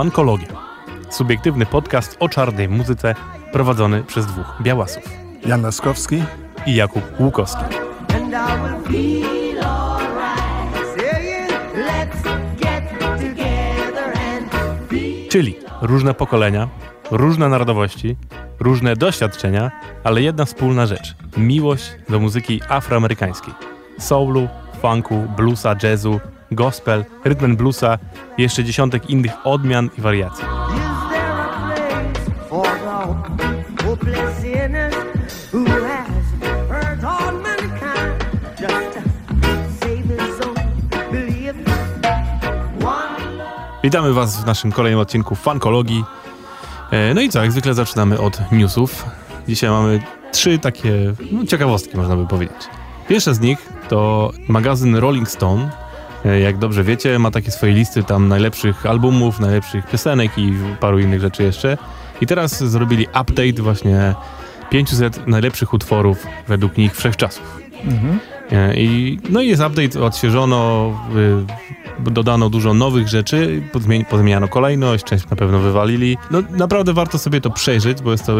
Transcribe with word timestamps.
Fankologia. 0.00 0.48
Subiektywny 1.10 1.66
podcast 1.66 2.16
o 2.20 2.28
czarnej 2.28 2.68
muzyce 2.68 3.14
prowadzony 3.52 4.04
przez 4.04 4.26
dwóch 4.26 4.54
białasów. 4.62 5.02
Jan 5.46 5.62
Laskowski. 5.62 6.22
I 6.66 6.74
Jakub 6.74 7.02
Łukowski. 7.18 7.64
Czyli 15.30 15.56
różne 15.82 16.14
pokolenia, 16.14 16.68
różne 17.10 17.48
narodowości, 17.48 18.16
różne 18.60 18.96
doświadczenia, 18.96 19.70
ale 20.04 20.22
jedna 20.22 20.44
wspólna 20.44 20.86
rzecz. 20.86 21.14
Miłość 21.36 21.92
do 22.08 22.20
muzyki 22.20 22.60
afroamerykańskiej. 22.68 23.54
Soulu, 23.98 24.48
funku, 24.82 25.24
bluesa, 25.36 25.74
jazzu, 25.82 26.20
gospel, 26.52 27.04
and 27.44 27.58
bluesa 27.58 27.98
i 28.38 28.42
jeszcze 28.42 28.64
dziesiątek 28.64 29.10
innych 29.10 29.32
odmian 29.44 29.90
i 29.98 30.00
wariacji. 30.00 30.44
Witamy 43.84 44.12
Was 44.12 44.42
w 44.42 44.46
naszym 44.46 44.72
kolejnym 44.72 45.00
odcinku 45.00 45.34
Fankologii. 45.34 46.04
E, 46.90 47.14
No 47.14 47.20
i 47.20 47.28
co, 47.28 47.42
jak 47.42 47.52
zwykle 47.52 47.74
zaczynamy 47.74 48.20
od 48.20 48.52
newsów. 48.52 49.04
Dzisiaj 49.48 49.70
mamy 49.70 50.02
trzy 50.32 50.58
takie 50.58 50.92
no, 51.32 51.44
ciekawostki, 51.46 51.96
można 51.96 52.16
by 52.16 52.26
powiedzieć. 52.26 52.56
Pierwsza 53.08 53.34
z 53.34 53.40
nich 53.40 53.68
to 53.88 54.30
magazyn 54.48 54.96
Rolling 54.96 55.30
Stone. 55.30 55.70
E, 56.24 56.40
Jak 56.40 56.58
dobrze 56.58 56.84
wiecie, 56.84 57.18
ma 57.18 57.30
takie 57.30 57.50
swoje 57.50 57.72
listy 57.72 58.02
tam 58.04 58.28
najlepszych 58.28 58.86
albumów, 58.86 59.40
najlepszych 59.40 59.86
piosenek 59.86 60.38
i 60.38 60.52
paru 60.80 60.98
innych 60.98 61.20
rzeczy 61.20 61.42
jeszcze. 61.42 61.78
I 62.20 62.26
teraz 62.26 62.64
zrobili 62.64 63.06
update 63.06 63.62
właśnie 63.62 64.14
500 64.70 65.26
najlepszych 65.26 65.72
utworów 65.74 66.26
według 66.48 66.76
nich 66.76 66.96
wszechczasów. 66.96 67.60
E, 68.52 68.74
I, 68.76 69.18
no 69.30 69.40
i 69.40 69.48
jest 69.48 69.62
update, 69.62 70.02
odświeżono, 70.04 70.92
y, 72.06 72.10
dodano 72.10 72.50
dużo 72.50 72.74
nowych 72.74 73.08
rzeczy, 73.08 73.62
podmieni- 73.72 74.04
pozmieniano 74.04 74.48
kolejność, 74.48 75.04
część 75.04 75.28
na 75.30 75.36
pewno 75.36 75.58
wywalili. 75.58 76.16
No 76.30 76.42
naprawdę 76.50 76.92
warto 76.92 77.18
sobie 77.18 77.40
to 77.40 77.50
przejrzeć, 77.50 78.02
bo 78.02 78.12
jest 78.12 78.26
to 78.26 78.32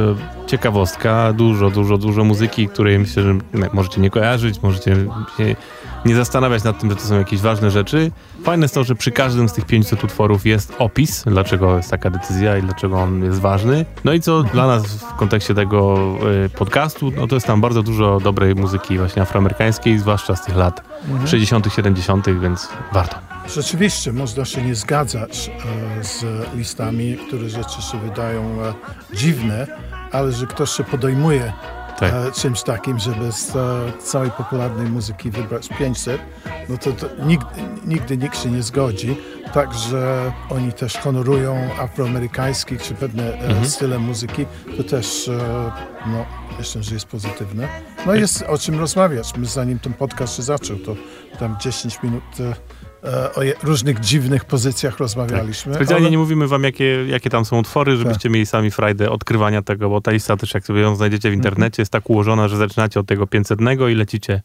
ciekawostka, 0.47 1.33
dużo, 1.33 1.71
dużo, 1.71 1.99
dużo 1.99 2.25
muzyki, 2.25 2.69
której 2.69 2.99
myślę, 2.99 3.23
że 3.23 3.35
możecie 3.73 4.01
nie 4.01 4.11
kojarzyć, 4.11 4.63
możecie 4.63 4.97
się 5.37 5.57
nie 6.05 6.15
zastanawiać 6.15 6.65
nad 6.65 6.81
tym, 6.81 6.91
że 6.91 6.97
to 6.97 7.03
są 7.03 7.19
jakieś 7.19 7.41
ważne 7.41 7.71
rzeczy. 7.71 8.11
Fajne 8.45 8.65
jest 8.65 8.75
to, 8.75 8.85
że 8.85 8.95
przy 8.95 9.11
każdym 9.11 9.49
z 9.49 9.53
tych 9.53 9.65
500 9.65 10.05
utworów 10.05 10.47
jest 10.47 10.75
opis, 10.79 11.25
dlaczego 11.27 11.77
jest 11.77 11.91
taka 11.91 12.11
decyzja 12.11 12.59
i 12.59 12.63
dlaczego 12.63 12.99
on 13.01 13.25
jest 13.25 13.41
ważny. 13.41 13.87
No 14.05 14.13
i 14.13 14.21
co 14.21 14.43
dla 14.43 14.67
nas 14.67 14.87
w 14.87 15.15
kontekście 15.15 15.55
tego 15.55 15.99
y, 16.47 16.49
podcastu, 16.49 17.13
no 17.17 17.27
to 17.27 17.37
jest 17.37 17.47
tam 17.47 17.61
bardzo 17.61 17.83
dużo 17.83 18.21
dobrej 18.21 18.55
muzyki 18.55 18.99
właśnie 18.99 19.23
afroamerykańskiej, 19.23 19.99
zwłaszcza 19.99 20.37
z 20.37 20.45
tych 20.45 20.57
lat 20.57 20.83
60., 21.27 21.73
70., 21.75 22.41
więc 22.41 22.69
warto. 22.93 23.17
Rzeczywiście 23.55 24.13
można 24.13 24.45
się 24.45 24.63
nie 24.63 24.75
zgadzać 24.75 25.51
e, 26.01 26.05
z 26.05 26.25
listami, 26.55 27.17
które 27.27 27.49
rzeczy 27.49 27.83
się 27.83 28.01
wydają 28.01 28.43
e, 28.43 28.75
dziwne, 29.17 29.67
ale 30.13 30.33
że 30.33 30.47
ktoś 30.47 30.71
się 30.71 30.85
podejmuje 30.85 31.53
Tak. 32.01 32.15
e, 32.15 32.33
czymś 32.33 32.63
takim, 32.63 32.99
żeby 32.99 33.33
z 33.33 33.57
e, 33.57 33.93
całej 34.03 34.31
popularnej 34.31 34.87
muzyki 34.87 35.31
wybrać 35.31 35.69
500, 35.69 36.21
no 36.69 36.79
to, 36.79 36.93
to 36.93 37.07
nigdy, 37.27 37.47
nigdy 37.87 38.17
nikt 38.17 38.43
się 38.43 38.51
nie 38.51 38.63
zgodzi. 38.63 39.17
Także 39.53 40.33
oni 40.51 40.73
też 40.73 40.97
honorują 40.97 41.69
afroamerykańskich 41.81 42.83
czy 42.83 42.95
pewne 42.95 43.39
e, 43.39 43.65
style 43.65 43.99
muzyki. 43.99 44.47
To 44.77 44.85
też 44.85 45.31
no, 46.07 46.27
myślę, 46.59 46.83
że 46.83 46.95
jest 46.95 47.07
pozytywne. 47.07 47.69
No 48.07 48.15
jest 48.15 48.43
o 48.43 48.59
czym 48.59 48.81
rozmawiać. 48.81 49.37
My 49.37 49.47
zanim 49.47 49.79
ten 49.79 49.93
podcast 49.93 50.37
się 50.37 50.43
zaczął, 50.43 50.77
to 50.77 50.97
tam 51.39 51.57
10 51.61 52.03
minut 52.03 52.25
o 53.35 53.43
je, 53.43 53.55
różnych 53.63 54.01
dziwnych 54.01 54.45
pozycjach 54.45 54.99
rozmawialiśmy. 54.99 55.75
Specjalnie 55.75 56.05
ale- 56.07 56.11
nie 56.11 56.19
mówimy 56.19 56.49
wam, 56.49 56.65
jakie, 56.65 57.07
jakie 57.07 57.31
tam 57.31 57.45
są 57.45 57.59
utwory, 57.59 57.97
żebyście 57.97 58.31
mieli 58.31 58.47
sami 58.47 58.71
frajdę 58.71 59.11
odkrywania 59.11 59.63
tego, 59.63 59.89
bo 59.91 60.01
ta 60.01 60.11
lista 60.11 60.37
też, 60.37 60.55
jak 60.55 60.65
sobie 60.67 60.81
ją 60.81 60.97
znajdziecie 60.97 61.31
w 61.31 61.35
internecie, 61.35 61.83
jest 61.83 61.93
tak 61.93 62.11
ułożona, 62.11 62.49
że 62.49 62.57
zaczynacie 62.57 63.01
od 63.01 63.07
tego 63.07 63.27
500 63.27 63.61
i 63.91 63.95
lecicie 63.95 64.43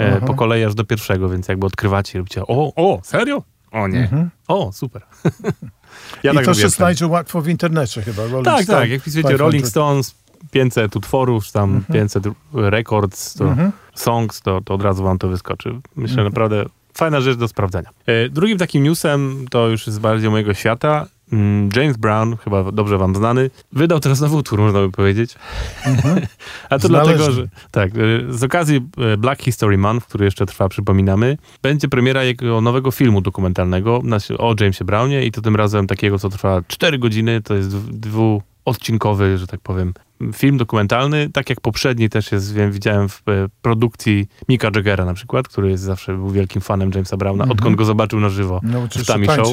e, 0.00 0.14
Aha. 0.16 0.26
po 0.26 0.34
kolei 0.34 0.64
aż 0.64 0.74
do 0.74 0.84
pierwszego, 0.84 1.28
więc 1.28 1.48
jakby 1.48 1.66
odkrywacie 1.66 2.12
i 2.14 2.18
robicie 2.18 2.42
o, 2.42 2.72
o, 2.76 3.00
serio? 3.02 3.42
O 3.72 3.88
nie. 3.88 4.08
O, 4.48 4.72
super. 4.72 5.02
ja 6.22 6.32
I 6.32 6.44
to 6.44 6.54
się 6.54 6.68
znajdzie 6.68 7.06
łatwo 7.06 7.40
w 7.40 7.48
internecie 7.48 8.02
chyba. 8.02 8.22
Rolling 8.22 8.44
Tak, 8.44 8.64
Stone, 8.64 8.80
tak. 8.80 8.90
Jak 8.90 9.00
wpisujecie 9.00 9.28
500. 9.28 9.40
Rolling 9.40 9.66
Stones, 9.66 10.14
500 10.50 10.96
utworów, 10.96 11.52
tam 11.52 11.84
500 11.92 12.24
records, 12.54 13.34
to 13.34 13.44
Mhm. 13.44 13.72
songs, 13.94 14.40
to, 14.40 14.60
to 14.60 14.74
od 14.74 14.82
razu 14.82 15.04
wam 15.04 15.18
to 15.18 15.28
wyskoczy. 15.28 15.80
Myślę, 15.96 16.24
naprawdę 16.24 16.64
fajna 16.98 17.20
rzecz 17.20 17.36
do 17.38 17.48
sprawdzenia. 17.48 17.90
E, 18.06 18.28
drugim 18.28 18.58
takim 18.58 18.82
newsem, 18.82 19.46
to 19.50 19.68
już 19.68 19.86
jest 19.86 20.00
bardziej 20.00 20.30
mojego 20.30 20.54
świata, 20.54 21.06
mm, 21.32 21.68
James 21.76 21.96
Brown, 21.96 22.36
chyba 22.36 22.72
dobrze 22.72 22.98
wam 22.98 23.14
znany, 23.16 23.50
wydał 23.72 24.00
teraz 24.00 24.20
nowy 24.20 24.36
utwór, 24.36 24.58
można 24.58 24.80
by 24.80 24.90
powiedzieć. 24.90 25.34
A 26.70 26.78
to 26.78 26.88
Znaleźli. 26.88 27.14
dlatego, 27.16 27.32
że 27.32 27.48
tak, 27.70 27.90
e, 27.90 28.32
z 28.32 28.44
okazji 28.44 28.80
e, 28.98 29.16
Black 29.16 29.42
History 29.42 29.78
Month, 29.78 30.06
który 30.06 30.24
jeszcze 30.24 30.46
trwa, 30.46 30.68
przypominamy, 30.68 31.38
będzie 31.62 31.88
premiera 31.88 32.24
jego 32.24 32.60
nowego 32.60 32.90
filmu 32.90 33.20
dokumentalnego 33.20 34.02
o 34.38 34.54
Jamesie 34.60 34.84
Brownie 34.84 35.24
i 35.26 35.32
to 35.32 35.40
tym 35.42 35.56
razem 35.56 35.86
takiego, 35.86 36.18
co 36.18 36.28
trwa 36.28 36.62
4 36.68 36.98
godziny, 36.98 37.42
to 37.42 37.54
jest 37.54 37.68
dwu- 37.76 38.40
dwuodcinkowy, 38.64 39.38
że 39.38 39.46
tak 39.46 39.60
powiem, 39.60 39.92
film 40.32 40.56
dokumentalny, 40.56 41.30
tak 41.32 41.50
jak 41.50 41.60
poprzedni 41.60 42.08
też 42.08 42.32
jest, 42.32 42.54
wiem, 42.54 42.72
widziałem 42.72 43.08
w 43.08 43.22
e, 43.28 43.48
produkcji 43.62 44.26
Mika 44.48 44.70
Jaggera 44.74 45.04
na 45.04 45.14
przykład, 45.14 45.48
który 45.48 45.70
jest 45.70 45.82
zawsze 45.82 46.14
był 46.14 46.30
wielkim 46.30 46.62
fanem 46.62 46.90
Jamesa 46.94 47.16
Browna, 47.16 47.44
odkąd 47.48 47.76
go 47.76 47.84
zobaczył 47.84 48.20
na 48.20 48.28
żywo 48.28 48.60
Nauczył 48.62 49.02
w 49.02 49.06
Tami 49.06 49.26
Show. 49.26 49.48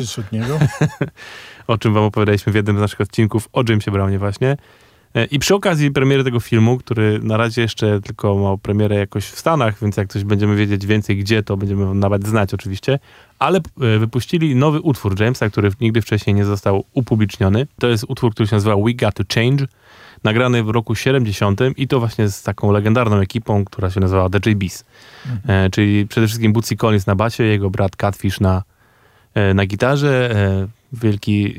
o 1.68 1.78
czym 1.78 1.94
wam 1.94 2.04
opowiadaliśmy 2.04 2.52
w 2.52 2.56
jednym 2.56 2.78
z 2.78 2.80
naszych 2.80 3.02
odcinków 3.02 3.50
o 3.54 3.64
Jamesie 3.70 3.92
Brownie 3.92 4.20
właśnie. 4.20 4.58
E, 5.16 5.26
I 5.26 5.40
przy 5.40 5.56
okazji 5.56 5.92
premiery 5.92 6.24
tego 6.24 6.40
filmu, 6.40 6.78
który 6.78 7.20
na 7.24 7.38
razie 7.38 7.62
jeszcze 7.62 8.02
tylko 8.02 8.36
ma 8.36 8.58
premierę 8.58 8.96
jakoś 8.96 9.26
w 9.26 9.40
Stanach, 9.40 9.80
więc 9.82 9.98
jak 9.98 10.08
ktoś 10.08 10.24
będziemy 10.24 10.56
wiedzieć 10.56 10.86
więcej 10.86 11.18
gdzie, 11.18 11.44
to 11.44 11.58
będziemy 11.58 11.96
nawet 11.96 12.28
znać 12.28 12.54
oczywiście, 12.54 13.00
ale 13.40 13.58
e, 13.58 14.00
wypuścili 14.00 14.56
nowy 14.56 14.82
utwór 14.82 15.20
Jamesa, 15.20 15.50
który 15.50 15.72
nigdy 15.82 16.02
wcześniej 16.02 16.34
nie 16.34 16.46
został 16.46 16.84
upubliczniony. 16.94 17.68
To 17.80 17.88
jest 17.88 18.06
utwór, 18.08 18.32
który 18.32 18.48
się 18.48 18.56
nazywa 18.56 18.76
We 18.76 18.94
Got 18.94 19.14
to 19.14 19.24
Change, 19.36 19.66
nagrany 20.26 20.64
w 20.64 20.70
roku 20.70 20.96
70 20.96 21.60
i 21.78 21.88
to 21.88 22.00
właśnie 22.00 22.30
z 22.30 22.44
taką 22.44 22.72
legendarną 22.72 23.18
ekipą, 23.18 23.66
która 23.66 23.90
się 23.90 24.00
nazywała 24.00 24.30
The 24.30 24.50
JBs. 24.50 24.84
E, 25.48 25.70
czyli 25.70 26.08
przede 26.08 26.28
wszystkim 26.28 26.54
Bootsy 26.54 26.76
Collins 26.76 27.08
na 27.08 27.16
basie, 27.16 27.44
jego 27.44 27.70
brat 27.70 27.96
Catfish 27.96 28.40
na, 28.40 28.64
e, 29.34 29.54
na 29.54 29.66
gitarze, 29.66 30.32
e, 30.36 30.68
wielki 30.94 31.56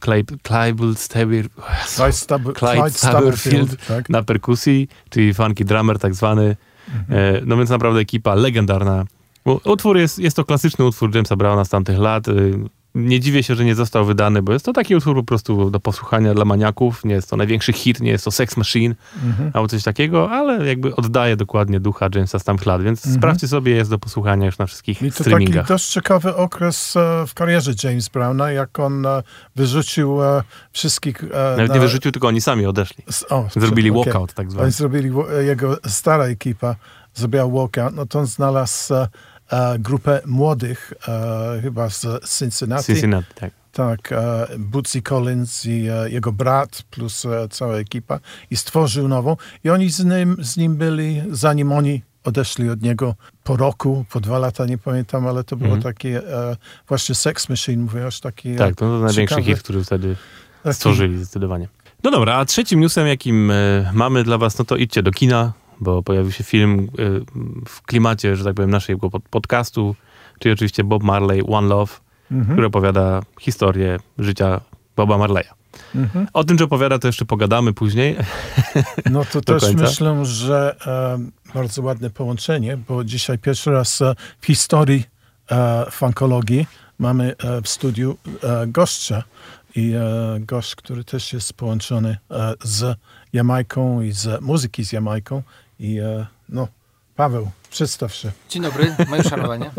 Clyde 0.00 0.94
Staber, 0.96 1.44
Clyde, 1.92 2.12
Stab 2.12 2.42
Clyde 2.42 2.54
Clyde 2.54 2.90
Stubblefield 2.90 2.90
Stubblefield. 2.90 3.86
Tak. 3.86 4.08
na 4.08 4.22
perkusji, 4.22 4.88
czyli 5.10 5.34
funky 5.34 5.64
drummer 5.64 5.98
tak 5.98 6.14
zwany. 6.14 6.56
E, 7.10 7.40
no 7.46 7.56
więc 7.56 7.70
naprawdę 7.70 8.00
ekipa 8.00 8.34
legendarna. 8.34 9.04
Utwór 9.64 9.98
jest, 9.98 10.18
jest 10.18 10.36
to 10.36 10.44
klasyczny 10.44 10.84
utwór 10.84 11.14
Jamesa 11.14 11.36
Browna 11.36 11.64
z 11.64 11.68
tamtych 11.68 11.98
lat. 11.98 12.24
Nie 12.94 13.20
dziwię 13.20 13.42
się, 13.42 13.54
że 13.54 13.64
nie 13.64 13.74
został 13.74 14.04
wydany, 14.04 14.42
bo 14.42 14.52
jest 14.52 14.64
to 14.64 14.72
taki 14.72 14.96
utwór 14.96 15.16
po 15.16 15.22
prostu 15.24 15.70
do 15.70 15.80
posłuchania 15.80 16.34
dla 16.34 16.44
maniaków. 16.44 17.04
Nie 17.04 17.14
jest 17.14 17.30
to 17.30 17.36
największy 17.36 17.72
hit, 17.72 18.00
nie 18.00 18.10
jest 18.10 18.24
to 18.24 18.30
Sex 18.30 18.56
Machine 18.56 18.94
albo 19.52 19.68
coś 19.68 19.82
takiego, 19.82 20.30
ale 20.30 20.66
jakby 20.66 20.96
oddaje 20.96 21.36
dokładnie 21.36 21.80
ducha 21.80 22.08
Jamesa 22.14 22.38
z 22.38 22.44
tamtych 22.44 22.66
lat, 22.66 22.82
więc 22.82 23.14
sprawdźcie 23.14 23.48
sobie, 23.48 23.72
jest 23.74 23.90
do 23.90 23.98
posłuchania 23.98 24.46
już 24.46 24.58
na 24.58 24.66
wszystkich 24.66 25.02
I 25.02 25.10
to 25.12 25.18
taki 25.18 25.22
streamingach. 25.30 25.68
dość 25.68 25.88
ciekawy 25.88 26.36
okres 26.36 26.96
e, 26.96 27.24
w 27.26 27.34
karierze 27.34 27.72
James 27.84 28.08
Browna, 28.08 28.50
jak 28.52 28.78
on 28.78 29.06
e, 29.06 29.22
wyrzucił 29.56 30.22
e, 30.22 30.42
wszystkich... 30.72 31.22
Nawet 31.56 31.68
na- 31.68 31.74
nie 31.74 31.80
wyrzucił, 31.80 32.12
tylko 32.12 32.28
oni 32.28 32.40
sami 32.40 32.66
odeszli. 32.66 33.04
o, 33.30 33.48
Zrobili 33.56 33.90
okej. 33.90 34.04
walkout 34.04 34.32
tak 34.32 34.50
zwany. 34.50 34.64
Oni 34.64 34.72
zrobili, 34.72 35.10
jego 35.46 35.76
stara 35.86 36.24
ekipa 36.24 36.76
zrobiła 37.14 37.48
walkout, 37.48 37.94
no 37.94 38.06
to 38.06 38.18
on 38.18 38.26
znalazł 38.26 38.94
grupę 39.78 40.20
młodych, 40.26 40.92
e, 41.08 41.58
chyba 41.62 41.90
z 41.90 42.06
Cincinnati. 42.38 42.84
Cincinnati, 42.84 43.34
tak. 43.34 43.52
Tak, 43.72 44.12
e, 44.12 44.46
Bootsy 44.58 45.02
Collins 45.02 45.66
i 45.66 45.88
e, 45.88 46.10
jego 46.10 46.32
brat 46.32 46.82
plus 46.90 47.24
e, 47.24 47.48
cała 47.48 47.76
ekipa 47.76 48.20
i 48.50 48.56
stworzył 48.56 49.08
nową. 49.08 49.36
I 49.64 49.70
oni 49.70 49.90
z 49.90 50.04
nim, 50.04 50.36
z 50.40 50.56
nim 50.56 50.76
byli, 50.76 51.22
zanim 51.30 51.72
oni 51.72 52.02
odeszli 52.24 52.70
od 52.70 52.82
niego 52.82 53.14
po 53.44 53.56
roku, 53.56 54.04
po 54.10 54.20
dwa 54.20 54.38
lata, 54.38 54.66
nie 54.66 54.78
pamiętam, 54.78 55.26
ale 55.26 55.44
to 55.44 55.56
było 55.56 55.76
takie 55.76 56.18
e, 56.18 56.56
właśnie 56.88 57.14
Sex 57.14 57.48
Machine, 57.48 57.82
mówiłaś, 57.82 58.20
taki... 58.20 58.56
Tak, 58.56 58.74
to, 58.74 58.98
to 58.98 58.98
największy 58.98 59.42
hit, 59.42 59.58
który 59.58 59.84
wtedy 59.84 60.16
stworzyli 60.72 61.18
zdecydowanie. 61.18 61.68
No 62.04 62.10
dobra, 62.10 62.34
a 62.36 62.44
trzecim 62.44 62.80
newsem, 62.80 63.06
jakim 63.06 63.50
e, 63.50 63.54
mamy 63.92 64.24
dla 64.24 64.38
was, 64.38 64.58
no 64.58 64.64
to 64.64 64.76
idźcie 64.76 65.02
do 65.02 65.10
kina, 65.10 65.52
bo 65.80 66.02
pojawił 66.02 66.32
się 66.32 66.44
film 66.44 66.78
e, 66.78 67.02
w 67.68 67.82
klimacie, 67.82 68.36
że 68.36 68.44
tak 68.44 68.54
powiem, 68.54 68.70
naszego 68.70 69.10
pod 69.10 69.22
podcastu, 69.28 69.94
czyli 70.38 70.52
oczywiście 70.52 70.84
Bob 70.84 71.02
Marley 71.02 71.42
One 71.48 71.68
Love, 71.68 71.92
który 72.52 72.66
opowiada 72.66 73.20
historię 73.40 73.98
życia 74.18 74.60
Boba 74.96 75.18
Marleya. 75.18 75.48
Mhm. 75.94 76.26
O 76.32 76.44
tym, 76.44 76.58
że 76.58 76.64
opowiada, 76.64 76.98
to 76.98 77.08
jeszcze 77.08 77.24
pogadamy 77.24 77.72
później. 77.72 78.16
No 79.10 79.24
to 79.24 79.40
też 79.40 79.62
końca. 79.62 79.82
myślę, 79.84 80.24
że 80.24 80.76
e, 80.86 81.52
bardzo 81.54 81.82
ładne 81.82 82.10
połączenie, 82.10 82.76
bo 82.76 83.04
dzisiaj 83.04 83.38
pierwszy 83.38 83.70
raz 83.70 84.02
e, 84.02 84.14
w 84.40 84.46
historii 84.46 85.04
e, 85.50 85.86
funkologii 85.90 86.66
mamy 86.98 87.34
e, 87.38 87.62
w 87.62 87.68
studiu 87.68 88.16
e, 88.42 88.66
gościa 88.66 89.22
i 89.76 89.92
e, 89.92 90.00
gość, 90.40 90.74
który 90.74 91.04
też 91.04 91.32
jest 91.32 91.52
połączony 91.52 92.16
e, 92.30 92.54
z 92.62 92.98
Jamajką 93.32 94.02
i 94.02 94.12
z 94.12 94.40
muzyki 94.40 94.84
z 94.84 94.92
Jamajką 94.92 95.42
i 95.80 95.98
e, 95.98 96.26
no, 96.48 96.68
Paweł, 97.16 97.50
przedstaw 97.70 98.14
się. 98.14 98.32
Dzień 98.48 98.62
dobry, 98.62 98.94
moje 99.08 99.22
szanowanie. 99.30 99.70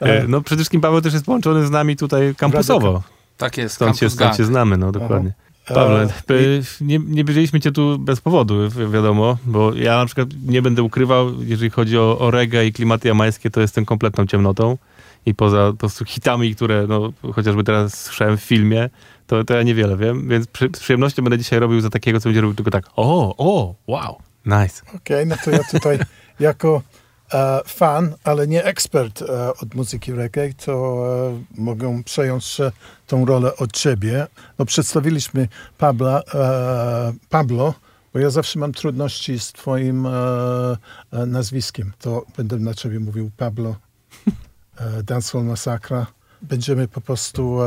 E, 0.00 0.28
No 0.28 0.40
przede 0.40 0.58
wszystkim 0.60 0.80
Paweł 0.80 1.00
też 1.00 1.12
jest 1.12 1.24
połączony 1.26 1.66
z 1.66 1.70
nami 1.70 1.96
tutaj 1.96 2.34
kampusowo. 2.36 3.02
Tak 3.36 3.56
jest, 3.56 3.74
Stąd 3.74 3.96
się, 3.96 4.06
Campus 4.06 4.14
stąd 4.14 4.36
się 4.36 4.44
znamy, 4.44 4.76
no 4.76 4.92
dokładnie. 4.92 5.32
Pawle, 5.66 6.02
E, 6.02 6.08
nie, 6.80 6.98
nie 6.98 7.24
bierzeliśmy 7.24 7.60
cię 7.60 7.72
tu 7.72 7.98
bez 7.98 8.20
powodu, 8.20 8.70
wi- 8.70 8.88
wiadomo, 8.90 9.38
bo 9.46 9.74
ja 9.74 9.96
na 9.96 10.06
przykład 10.06 10.28
nie 10.46 10.62
będę 10.62 10.82
ukrywał, 10.82 11.42
jeżeli 11.42 11.70
chodzi 11.70 11.98
o, 11.98 12.18
o 12.18 12.30
reggae 12.30 12.66
i 12.66 12.72
klimaty 12.72 13.08
jamańskie, 13.08 13.50
to 13.50 13.60
jestem 13.60 13.84
kompletną 13.84 14.26
ciemnotą 14.26 14.78
i 15.26 15.34
poza 15.34 15.66
po 15.72 15.76
prostu 15.76 16.04
hitami, 16.04 16.54
które 16.56 16.86
no, 16.86 17.12
chociażby 17.34 17.64
teraz 17.64 18.00
słyszałem 18.02 18.36
w 18.38 18.42
filmie, 18.42 18.90
to, 19.32 19.44
to 19.44 19.54
ja 19.54 19.62
niewiele 19.62 19.96
wiem, 19.96 20.28
więc 20.28 20.46
przy, 20.46 20.66
z 20.76 20.80
przyjemnością 20.80 21.22
będę 21.22 21.38
dzisiaj 21.38 21.58
robił 21.58 21.80
za 21.80 21.90
takiego, 21.90 22.20
co 22.20 22.28
będzie 22.28 22.40
robił 22.40 22.54
tylko 22.54 22.70
tak, 22.70 22.84
o, 22.96 23.34
o, 23.38 23.74
wow, 23.86 24.18
nice. 24.46 24.82
Okej, 24.96 25.26
no 25.26 25.36
to 25.44 25.50
ja 25.50 25.60
tutaj 25.70 25.98
jako 26.40 26.82
e, 27.32 27.60
fan, 27.66 28.14
ale 28.24 28.46
nie 28.46 28.64
ekspert 28.64 29.22
e, 29.22 29.48
od 29.54 29.74
muzyki 29.74 30.12
reggae, 30.12 30.54
to 30.64 31.04
e, 31.56 31.60
mogę 31.62 32.02
przejąć 32.02 32.58
tą 33.06 33.24
rolę 33.24 33.56
od 33.56 33.72
ciebie. 33.72 34.26
No, 34.58 34.64
przedstawiliśmy 34.64 35.48
Pabla, 35.78 36.22
e, 36.34 37.12
Pablo, 37.28 37.74
bo 38.12 38.18
ja 38.18 38.30
zawsze 38.30 38.58
mam 38.58 38.72
trudności 38.72 39.38
z 39.38 39.52
twoim 39.52 40.06
e, 40.06 40.10
e, 41.12 41.26
nazwiskiem. 41.26 41.92
To 41.98 42.24
będę 42.36 42.56
na 42.56 42.74
ciebie 42.74 43.00
mówił 43.00 43.30
Pablo 43.36 43.76
e, 44.76 45.02
Dancehall 45.02 45.44
Masakra. 45.44 46.06
Będziemy 46.42 46.88
po 46.88 47.00
prostu 47.00 47.58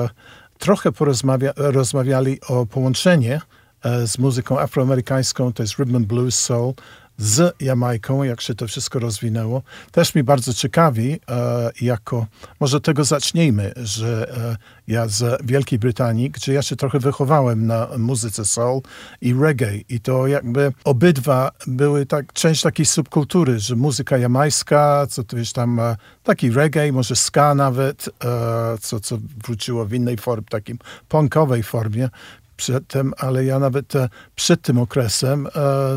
trochę 0.60 0.92
porozmawia- 0.92 1.54
rozmawiali 1.56 2.40
o 2.50 2.66
połączenie 2.66 3.42
e, 3.84 4.08
z 4.08 4.20
muzyką 4.20 4.60
afroamerykańską, 4.60 5.54
to 5.54 5.64
jest 5.64 5.80
rhythm 5.80 5.96
and 5.96 6.08
blues, 6.08 6.40
soul, 6.40 6.74
z 7.18 7.56
Jamajką, 7.62 8.24
jak 8.24 8.42
się 8.42 8.56
to 8.56 8.68
wszystko 8.68 9.00
rozwinęło. 9.00 9.62
Też 9.92 10.16
mi 10.16 10.24
bardzo 10.24 10.54
ciekawi, 10.54 11.20
e, 11.30 11.72
jako, 11.82 12.26
może 12.60 12.82
tego 12.82 13.04
zacznijmy, 13.04 13.74
że 13.76 14.38
e, 14.38 14.58
ja 14.88 15.08
z 15.08 15.42
Wielkiej 15.44 15.80
Brytanii, 15.80 16.30
gdzie 16.30 16.54
ja 16.54 16.62
się 16.62 16.76
trochę 16.76 17.00
wychowałem 17.00 17.68
na 17.68 17.88
muzyce 17.98 18.46
soul 18.46 18.82
i 19.22 19.34
reggae 19.34 19.82
i 19.90 20.00
to 20.00 20.28
jakby 20.28 20.74
obydwa 20.84 21.52
były 21.68 22.06
tak, 22.06 22.34
część 22.34 22.62
takiej 22.62 22.86
subkultury, 22.86 23.60
że 23.60 23.76
muzyka 23.76 24.18
jamajska, 24.18 25.08
co 25.10 25.24
to 25.24 25.38
jest 25.38 25.54
tam 25.54 25.80
e, 25.80 25.96
taki 26.24 26.52
reggae, 26.52 26.92
może 26.92 27.16
ska 27.16 27.56
nawet, 27.56 28.10
e, 28.24 28.78
co, 28.82 29.00
co 29.00 29.18
wróciło 29.44 29.86
w 29.86 29.94
innej 29.94 30.18
formie, 30.18 30.46
takim 30.50 30.78
punkowej 31.10 31.64
formie, 31.64 32.10
przedtem, 32.56 33.14
ale 33.18 33.46
ja 33.46 33.60
nawet 33.60 33.96
e, 33.96 34.10
przed 34.36 34.62
tym 34.62 34.78
okresem, 34.78 35.48
e, 35.48 35.50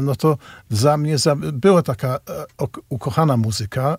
no 0.03 0.17
to 0.17 0.39
za 0.71 0.97
mnie 0.97 1.19
za, 1.19 1.37
była 1.37 1.83
taka 1.83 2.09
e, 2.17 2.19
ukochana 2.89 3.37
muzyka. 3.37 3.99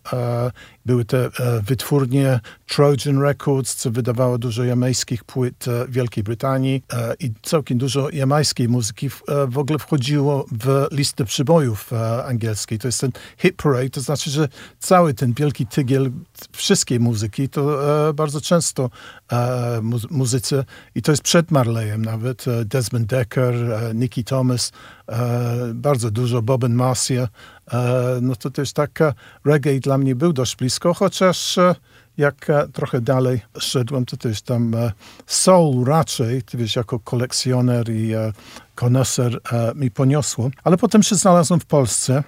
Były 0.86 1.06
te 1.06 1.30
wytwórnie 1.64 2.40
Trojan 2.70 3.22
Records, 3.22 3.76
co 3.76 3.92
wydawało 3.92 4.38
dużo 4.38 4.64
jamańskich 4.64 5.24
płyt 5.24 5.68
e, 5.68 5.86
w 5.86 5.92
Wielkiej 5.92 6.24
Brytanii 6.24 6.84
e, 6.94 7.16
i 7.20 7.32
całkiem 7.42 7.78
dużo 7.78 8.10
jamańskiej 8.10 8.70
muzyki 8.70 9.10
w, 9.10 9.22
e, 9.30 9.48
w 9.48 9.58
ogóle 9.58 9.80
wchodziło 9.80 10.46
w 10.52 10.88
listę 10.92 11.26
przybojów 11.26 11.94
e, 11.94 12.26
angielskiej. 12.26 12.80
To 12.80 12.88
jest 12.88 13.02
ten 13.02 13.12
hit 13.38 13.56
parade, 13.56 13.90
to 13.90 14.02
znaczy, 14.02 14.30
że 14.30 14.48
cały 14.80 15.14
ten 15.14 15.34
wielki 15.34 15.66
tygiel 15.66 16.12
wszystkiej 16.52 17.00
muzyki 17.00 17.50
to 17.50 18.10
e, 18.10 18.14
bardzo 18.14 18.42
często 18.42 18.90
e, 19.32 19.80
mu, 19.82 19.98
muzyce 20.10 20.66
i 20.96 21.02
to 21.02 21.12
jest 21.12 21.24
przed 21.24 21.52
Marleyem 21.52 22.06
nawet, 22.06 22.48
e, 22.48 22.66
Desmond 22.66 23.06
Decker, 23.06 23.56
e, 23.56 23.96
Nicky 23.96 24.24
Thomas, 24.24 24.72
e, 25.08 25.72
bardzo 25.74 26.12
dużo, 26.12 26.42
Bob 26.42 26.64
and 26.64 26.76
Marcia, 26.76 27.28
e, 27.72 28.20
no 28.22 28.36
to 28.36 28.50
też 28.50 28.74
taka 28.74 29.14
reggae 29.46 29.80
dla 29.80 29.98
mnie 29.98 30.16
był 30.16 30.34
dość 30.34 30.56
blisko, 30.56 30.94
chociaż 30.94 31.58
e, 31.58 31.76
jak 32.20 32.50
e, 32.50 32.68
trochę 32.68 33.02
dalej 33.02 33.42
szedłem, 33.60 34.06
to 34.06 34.18
też 34.18 34.42
tam 34.42 34.76
e, 34.76 34.92
soul 35.28 35.86
raczej, 35.86 36.44
ty 36.44 36.58
wiesz, 36.58 36.76
jako 36.76 37.00
kolekcjoner 37.00 37.90
i 37.90 38.14
e, 38.14 38.34
koneser 38.76 39.40
mi 39.76 39.92
poniosło, 39.92 40.50
ale 40.64 40.78
potem 40.78 41.04
się 41.04 41.16
znalazłem 41.16 41.60
w 41.60 41.66
Polsce 41.66 42.24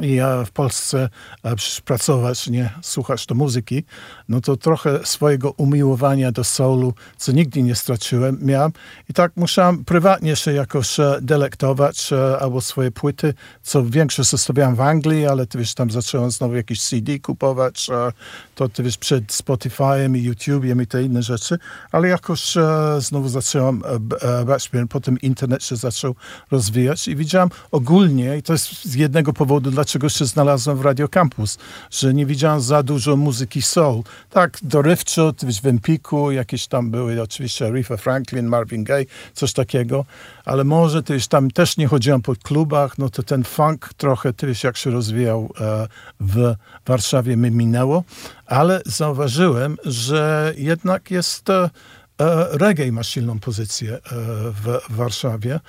ja 0.00 0.44
w 0.44 0.50
Polsce 0.50 1.08
e, 1.44 1.54
pracować, 1.84 2.48
nie? 2.48 2.70
Słuchać 2.82 3.26
do 3.26 3.34
muzyki, 3.34 3.84
no 4.28 4.40
to 4.40 4.56
trochę 4.56 5.06
swojego 5.06 5.50
umiłowania 5.50 6.32
do 6.32 6.44
soulu, 6.44 6.94
co 7.16 7.32
nigdy 7.32 7.62
nie 7.62 7.74
straciłem, 7.74 8.38
miałem. 8.42 8.72
I 9.10 9.12
tak 9.12 9.32
musiałem 9.36 9.84
prywatnie 9.84 10.36
się 10.36 10.52
jakoś 10.52 10.96
delektować 11.22 12.12
e, 12.12 12.38
albo 12.38 12.60
swoje 12.60 12.90
płyty, 12.90 13.34
co 13.62 13.84
większość 13.84 14.30
zostawiałem 14.30 14.74
w 14.74 14.80
Anglii, 14.80 15.26
ale 15.26 15.46
ty 15.46 15.58
wiesz, 15.58 15.74
tam 15.74 15.90
zacząłem 15.90 16.30
znowu 16.30 16.54
jakieś 16.54 16.82
CD 16.82 17.18
kupować, 17.18 17.90
e, 17.90 18.12
to 18.54 18.68
ty 18.68 18.82
wiesz, 18.82 18.98
przed 18.98 19.26
Spotify'em 19.26 20.16
i 20.18 20.30
YouTube'em 20.30 20.82
i 20.82 20.86
te 20.86 21.02
inne 21.02 21.22
rzeczy, 21.22 21.58
ale 21.92 22.08
jakoś 22.08 22.54
znowu 22.98 23.28
zacząłem 23.28 23.82
b- 24.00 24.16
bać, 24.46 24.70
potem 24.90 25.20
internet 25.20 25.64
się 25.64 25.76
zaczął 25.76 26.14
rozwijać 26.50 27.08
i 27.08 27.16
widziałem 27.16 27.48
ogólnie, 27.70 28.36
i 28.36 28.42
to 28.42 28.52
jest 28.52 28.84
z 28.84 28.94
jednego 28.94 29.32
powodu, 29.32 29.70
dlaczego 29.82 30.08
się 30.08 30.24
znalazłem 30.24 30.76
w 30.76 30.80
Radio 30.80 31.08
Campus, 31.08 31.58
że 31.90 32.14
nie 32.14 32.26
widziałem 32.26 32.60
za 32.60 32.82
dużo 32.82 33.16
muzyki 33.16 33.62
soul. 33.62 34.02
Tak, 34.30 34.58
dorywczo, 34.62 35.32
w 35.62 35.66
Empiku 35.66 36.30
jakieś 36.30 36.66
tam 36.66 36.90
były 36.90 37.22
oczywiście 37.22 37.66
Aretha 37.66 37.96
Franklin, 37.96 38.46
Marvin 38.46 38.84
Gaye, 38.84 39.06
coś 39.34 39.52
takiego, 39.52 40.04
ale 40.44 40.64
może 40.64 41.02
wiesz, 41.08 41.28
tam 41.28 41.50
też 41.50 41.76
nie 41.76 41.86
chodziłem 41.86 42.22
po 42.22 42.34
klubach, 42.42 42.98
no 42.98 43.08
to 43.08 43.22
ten 43.22 43.44
funk 43.44 43.90
trochę, 43.96 44.32
wiesz, 44.42 44.64
jak 44.64 44.76
się 44.76 44.90
rozwijał 44.90 45.52
e, 45.60 45.88
w 46.20 46.54
Warszawie 46.86 47.36
mi 47.36 47.50
minęło, 47.50 48.04
ale 48.46 48.82
zauważyłem, 48.86 49.76
że 49.84 50.54
jednak 50.56 51.10
jest 51.10 51.50
e, 51.50 51.70
e, 52.20 52.58
reggae 52.58 52.92
ma 52.92 53.02
silną 53.02 53.40
pozycję 53.40 53.98
w 54.62 54.80
Warszawie, 54.90 55.60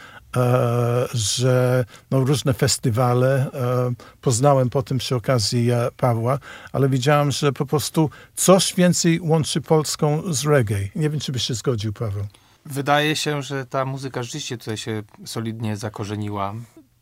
że 1.14 1.86
no, 2.12 2.20
różne 2.20 2.54
festiwale 2.54 3.52
e, 3.54 3.94
poznałem 4.22 4.70
potem 4.70 4.98
przy 4.98 5.16
okazji 5.16 5.72
e, 5.72 5.90
Pawła, 5.98 6.40
ale 6.72 6.90
widziałem, 6.90 7.32
że 7.32 7.54
po 7.54 7.66
prostu 7.66 8.10
coś 8.36 8.76
więcej 8.76 9.20
łączy 9.22 9.62
Polską 9.62 10.34
z 10.34 10.46
reggae. 10.46 10.90
Nie 10.96 11.10
wiem, 11.10 11.20
czy 11.20 11.32
byś 11.32 11.44
się 11.44 11.54
zgodził, 11.54 11.94
Paweł. 11.94 12.28
Wydaje 12.66 13.16
się, 13.16 13.42
że 13.42 13.66
ta 13.66 13.86
muzyka 13.86 14.24
rzeczywiście 14.24 14.58
tutaj 14.58 14.78
się 14.78 15.04
solidnie 15.26 15.78
zakorzeniła. 15.78 16.54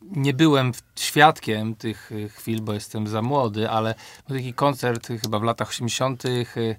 Nie 0.01 0.33
byłem 0.33 0.71
świadkiem 0.95 1.75
tych 1.75 2.11
chwil, 2.35 2.61
bo 2.61 2.73
jestem 2.73 3.07
za 3.07 3.21
młody, 3.21 3.69
ale 3.69 3.95
był 4.27 4.37
taki 4.37 4.53
koncert 4.53 5.07
chyba 5.21 5.39
w 5.39 5.43
latach 5.43 5.69
80., 5.69 6.25
y, 6.25 6.75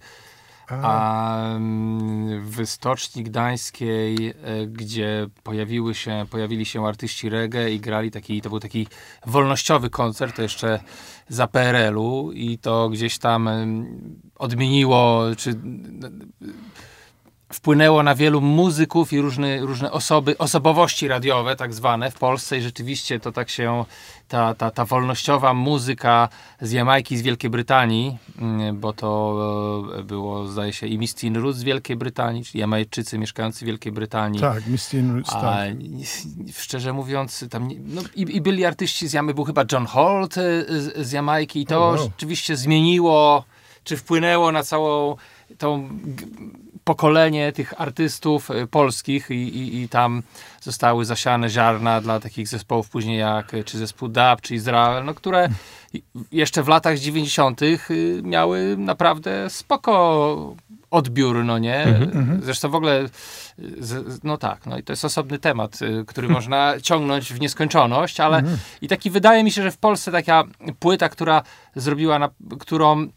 a. 0.69 1.55
Mm, 1.55 2.41
w 2.51 2.67
Stoczni 2.67 3.23
Gdańskiej, 3.23 4.29
y, 4.29 4.67
gdzie 4.67 5.27
pojawiły 5.43 5.95
się, 5.95 6.25
pojawili 6.31 6.65
się 6.65 6.87
artyści 6.87 7.29
reggae 7.29 7.71
i 7.71 7.81
grali 7.81 8.11
taki, 8.11 8.43
to 8.43 8.49
był 8.49 8.61
taki 8.61 8.87
wolnościowy 9.27 9.91
koncert, 9.91 10.37
to 10.37 10.43
jeszcze 10.43 10.81
za 11.29 11.47
PRL-u 11.47 12.33
i 12.33 12.59
to 12.59 12.89
gdzieś 12.89 13.19
tam 13.19 13.49
ym, 13.49 14.21
odmieniło, 14.39 15.23
czy 15.37 15.55
wpłynęło 17.53 18.03
na 18.03 18.15
wielu 18.15 18.41
muzyków 18.41 19.13
i 19.13 19.21
różne, 19.21 19.61
różne 19.61 19.93
osoby, 19.93 20.39
osobowości 20.39 21.09
radiowe 21.09 21.57
tak 21.57 21.75
zwane 21.75 22.11
w 22.11 22.15
Polsce 22.15 22.59
i 22.59 22.63
rzeczywiście 22.63 23.21
to 23.21 23.33
tak 23.33 23.51
się, 23.51 23.85
ta, 24.33 24.55
ta, 24.55 24.71
ta 24.71 24.85
wolnościowa 24.85 25.55
muzyka 25.55 26.29
z 26.61 26.71
Jamajki, 26.73 27.17
z 27.17 27.23
Wielkiej 27.23 27.51
Brytanii, 27.51 28.19
mm, 28.39 28.81
bo 28.81 28.93
to 28.93 29.35
e, 29.99 30.03
było 30.03 30.49
zdaje 30.49 30.73
się 30.73 30.87
i 30.87 30.99
Mistin 30.99 31.37
Roots 31.37 31.59
z 31.59 31.63
Wielkiej 31.63 31.97
Brytanii, 31.97 32.45
czyli 32.45 32.61
Jamajczycy 32.61 33.19
mieszkający 33.19 33.65
w 33.65 33.67
Wielkiej 33.67 33.93
Brytanii. 33.93 34.41
Tak, 34.41 34.67
Misty 34.67 34.99
in 34.99 35.15
Roots, 35.15 35.33
A 35.33 35.41
tak. 35.41 35.69
szczerze 36.57 36.93
mówiąc, 36.93 37.45
tam 37.51 37.69
nie, 37.69 37.77
no, 37.87 38.03
i, 38.15 38.37
i 38.37 38.41
byli 38.41 38.65
artyści 38.65 39.09
z 39.09 39.13
Jamy, 39.13 39.35
był 39.35 39.45
chyba 39.45 39.65
John 39.73 39.87
Holt 39.87 40.39
e, 40.39 40.41
z, 40.81 41.07
z 41.09 41.13
Jamajki 41.13 41.61
i 41.61 41.67
to 41.67 41.83
Oh, 41.83 41.97
wow. 42.01 42.09
rzeczywiście 42.11 42.57
zmieniło, 42.57 43.45
czy 43.85 43.97
wpłynęło 43.97 44.53
na 44.53 44.63
całą 44.63 45.17
tą 45.59 45.89
pokolenie 46.85 47.53
tych 47.53 47.81
artystów 47.81 48.51
y, 48.51 48.67
polskich 48.67 49.31
i, 49.31 49.35
i, 49.35 49.83
i 49.83 49.89
tam 49.89 50.23
zostały 50.61 51.05
zasiane 51.05 51.49
ziarna 51.49 52.01
dla 52.01 52.21
takich 52.21 52.49
zespołów 52.49 52.91
później 52.91 53.19
jak 53.19 53.55
y, 53.55 53.65
czy 53.65 53.79
zespół 53.79 54.09
DAB, 54.09 54.41
czy 54.41 54.55
Izrael, 54.55 55.05
no, 55.05 55.15
które 55.15 55.49
jeszcze 56.33 56.63
w 56.63 56.69
latach 56.69 56.99
90. 56.99 57.61
miały 58.23 58.77
naprawdę 58.79 59.51
spoko 59.51 60.55
odbiór, 60.91 61.45
no 61.45 61.59
nie? 61.59 62.01
Zresztą 62.43 62.69
w 62.69 62.75
ogóle, 62.75 63.09
no 64.25 64.37
tak, 64.39 64.67
no 64.67 64.79
i 64.79 64.83
to 64.83 64.93
jest 64.93 65.05
osobny 65.05 65.39
temat, 65.39 65.79
który 66.07 66.29
można 66.39 66.75
ciągnąć 66.83 67.33
w 67.33 67.41
nieskończoność, 67.41 68.21
ale 68.21 68.43
i 68.83 68.89
taki 68.89 69.11
wydaje 69.11 69.45
mi 69.45 69.51
się, 69.51 69.63
że 69.63 69.71
w 69.71 69.79
Polsce 69.79 70.13
taka 70.13 70.45
płyta, 70.79 71.09
która 71.09 71.43
zrobiła, 71.77 72.19
na, 72.19 72.29
którą 72.59 73.09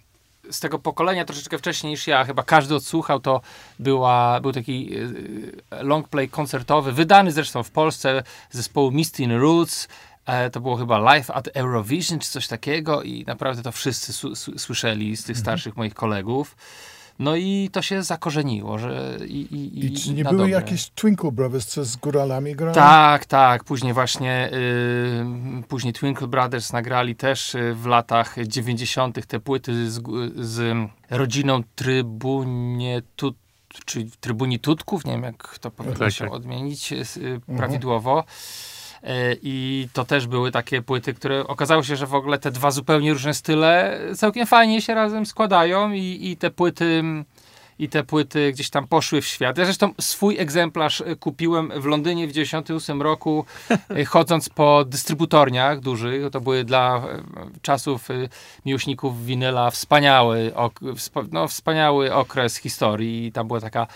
z 0.52 0.60
tego 0.60 0.80
pokolenia 0.80 1.26
troszeczkę 1.26 1.58
wcześniej 1.58 1.92
niż 1.92 2.08
ja, 2.08 2.26
chyba 2.26 2.44
każdy 2.44 2.76
odsłuchał, 2.76 3.20
to 3.20 3.42
była, 3.80 4.40
był 4.42 4.52
taki 4.52 4.98
y, 4.98 5.62
long 5.72 6.10
play 6.10 6.30
koncertowy, 6.30 6.92
wydany 6.92 7.32
zresztą 7.32 7.64
w 7.64 7.72
Polsce 7.72 8.24
zespołu 8.52 8.92
Misty 8.92 9.24
in 9.24 9.32
Roots. 9.32 9.88
E, 10.26 10.50
to 10.50 10.60
było 10.60 10.76
chyba 10.76 10.98
live 10.98 11.32
at 11.32 11.50
Eurovision 11.54 12.20
czy 12.20 12.30
coś 12.30 12.48
takiego 12.48 13.04
i 13.04 13.24
naprawdę 13.28 13.64
to 13.64 13.72
wszyscy 13.72 14.14
słyszeli 14.58 15.18
z 15.18 15.24
tych 15.24 15.38
starszych 15.38 15.78
moich 15.78 15.94
kolegów. 15.94 16.56
No 17.20 17.36
i 17.36 17.70
to 17.72 17.82
się 17.82 18.04
zakorzeniło, 18.04 18.78
że 18.78 19.18
i, 19.28 19.42
i, 19.56 19.86
I 19.86 19.92
czy 19.92 20.14
nie 20.14 20.24
były 20.24 20.38
dobre. 20.38 20.52
jakieś 20.52 20.90
Twinkle 20.90 21.32
Brothers, 21.32 21.66
co 21.66 21.86
z 21.86 21.96
góralami 21.96 22.56
grali? 22.56 22.76
Tak, 22.76 23.26
tak. 23.26 23.64
Później 23.64 23.94
właśnie, 23.94 24.50
y, 24.54 25.64
później 25.68 25.94
Twinkle 25.94 26.28
Brothers 26.28 26.74
nagrali 26.74 27.16
też 27.16 27.56
y, 27.56 27.74
w 27.74 27.86
latach 27.86 28.36
90. 28.48 29.28
te 29.28 29.40
płyty 29.40 29.92
z, 29.92 30.02
z 30.36 30.90
rodziną 31.10 31.64
Trybunie 31.76 33.02
Tut, 33.16 33.36
czy 33.86 34.06
Trybuni 34.20 34.60
Tutków, 34.60 35.06
nie 35.06 35.12
wiem 35.12 35.24
jak 35.24 35.60
to 35.60 35.72
powinno 35.72 35.98
tak, 35.98 36.12
się 36.12 36.24
tak. 36.24 36.34
odmienić 36.34 36.92
y, 36.92 36.96
mhm. 37.48 37.58
E, 39.06 39.36
I 39.42 39.88
to 39.94 40.06
też 40.06 40.28
były 40.28 40.52
takie 40.52 40.82
płyty, 40.82 41.14
które 41.14 41.48
okazało 41.48 41.84
się, 41.84 41.96
że 41.96 42.08
w 42.08 42.16
ogóle 42.16 42.38
te 42.38 42.52
dwa 42.52 42.72
zupełnie 42.72 43.14
różne 43.14 43.34
style 43.34 44.00
całkiem 44.16 44.48
fajnie 44.48 44.82
się 44.82 44.94
razem 44.94 45.26
składają 45.26 45.92
i, 45.92 46.20
i 46.22 46.38
te 46.38 46.52
płyty 46.52 47.04
i 47.80 47.90
te 47.90 48.04
płyty 48.04 48.52
gdzieś 48.52 48.70
tam 48.70 48.88
poszły 48.88 49.22
w 49.22 49.26
świat. 49.26 49.58
Ja 49.58 49.66
zresztą 49.66 49.94
swój 50.02 50.40
egzemplarz 50.40 51.02
e, 51.02 51.16
kupiłem 51.16 51.72
w 51.82 51.86
Londynie 51.86 52.28
w 52.28 52.32
98 52.32 53.02
roku, 53.02 53.46
e, 53.90 54.06
chodząc 54.06 54.50
po 54.50 54.86
dystrybutorniach 54.86 55.80
dużych. 55.80 56.32
To 56.32 56.42
były 56.42 56.64
dla 56.64 57.04
czasów 57.62 58.10
miłośników 58.66 59.26
winyla 59.26 59.72
wspaniały, 59.72 60.52
no, 61.32 61.48
wspaniały 61.48 62.14
okres 62.14 62.58
historii. 62.58 63.32
Tam 63.32 63.48
była 63.48 63.62
taka 63.62 63.88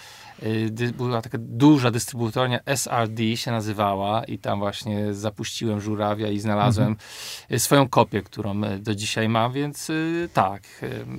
była 0.97 1.21
taka 1.21 1.37
duża 1.41 1.91
dystrybutornia, 1.91 2.59
SRD 2.65 3.37
się 3.37 3.51
nazywała 3.51 4.23
i 4.23 4.37
tam 4.37 4.59
właśnie 4.59 5.13
zapuściłem 5.13 5.81
żurawia 5.81 6.27
i 6.27 6.39
znalazłem 6.39 6.87
mhm. 6.87 7.59
swoją 7.59 7.89
kopię, 7.89 8.21
którą 8.21 8.63
y, 8.63 8.79
do 8.79 8.95
dzisiaj 8.95 9.29
mam, 9.29 9.53
więc 9.53 9.91
tak, 10.33 10.61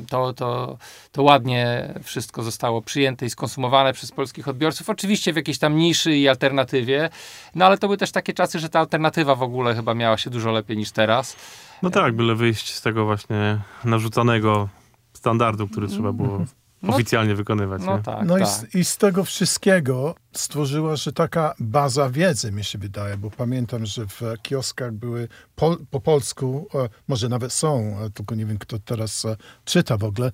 to, 0.08 0.32
to, 0.32 0.78
to 1.12 1.22
ładnie 1.22 1.94
wszystko 2.02 2.42
zostało 2.42 2.82
przyjęte 2.82 3.26
i 3.26 3.30
skonsumowane 3.30 3.92
przez 3.92 4.12
polskich 4.12 4.48
odbiorców, 4.48 4.90
oczywiście 4.90 5.32
w 5.32 5.36
jakiejś 5.36 5.58
tam 5.58 5.76
niszy 5.76 6.16
i 6.16 6.28
alternatywie, 6.28 7.10
no 7.54 7.64
ale 7.66 7.78
to 7.78 7.86
były 7.86 7.96
też 7.96 8.12
takie 8.12 8.32
czasy, 8.32 8.58
że 8.58 8.68
ta 8.68 8.80
alternatywa 8.80 9.34
w 9.34 9.42
ogóle 9.42 9.74
chyba 9.74 9.94
miała 9.94 10.16
się 10.16 10.30
dużo 10.30 10.52
lepiej 10.52 10.76
niż 10.76 10.90
teraz. 10.90 11.36
No 11.82 11.90
tak, 11.90 12.16
byle 12.16 12.34
wyjść 12.34 12.74
z 12.74 12.82
tego 12.82 13.04
właśnie 13.04 13.60
narzucanego 13.84 14.68
standardu, 15.12 15.68
który 15.68 15.88
trzeba 15.88 16.12
było 16.12 16.44
no, 16.82 16.94
oficjalnie 16.94 17.34
wykonywać. 17.34 17.82
No, 17.86 17.98
tak, 17.98 18.26
no 18.26 18.38
tak. 18.38 18.42
I, 18.42 18.46
z, 18.46 18.74
i, 18.74 18.84
z, 18.84 18.96
tego 18.96 19.24
wszystkiego 19.24 20.14
stworzyła 20.32 20.96
się 20.96 21.12
taka 21.12 21.54
baza 21.58 22.10
wiedzy, 22.10 22.52
mi 22.52 22.64
się 22.64 22.78
wydaje, 22.78 23.16
bo 23.16 23.30
pamiętam, 23.30 23.86
że 23.86 24.06
w 24.06 24.20
kioskach 24.42 24.92
były 24.92 25.28
po, 25.56 25.76
po 25.90 26.00
polsku, 26.00 26.66
e, 26.74 26.88
może 27.08 27.28
nawet 27.28 27.52
są, 27.52 27.96
e, 28.00 28.10
tylko 28.10 28.34
nie 28.34 28.46
wiem, 28.46 28.58
kto 28.58 28.78
teraz 28.78 29.24
e, 29.24 29.36
czyta 29.64 29.96
w 29.96 30.04
ogóle, 30.04 30.32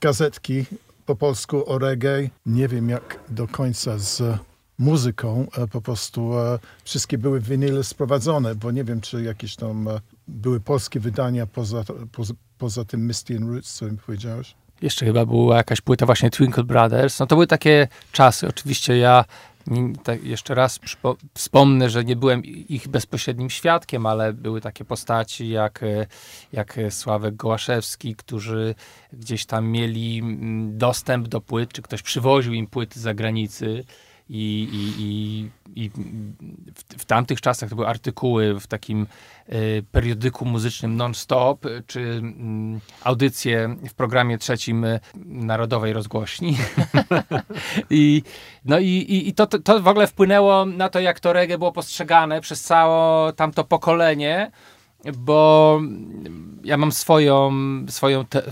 gazetki 0.00 0.64
po 1.06 1.16
polsku 1.16 1.70
o 1.70 1.78
reggae. 1.78 2.30
Nie 2.46 2.68
wiem, 2.68 2.88
jak 2.88 3.18
do 3.28 3.48
końca 3.48 3.98
z 3.98 4.22
muzyką, 4.78 5.46
po 5.72 5.80
prostu 5.80 6.30
wszystkie 6.84 7.18
były 7.18 7.40
winyle 7.40 7.84
sprowadzone, 7.84 8.54
bo 8.54 8.70
nie 8.70 8.84
wiem, 8.84 9.00
czy 9.00 9.22
jakieś 9.22 9.56
tam 9.56 9.88
były 10.28 10.60
polskie 10.60 11.00
wydania 11.00 11.46
poza, 11.46 11.84
poza, 12.12 12.34
poza 12.58 12.84
tym 12.84 13.06
Misty 13.06 13.36
and 13.36 13.46
Roots, 13.48 13.74
co 13.74 13.86
mi 13.86 13.96
powiedziałeś. 13.96 14.54
Jeszcze 14.82 15.06
chyba 15.06 15.26
była 15.26 15.56
jakaś 15.56 15.80
płyta 15.80 16.06
właśnie 16.06 16.30
Twinkle 16.30 16.64
Brothers. 16.64 17.18
No 17.20 17.26
to 17.26 17.36
były 17.36 17.46
takie 17.46 17.88
czasy. 18.12 18.48
Oczywiście 18.48 18.98
ja 18.98 19.24
tak 20.04 20.24
jeszcze 20.24 20.54
raz 20.54 20.80
wspomnę, 21.34 21.90
że 21.90 22.04
nie 22.04 22.16
byłem 22.16 22.44
ich 22.44 22.88
bezpośrednim 22.88 23.50
świadkiem, 23.50 24.06
ale 24.06 24.32
były 24.32 24.60
takie 24.60 24.84
postaci 24.84 25.48
jak, 25.48 25.84
jak 26.52 26.78
Sławek 26.90 27.36
Gołaszewski, 27.36 28.14
którzy 28.16 28.74
gdzieś 29.12 29.46
tam 29.46 29.66
mieli 29.66 30.18
mm, 30.18 30.78
dostęp 30.78 31.28
do 31.28 31.40
płyt, 31.40 31.72
czy 31.72 31.82
ktoś 31.82 32.02
przywoził 32.02 32.52
im 32.52 32.66
płyty 32.66 33.00
z 33.00 33.02
zagranicy 33.02 33.84
i, 34.30 34.68
i, 34.98 35.82
i, 35.82 35.90
w, 36.74 37.02
w, 37.02 37.04
tamtych 37.04 37.40
czasach 37.40 37.68
to 37.68 37.76
były 37.76 37.88
artykuły 37.88 38.60
w 38.60 38.66
takim 38.66 39.06
y, 39.48 39.84
periodyku 39.92 40.44
muzycznym 40.44 40.96
non-stop, 40.96 41.66
czy 41.86 42.00
y, 42.00 42.22
audycje 43.04 43.76
w 43.88 43.94
programie 43.94 44.38
trzecim 44.38 44.84
y, 44.84 45.00
Narodowej 45.24 45.92
Rozgłośni. 45.92 46.56
I, 47.90 48.22
no 48.64 48.78
i, 48.78 49.24
i 49.28 49.34
to, 49.34 49.46
to 49.46 49.80
w 49.80 49.88
ogóle 49.88 50.06
wpłynęło 50.06 50.66
na 50.66 50.88
to, 50.88 51.00
jak 51.00 51.20
to 51.20 51.32
reggae 51.32 51.58
było 51.58 51.72
postrzegane 51.72 52.40
przez 52.40 52.62
całe 52.62 53.32
tamto 53.32 53.64
pokolenie, 53.64 54.50
bo 55.16 55.80
ja 56.64 56.76
mam 56.76 56.92
swoją, 56.92 57.52
swoją 57.88 58.24
te, 58.24 58.42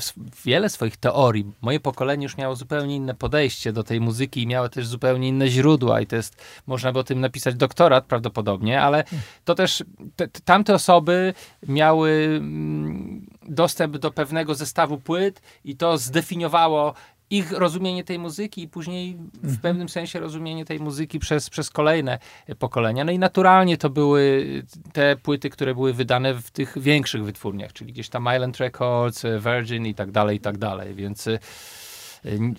wiele 0.45 0.69
swoich 0.69 0.97
teorii. 0.97 1.53
Moje 1.61 1.81
pokolenie 1.81 2.23
już 2.23 2.37
miało 2.37 2.57
zupełnie 2.57 2.97
inne 2.97 3.15
podejście 3.15 3.73
do 3.73 3.85
tej 3.85 4.01
muzyki 4.01 4.43
i 4.43 4.47
miało 4.47 4.69
też 4.69 4.87
zupełnie 4.87 5.29
inne 5.29 5.49
źródła 5.49 6.01
i 6.01 6.07
to 6.07 6.17
jest, 6.17 6.43
można 6.67 6.93
by 6.93 6.99
o 6.99 7.05
tym 7.05 7.21
napisać 7.21 7.55
doktorat 7.55 8.05
prawdopodobnie, 8.05 8.83
ale 8.83 9.05
to 9.45 9.55
też 9.55 9.85
te, 10.17 10.29
tamte 10.29 10.75
osoby 10.75 11.35
miały 11.69 12.11
mm, 12.11 13.27
dostęp 13.49 13.97
do 13.97 14.11
pewnego 14.11 14.55
zestawu 14.55 14.99
płyt 14.99 15.43
i 15.65 15.77
to 15.77 15.99
zdefiniowało 15.99 16.95
ich 17.31 17.53
rozumienie 17.53 18.05
tej 18.05 18.19
muzyki 18.19 18.63
i 18.63 18.69
później 18.69 19.17
w 19.17 19.45
mhm. 19.45 19.57
pewnym 19.57 19.89
sensie 19.89 20.21
rozumienie 20.21 20.65
tej 20.65 20.81
muzyki 20.81 21.19
przez, 21.19 21.51
przez 21.51 21.71
kolejne 21.71 22.19
pokolenia. 22.59 23.05
No 23.05 23.13
i 23.13 23.19
naturalnie 23.19 23.77
to 23.77 23.91
były 23.91 24.47
te 24.93 25.17
płyty, 25.17 25.51
które 25.51 25.75
były 25.75 25.93
wydane 25.93 26.35
w 26.35 26.51
tych 26.51 26.79
większych 26.79 27.25
wytwórniach, 27.25 27.73
czyli 27.73 27.93
gdzieś 27.93 28.09
tam 28.09 28.29
Island 28.35 28.57
Records, 28.57 29.23
Virgin 29.45 29.87
i 29.87 29.95
tak 29.95 30.11
dalej, 30.11 30.37
i 30.37 30.41
tak 30.41 30.59
dalej, 30.59 30.95
więc 30.95 31.29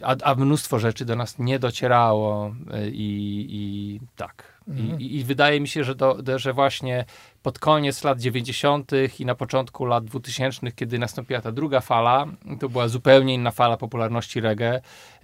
a, 0.01 0.15
a 0.23 0.35
mnóstwo 0.35 0.79
rzeczy 0.79 1.05
do 1.05 1.15
nas 1.15 1.39
nie 1.39 1.59
docierało 1.59 2.55
i, 2.91 3.47
i 3.49 3.99
tak. 4.15 4.57
Mhm. 4.67 5.01
I, 5.01 5.15
I, 5.15 5.23
wydaje 5.23 5.61
mi 5.61 5.67
się, 5.67 5.83
że, 5.83 5.95
do, 5.95 6.17
że 6.35 6.53
właśnie 6.53 7.05
pod 7.43 7.59
koniec 7.59 8.03
lat 8.03 8.19
90. 8.19 8.91
i 9.19 9.25
na 9.25 9.35
początku 9.35 9.85
lat 9.85 10.05
2000, 10.05 10.71
kiedy 10.71 10.99
nastąpiła 10.99 11.41
ta 11.41 11.51
druga 11.51 11.79
fala, 11.79 12.25
to 12.59 12.69
była 12.69 12.87
zupełnie 12.87 13.33
inna 13.33 13.51
fala 13.51 13.77
popularności 13.77 14.41
reggae. 14.41 14.81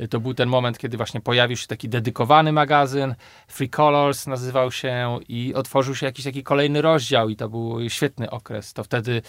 To 0.09 0.19
był 0.19 0.33
ten 0.33 0.49
moment, 0.49 0.77
kiedy 0.77 0.97
właśnie 0.97 1.21
pojawił 1.21 1.57
się 1.57 1.67
taki 1.67 1.89
dedykowany 1.89 2.51
magazyn, 2.51 3.15
Free 3.47 3.69
Colors 3.69 4.27
nazywał 4.27 4.71
się 4.71 5.19
i 5.27 5.53
otworzył 5.53 5.95
się 5.95 6.05
jakiś 6.05 6.25
taki 6.25 6.43
kolejny 6.43 6.81
rozdział 6.81 7.29
i 7.29 7.35
to 7.35 7.49
był 7.49 7.89
świetny 7.89 8.29
okres. 8.29 8.73
To 8.73 8.83
wtedy 8.83 9.21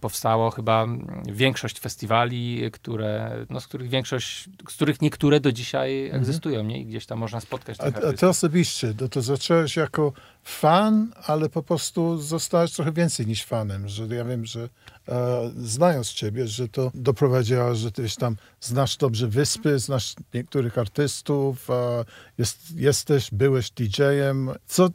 powstało 0.00 0.50
chyba 0.50 0.86
większość 1.26 1.80
festiwali, 1.80 2.70
które, 2.72 3.36
no, 3.50 3.60
z 3.60 3.66
których 3.66 3.88
większość, 3.88 4.48
z 4.68 4.74
których 4.74 5.02
niektóre 5.02 5.40
do 5.40 5.52
dzisiaj 5.52 6.04
mhm. 6.04 6.22
egzystują, 6.22 6.64
nie? 6.64 6.80
I 6.80 6.86
gdzieś 6.86 7.06
tam 7.06 7.18
można 7.18 7.40
spotkać. 7.40 7.80
A, 7.80 8.08
a 8.08 8.12
ty 8.12 8.28
osobiście, 8.28 8.94
to, 8.94 9.08
to 9.08 9.22
zacząłeś 9.22 9.76
jako 9.76 10.12
fan, 10.46 11.12
ale 11.26 11.48
po 11.48 11.62
prostu 11.62 12.18
zostałeś 12.18 12.72
trochę 12.72 12.92
więcej 12.92 13.26
niż 13.26 13.44
fanem, 13.44 13.88
że 13.88 14.06
ja 14.06 14.24
wiem, 14.24 14.46
że 14.46 14.68
znając 15.56 16.08
ciebie, 16.08 16.46
że 16.46 16.68
to 16.68 16.90
doprowadziło, 16.94 17.74
że 17.74 17.92
ty 17.92 18.06
tam 18.18 18.36
znasz 18.60 18.96
dobrze 18.96 19.28
wyspy, 19.28 19.78
znasz 19.78 20.14
niektórych 20.34 20.78
artystów, 20.78 21.70
e, 21.70 22.04
jest, 22.38 22.76
jesteś, 22.76 23.28
byłeś 23.32 23.70
DJ-em. 23.70 24.50
Co 24.66 24.88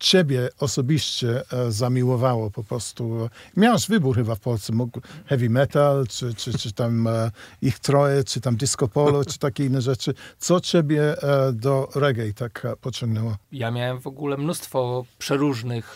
ciebie 0.00 0.48
osobiście 0.58 1.42
e, 1.52 1.72
zamiłowało 1.72 2.50
po 2.50 2.64
prostu? 2.64 3.28
Miałeś 3.56 3.88
wybór 3.88 4.16
chyba 4.16 4.34
w 4.34 4.40
Polsce, 4.40 4.72
mógł 4.72 5.00
heavy 5.26 5.50
metal, 5.50 6.06
czy, 6.08 6.34
czy, 6.34 6.58
czy 6.58 6.72
tam 6.72 7.06
e, 7.06 7.30
ich 7.62 7.78
troje, 7.78 8.24
czy 8.24 8.40
tam 8.40 8.56
disco 8.56 8.88
polo, 8.88 9.24
czy 9.24 9.38
takie 9.38 9.66
inne 9.66 9.80
rzeczy. 9.80 10.14
Co 10.38 10.60
ciebie 10.60 11.22
e, 11.22 11.52
do 11.52 11.88
reggae 11.94 12.32
tak 12.32 12.66
pociągnęło? 12.80 13.36
Ja 13.52 13.70
miałem 13.70 14.00
w 14.00 14.06
ogóle 14.06 14.36
mnóstwo 14.36 15.04
przeróżnych 15.18 15.94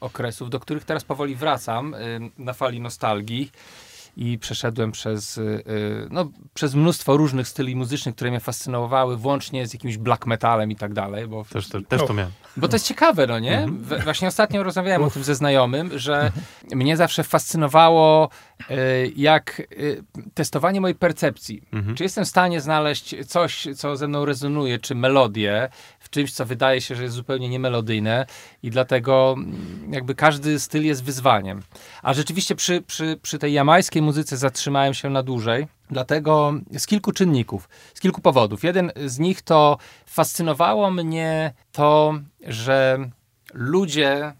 okresów, 0.00 0.50
do 0.50 0.60
których 0.60 0.84
teraz 0.84 1.04
powoli 1.04 1.36
wracam 1.36 1.94
na 2.38 2.52
fali 2.52 2.80
nostalgii. 2.80 2.97
I 4.18 4.38
przeszedłem 4.38 4.92
przez, 4.92 5.38
y, 5.38 5.40
y, 5.40 6.08
no, 6.10 6.30
przez 6.54 6.74
mnóstwo 6.74 7.16
różnych 7.16 7.48
styli 7.48 7.76
muzycznych, 7.76 8.14
które 8.14 8.30
mnie 8.30 8.40
fascynowały, 8.40 9.16
włącznie 9.16 9.66
z 9.66 9.72
jakimś 9.72 9.96
black 9.96 10.26
metalem 10.26 10.70
i 10.70 10.76
tak 10.76 10.92
dalej, 10.92 11.26
bo 11.26 11.44
Też, 11.44 11.68
to, 11.68 11.80
też 11.80 12.06
to 12.06 12.14
miałem. 12.14 12.32
bo 12.56 12.68
to 12.68 12.76
jest 12.76 12.86
ciekawe, 12.86 13.26
no 13.26 13.38
nie? 13.38 13.58
Mhm. 13.58 14.02
Właśnie 14.04 14.28
ostatnio 14.28 14.62
rozmawiałem 14.62 15.02
o 15.02 15.10
tym 15.10 15.24
ze 15.24 15.34
znajomym, 15.34 15.98
że 15.98 16.32
mnie 16.74 16.96
zawsze 16.96 17.24
fascynowało 17.24 18.30
e, 18.70 18.74
jak 19.16 19.62
testowanie 20.34 20.80
mojej 20.80 20.94
percepcji. 20.94 21.62
Mhm. 21.72 21.96
Czy 21.96 22.02
jestem 22.02 22.24
w 22.24 22.28
stanie 22.28 22.60
znaleźć 22.60 23.14
coś, 23.26 23.68
co 23.76 23.96
ze 23.96 24.08
mną 24.08 24.24
rezonuje, 24.24 24.78
czy 24.78 24.94
melodię 24.94 25.68
w 26.08 26.10
czymś, 26.10 26.32
co 26.32 26.46
wydaje 26.46 26.80
się, 26.80 26.94
że 26.94 27.02
jest 27.02 27.14
zupełnie 27.14 27.48
niemelodyjne 27.48 28.26
i 28.62 28.70
dlatego 28.70 29.34
mm, 29.36 29.92
jakby 29.92 30.14
każdy 30.14 30.60
styl 30.60 30.84
jest 30.84 31.04
wyzwaniem. 31.04 31.62
A 32.02 32.14
rzeczywiście 32.14 32.54
przy, 32.54 32.82
przy, 32.82 33.18
przy 33.22 33.38
tej 33.38 33.52
jamańskiej 33.52 34.02
muzyce 34.02 34.36
zatrzymałem 34.36 34.94
się 34.94 35.10
na 35.10 35.22
dłużej, 35.22 35.66
dlatego 35.90 36.54
z 36.78 36.86
kilku 36.86 37.12
czynników, 37.12 37.68
z 37.94 38.00
kilku 38.00 38.20
powodów. 38.20 38.64
Jeden 38.64 38.92
z 39.06 39.18
nich 39.18 39.42
to 39.42 39.78
fascynowało 40.06 40.90
mnie 40.90 41.52
to, 41.72 42.14
że 42.46 43.10
ludzie, 43.54 44.32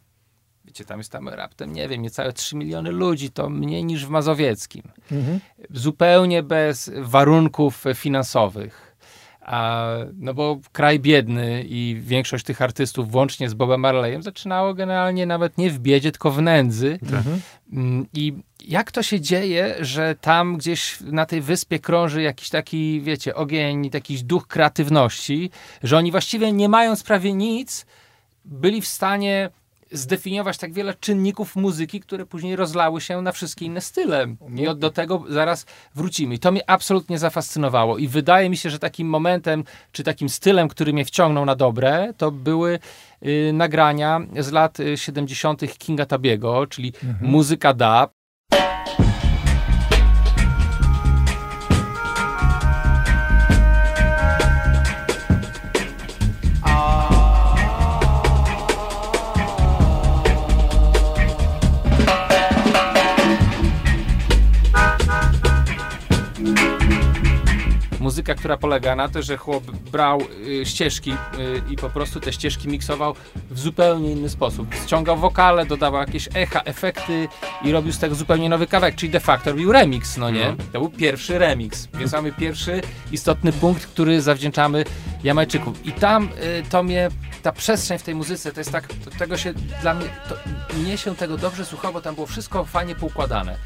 wiecie, 0.64 0.84
tam 0.84 0.98
jest 0.98 1.12
tam 1.12 1.28
raptem, 1.28 1.72
nie 1.72 1.88
wiem, 1.88 2.02
niecałe 2.02 2.32
3 2.32 2.56
miliony 2.56 2.90
ludzi, 2.90 3.30
to 3.30 3.50
mniej 3.50 3.84
niż 3.84 4.06
w 4.06 4.08
Mazowieckim. 4.08 4.82
Mhm. 5.12 5.40
Zupełnie 5.70 6.42
bez 6.42 6.90
warunków 6.96 7.84
finansowych. 7.94 8.87
A, 9.48 9.88
no 10.18 10.34
bo 10.34 10.58
kraj 10.72 11.00
biedny 11.00 11.64
i 11.68 12.00
większość 12.00 12.44
tych 12.44 12.62
artystów, 12.62 13.10
włącznie 13.10 13.48
z 13.48 13.54
Bobem 13.54 13.80
Marleyem, 13.80 14.22
zaczynało 14.22 14.74
generalnie 14.74 15.26
nawet 15.26 15.58
nie 15.58 15.70
w 15.70 15.78
biedzie, 15.78 16.12
tylko 16.12 16.30
w 16.30 16.42
nędzy. 16.42 16.98
Mhm. 17.02 17.40
Mm, 17.72 18.06
I 18.14 18.32
jak 18.60 18.92
to 18.92 19.02
się 19.02 19.20
dzieje, 19.20 19.74
że 19.80 20.14
tam 20.20 20.56
gdzieś 20.56 21.00
na 21.00 21.26
tej 21.26 21.40
wyspie 21.40 21.78
krąży 21.78 22.22
jakiś 22.22 22.50
taki, 22.50 23.00
wiecie, 23.00 23.34
ogień, 23.34 23.90
jakiś 23.94 24.22
duch 24.22 24.46
kreatywności, 24.46 25.50
że 25.82 25.96
oni 25.96 26.10
właściwie 26.10 26.52
nie 26.52 26.68
mając 26.68 27.02
prawie 27.02 27.34
nic, 27.34 27.86
byli 28.44 28.80
w 28.80 28.86
stanie 28.86 29.50
zdefiniować 29.90 30.58
tak 30.58 30.72
wiele 30.72 30.94
czynników 30.94 31.56
muzyki, 31.56 32.00
które 32.00 32.26
później 32.26 32.56
rozlały 32.56 33.00
się 33.00 33.22
na 33.22 33.32
wszystkie 33.32 33.66
inne 33.66 33.80
style. 33.80 34.26
I 34.56 34.68
od, 34.68 34.78
do 34.78 34.90
tego 34.90 35.24
zaraz 35.28 35.66
wrócimy. 35.94 36.34
I 36.34 36.38
to 36.38 36.52
mnie 36.52 36.70
absolutnie 36.70 37.18
zafascynowało. 37.18 37.98
I 37.98 38.08
wydaje 38.08 38.50
mi 38.50 38.56
się, 38.56 38.70
że 38.70 38.78
takim 38.78 39.08
momentem, 39.08 39.64
czy 39.92 40.04
takim 40.04 40.28
stylem, 40.28 40.68
który 40.68 40.92
mnie 40.92 41.04
wciągnął 41.04 41.44
na 41.44 41.54
dobre, 41.54 42.12
to 42.16 42.30
były 42.30 42.78
y, 43.26 43.50
nagrania 43.52 44.20
z 44.38 44.52
lat 44.52 44.80
y, 44.80 44.96
70. 44.96 45.78
Kinga 45.78 46.06
Tabiego, 46.06 46.66
czyli 46.66 46.92
muzyka 47.20 47.74
dub. 47.74 48.17
Muzyka, 68.28 68.40
która 68.40 68.56
polega 68.56 68.96
na 68.96 69.08
to, 69.08 69.22
że 69.22 69.36
chłop 69.36 69.64
brał 69.64 70.20
y, 70.46 70.66
ścieżki 70.66 71.10
y, 71.10 71.16
i 71.70 71.76
po 71.76 71.90
prostu 71.90 72.20
te 72.20 72.32
ścieżki 72.32 72.68
miksował 72.68 73.14
w 73.50 73.58
zupełnie 73.58 74.12
inny 74.12 74.28
sposób. 74.28 74.74
Ściągał 74.84 75.16
wokale, 75.16 75.66
dodawał 75.66 76.00
jakieś 76.00 76.28
echa, 76.34 76.60
efekty 76.60 77.28
i 77.64 77.72
robił 77.72 77.92
z 77.92 77.98
tego 77.98 78.14
zupełnie 78.14 78.48
nowy 78.48 78.66
kawałek, 78.66 78.94
czyli 78.94 79.12
de 79.12 79.20
facto 79.20 79.50
robił 79.50 79.72
remix, 79.72 80.16
no 80.16 80.30
nie? 80.30 80.56
To 80.72 80.80
był 80.80 80.90
pierwszy 80.90 81.38
remix, 81.38 81.88
więc 81.94 82.12
mamy 82.12 82.32
pierwszy 82.32 82.82
istotny 83.12 83.52
punkt, 83.52 83.86
który 83.86 84.22
zawdzięczamy 84.22 84.84
Jamajczykom. 85.24 85.74
I 85.84 85.92
tam 85.92 86.24
y, 86.24 86.62
to 86.70 86.82
mnie, 86.82 87.08
ta 87.42 87.52
przestrzeń 87.52 87.98
w 87.98 88.02
tej 88.02 88.14
muzyce, 88.14 88.52
to 88.52 88.60
jest 88.60 88.72
tak, 88.72 88.88
to, 89.04 89.10
tego 89.10 89.36
się 89.36 89.52
dla 89.82 89.94
mnie, 89.94 90.06
to, 90.28 90.34
mnie 90.78 90.98
się 90.98 91.16
tego 91.16 91.36
dobrze 91.36 91.64
słuchało, 91.64 91.94
bo 91.94 92.00
tam 92.00 92.14
było 92.14 92.26
wszystko 92.26 92.64
fajnie 92.64 92.94
poukładane. 92.94 93.56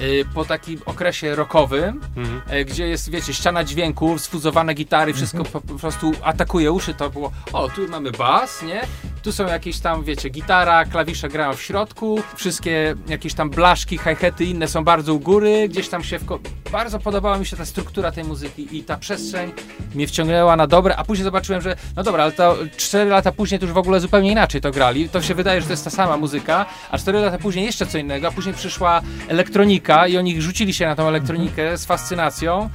Y, 0.00 0.24
Po 0.34 0.44
takim 0.44 0.80
okresie 0.86 1.34
rockowym, 1.34 2.00
Mhm. 2.16 2.40
e, 2.48 2.64
gdzie 2.64 2.88
jest, 2.88 3.10
wiecie, 3.10 3.34
ściana 3.34 3.64
dźwięków, 3.64 4.20
sfuzowane 4.20 4.74
gitary, 4.74 5.12
wszystko 5.14 5.44
po, 5.44 5.60
po 5.60 5.74
prostu 5.74 6.12
atakuje 6.22 6.72
uszy, 6.72 6.94
to 6.94 7.10
było, 7.10 7.32
o, 7.52 7.68
tu 7.68 7.88
mamy 7.88 8.10
bas, 8.10 8.62
nie? 8.62 8.80
Tu 9.22 9.32
są 9.32 9.46
jakieś 9.46 9.78
tam, 9.78 10.04
wiecie, 10.04 10.28
gitara, 10.28 10.84
klawisze 10.84 11.28
grają 11.28 11.52
w 11.54 11.62
środku, 11.62 12.18
wszystkie 12.36 12.94
jakieś 13.08 13.34
tam 13.34 13.50
blaszki, 13.50 13.98
hi-haty 13.98 14.44
inne 14.44 14.68
są 14.68 14.84
bardzo 14.84 15.14
u 15.14 15.20
góry, 15.20 15.68
gdzieś 15.68 15.88
tam 15.88 16.04
się 16.04 16.18
wko... 16.18 16.38
Bardzo 16.72 16.98
podobała 16.98 17.38
mi 17.38 17.46
się 17.46 17.56
ta 17.56 17.64
struktura 17.64 18.12
tej 18.12 18.24
muzyki 18.24 18.76
i 18.76 18.84
ta 18.84 18.96
przestrzeń 18.96 19.52
mnie 19.94 20.06
wciągnęła 20.06 20.56
na 20.56 20.66
dobre, 20.66 20.96
a 20.96 21.04
później 21.04 21.24
zobaczyłem, 21.24 21.62
że 21.62 21.76
no 21.96 22.02
dobra, 22.02 22.22
ale 22.22 22.32
to 22.32 22.56
4 22.76 23.10
lata 23.10 23.32
później 23.32 23.60
to 23.60 23.66
już 23.66 23.74
w 23.74 23.78
ogóle 23.78 24.00
zupełnie 24.00 24.30
inaczej 24.30 24.60
to 24.60 24.70
grali, 24.70 25.08
to 25.08 25.22
się 25.22 25.34
wydaje, 25.34 25.60
że 25.60 25.66
to 25.66 25.72
jest 25.72 25.84
ta 25.84 25.90
sama 25.90 26.16
muzyka, 26.16 26.66
a 26.90 26.98
4 26.98 27.18
lata 27.18 27.38
później 27.38 27.64
jeszcze 27.66 27.86
co 27.86 27.98
innego, 27.98 28.28
a 28.28 28.30
później 28.30 28.54
przyszła 28.54 29.00
elektronika 29.28 29.83
i 30.08 30.18
oni 30.18 30.42
rzucili 30.42 30.74
się 30.74 30.86
na 30.86 30.96
tą 30.96 31.08
elektronikę 31.08 31.78
z 31.78 31.84
fascynacją. 31.84 32.70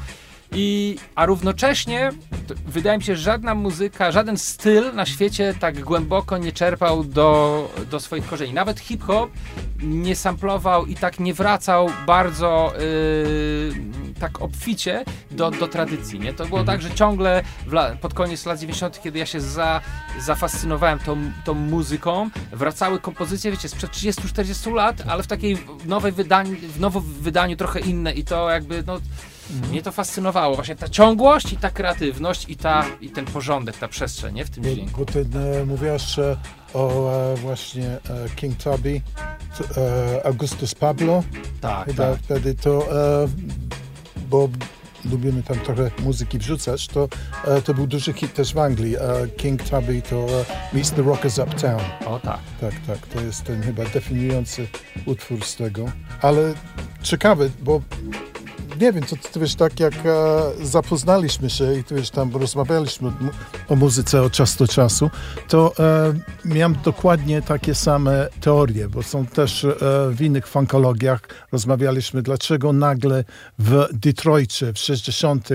I, 0.51 0.97
a 1.15 1.25
równocześnie 1.25 2.11
wydaje 2.67 2.97
mi 2.97 3.03
się, 3.03 3.15
że 3.15 3.21
żadna 3.21 3.55
muzyka, 3.55 4.11
żaden 4.11 4.37
styl 4.37 4.95
na 4.95 5.05
świecie 5.05 5.53
tak 5.59 5.79
głęboko 5.79 6.37
nie 6.37 6.51
czerpał 6.51 7.03
do, 7.03 7.71
do 7.91 7.99
swoich 7.99 8.27
korzeni. 8.27 8.53
Nawet 8.53 8.79
hip-hop 8.79 9.31
nie 9.81 10.15
samplował 10.15 10.85
i 10.85 10.95
tak 10.95 11.19
nie 11.19 11.33
wracał 11.33 11.89
bardzo 12.07 12.73
yy, 12.79 13.73
tak 14.19 14.41
obficie 14.41 15.05
do, 15.31 15.51
do 15.51 15.67
tradycji. 15.67 16.19
Nie? 16.19 16.33
To 16.33 16.45
było 16.45 16.63
tak, 16.63 16.81
że 16.81 16.91
ciągle 16.91 17.43
la, 17.67 17.95
pod 17.95 18.13
koniec 18.13 18.45
lat 18.45 18.59
90., 18.59 19.01
kiedy 19.01 19.19
ja 19.19 19.25
się 19.25 19.41
za, 19.41 19.81
zafascynowałem 20.19 20.99
tą, 20.99 21.17
tą 21.45 21.53
muzyką, 21.53 22.29
wracały 22.51 22.99
kompozycje, 22.99 23.51
wiecie, 23.51 23.69
sprzed 23.69 23.91
30-40 23.91 24.73
lat, 24.73 25.03
ale 25.07 25.23
w 25.23 25.27
takiej 25.27 25.57
nowej 25.85 26.11
wydaniu, 26.11 26.55
w 26.55 26.79
nowym 26.79 27.03
wydaniu 27.03 27.55
trochę 27.55 27.79
inne 27.79 28.13
i 28.13 28.23
to 28.23 28.49
jakby, 28.49 28.83
no, 28.87 28.99
mnie 29.69 29.81
to 29.81 29.91
fascynowało. 29.91 30.55
Właśnie 30.55 30.75
ta 30.75 30.89
ciągłość 30.89 31.53
i 31.53 31.57
ta 31.57 31.69
kreatywność 31.71 32.45
i, 32.49 32.55
ta, 32.55 32.85
i 33.01 33.09
ten 33.09 33.25
porządek, 33.25 33.77
ta 33.77 33.87
przestrzeń, 33.87 34.35
nie? 34.35 34.45
W 34.45 34.49
tym 34.49 34.63
dźwięku. 34.63 34.99
bo 34.99 35.05
ty 35.05 35.25
e, 35.61 35.65
mówiłaś 35.65 36.19
e, 36.19 36.37
o 36.73 37.11
e, 37.33 37.35
właśnie 37.35 37.87
e, 37.87 37.99
King 38.35 38.57
Tubby, 38.63 39.01
e, 39.77 40.25
Augustus 40.25 40.75
Pablo. 40.75 41.23
Tak, 41.61 41.85
Chyba 41.85 42.11
tak. 42.11 42.19
wtedy 42.21 42.55
to, 42.55 42.87
e, 43.23 43.27
bo 44.29 44.49
lubimy 45.11 45.43
tam 45.43 45.59
trochę 45.59 45.91
muzyki 45.99 46.37
wrzucać, 46.37 46.87
to, 46.87 47.07
to 47.65 47.73
był 47.73 47.87
duży 47.87 48.13
hit 48.13 48.33
też 48.33 48.53
w 48.53 48.57
Anglii. 48.59 48.95
King 49.37 49.63
Tubby 49.63 50.01
to 50.01 50.27
Meets 50.73 50.91
the 50.91 51.01
Rockers 51.01 51.37
Uptown. 51.39 51.81
O 52.05 52.19
tak. 52.19 52.39
Tak, 52.61 52.73
tak, 52.87 53.07
to 53.07 53.21
jest 53.21 53.43
ten 53.43 53.61
chyba 53.63 53.83
definiujący 53.85 54.67
utwór 55.05 55.45
z 55.45 55.55
tego. 55.55 55.85
Ale 56.21 56.53
ciekawe, 57.03 57.49
bo 57.61 57.81
nie 58.79 58.93
wiem, 58.93 59.03
to 59.03 59.15
ty 59.31 59.39
wiesz, 59.39 59.55
tak 59.55 59.79
jak 59.79 59.93
e, 60.05 60.41
zapoznaliśmy 60.61 61.49
się 61.49 61.73
i 61.73 61.83
wiesz, 61.91 62.09
tam 62.09 62.35
rozmawialiśmy 62.35 63.07
o, 63.07 63.11
mu- 63.11 63.31
o 63.67 63.75
muzyce 63.75 64.21
od 64.21 64.33
czasu 64.33 64.57
do 64.59 64.67
czasu, 64.67 65.09
to 65.47 65.73
e, 65.79 66.13
miałem 66.45 66.75
dokładnie 66.85 67.41
takie 67.41 67.75
same 67.75 68.27
teorie, 68.41 68.87
bo 68.89 69.03
są 69.03 69.25
też 69.25 69.63
e, 69.65 69.75
w 70.11 70.21
innych 70.21 70.47
funkologiach 70.47 71.21
rozmawialiśmy, 71.51 72.21
dlaczego 72.21 72.73
nagle 72.73 73.23
w 73.59 73.87
Detroicie 73.93 74.73
w 74.73 74.77
60 74.77 75.49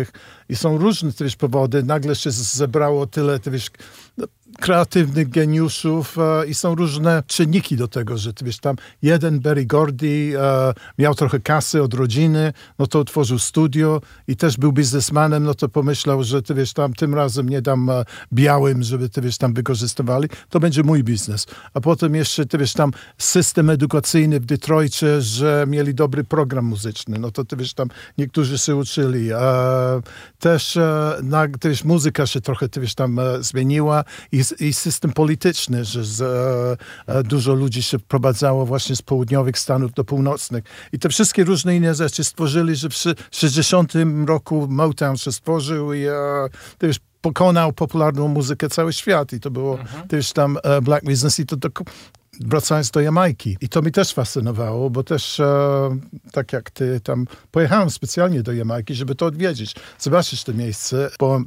i 0.49 0.57
są 0.57 0.79
różne 0.79 1.11
wiesz, 1.21 1.37
powody, 1.37 1.83
nagle 1.83 2.15
się 2.15 2.31
zebrało 2.31 3.07
tyle, 3.07 3.39
ty 3.39 3.51
wiesz, 3.51 3.71
no, 4.19 4.27
kreatywnych 4.61 5.29
geniuszów 5.29 6.19
e, 6.19 6.47
i 6.47 6.55
są 6.55 6.75
różne 6.75 7.23
czynniki 7.27 7.77
do 7.77 7.89
tego, 7.89 8.19
że 8.19 8.33
wiesz, 8.43 8.59
tam 8.59 8.77
jeden 9.03 9.41
Barry 9.41 9.67
Gordy 9.67 10.33
e, 10.39 10.73
miał 10.99 11.15
trochę 11.15 11.41
kasy 11.41 11.83
od 11.83 11.95
rodziny, 11.95 12.53
no 12.79 12.87
to 12.87 12.99
otworzył 13.01 13.39
studio 13.39 14.01
i 14.29 14.37
też 14.37 14.57
był 14.57 14.73
biznesmanem, 14.73 15.45
no 15.45 15.55
to 15.55 15.69
pomyślał, 15.69 16.25
że 16.25 16.43
ty 16.43 16.55
wiesz, 16.55 16.73
tam 16.73 16.93
tym 16.93 17.15
razem 17.15 17.49
nie 17.49 17.63
dam 17.63 17.91
e, 17.91 18.05
białym, 18.33 18.83
żeby 18.83 19.09
ty 19.09 19.21
wiesz, 19.21 19.39
tam 19.39 19.55
wykorzystywali, 19.55 20.29
to 20.49 20.61
będzie 20.61 20.83
mój 20.83 21.05
biznes. 21.05 21.47
A 21.75 21.81
potem 21.81 22.15
jeszcze 22.15 22.47
ty 22.47 22.59
wiesz, 22.59 22.73
tam 22.73 22.91
system 23.19 23.71
edukacyjny 23.71 24.41
w 24.41 24.47
Detroicie, 24.47 25.21
że 25.21 25.65
mieli 25.69 25.95
dobry 25.95 26.25
program 26.25 26.65
muzyczny, 26.65 27.19
no 27.19 27.31
to 27.31 27.45
ty 27.45 27.57
wiesz, 27.57 27.75
tam 27.75 27.89
niektórzy 28.19 28.59
się 28.59 28.77
uczyli. 28.77 29.33
E, 29.33 29.37
też 30.39 30.77
e, 30.77 31.19
na, 31.23 31.49
ty 31.61 31.69
wiesz, 31.69 31.85
muzyka 31.85 32.27
się 32.27 32.41
trochę 32.41 32.69
ty 32.69 32.81
wiesz, 32.81 32.95
tam 32.95 33.19
e, 33.19 33.43
zmieniła 33.43 34.05
i, 34.33 34.44
i 34.53 34.73
system 34.73 35.13
polityczny, 35.13 35.85
że 35.85 36.05
z, 36.05 36.21
e, 36.21 37.15
e, 37.15 37.23
dużo 37.23 37.55
ludzi 37.55 37.83
się 37.83 37.99
wprowadzało 37.99 38.67
właśnie 38.67 38.97
z 38.97 39.03
południowych 39.03 39.59
stanów 39.59 39.93
do 39.93 40.05
północnych. 40.05 40.65
I 40.93 40.99
te 40.99 41.09
wszystkie 41.09 41.45
różne 41.45 41.77
inne 41.77 41.95
rzeczy 41.95 42.25
stworzyli, 42.25 42.77
że 42.77 42.89
w 42.89 42.95
szy- 42.95 43.15
60 43.31 43.93
roku 44.27 44.67
Motown 44.71 45.17
się 45.17 45.33
stworzył 45.33 45.93
i 45.93 46.05
e, 46.05 46.13
ty 46.79 46.87
wiesz, 46.87 46.99
pokonał 47.21 47.73
popularną 47.73 48.29
muzykę 48.29 48.69
cały 48.69 48.93
świat 48.93 49.33
i 49.33 49.41
to 49.41 49.51
było 49.51 49.79
też 50.09 50.33
tam 50.33 50.59
e, 50.63 50.81
Black 50.81 51.05
Business 51.05 51.39
i 51.41 51.47
to, 51.47 51.57
to 51.57 51.69
wracając 52.41 52.91
do 52.91 53.01
Jamajki. 53.01 53.57
I 53.61 53.69
to 53.69 53.83
mi 53.83 53.93
też 53.93 54.13
fascynowało, 54.13 54.91
bo 54.91 55.05
też 55.05 55.41
e, 55.41 55.99
tak 56.33 56.53
jak 56.53 56.71
ty 56.71 57.01
tam 57.01 57.27
pojechałem 57.51 57.91
specjalnie 57.91 58.43
do 58.43 58.53
Jamajki, 58.53 58.95
żeby 58.95 59.15
to 59.15 59.27
odwiedzić, 59.27 59.75
zobaczyć 59.99 60.45
to 60.45 60.55
miejsce, 60.55 61.11
bo 61.19 61.41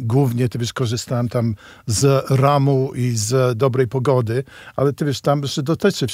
głównie 0.00 0.48
ty 0.48 0.58
wiesz, 0.58 0.72
korzystałem 0.72 1.28
tam 1.28 1.54
z 1.86 2.30
ramu 2.30 2.92
i 2.94 3.10
z 3.10 3.58
dobrej 3.58 3.88
pogody, 3.88 4.44
ale 4.76 4.92
ty 4.92 5.04
wiesz, 5.04 5.20
tam 5.20 5.46
że 5.46 5.62
dotyczy 5.62 6.06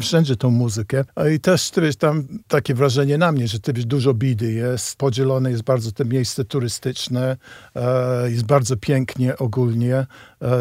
wszędzie 0.00 0.36
tą 0.36 0.50
muzykę. 0.50 1.04
I 1.34 1.40
też 1.40 1.70
ty 1.70 1.80
wiesz, 1.80 1.96
tam 1.96 2.24
takie 2.48 2.74
wrażenie 2.74 3.18
na 3.18 3.32
mnie, 3.32 3.48
że 3.48 3.60
ty 3.60 3.72
wiesz, 3.72 3.86
dużo 3.86 4.14
bidy 4.14 4.52
jest, 4.52 4.96
podzielone 4.96 5.50
jest 5.50 5.62
bardzo 5.62 5.92
to 5.92 6.04
miejsce 6.04 6.44
turystyczne, 6.44 7.36
e, 7.76 8.30
jest 8.30 8.44
bardzo 8.44 8.76
pięknie 8.76 9.38
ogólnie, 9.38 10.06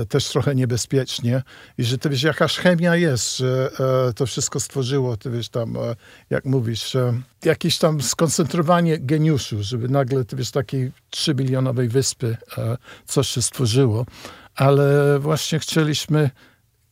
też 0.10 0.28
trochę 0.28 0.56
niebezpiecznie. 0.56 1.44
I 1.78 1.84
że 1.84 1.98
ty 1.98 2.10
wiesz, 2.10 2.24
jakaś 2.24 2.58
chemia 2.58 2.96
jest, 2.96 3.38
że 3.38 3.72
e, 4.10 4.14
to 4.14 4.26
wszystko 4.26 4.60
stworzyło, 4.60 5.18
ty 5.18 5.32
wiesz, 5.32 5.50
tam, 5.50 5.78
e, 5.78 5.96
jak 6.30 6.46
mówisz, 6.46 6.96
e, 6.96 7.14
jakieś 7.46 7.78
tam 7.78 8.02
skoncentrowanie 8.02 9.00
geniuszu, 9.00 9.64
żeby 9.64 9.90
nagle, 9.90 10.26
ty 10.26 10.36
wiesz, 10.36 10.52
takiej 10.52 10.92
trzybilionowej 11.10 11.88
wyspy 11.88 12.38
e, 12.58 12.78
coś 13.06 13.30
się 13.30 13.42
stworzyło, 13.42 14.06
ale 14.56 15.20
właśnie 15.20 15.60
chcieliśmy 15.60 16.30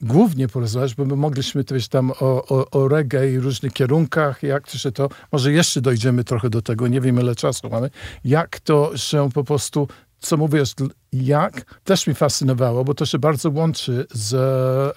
głównie 0.04 0.48
porozmawiać, 0.48 0.96
bo 0.96 1.06
my 1.06 1.16
mogliśmy 1.16 1.64
też 1.64 1.88
tam 1.88 2.12
o, 2.12 2.46
o, 2.48 2.70
o 2.70 2.88
reggae 2.88 3.32
i 3.32 3.40
różnych 3.40 3.74
kierunkach, 3.74 4.44
jak 4.44 4.72
to 4.72 4.78
się 4.78 4.92
to, 4.92 5.10
może 5.32 5.52
jeszcze 5.52 5.82
dojdziemy 5.82 6.24
trochę 6.24 6.50
do 6.50 6.62
tego, 6.62 6.88
nie 6.88 7.02
wiem 7.02 7.20
ile 7.20 7.36
czasu 7.36 7.70
mamy, 7.70 7.90
jak 8.26 8.60
to 8.60 8.98
się 8.98 9.30
po 9.34 9.44
prostu, 9.44 9.88
co 10.24 10.38
mówisz, 10.38 10.74
jak, 11.14 11.80
też 11.84 12.08
mi 12.08 12.14
fascynowało, 12.14 12.84
bo 12.84 12.94
to 12.94 13.06
się 13.06 13.20
bardzo 13.20 13.50
łączy 13.50 14.06
z 14.12 14.36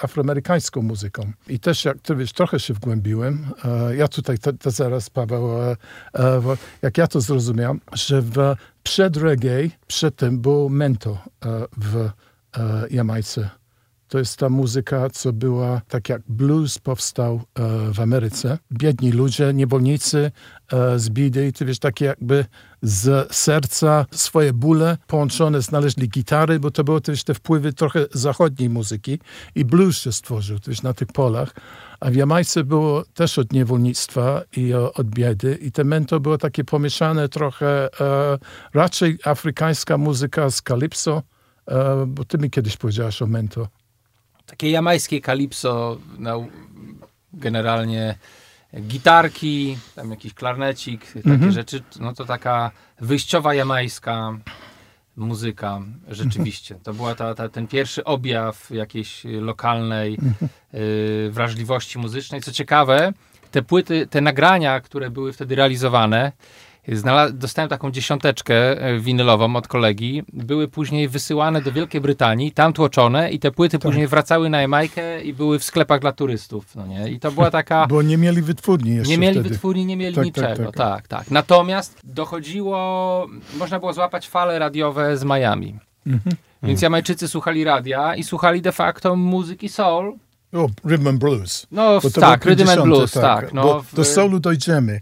afroamerykańską 0.04 0.82
muzyką. 0.82 1.32
I 1.48 1.60
też, 1.60 1.84
jak 1.84 2.00
ty 2.00 2.16
wiesz, 2.16 2.32
trochę 2.32 2.60
się 2.60 2.74
wgłębiłem. 2.74 3.46
E, 3.64 3.96
ja 3.96 4.08
tutaj 4.08 4.38
to, 4.38 4.70
zaraz, 4.70 5.10
Paweł, 5.10 5.62
e, 5.62 5.76
e, 6.14 6.42
jak 6.82 6.98
ja 6.98 7.06
to 7.06 7.20
zrozumiałem, 7.20 7.80
że 7.92 8.22
w, 8.22 8.54
przed 8.82 9.16
reggae, 9.16 9.70
przed 9.86 10.16
tym 10.16 10.40
był 10.40 10.68
mento 10.68 11.18
w 11.76 12.10
Jamajce. 12.90 13.50
To 14.08 14.18
jest 14.18 14.38
ta 14.38 14.48
muzyka, 14.48 15.10
co 15.10 15.32
była 15.32 15.80
tak 15.88 16.08
jak 16.08 16.22
blues 16.28 16.78
powstał 16.78 17.34
e, 17.34 17.92
w 17.92 18.00
Ameryce. 18.00 18.58
Biedni 18.72 19.12
ludzie, 19.12 19.54
niewolnicy 19.54 20.30
e, 20.72 20.98
z 20.98 21.10
bidy, 21.10 21.52
ty 21.52 21.64
wiesz, 21.64 21.78
takie 21.78 22.04
jakby 22.04 22.44
z 22.88 23.34
serca 23.34 24.06
swoje 24.12 24.52
bóle 24.52 24.98
połączone 25.06 25.62
znaleźli 25.62 26.08
gitary, 26.08 26.60
bo 26.60 26.70
to 26.70 26.84
były 26.84 27.00
też 27.00 27.24
te 27.24 27.34
wpływy 27.34 27.72
trochę 27.72 28.06
zachodniej 28.12 28.70
muzyki 28.70 29.18
i 29.54 29.64
blues 29.64 29.98
się 29.98 30.12
stworzył, 30.12 30.58
wiesz, 30.66 30.82
na 30.82 30.94
tych 30.94 31.08
polach. 31.08 31.54
A 32.00 32.10
w 32.10 32.14
Jamajce 32.14 32.64
było 32.64 33.04
też 33.14 33.38
od 33.38 33.52
niewolnictwa 33.52 34.42
i 34.56 34.74
od 34.74 35.06
biedy 35.06 35.58
i 35.62 35.72
te 35.72 35.84
mento 35.84 36.20
było 36.20 36.38
takie 36.38 36.64
pomieszane 36.64 37.28
trochę 37.28 37.88
e, 38.00 38.38
raczej 38.74 39.18
afrykańska 39.24 39.98
muzyka 39.98 40.50
z 40.50 40.62
calypso, 40.62 41.22
e, 41.68 42.04
bo 42.06 42.24
ty 42.24 42.38
mi 42.38 42.50
kiedyś 42.50 42.76
powiedziałaś 42.76 43.22
o 43.22 43.26
mento 43.26 43.68
takie 44.46 44.70
jamańskie 44.70 45.20
kalipso, 45.20 45.98
no, 46.18 46.46
generalnie 47.32 48.18
gitarki, 48.80 49.78
tam 49.94 50.10
jakiś 50.10 50.34
klarnecik, 50.34 51.06
takie 51.06 51.30
mhm. 51.30 51.52
rzeczy, 51.52 51.82
no 52.00 52.12
to 52.12 52.24
taka 52.24 52.70
wyjściowa 53.00 53.54
jamańska 53.54 54.38
muzyka, 55.16 55.80
rzeczywiście. 56.08 56.74
To 56.82 56.94
była 56.94 57.14
ta, 57.14 57.34
ta, 57.34 57.48
ten 57.48 57.66
pierwszy 57.66 58.04
objaw 58.04 58.70
jakiejś 58.70 59.24
lokalnej 59.24 60.14
mhm. 60.14 60.48
y, 60.74 61.30
wrażliwości 61.32 61.98
muzycznej. 61.98 62.40
Co 62.42 62.52
ciekawe, 62.52 63.12
te 63.50 63.62
płyty, 63.62 64.06
te 64.06 64.20
nagrania, 64.20 64.80
które 64.80 65.10
były 65.10 65.32
wtedy 65.32 65.54
realizowane, 65.54 66.32
Dostałem 67.32 67.68
taką 67.68 67.90
dziesiąteczkę 67.90 68.54
e, 68.54 69.00
winylową 69.00 69.56
od 69.56 69.68
kolegi. 69.68 70.22
Były 70.32 70.68
później 70.68 71.08
wysyłane 71.08 71.62
do 71.62 71.72
Wielkiej 71.72 72.00
Brytanii, 72.00 72.52
tam 72.52 72.72
tłoczone 72.72 73.30
i 73.30 73.38
te 73.38 73.50
płyty 73.50 73.78
tak. 73.78 73.82
później 73.82 74.06
wracały 74.06 74.50
na 74.50 74.60
Jamajkę 74.60 75.22
i 75.22 75.34
były 75.34 75.58
w 75.58 75.64
sklepach 75.64 76.00
dla 76.00 76.12
turystów. 76.12 76.76
No 76.76 76.86
nie? 76.86 77.10
I 77.10 77.20
to 77.20 77.32
była 77.32 77.50
taka... 77.50 77.86
Bo 77.86 78.02
nie 78.02 78.16
mieli 78.16 78.42
wytwórni 78.42 78.94
jeszcze 78.94 79.10
Nie 79.10 79.18
mieli 79.18 79.34
wtedy. 79.34 79.48
wytwórni, 79.48 79.86
nie 79.86 79.96
mieli 79.96 80.14
tak, 80.14 80.24
tak 80.24 80.36
niczego. 80.36 80.72
Tak 80.72 80.76
tak. 80.76 81.08
tak. 81.08 81.30
Natomiast 81.30 82.00
dochodziło, 82.04 83.26
można 83.58 83.78
było 83.78 83.92
złapać 83.92 84.28
fale 84.28 84.58
radiowe 84.58 85.16
z 85.16 85.24
Miami. 85.24 85.78
Mhm. 86.06 86.36
Więc 86.62 86.82
Jamajczycy 86.82 87.28
słuchali 87.28 87.64
radia 87.64 88.14
i 88.14 88.24
słuchali 88.24 88.62
de 88.62 88.72
facto 88.72 89.16
muzyki 89.16 89.68
soul. 89.68 90.14
O, 90.52 90.68
rhythm 90.84 91.08
and 91.08 91.18
blues. 91.18 91.66
No 91.70 92.00
tak, 92.20 92.44
rhythm 92.44 92.68
and 92.68 92.82
blues, 92.82 93.12
tak. 93.12 93.22
tak 93.22 93.52
no. 93.52 93.84
Do 93.92 94.04
soulu 94.04 94.40
dojdziemy. 94.40 95.00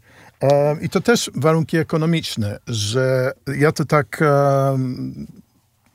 I 0.81 0.89
to 0.89 1.01
też 1.01 1.31
warunki 1.35 1.77
ekonomiczne, 1.77 2.59
że 2.67 3.33
ja 3.57 3.73
to 3.73 3.85
tak 3.85 4.21
um, 4.21 5.27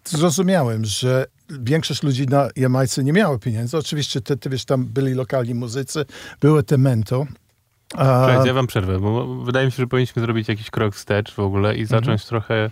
zrozumiałem, 0.05 0.85
że 0.85 1.25
większość 1.49 2.03
ludzi 2.03 2.27
na 2.27 2.49
Jamajce 2.55 3.03
nie 3.03 3.13
miało 3.13 3.39
pieniędzy. 3.39 3.77
Oczywiście 3.77 4.21
te, 4.21 4.37
te 4.37 4.49
wiesz, 4.49 4.65
tam 4.65 4.85
byli 4.85 5.13
lokalni 5.13 5.53
muzycy, 5.55 6.05
były 6.41 6.63
te 6.63 6.77
mento. 6.77 7.25
A... 7.97 8.43
ja 8.45 8.53
wam 8.53 8.67
przerwę, 8.67 8.99
bo 8.99 9.35
wydaje 9.35 9.65
mi 9.65 9.71
się, 9.71 9.77
że 9.77 9.87
powinniśmy 9.87 10.21
zrobić 10.21 10.47
jakiś 10.47 10.69
krok 10.69 10.95
wstecz 10.95 11.33
w 11.33 11.39
ogóle 11.39 11.75
i 11.75 11.85
zacząć 11.85 12.21
mhm. 12.21 12.27
trochę 12.29 12.69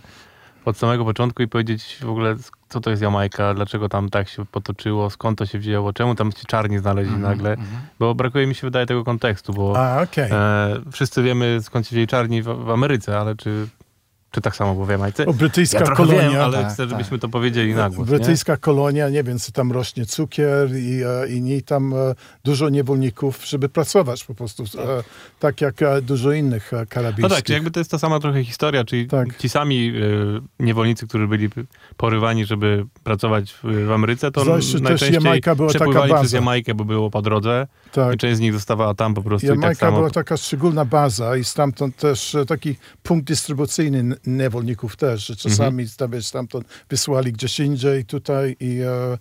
od 0.64 0.76
samego 0.76 1.04
początku 1.04 1.42
i 1.42 1.48
powiedzieć 1.48 1.98
w 2.00 2.08
ogóle, 2.08 2.36
co 2.68 2.80
to 2.80 2.90
jest 2.90 3.02
Jamajka, 3.02 3.54
dlaczego 3.54 3.88
tam 3.88 4.08
tak 4.08 4.28
się 4.28 4.46
potoczyło, 4.46 5.10
skąd 5.10 5.38
to 5.38 5.46
się 5.46 5.58
wzięło, 5.58 5.92
czemu 5.92 6.14
tam 6.14 6.32
się 6.32 6.44
czarni 6.46 6.78
znaleźli 6.78 7.14
mm 7.14 7.24
-hmm, 7.24 7.28
nagle, 7.28 7.52
mm 7.52 7.66
-hmm. 7.66 7.78
bo 7.98 8.14
brakuje 8.14 8.46
mi 8.46 8.54
się, 8.54 8.66
wydaje, 8.66 8.86
tego 8.86 9.04
kontekstu, 9.04 9.52
bo 9.52 9.76
A, 9.76 10.02
okay. 10.02 10.30
e, 10.32 10.80
wszyscy 10.92 11.22
wiemy, 11.22 11.58
skąd 11.62 11.86
się 11.86 11.90
wzięli 11.90 12.06
czarni 12.06 12.42
w, 12.42 12.46
w 12.46 12.70
Ameryce, 12.70 13.18
ale 13.18 13.36
czy 13.36 13.68
czy 14.30 14.40
tak 14.40 14.56
samo 14.56 14.86
w 14.86 14.90
Jamajce? 14.90 15.26
O, 15.26 15.32
brytyjska 15.32 15.78
ja 15.78 15.86
kolonia. 15.86 16.30
Wiem, 16.30 16.40
ale 16.40 16.62
tak, 16.62 16.72
chcę, 16.72 16.88
żebyśmy 16.88 17.18
tak. 17.18 17.20
to 17.20 17.28
powiedzieli 17.28 17.74
na 17.74 17.90
głos. 17.90 18.08
Brytyjska 18.08 18.52
nie? 18.52 18.58
kolonia, 18.58 19.08
nie 19.08 19.22
wiem, 19.22 19.38
co 19.38 19.52
tam 19.52 19.72
rośnie 19.72 20.06
cukier 20.06 20.76
i, 20.76 21.02
e, 21.02 21.28
i 21.28 21.42
nie 21.42 21.62
tam 21.62 21.94
e, 21.94 21.96
dużo 22.44 22.68
niewolników, 22.68 23.46
żeby 23.46 23.68
pracować 23.68 24.24
po 24.24 24.34
prostu, 24.34 24.64
tak, 24.64 25.04
tak 25.38 25.60
jak 25.60 25.74
dużo 26.02 26.32
innych 26.32 26.70
karabinskich. 26.88 27.22
No 27.22 27.36
tak, 27.36 27.48
jakby 27.48 27.70
to 27.70 27.80
jest 27.80 27.90
ta 27.90 27.98
sama 27.98 28.20
trochę 28.20 28.44
historia, 28.44 28.84
czyli 28.84 29.06
tak. 29.06 29.36
ci 29.36 29.48
sami 29.48 29.92
niewolnicy, 30.60 31.06
którzy 31.06 31.28
byli 31.28 31.48
porywani, 31.96 32.44
żeby 32.44 32.86
pracować 33.04 33.54
w, 33.62 33.90
Ameryce, 33.92 34.30
to 34.30 34.44
Zresztą 34.44 34.78
najczęściej 34.78 35.08
też 35.14 35.24
Jamajka 35.24 35.54
była 35.54 35.68
przepływali 35.68 36.02
taka 36.02 36.08
baza. 36.08 36.22
przez 36.22 36.32
Jamajkę, 36.32 36.74
bo 36.74 36.84
było 36.84 37.10
po 37.10 37.22
drodze 37.22 37.66
tak. 37.92 38.14
i 38.14 38.18
część 38.18 38.36
z 38.36 38.40
nich 38.40 38.52
zostawała 38.52 38.94
tam 38.94 39.14
po 39.14 39.22
prostu. 39.22 39.46
Jamajka 39.46 39.66
i 39.66 39.70
tak 39.70 39.78
samo... 39.78 39.96
była 39.96 40.10
taka 40.10 40.36
szczególna 40.36 40.84
baza 40.84 41.36
i 41.36 41.44
stamtąd 41.44 41.96
też 41.96 42.36
taki 42.48 42.76
punkt 43.02 43.26
dystrybucyjny 43.26 44.17
niewolników 44.26 44.96
też, 44.96 45.26
że 45.26 45.36
czasami 45.36 45.86
mhm. 46.00 46.22
stamtąd 46.22 46.66
wysłali 46.90 47.32
gdzieś 47.32 47.60
indziej, 47.60 48.04
tutaj 48.04 48.56
i 48.60 48.80
e, 48.80 49.18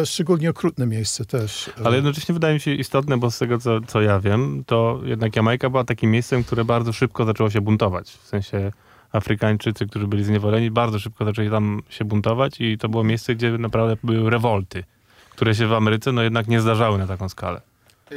e, 0.00 0.06
szczególnie 0.06 0.50
okrutne 0.50 0.86
miejsce 0.86 1.24
też. 1.24 1.70
Ale 1.84 1.96
jednocześnie 1.96 2.32
wydaje 2.32 2.54
mi 2.54 2.60
się 2.60 2.74
istotne, 2.74 3.18
bo 3.18 3.30
z 3.30 3.38
tego 3.38 3.58
co, 3.58 3.80
co 3.80 4.00
ja 4.00 4.20
wiem, 4.20 4.62
to 4.66 5.00
jednak 5.04 5.36
Jamajka 5.36 5.70
była 5.70 5.84
takim 5.84 6.10
miejscem, 6.10 6.44
które 6.44 6.64
bardzo 6.64 6.92
szybko 6.92 7.24
zaczęło 7.24 7.50
się 7.50 7.60
buntować. 7.60 8.10
W 8.10 8.26
sensie 8.26 8.72
Afrykańczycy, 9.12 9.86
którzy 9.86 10.06
byli 10.06 10.24
zniewoleni, 10.24 10.70
bardzo 10.70 10.98
szybko 10.98 11.24
zaczęli 11.24 11.50
tam 11.50 11.82
się 11.88 12.04
buntować 12.04 12.60
i 12.60 12.78
to 12.78 12.88
było 12.88 13.04
miejsce, 13.04 13.34
gdzie 13.34 13.50
naprawdę 13.50 13.96
były 14.04 14.30
rewolty, 14.30 14.84
które 15.30 15.54
się 15.54 15.66
w 15.66 15.72
Ameryce 15.72 16.12
no 16.12 16.22
jednak 16.22 16.48
nie 16.48 16.60
zdarzały 16.60 16.98
na 16.98 17.06
taką 17.06 17.28
skalę. 17.28 17.60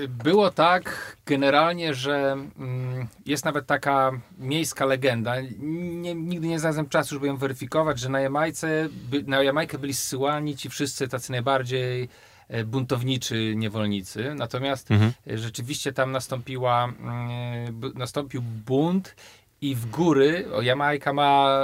Było 0.09 0.51
tak 0.51 1.17
generalnie, 1.25 1.93
że 1.93 2.31
mm, 2.59 3.07
jest 3.25 3.45
nawet 3.45 3.67
taka 3.67 4.11
miejska 4.39 4.85
legenda. 4.85 5.35
Nie, 5.59 6.15
nigdy 6.15 6.47
nie 6.47 6.59
znalazłem 6.59 6.89
czasu, 6.89 7.15
żeby 7.15 7.27
ją 7.27 7.37
weryfikować, 7.37 7.99
że 7.99 8.09
na 8.09 8.19
Jamajce, 8.19 8.89
na 9.25 9.43
Jamajkę 9.43 9.77
byli 9.77 9.93
zsyłani 9.93 10.55
ci 10.55 10.69
wszyscy 10.69 11.07
tacy 11.07 11.31
najbardziej 11.31 12.09
e, 12.47 12.63
buntowniczy 12.63 13.55
niewolnicy. 13.55 14.35
Natomiast 14.35 14.91
mhm. 14.91 15.13
E, 15.27 15.37
rzeczywiście 15.37 15.93
tam 15.93 16.11
nastąpiła, 16.11 16.83
mm, 16.83 17.93
nastąpił 17.95 18.41
bunt 18.41 19.15
i 19.61 19.75
w 19.75 19.89
góry, 19.89 20.45
o 20.53 20.61
Jamajka 20.61 21.13
ma 21.13 21.59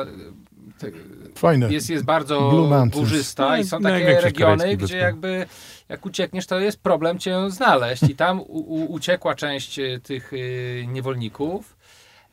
Fajne. 1.36 1.74
Jest, 1.74 1.90
jest 1.90 2.06
bardzo 2.06 2.52
górzysta 2.94 3.58
i 3.58 3.64
są 3.64 3.82
takie 3.82 4.22
regiony, 4.22 4.78
gdzie 4.78 4.98
jakby 4.98 5.46
jak 5.90 6.06
uciekniesz, 6.06 6.46
to 6.46 6.60
jest 6.60 6.80
problem 6.80 7.20
cię 7.20 7.52
znaleźć. 7.52 8.04
I 8.04 8.16
tam 8.16 8.40
u, 8.40 8.44
u, 8.44 8.94
uciekła 8.94 9.36
część 9.36 9.80
e, 9.80 10.00
tych 10.00 10.34
y, 10.34 10.86
niewolników. 10.88 11.78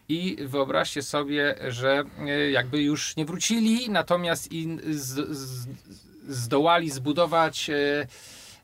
I 0.09 0.37
wyobraźcie 0.41 1.03
sobie, 1.03 1.55
że 1.69 2.05
y, 2.29 2.51
jakby 2.51 2.83
już 2.83 3.17
nie 3.17 3.25
wrócili, 3.25 3.91
natomiast 3.91 4.53
i 4.53 4.79
z, 4.91 5.37
z, 5.37 5.69
zdołali 6.29 6.91
zbudować 6.91 7.71
y, 7.71 8.07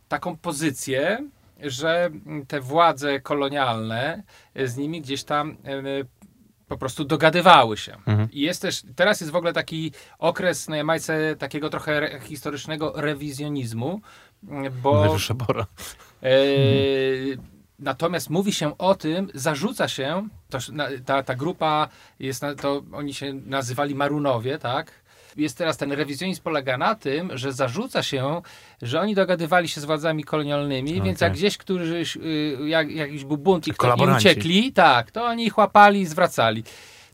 taką 0.08 0.36
pozycję, 0.36 1.28
że 1.60 2.10
te 2.48 2.60
władze 2.60 3.20
kolonialne 3.20 4.22
z 4.64 4.76
nimi 4.76 5.02
gdzieś 5.02 5.24
tam 5.24 5.56
po 6.72 6.78
prostu 6.78 7.04
dogadywały 7.04 7.76
się. 7.76 7.96
Mhm. 8.06 8.28
I 8.32 8.40
jest 8.40 8.62
też, 8.62 8.82
teraz 8.96 9.20
jest 9.20 9.32
w 9.32 9.36
ogóle 9.36 9.52
taki 9.52 9.92
okres 10.18 10.68
na 10.68 10.76
Jamajce 10.76 11.36
takiego 11.36 11.70
trochę 11.70 11.96
re, 11.96 12.20
historycznego 12.20 12.92
rewizjonizmu, 12.96 14.00
bo... 14.82 15.00
Najwyższa 15.00 15.34
pora. 15.34 15.66
Natomiast 17.78 18.30
mówi 18.30 18.52
się 18.52 18.78
o 18.78 18.94
tym, 18.94 19.28
zarzuca 19.34 19.88
się, 19.88 20.28
to, 20.50 20.58
ta, 21.04 21.22
ta 21.22 21.34
grupa 21.34 21.88
jest, 22.18 22.44
to 22.60 22.82
oni 22.92 23.14
się 23.14 23.32
nazywali 23.32 23.94
Marunowie, 23.94 24.58
tak? 24.58 25.01
Jest 25.36 25.58
teraz 25.58 25.76
ten 25.76 25.92
rewizjonizm 25.92 26.42
polega 26.42 26.78
na 26.78 26.94
tym, 26.94 27.30
że 27.34 27.52
zarzuca 27.52 28.02
się, 28.02 28.42
że 28.82 29.00
oni 29.00 29.14
dogadywali 29.14 29.68
się 29.68 29.80
z 29.80 29.84
władzami 29.84 30.24
kolonialnymi, 30.24 30.92
okay. 30.92 31.04
więc 31.04 31.20
jak 31.20 31.32
gdzieś 31.32 31.56
któryś, 31.56 32.16
y, 32.16 32.58
jak, 32.66 32.90
jakiś 32.90 33.24
był 33.24 33.36
bunt 33.36 33.68
i, 33.68 33.72
uciekli, 34.16 34.72
tak, 34.72 35.10
to 35.10 35.24
oni 35.24 35.46
ich 35.46 35.58
łapali 35.58 36.00
i 36.00 36.06
zwracali. 36.06 36.64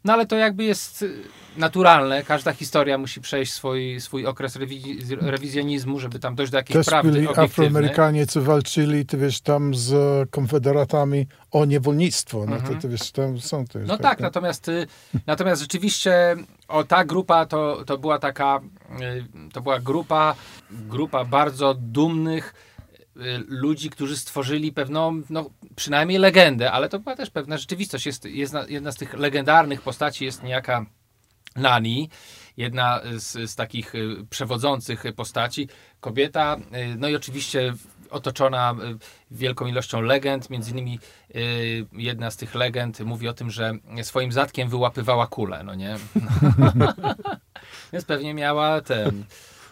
No 0.09 0.15
ale 0.15 0.27
to 0.27 0.37
jakby 0.37 0.65
jest 0.65 1.03
y, 1.03 1.23
naturalne. 1.57 2.23
Każda 2.23 2.53
historia 2.53 2.99
musi 2.99 3.21
przejść 3.21 3.53
swój, 3.53 4.01
swój 4.01 4.27
okres 4.27 4.57
rewiz 4.57 4.85
rewizjonizmu, 5.11 5.99
żeby 5.99 6.19
tam 6.19 6.35
dojść 6.35 6.53
do 6.53 6.59
jakiejś 6.59 6.77
Też 6.77 6.87
prawdy 6.87 7.13
byli 7.13 7.29
Afroamerykanie, 7.37 8.27
co 8.27 8.43
walczyli, 8.43 9.07
ty 9.07 9.17
wiesz, 9.17 9.41
tam 9.41 9.75
z 9.75 10.31
konfederatami 10.31 11.27
o 11.51 11.65
niewolnictwo. 11.65 12.39
No 12.39 12.57
to, 12.57 12.63
mhm. 12.63 12.81
ty 12.81 12.89
wiesz, 12.89 13.13
tam 13.13 13.41
są 13.41 13.65
też. 13.65 13.89
No 13.89 13.97
tak, 13.97 14.05
tak 14.07 14.21
natomiast, 14.21 14.69
y, 14.69 14.87
natomiast 15.27 15.63
rzeczywiście 15.63 16.37
o 16.69 16.85
ta 16.85 17.05
grupa 17.05 17.47
to, 17.47 17.85
to 17.87 17.99
była 17.99 18.19
taka, 18.19 18.61
y, 19.01 19.53
to 19.53 19.61
była 19.61 19.81
grupa, 19.81 20.35
grupa 20.71 21.25
bardzo 21.25 21.75
dumnych 21.75 22.55
ludzi, 23.49 23.91
którzy 23.91 24.17
stworzyli 24.17 24.73
pewną, 24.73 25.23
no 25.31 25.51
przynajmniej 25.77 26.19
legendę, 26.19 26.73
ale 26.73 26.89
to 26.89 26.99
była 26.99 27.17
też 27.17 27.31
pewna 27.31 27.59
rzeczywistość. 27.59 28.07
Jest, 28.07 28.25
jest 28.25 28.55
jedna 28.69 28.93
z 28.93 28.97
tych 28.97 29.15
legendarnych 29.15 29.83
postaci 29.83 30.25
jest 30.25 30.43
niejaka 30.43 30.87
Nani, 31.57 32.11
jedna 32.57 33.01
z, 33.17 33.51
z 33.51 33.55
takich 33.55 33.95
y, 33.95 34.27
przewodzących 34.31 35.05
postaci. 35.17 35.69
Kobieta, 36.01 36.57
y, 36.57 36.97
no 36.99 37.09
i 37.09 37.17
oczywiście 37.17 37.75
otoczona 38.11 38.75
wielką 39.31 39.67
ilością 39.67 40.01
legend, 40.01 40.51
między 40.51 40.71
innymi 40.71 40.99
jedna 41.93 42.31
z 42.31 42.37
tych 42.37 42.55
legend 42.55 43.01
mówi 43.01 43.29
o 43.29 43.33
tym, 43.33 43.51
że 43.51 43.73
swoim 44.03 44.33
zatkiem 44.33 44.69
wyłapywała 44.69 45.27
kulę, 45.27 45.63
no 45.65 45.75
nie? 45.75 45.97
Więc 47.93 48.05
pewnie 48.05 48.35
miała 48.35 48.81
ten 48.81 49.25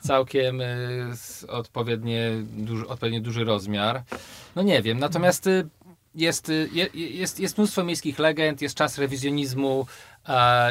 całkiem 0.06 0.60
y, 0.60 1.14
odpowiednie, 1.48 2.30
duży, 2.42 2.86
odpowiednio 2.86 3.20
duży 3.20 3.44
rozmiar. 3.44 4.02
No 4.56 4.62
nie 4.62 4.82
wiem, 4.82 4.98
natomiast 4.98 5.46
y, 5.46 5.68
jest, 6.14 6.48
y, 6.48 6.68
jest, 6.94 7.40
jest 7.40 7.58
mnóstwo 7.58 7.84
miejskich 7.84 8.18
legend, 8.18 8.62
jest 8.62 8.74
czas 8.74 8.98
rewizjonizmu 8.98 9.86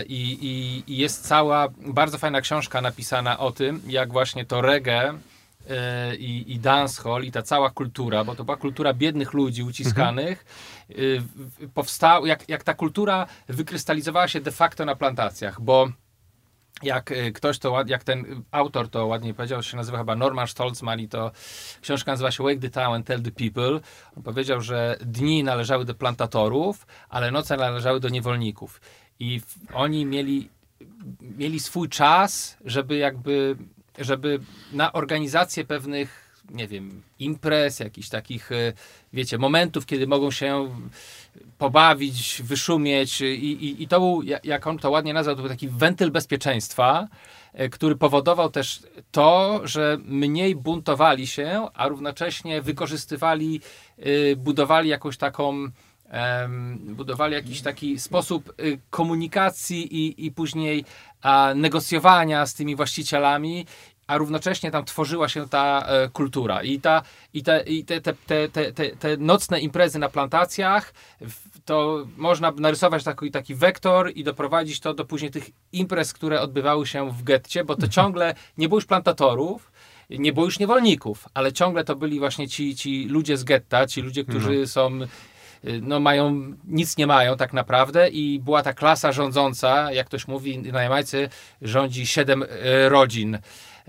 i, 0.08 0.38
i, 0.42 0.84
i 0.94 0.98
jest 0.98 1.28
cała 1.28 1.68
bardzo 1.78 2.18
fajna 2.18 2.42
książka 2.42 2.82
napisana 2.82 3.40
o 3.40 3.52
tym, 3.52 3.82
jak 3.88 4.12
właśnie 4.12 4.46
to 4.46 4.62
reggae 4.62 5.18
i, 6.20 6.44
i 6.48 6.60
dancehall 6.60 7.24
i 7.24 7.32
ta 7.32 7.42
cała 7.42 7.70
kultura, 7.70 8.24
bo 8.24 8.36
to 8.36 8.44
była 8.44 8.58
kultura 8.58 8.94
biednych 8.94 9.34
ludzi 9.34 9.64
uciskanych, 9.64 10.46
mhm. 10.90 12.26
jak, 12.26 12.50
jak 12.50 12.64
ta 12.64 12.74
kultura 12.74 13.28
wykrystalizowała 13.48 14.28
się 14.28 14.42
de 14.42 14.52
facto 14.52 14.86
na 14.86 14.96
plantacjach, 14.96 15.62
bo 15.62 15.90
jak 16.84 17.12
y, 17.12 17.32
ktoś 17.32 17.60
to, 17.60 17.84
jak 17.88 18.04
ten 18.04 18.44
autor 18.52 18.90
to 18.90 19.06
ładnie 19.06 19.34
powiedział, 19.34 19.64
się 19.64 19.78
nazywa 19.78 19.98
chyba 19.98 20.16
Norman 20.16 20.48
Stolzman 20.48 21.00
i 21.00 21.08
to 21.08 21.32
książka 21.82 22.12
nazywa 22.12 22.32
się 22.32 22.44
Wake 22.44 22.60
the 22.62 22.70
Town 22.70 22.94
and 22.94 23.08
Tell 23.08 23.22
the 23.22 23.32
People. 23.32 23.80
On 24.18 24.24
powiedział, 24.24 24.62
że 24.62 24.98
dni 25.02 25.44
należały 25.44 25.86
do 25.86 25.96
plantatorów, 25.96 26.88
ale 27.10 27.32
noce 27.32 27.58
należały 27.58 28.00
do 28.00 28.10
niewolników. 28.10 28.82
I 29.20 29.42
oni 29.74 30.06
mieli, 30.06 30.50
mieli 31.22 31.60
swój 31.60 31.90
czas, 31.90 32.58
żeby 32.66 32.98
jakby, 32.98 33.58
żeby 34.00 34.40
na 34.74 34.94
organizację 34.94 35.66
pewnych 35.66 36.25
nie 36.50 36.68
wiem, 36.68 37.02
imprez, 37.20 37.80
jakichś 37.80 38.10
takich, 38.10 38.52
y, 38.52 38.74
wiecie, 39.14 39.38
momentów, 39.38 39.86
kiedy 39.86 40.08
mogą 40.08 40.32
się 40.32 40.70
pobawić, 41.58 42.42
wyszumieć 42.44 43.22
i, 43.22 43.26
i, 43.26 43.84
i 43.84 43.88
to 43.88 44.00
był, 44.00 44.22
jak 44.44 44.68
on 44.68 44.78
to 44.78 44.90
ładnie 44.92 45.14
nazwał, 45.14 45.36
to 45.36 45.42
był 45.42 45.50
taki 45.50 45.70
wentyl 45.70 46.12
bezpieczeństwa, 46.12 47.08
e, 47.54 47.70
który 47.70 47.96
powodował 47.96 48.50
też 48.50 48.84
to, 49.12 49.62
że 49.64 49.98
mniej 50.06 50.56
buntowali 50.56 51.28
się, 51.28 51.68
a 51.74 51.88
równocześnie 51.88 52.62
wykorzystywali, 52.62 53.62
y, 54.06 54.36
budowali 54.38 54.90
jakąś 54.90 55.18
taką 55.18 55.70
budowali 56.80 57.34
jakiś 57.34 57.62
taki 57.62 58.00
sposób 58.00 58.56
komunikacji 58.90 59.96
i, 59.96 60.26
i 60.26 60.32
później 60.32 60.86
negocjowania 61.56 62.46
z 62.46 62.54
tymi 62.54 62.76
właścicielami 62.76 63.66
a 64.08 64.18
równocześnie 64.18 64.72
tam 64.72 64.86
tworzyła 64.86 65.30
się 65.30 65.50
ta 65.50 65.86
e, 65.88 66.10
kultura. 66.10 66.64
I, 66.64 66.80
ta, 66.80 67.02
i, 67.34 67.44
te, 67.44 67.64
i 67.68 67.86
te, 67.86 68.02
te, 68.02 68.14
te, 68.50 68.50
te, 68.50 68.72
te 68.72 69.18
nocne 69.18 69.60
imprezy 69.60 70.00
na 70.00 70.10
plantacjach, 70.10 70.94
to 71.66 72.08
można 72.18 72.52
narysować 72.52 73.04
taki, 73.04 73.32
taki 73.32 73.56
wektor 73.56 74.12
i 74.16 74.24
doprowadzić 74.24 74.80
to 74.80 74.94
do 74.94 75.06
później 75.06 75.32
tych 75.32 75.50
imprez, 75.72 76.14
które 76.14 76.42
odbywały 76.42 76.88
się 76.88 77.12
w 77.12 77.24
getcie, 77.24 77.64
bo 77.64 77.74
to 77.74 77.86
mhm. 77.86 77.92
ciągle 77.92 78.36
nie 78.58 78.70
było 78.70 78.78
już 78.78 78.86
plantatorów, 78.86 79.72
nie 80.10 80.34
było 80.34 80.46
już 80.46 80.60
niewolników, 80.60 81.30
ale 81.34 81.54
ciągle 81.54 81.84
to 81.84 81.96
byli 81.96 82.20
właśnie 82.20 82.48
ci, 82.48 82.76
ci 82.76 83.06
ludzie 83.06 83.38
z 83.38 83.44
getta, 83.44 83.88
ci 83.88 84.02
ludzie, 84.02 84.24
którzy 84.24 84.50
mhm. 84.50 84.68
są 84.68 85.00
y, 85.02 85.82
no 85.82 86.00
mają, 86.00 86.54
nic 86.68 86.98
nie 86.98 87.08
mają 87.08 87.38
tak 87.38 87.54
naprawdę 87.54 88.10
i 88.10 88.40
była 88.40 88.64
ta 88.64 88.74
klasa 88.74 89.12
rządząca, 89.12 89.92
jak 89.92 90.08
ktoś 90.08 90.28
mówi, 90.28 90.58
na 90.58 90.84
Jamajce 90.84 91.30
rządzi 91.62 92.08
siedem 92.08 92.44
y, 92.44 92.90
rodzin. 92.90 93.38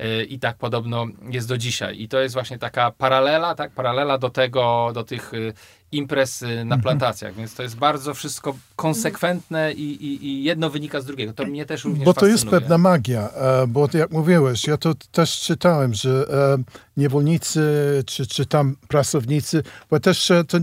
Y, 0.01 0.25
i 0.25 0.39
tak 0.39 0.57
podobno 0.57 1.07
jest 1.31 1.49
do 1.49 1.59
dzisiaj. 1.59 2.01
I 2.01 2.09
to 2.09 2.21
jest 2.21 2.35
właśnie 2.35 2.59
taka 2.59 2.91
paralela, 2.91 3.55
tak, 3.55 3.73
paralela 3.73 4.19
do 4.19 4.31
tego, 4.31 4.91
do 4.95 5.05
tych 5.05 5.35
y, 5.35 5.53
imprez 5.93 6.43
na 6.43 6.49
mhm. 6.49 6.81
plantacjach, 6.81 7.35
więc 7.35 7.55
to 7.55 7.63
jest 7.63 7.77
bardzo 7.77 8.15
wszystko 8.15 8.57
konsekwentne 8.77 9.73
i, 9.73 9.83
i, 9.83 10.27
i, 10.27 10.45
jedno 10.45 10.71
wynika 10.71 11.01
z 11.01 11.05
drugiego. 11.05 11.33
To 11.33 11.47
mnie 11.47 11.67
też 11.67 11.85
również 11.85 12.05
Bo 12.05 12.15
to 12.15 12.21
fascynuje. 12.21 12.33
jest 12.33 12.47
pewna 12.49 12.79
magia, 12.79 13.29
e, 13.29 13.67
bo 13.67 13.89
jak 13.95 14.11
mówiłeś, 14.11 14.67
ja 14.67 14.77
to 14.77 14.95
też 15.13 15.41
czytałem, 15.41 15.95
że 15.95 16.27
e, 16.59 16.63
niewolnicy 16.97 17.63
czy, 18.07 18.27
czy 18.27 18.47
tam 18.47 18.77
pracownicy, 18.89 19.63
bo 19.91 20.01
też 20.01 20.31
e, 20.31 20.45
to, 20.45 20.59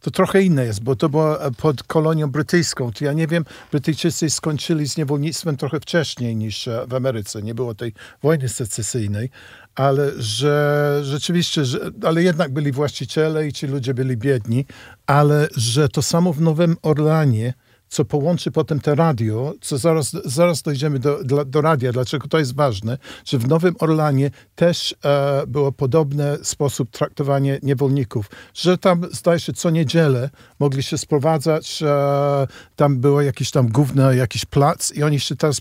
to 0.00 0.10
trochę 0.10 0.42
inne 0.42 0.64
jest, 0.64 0.82
bo 0.82 0.96
to 0.96 1.08
było 1.08 1.36
pod 1.56 1.82
kolonią 1.82 2.30
brytyjską. 2.30 2.92
To 2.92 3.04
ja 3.04 3.12
nie 3.12 3.26
wiem, 3.26 3.44
Brytyjczycy 3.70 4.30
skończyli 4.30 4.88
z 4.88 4.96
niewolnictwem 4.96 5.56
trochę 5.56 5.80
wcześniej 5.80 6.36
niż 6.36 6.68
w 6.88 6.94
Ameryce. 6.94 7.42
Nie 7.42 7.54
było 7.54 7.74
tej 7.74 7.92
wojny 8.22 8.48
secesyjnej, 8.48 9.30
ale 9.78 10.12
że 10.18 11.00
rzeczywiście, 11.04 11.64
że, 11.64 11.78
ale 12.02 12.22
jednak 12.22 12.52
byli 12.52 12.72
właściciele 12.72 13.46
i 13.46 13.52
ci 13.52 13.66
ludzie 13.66 13.94
byli 13.94 14.16
biedni, 14.16 14.64
ale 15.06 15.48
że 15.56 15.88
to 15.88 16.02
samo 16.02 16.32
w 16.32 16.40
Nowym 16.40 16.76
Orlanie 16.82 17.54
co 17.88 18.04
połączy 18.04 18.50
potem 18.50 18.80
te 18.80 18.94
radio, 18.94 19.54
co 19.60 19.78
zaraz, 19.78 20.16
zaraz 20.24 20.62
dojdziemy 20.62 20.98
do, 20.98 21.24
do, 21.24 21.44
do 21.44 21.60
radia, 21.60 21.92
dlaczego 21.92 22.28
to 22.28 22.38
jest 22.38 22.54
ważne, 22.54 22.98
że 23.24 23.38
w 23.38 23.48
Nowym 23.48 23.74
Orlanie 23.78 24.30
też 24.54 24.94
e, 25.04 25.46
było 25.46 25.72
podobny 25.72 26.38
sposób 26.42 26.90
traktowania 26.90 27.54
niewolników, 27.62 28.30
że 28.54 28.78
tam 28.78 29.06
zdaje 29.12 29.40
się 29.40 29.52
co 29.52 29.70
niedzielę 29.70 30.30
mogli 30.58 30.82
się 30.82 30.98
sprowadzać, 30.98 31.82
e, 31.82 32.46
tam 32.76 32.98
było 32.98 33.22
jakiś 33.22 33.50
tam 33.50 33.68
gówno, 33.68 34.12
jakiś 34.12 34.44
plac 34.44 34.92
i 34.92 35.02
oni 35.02 35.20
się 35.20 35.36
teraz 35.36 35.60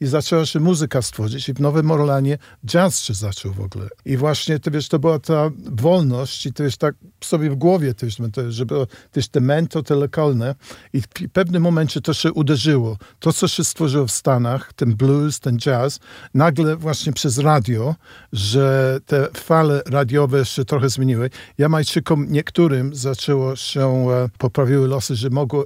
i 0.00 0.06
zaczęła 0.06 0.46
się 0.46 0.60
muzyka 0.60 1.02
stworzyć 1.02 1.48
i 1.48 1.54
w 1.54 1.60
Nowym 1.60 1.90
Orlanie 1.90 2.38
jazz 2.66 3.00
się 3.00 3.14
zaczął 3.14 3.52
w 3.52 3.60
ogóle. 3.60 3.88
I 4.04 4.16
właśnie, 4.16 4.58
to 4.58 4.70
wiesz, 4.70 4.88
to 4.88 4.98
była 4.98 5.18
ta 5.18 5.50
wolność 5.72 6.46
i 6.46 6.52
to 6.52 6.62
jest 6.62 6.76
tak 6.76 6.94
sobie 7.24 7.50
w 7.50 7.54
głowie 7.54 7.94
też, 7.94 8.18
że 8.48 8.66
było 8.66 8.86
też 9.12 9.28
te 9.28 9.40
mento, 9.40 9.82
te 9.82 9.94
lokalne 9.94 10.54
i 10.92 11.00
w 11.00 11.08
pewnym 11.32 11.63
momencie 11.64 12.00
to 12.00 12.14
się 12.14 12.32
uderzyło. 12.32 12.96
To, 13.20 13.32
co 13.32 13.48
się 13.48 13.64
stworzyło 13.64 14.06
w 14.06 14.10
Stanach, 14.10 14.72
ten 14.72 14.94
blues, 14.96 15.40
ten 15.40 15.58
jazz, 15.58 16.00
nagle 16.34 16.76
właśnie 16.76 17.12
przez 17.12 17.38
radio, 17.38 17.94
że 18.32 18.98
te 19.06 19.28
fale 19.36 19.82
radiowe 19.86 20.44
się 20.44 20.64
trochę 20.64 20.88
zmieniły. 20.88 21.30
Jamajczykom 21.58 22.26
niektórym 22.30 22.94
zaczęło 22.94 23.56
się, 23.56 24.10
e, 24.10 24.28
poprawiły 24.38 24.88
losy, 24.88 25.16
że 25.16 25.30
mogło 25.30 25.64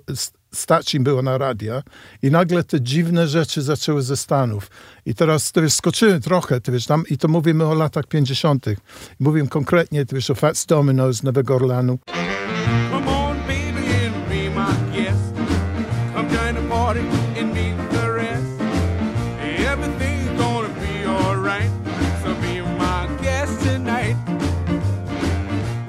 stać 0.55 0.95
im 0.95 1.05
było 1.05 1.23
na 1.23 1.39
radia 1.39 1.83
i 2.23 2.31
nagle 2.31 2.65
te 2.65 2.81
dziwne 2.81 3.29
rzeczy 3.29 3.63
zaczęły 3.63 4.03
ze 4.03 4.17
Stanów. 4.17 4.71
I 5.07 5.15
teraz 5.15 5.53
to 5.53 5.63
wiesz, 5.63 5.73
skoczyły 5.73 6.21
trochę, 6.21 6.61
to 6.61 6.73
wiesz, 6.73 6.87
tam, 6.87 7.05
i 7.11 7.19
to 7.19 7.29
mówimy 7.29 7.67
o 7.67 7.75
latach 7.75 8.07
50. 8.07 8.67
Mówimy 9.21 9.49
konkretnie, 9.49 10.07
to 10.07 10.17
wiesz, 10.17 10.31
o 10.31 10.35
Fats 10.35 10.67
Domino 10.67 11.13
z 11.13 11.23
Nowego 11.23 11.55
Orlanu. 11.55 11.99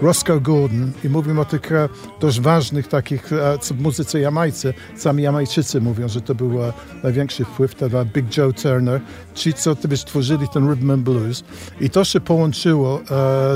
Roscoe 0.01 0.39
Gordon 0.39 0.91
i 1.03 1.09
mówimy 1.09 1.41
o 1.41 1.45
tych 1.45 1.71
e, 1.71 1.89
dość 2.19 2.39
ważnych 2.39 2.87
takich, 2.87 3.33
e, 3.33 3.57
w 3.61 3.81
muzyce 3.81 4.19
jamajce, 4.19 4.73
sami 4.95 5.23
Jamajczycy 5.23 5.81
mówią, 5.81 6.07
że 6.07 6.21
to 6.21 6.35
był 6.35 6.63
e, 6.63 6.73
największy 7.03 7.45
wpływ, 7.45 7.75
to 7.75 8.05
Big 8.05 8.37
Joe 8.37 8.53
Turner, 8.53 9.01
ci, 9.35 9.53
co 9.53 9.75
tworzyli 10.05 10.47
ten 10.47 10.69
rhythm 10.69 10.91
and 10.91 11.03
blues 11.03 11.43
i 11.81 11.89
to 11.89 12.03
się 12.03 12.19
połączyło 12.19 13.01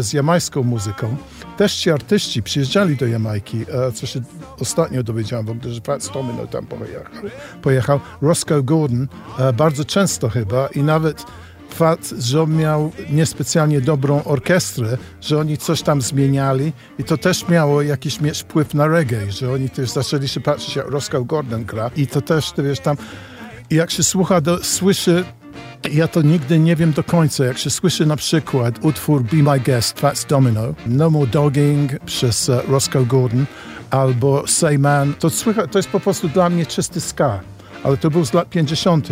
z 0.01 0.13
jamajską 0.13 0.63
muzyką 0.63 1.15
też 1.58 1.75
ci 1.75 1.91
artyści 1.91 2.43
przyjeżdżali 2.43 2.97
do 2.97 3.08
Jamajki, 3.08 3.65
co 3.93 4.06
się 4.08 4.21
ostatnio 4.60 5.03
dowiedziałem 5.03 5.45
w 5.45 5.49
ogóle, 5.49 5.73
że 5.73 5.82
Fats 5.82 6.12
Domino 6.13 6.47
tam 6.47 6.65
pojechał. 6.65 7.03
pojechał. 7.62 7.99
Roscoe 8.21 8.63
Gordon 8.63 9.08
bardzo 9.53 9.86
często 9.86 10.29
chyba 10.29 10.67
i 10.67 10.84
nawet 10.84 11.25
fakt, 11.73 12.13
że 12.19 12.41
on 12.41 12.55
miał 12.55 12.91
niespecjalnie 13.09 13.81
dobrą 13.81 14.23
orkiestrę, 14.23 14.97
że 15.21 15.39
oni 15.39 15.57
coś 15.57 15.81
tam 15.81 16.01
zmieniali 16.01 16.73
i 16.99 17.03
to 17.03 17.17
też 17.17 17.47
miało 17.47 17.81
jakiś 17.81 18.21
mieć 18.21 18.41
wpływ 18.41 18.73
na 18.73 18.88
reggae, 18.88 19.31
że 19.31 19.51
oni 19.51 19.69
też 19.69 19.89
zaczęli 19.89 20.27
się 20.27 20.39
patrzeć 20.39 20.75
jak 20.75 20.88
Roscoe 20.88 21.25
Gordon 21.25 21.65
gra 21.65 21.91
i 21.95 22.07
to 22.07 22.21
też, 22.21 22.51
ty 22.51 22.63
wiesz, 22.63 22.79
tam 22.79 22.97
jak 23.71 23.91
się 23.91 24.03
słucha, 24.03 24.41
do, 24.41 24.63
słyszy 24.63 25.23
ja 25.91 26.07
to 26.07 26.21
nigdy 26.21 26.59
nie 26.59 26.75
wiem 26.75 26.91
do 26.91 27.03
końca. 27.03 27.45
Jak 27.45 27.57
się 27.57 27.69
słyszy 27.69 28.05
na 28.05 28.15
przykład 28.15 28.75
utwór 28.81 29.23
Be 29.23 29.38
My 29.38 29.59
Guest, 29.59 29.99
Fats 29.99 30.25
Domino, 30.25 30.62
No 30.86 31.09
More 31.09 31.27
Dogging 31.27 31.91
przez 32.05 32.49
uh, 32.49 32.69
Roscoe 32.69 33.05
Gordon 33.05 33.45
albo 33.89 34.47
Say 34.47 34.79
Man, 34.79 35.13
to, 35.13 35.29
słycha, 35.29 35.67
to 35.67 35.79
jest 35.79 35.89
po 35.89 35.99
prostu 35.99 36.29
dla 36.29 36.49
mnie 36.49 36.65
czysty 36.65 37.01
ska, 37.01 37.39
ale 37.83 37.97
to 37.97 38.09
był 38.09 38.25
z 38.25 38.33
lat 38.33 38.49
50. 38.49 39.07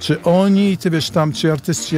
Czy 0.00 0.22
oni, 0.22 0.76
ty 0.76 0.90
wiesz, 0.90 1.10
tam, 1.10 1.32
ci 1.32 1.50
artyści 1.50 1.96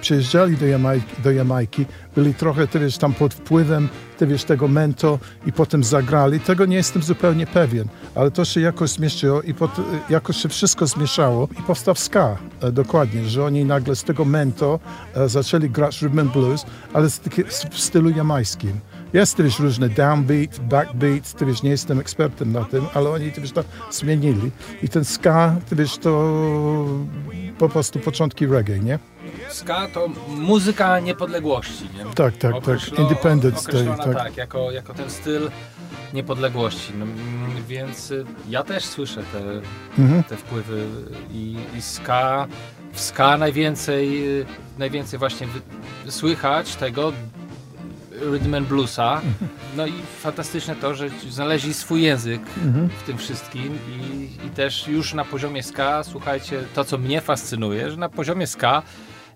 przyjeżdżali 0.00 0.56
do 0.56 0.66
Jamajki, 0.66 1.22
do 1.22 1.30
Jamajki, 1.30 1.86
byli 2.16 2.34
trochę, 2.34 2.66
ty 2.66 2.78
wiesz, 2.78 2.98
tam 2.98 3.14
pod 3.14 3.34
wpływem, 3.34 3.88
ty 4.18 4.26
wiesz, 4.26 4.44
tego 4.44 4.68
mento 4.68 5.18
i 5.46 5.52
potem 5.52 5.84
zagrali, 5.84 6.40
tego 6.40 6.66
nie 6.66 6.76
jestem 6.76 7.02
zupełnie 7.02 7.46
pewien, 7.46 7.88
ale 8.14 8.30
to 8.30 8.44
się 8.44 8.60
jakoś 8.60 8.90
zmieściło 8.90 9.42
i 9.42 9.54
pot, 9.54 9.70
jakoś 10.10 10.36
się 10.36 10.48
wszystko 10.48 10.86
zmieszało 10.86 11.48
i 11.58 11.62
powstał 11.62 11.94
ska, 11.94 12.36
e, 12.60 12.72
dokładnie, 12.72 13.24
że 13.24 13.44
oni 13.44 13.64
nagle 13.64 13.96
z 13.96 14.04
tego 14.04 14.24
mento 14.24 14.80
e, 15.14 15.28
zaczęli 15.28 15.70
grać 15.70 16.02
rhythm 16.02 16.18
and 16.18 16.32
blues, 16.32 16.66
ale 16.92 17.08
w 17.70 17.80
stylu 17.80 18.10
jamańskim. 18.10 18.72
Jest 19.12 19.36
też 19.36 19.58
różne 19.58 19.88
downbeat, 19.88 20.58
backbeat, 20.58 21.32
ty 21.32 21.46
wiesz, 21.46 21.62
nie 21.62 21.70
jestem 21.70 22.00
ekspertem 22.00 22.52
na 22.52 22.64
tym, 22.64 22.86
ale 22.94 23.10
oni 23.10 23.32
ty 23.32 23.40
wiesz, 23.40 23.52
to 23.52 23.64
zmienili. 23.90 24.50
I 24.82 24.88
ten 24.88 25.04
ska, 25.04 25.56
ty 25.68 25.76
wiesz, 25.76 25.98
to 25.98 26.44
po 27.58 27.68
prostu 27.68 27.98
początki 27.98 28.46
reggae, 28.46 28.78
nie? 28.78 28.98
Ska 29.48 29.88
to 29.94 30.08
muzyka 30.28 31.00
niepodległości, 31.00 31.84
nie? 31.96 32.14
Tak, 32.14 32.36
tak, 32.36 32.54
tak. 32.64 32.98
Independence 32.98 33.72
Day, 33.72 33.86
tak. 33.96 34.14
tak. 34.14 34.36
jako, 34.36 34.70
jako 34.70 34.94
ten 34.94 35.10
styl 35.10 35.50
niepodległości. 36.14 36.92
No, 36.98 37.04
mm, 37.04 37.64
więc 37.68 38.10
y, 38.10 38.24
ja 38.48 38.64
też 38.64 38.84
słyszę 38.84 39.22
te, 39.32 39.38
mhm. 40.02 40.24
te 40.24 40.36
wpływy 40.36 40.86
i, 41.32 41.56
i 41.78 41.82
ska. 41.82 42.46
W 42.92 43.00
ska 43.00 43.38
najwięcej, 43.38 44.28
y, 44.40 44.46
najwięcej 44.78 45.18
właśnie 45.18 45.48
słychać 46.08 46.76
tego 46.76 47.12
rhythm 48.20 48.54
and 48.54 48.68
bluesa. 48.68 49.20
No 49.76 49.86
i 49.86 49.92
fantastyczne 50.20 50.76
to, 50.76 50.94
że 50.94 51.08
znaleźli 51.30 51.74
swój 51.74 52.02
język 52.02 52.42
mhm. 52.64 52.88
w 52.88 53.02
tym 53.02 53.18
wszystkim 53.18 53.78
i, 53.88 54.46
i 54.46 54.50
też 54.50 54.88
już 54.88 55.14
na 55.14 55.24
poziomie 55.24 55.62
ska, 55.62 56.04
słuchajcie, 56.04 56.64
to 56.74 56.84
co 56.84 56.98
mnie 56.98 57.20
fascynuje, 57.20 57.90
że 57.90 57.96
na 57.96 58.08
poziomie 58.08 58.46
ska 58.46 58.82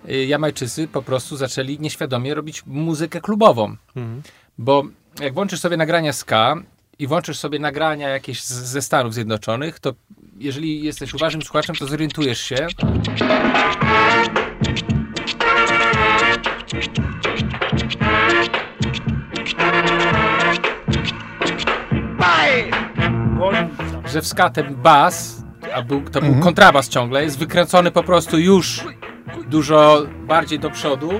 y, 0.08 0.26
Jamajczycy 0.26 0.88
po 0.88 1.02
prostu 1.02 1.36
zaczęli 1.36 1.78
nieświadomie 1.78 2.34
robić 2.34 2.66
muzykę 2.66 3.20
klubową. 3.20 3.76
Mhm. 3.96 4.22
Bo 4.58 4.84
jak 5.20 5.34
włączysz 5.34 5.60
sobie 5.60 5.76
nagrania 5.76 6.12
ska 6.12 6.56
i 6.98 7.06
włączysz 7.06 7.38
sobie 7.38 7.58
nagrania 7.58 8.08
jakieś 8.08 8.42
z, 8.42 8.52
ze 8.52 8.82
Stanów 8.82 9.14
Zjednoczonych, 9.14 9.80
to 9.80 9.94
jeżeli 10.38 10.82
jesteś 10.82 11.14
uważnym 11.14 11.42
słuchaczem, 11.42 11.76
to 11.76 11.86
zorientujesz 11.86 12.40
się, 12.40 12.66
że 24.12 24.22
w 24.22 24.26
ska 24.26 24.50
ten 24.50 24.74
bas, 24.74 25.44
a 25.74 25.82
był, 25.82 26.00
to 26.00 26.20
był 26.20 26.28
mhm. 26.28 26.42
kontrabas 26.42 26.88
ciągle, 26.88 27.24
jest 27.24 27.38
wykręcony 27.38 27.90
po 27.90 28.02
prostu 28.02 28.38
już 28.38 28.84
dużo 29.48 30.06
bardziej 30.26 30.58
do 30.58 30.70
przodu 30.70 31.10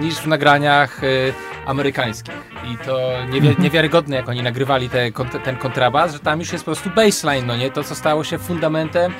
niż 0.00 0.14
w 0.14 0.26
nagraniach 0.26 1.04
y, 1.04 1.32
amerykańskich. 1.66 2.34
I 2.72 2.78
to 2.86 2.98
niewi 3.30 3.56
niewiarygodne, 3.58 4.16
jak 4.16 4.28
oni 4.28 4.42
nagrywali 4.42 4.88
te, 4.88 5.12
ten 5.44 5.56
kontrabas, 5.56 6.12
że 6.12 6.18
tam 6.18 6.40
już 6.40 6.52
jest 6.52 6.64
po 6.64 6.70
prostu 6.70 6.90
baseline, 6.90 7.46
no 7.46 7.56
nie? 7.56 7.70
To, 7.70 7.84
co 7.84 7.94
stało 7.94 8.24
się 8.24 8.38
fundamentem 8.38 9.12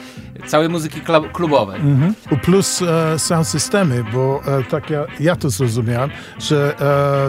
całej 0.46 0.68
muzyki 0.68 1.00
klubowej. 1.32 1.80
Mhm. 1.80 2.14
Plus 2.42 2.82
e, 2.82 3.18
sound 3.18 3.48
systemy, 3.48 4.04
bo 4.12 4.42
e, 4.46 4.62
tak 4.64 4.90
ja, 4.90 5.06
ja 5.20 5.36
to 5.36 5.50
zrozumiałem, 5.50 6.10
że 6.38 6.74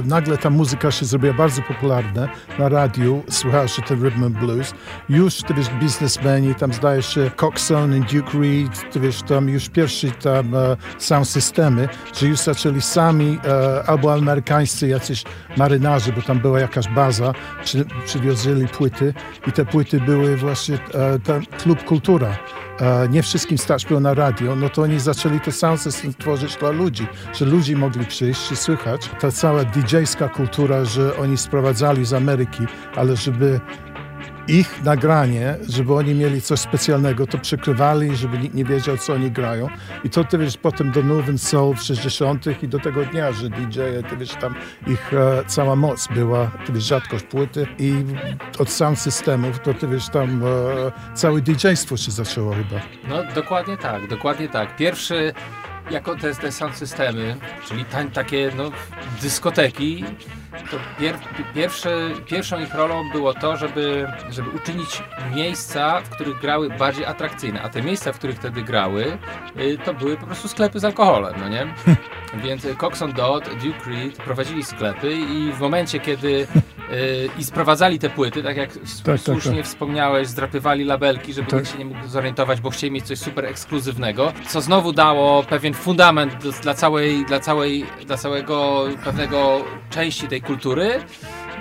e, 0.04 0.08
nagle 0.08 0.38
ta 0.38 0.50
muzyka 0.50 0.92
się 0.92 1.06
zrobiła 1.06 1.34
bardzo 1.34 1.62
popularna 1.62 2.28
na 2.60 2.70
radiu, 2.70 3.24
słuchał 3.30 3.68
się 3.68 3.82
ten 3.82 4.04
rhythm 4.04 4.24
and 4.24 4.38
blues. 4.38 4.74
Już, 5.10 5.36
ty 5.36 5.54
wiesz, 5.54 5.70
biznesmeni, 5.70 6.56
tam 6.56 6.74
zdaje 6.74 7.02
się 7.02 7.32
Coxon 7.36 7.96
i 7.96 8.02
Duke 8.02 8.38
Reed, 8.40 8.92
ty 8.92 9.00
wiesz, 9.00 9.22
tam 9.22 9.50
już 9.50 9.70
pierwszy 9.70 10.12
tam 10.12 10.56
e, 10.56 10.78
sound 10.98 11.28
systemy, 11.28 11.90
że 12.20 12.28
już 12.28 12.40
zaczęli 12.40 12.82
sami 12.82 13.40
e, 13.46 13.84
albo 13.90 14.14
amerykańscy 14.14 14.88
jacyś 14.88 15.24
marynarze, 15.58 16.12
bo 16.12 16.22
tam 16.22 16.40
była 16.40 16.60
jakaś 16.60 16.88
baza, 16.88 17.34
przywiozili 18.06 18.68
płyty 18.68 19.14
i 19.48 19.52
te 19.52 19.66
płyty 19.66 20.00
były 20.00 20.38
właśnie 20.38 20.76
e, 20.76 21.20
ten 21.20 21.46
klub 21.46 21.84
kultura. 21.84 22.38
Nie 23.10 23.24
wszystkim 23.24 23.58
stać 23.58 23.86
było 23.86 24.00
na 24.00 24.14
radio, 24.14 24.56
no 24.56 24.70
to 24.70 24.82
oni 24.82 25.00
zaczęli 25.00 25.40
to 25.40 25.52
sound 25.52 25.82
system 25.82 26.14
tworzyć 26.14 26.56
dla 26.56 26.70
ludzi, 26.70 27.08
że 27.34 27.46
ludzie 27.46 27.76
mogli 27.78 28.06
przyjść 28.06 28.52
i 28.52 28.56
słychać. 28.56 29.10
Ta 29.20 29.32
cała 29.32 29.64
DJ-ska 29.64 30.30
kultura, 30.30 30.86
że 30.86 31.18
oni 31.18 31.38
sprowadzali 31.38 32.06
z 32.06 32.14
Ameryki, 32.14 32.64
ale 32.96 33.16
żeby 33.16 33.60
ich 34.48 34.84
nagranie, 34.84 35.56
żeby 35.70 35.94
oni 35.94 36.14
mieli 36.14 36.42
coś 36.42 36.60
specjalnego, 36.60 37.28
to 37.28 37.38
przykrywali, 37.38 38.16
żeby 38.16 38.38
nikt 38.38 38.56
nie 38.56 38.66
wiedział, 38.66 38.98
co 38.98 39.14
oni 39.14 39.32
grają. 39.32 39.68
I 40.04 40.10
to 40.10 40.24
ty 40.24 40.38
wiesz, 40.38 40.58
potem 40.58 40.92
do 40.92 41.04
Nowym 41.04 41.38
Soul 41.38 41.76
w 41.76 41.82
60. 41.82 42.64
i 42.64 42.68
do 42.68 42.80
tego 42.80 43.06
dnia, 43.06 43.32
że 43.32 43.50
DJ, 43.50 43.80
ty 44.10 44.18
wiesz, 44.18 44.36
tam 44.36 44.56
ich 44.88 45.14
e, 45.14 45.44
cała 45.48 45.76
moc 45.76 46.08
była, 46.08 46.52
ty 46.66 46.74
wiesz, 46.74 46.84
rzadkość 46.84 47.26
płyty 47.26 47.68
i 47.80 47.94
od 48.60 48.70
sound 48.70 49.00
systemów, 49.00 49.60
to 49.60 49.74
ty 49.74 49.88
wiesz, 49.88 50.10
tam 50.10 50.44
e, 50.44 51.16
całe 51.16 51.42
DJ-stwo 51.42 51.98
się 51.98 52.12
zaczęło 52.12 52.54
chyba. 52.54 52.82
No 53.10 53.34
dokładnie 53.36 53.78
tak, 53.78 54.08
dokładnie 54.08 54.50
tak. 54.50 54.76
Pierwszy 54.76 55.34
jako 55.92 56.16
te, 56.16 56.36
te 56.36 56.52
sound 56.52 56.76
systemy, 56.76 57.36
czyli 57.68 57.86
tań, 57.86 58.12
takie 58.12 58.52
no, 58.58 58.72
dyskoteki, 59.22 60.04
to 60.72 60.78
pier, 61.00 61.16
pierwsze, 61.56 62.10
pierwszą 62.26 62.60
ich 62.60 62.74
rolą 62.74 63.10
było 63.12 63.34
to, 63.34 63.58
żeby, 63.58 64.08
żeby 64.30 64.50
uczynić 64.50 65.04
miejsca, 65.36 66.02
w 66.02 66.10
których 66.10 66.40
grały 66.40 66.70
bardziej 66.70 67.06
atrakcyjne. 67.06 67.62
A 67.62 67.70
te 67.70 67.82
miejsca, 67.82 68.14
w 68.14 68.18
których 68.18 68.36
wtedy 68.36 68.64
grały, 68.64 69.18
y, 69.60 69.78
to 69.86 69.94
były 69.94 70.18
po 70.18 70.26
prostu 70.26 70.48
sklepy 70.48 70.80
z 70.80 70.86
alkoholem, 70.86 71.34
no 71.40 71.50
nie? 71.50 71.74
Więc 72.44 72.68
Coxon 72.78 73.14
Dodd, 73.14 73.50
Duke 73.50 73.90
Reed 73.90 74.18
prowadzili 74.18 74.64
sklepy 74.64 75.12
i 75.14 75.52
w 75.52 75.60
momencie, 75.60 76.00
kiedy 76.00 76.48
i 77.40 77.44
sprowadzali 77.44 78.00
te 78.00 78.10
płyty, 78.10 78.44
tak 78.44 78.58
jak 78.58 78.74
tak, 78.74 78.82
tak, 79.04 79.20
słusznie 79.20 79.58
tak. 79.58 79.66
wspomniałeś, 79.66 80.28
zdrapywali 80.28 80.84
labelki, 80.84 81.34
żeby 81.34 81.48
tak. 81.48 81.60
nikt 81.60 81.72
się 81.72 81.78
nie 81.78 81.86
mógł 81.86 82.08
zorientować, 82.08 82.62
bo 82.62 82.70
chcieli 82.70 82.92
mieć 82.92 83.06
coś 83.06 83.20
super 83.20 83.46
ekskluzywnego, 83.46 84.34
co 84.48 84.62
znowu 84.62 84.94
dało 84.94 85.44
pewien 85.44 85.74
fundament 85.74 86.36
dla 86.62 86.74
całej, 86.74 87.26
dla 87.26 87.40
całej, 87.40 87.86
dla 88.06 88.18
całego 88.18 88.86
pewnego 89.04 89.62
części 89.90 90.28
tej 90.28 90.42
kultury. 90.42 91.04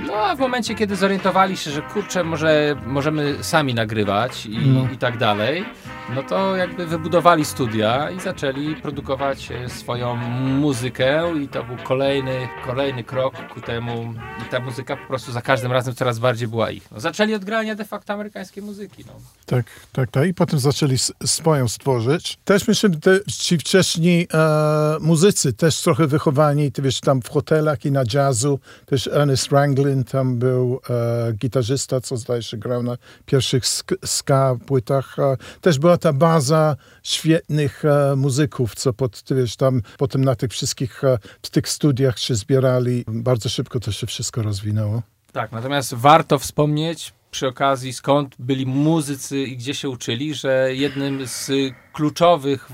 No 0.07 0.15
a 0.15 0.37
w 0.37 0.39
momencie, 0.39 0.75
kiedy 0.75 0.97
zorientowali 0.97 1.57
się, 1.57 1.71
że 1.71 1.83
kurczę, 1.83 2.25
może 2.25 2.77
możemy 2.87 3.45
sami 3.45 3.75
nagrywać 3.75 4.47
i, 4.47 4.59
no. 4.59 4.89
i 4.93 4.99
tak 4.99 5.19
dalej, 5.19 5.65
no 6.11 6.23
to 6.23 6.57
jakby 6.57 6.87
wybudowali 6.87 7.45
studia 7.45 8.11
i 8.11 8.21
zaczęli 8.21 8.77
produkować 8.77 9.51
e, 9.51 9.69
swoją 9.69 10.17
muzykę 10.61 11.33
i 11.43 11.49
to 11.49 11.65
był 11.65 11.77
kolejny, 11.77 12.49
kolejny 12.67 13.05
krok 13.05 13.35
ku 13.55 13.61
temu 13.61 14.15
i 14.47 14.51
ta 14.51 14.61
muzyka 14.61 14.97
po 14.97 15.07
prostu 15.07 15.33
za 15.33 15.43
każdym 15.43 15.73
razem 15.73 15.95
coraz 15.95 16.19
bardziej 16.19 16.49
była 16.49 16.71
ich. 16.71 16.91
No, 16.91 17.01
zaczęli 17.01 17.35
od 17.35 17.45
grania 17.45 17.75
de 17.75 17.85
facto 17.85 18.13
amerykańskiej 18.13 18.63
muzyki. 18.63 19.05
No. 19.07 19.13
Tak, 19.47 19.67
tak, 19.93 20.11
tak. 20.11 20.29
I 20.29 20.35
potem 20.35 20.59
zaczęli 20.59 20.97
swoją 21.25 21.69
stworzyć. 21.69 22.39
Też 22.45 22.69
myślę, 22.69 22.91
że 23.05 23.21
ci 23.25 23.59
wcześniej 23.59 24.29
e, 24.35 24.97
muzycy 25.01 25.53
też 25.53 25.83
trochę 25.83 26.07
wychowani, 26.07 26.73
ty 26.73 26.83
wiesz, 26.83 27.01
tam 27.01 27.23
w 27.23 27.29
hotelach 27.29 27.85
i 27.85 27.91
na 27.91 28.03
jazzu, 28.15 28.61
też 28.87 29.07
Ernest 29.07 29.53
Ranglin 29.53 30.05
tam 30.05 30.39
był 30.39 30.81
e, 30.91 31.33
gitarzysta, 31.33 32.01
co 32.01 32.17
zdaje 32.17 32.43
się 32.43 32.57
grał 32.57 32.83
na 32.83 32.97
pierwszych 33.27 33.67
ska 34.05 34.57
płytach. 34.67 35.19
E, 35.19 35.37
też 35.61 35.79
była 35.79 35.94
była 35.95 35.99
ta 35.99 36.13
baza 36.13 36.77
świetnych 37.03 37.85
e, 37.85 38.17
muzyków, 38.17 38.75
co 38.75 38.93
pod, 38.93 39.23
wiesz, 39.31 39.57
tam 39.57 39.83
potem 39.99 40.25
na 40.25 40.35
tych 40.35 40.51
wszystkich, 40.51 41.05
e, 41.05 41.19
tych 41.51 41.69
studiach 41.69 42.19
się 42.19 42.35
zbierali. 42.35 43.05
Bardzo 43.09 43.49
szybko 43.49 43.81
to 43.81 43.93
się 43.93 44.07
wszystko 44.07 44.43
rozwinęło. 44.43 45.03
Tak, 45.33 45.53
natomiast 45.53 45.95
warto 45.95 46.39
wspomnieć 46.39 47.13
przy 47.31 47.49
okazji, 47.49 47.93
skąd 47.93 48.35
byli 48.39 48.67
muzycy 48.67 49.39
i 49.39 49.57
gdzie 49.57 49.75
się 49.75 49.89
uczyli, 49.89 50.35
że 50.35 50.75
jednym 50.75 51.27
z 51.27 51.51
kluczowych, 51.93 52.69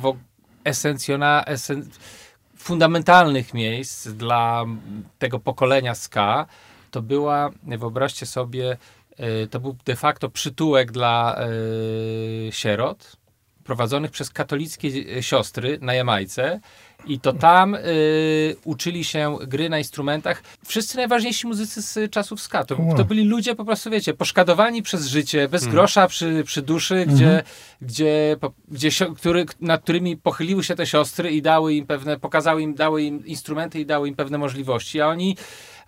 esencjona, 0.65 1.45
esen, 1.45 1.89
fundamentalnych 2.57 3.55
miejsc 3.55 4.09
dla 4.09 4.65
tego 5.19 5.39
pokolenia 5.39 5.95
ska 5.95 6.47
to 6.91 7.03
była, 7.03 7.51
wyobraźcie 7.63 8.27
sobie, 8.27 8.77
to 9.51 9.61
był 9.61 9.77
de 9.85 9.97
facto 9.97 10.29
przytułek 10.29 10.93
dla 10.93 11.41
y, 12.49 12.53
sierot, 12.53 13.17
prowadzonych 13.65 14.11
przez 14.11 14.31
katolickie 14.31 14.89
y, 14.89 15.23
siostry 15.23 15.79
na 15.81 15.95
Jamajce. 15.95 16.61
I 17.07 17.21
to 17.21 17.33
tam 17.33 17.75
y, 17.75 18.57
uczyli 18.65 19.05
się 19.05 19.37
gry 19.47 19.69
na 19.69 19.79
instrumentach. 19.79 20.43
Wszyscy 20.67 20.97
najważniejsi 20.97 21.47
muzycy 21.47 21.83
z 21.83 22.11
czasów 22.11 22.41
ska. 22.41 22.65
To, 22.65 22.77
to 22.97 23.05
byli 23.05 23.25
ludzie 23.25 23.55
po 23.55 23.65
prostu, 23.65 23.91
wiecie, 23.91 24.15
poszkadowani 24.15 24.83
przez 24.83 25.07
życie, 25.07 25.49
bez 25.49 25.67
grosza 25.67 26.09
przy, 26.09 26.43
przy 26.45 26.63
duszy, 26.63 27.07
gdzie, 27.07 27.43
gdzie, 27.83 28.37
po, 28.41 28.53
gdzie 28.69 28.91
który, 29.17 29.47
nad 29.61 29.83
którymi 29.83 30.17
pochyliły 30.17 30.65
się 30.65 30.75
te 30.75 30.87
siostry 30.87 31.31
i 31.31 31.43
dały 31.43 31.75
im 31.75 31.87
pewne, 31.87 32.19
pokazały 32.19 32.63
im, 32.63 32.75
dały 32.75 33.03
im 33.03 33.27
instrumenty 33.27 33.81
i 33.81 33.87
dały 33.87 34.09
im 34.09 34.15
pewne 34.15 34.39
możliwości, 34.39 35.01
a 35.01 35.09
oni, 35.09 35.37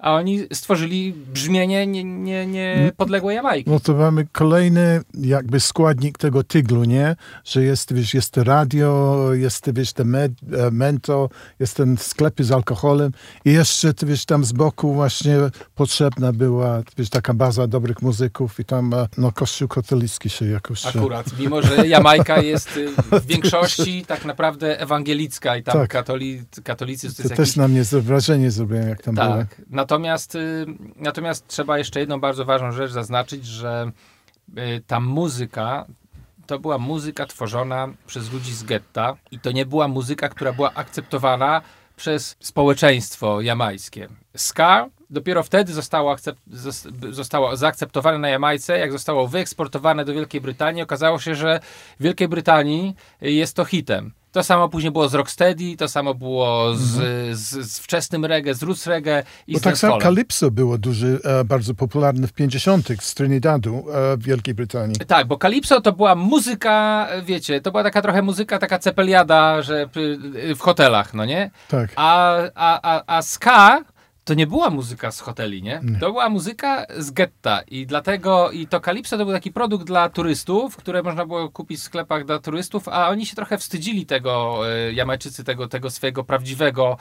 a 0.02 0.14
oni 0.14 0.40
stworzyli 0.52 1.12
brzmienie 1.12 1.86
nie, 1.86 2.04
nie, 2.04 2.46
nie 2.46 2.92
podległe 2.96 3.34
Jamajki. 3.34 3.70
No 3.70 3.80
to 3.80 3.94
mamy 3.94 4.26
kolejny 4.32 5.00
jakby 5.14 5.60
składnik 5.60 6.18
tego 6.18 6.44
tyglu, 6.44 6.84
nie? 6.84 7.16
Że 7.44 7.62
jest, 7.62 7.94
wiesz, 7.94 8.14
jest 8.14 8.30
to 8.30 8.44
radio, 8.44 9.28
jest, 9.32 9.72
wiesz, 9.74 9.92
te 9.92 10.04
med, 10.04 10.32
e, 10.58 10.70
mento, 10.70 11.28
jest 11.60 11.76
ten 11.76 11.96
sklepy 11.96 12.44
z 12.44 12.52
alkoholem 12.52 13.12
i 13.44 13.52
jeszcze, 13.52 13.94
ty 13.94 14.06
wiesz, 14.06 14.24
tam 14.24 14.44
z 14.44 14.52
boku 14.52 14.94
właśnie 14.94 15.36
potrzebna 15.74 16.32
była, 16.32 16.82
wiesz, 16.98 17.10
taka 17.10 17.34
baza 17.34 17.66
dobrych 17.66 18.02
muzyków 18.02 18.60
i 18.60 18.64
tam, 18.64 18.94
e, 18.94 19.06
no, 19.18 19.32
kościół 19.32 19.68
katolicki 19.68 20.30
się 20.30 20.46
jakoś... 20.46 20.86
e, 20.86 20.88
Akurat, 20.88 21.26
mimo 21.38 21.62
że 21.62 21.88
Jamajka 21.88 22.40
jest 22.40 22.76
y, 22.76 22.88
w 23.20 23.26
większości 23.26 24.04
tak 24.06 24.24
naprawdę 24.24 24.80
ewangelicka 24.80 25.56
i 25.56 25.62
tam 25.62 25.72
Tak. 25.74 25.90
katoli, 25.90 26.42
katolicy 26.64 27.16
to 27.16 27.22
To 27.22 27.28
też 27.28 27.38
jakiś... 27.38 27.56
na 27.56 27.68
mnie 27.68 27.82
wrażenie 27.84 28.50
zrobiłem, 28.50 28.88
jak 28.88 29.02
tam. 29.02 29.14
Tak, 29.16 29.46
natomiast, 29.92 30.34
y, 30.34 30.66
natomiast 30.96 31.46
trzeba 31.46 31.78
jeszcze 31.78 32.00
jedną 32.00 32.20
bardzo 32.20 32.44
ważną 32.44 32.72
rzecz 32.72 32.90
zaznaczyć, 32.90 33.46
że 33.46 33.90
y, 34.58 34.82
ta 34.86 35.00
muzyka 35.00 35.86
to 36.46 36.58
była 36.58 36.78
muzyka 36.78 37.26
tworzona 37.26 37.88
przez 38.06 38.32
ludzi 38.32 38.52
z 38.54 38.62
getta 38.62 39.16
i 39.30 39.38
to 39.38 39.52
nie 39.52 39.66
była 39.66 39.88
muzyka, 39.88 40.28
która 40.28 40.52
była 40.52 40.74
akceptowana 40.74 41.62
przez 41.96 42.36
społeczeństwo 42.40 43.40
jamańskie. 43.40 44.08
Ska 44.36 44.88
dopiero 45.10 45.42
wtedy 45.42 45.72
zostało, 45.72 46.16
zostało 47.10 47.56
zaakceptowane 47.56 48.18
na 48.18 48.28
Jamajce, 48.28 48.78
jak 48.78 48.92
zostało 48.92 49.28
wyeksportowane 49.28 50.04
do 50.04 50.14
Wielkiej 50.14 50.40
Brytanii. 50.40 50.82
Okazało 50.82 51.18
się, 51.18 51.34
że 51.34 51.60
w 52.00 52.02
Wielkiej 52.02 52.28
Brytanii 52.28 52.94
jest 53.20 53.56
to 53.56 53.64
hitem. 53.64 54.12
To 54.32 54.42
samo 54.42 54.68
później 54.68 54.92
było 54.92 55.08
z 55.08 55.14
Rocksteady, 55.14 55.76
to 55.76 55.88
samo 55.88 56.14
było 56.14 56.74
z, 56.74 56.90
z, 57.38 57.70
z 57.70 57.78
wczesnym 57.78 58.24
reggae, 58.24 58.54
z 58.54 58.62
roots 58.62 58.86
reggae 58.86 59.22
i 59.46 59.52
Bo 59.52 59.58
z 59.58 59.62
tak 59.62 59.78
samo. 59.78 59.98
Calypso 59.98 60.50
było 60.50 60.78
duży, 60.78 61.18
e, 61.24 61.44
bardzo 61.44 61.74
popularne 61.74 62.26
w 62.26 62.32
50. 62.32 62.88
z 63.00 63.14
Trinidadu 63.14 63.84
e, 63.92 64.16
w 64.16 64.22
Wielkiej 64.22 64.54
Brytanii. 64.54 64.96
Tak, 65.06 65.26
bo 65.26 65.38
Calypso 65.38 65.80
to 65.80 65.92
była 65.92 66.14
muzyka, 66.14 67.08
wiecie, 67.24 67.60
to 67.60 67.70
była 67.70 67.82
taka 67.82 68.02
trochę 68.02 68.22
muzyka, 68.22 68.58
taka 68.58 68.78
cepeliada, 68.78 69.62
że 69.62 69.88
w 70.56 70.60
hotelach, 70.60 71.14
no 71.14 71.24
nie? 71.24 71.50
Tak. 71.68 71.90
A, 71.96 72.36
a, 72.54 72.80
a, 72.82 73.16
a 73.16 73.22
ska 73.22 73.84
to 74.24 74.34
nie 74.34 74.46
była 74.46 74.70
muzyka 74.70 75.12
z 75.12 75.20
hoteli, 75.20 75.62
nie? 75.62 75.80
To 76.00 76.12
była 76.12 76.28
muzyka 76.28 76.86
z 76.98 77.10
getta 77.10 77.60
i 77.68 77.86
dlatego, 77.86 78.50
i 78.50 78.66
to 78.66 78.80
Calypso 78.80 79.18
to 79.18 79.24
był 79.24 79.34
taki 79.34 79.52
produkt 79.52 79.86
dla 79.86 80.08
turystów, 80.08 80.76
które 80.76 81.02
można 81.02 81.26
było 81.26 81.48
kupić 81.48 81.80
w 81.80 81.82
sklepach 81.82 82.24
dla 82.24 82.38
turystów, 82.38 82.88
a 82.88 83.08
oni 83.08 83.26
się 83.26 83.36
trochę 83.36 83.58
wstydzili 83.58 84.06
tego, 84.06 84.60
y, 84.88 84.92
Jamajczycy, 84.92 85.44
tego, 85.44 85.68
tego 85.68 85.90
swojego 85.90 86.24
prawdziwego, 86.24 86.96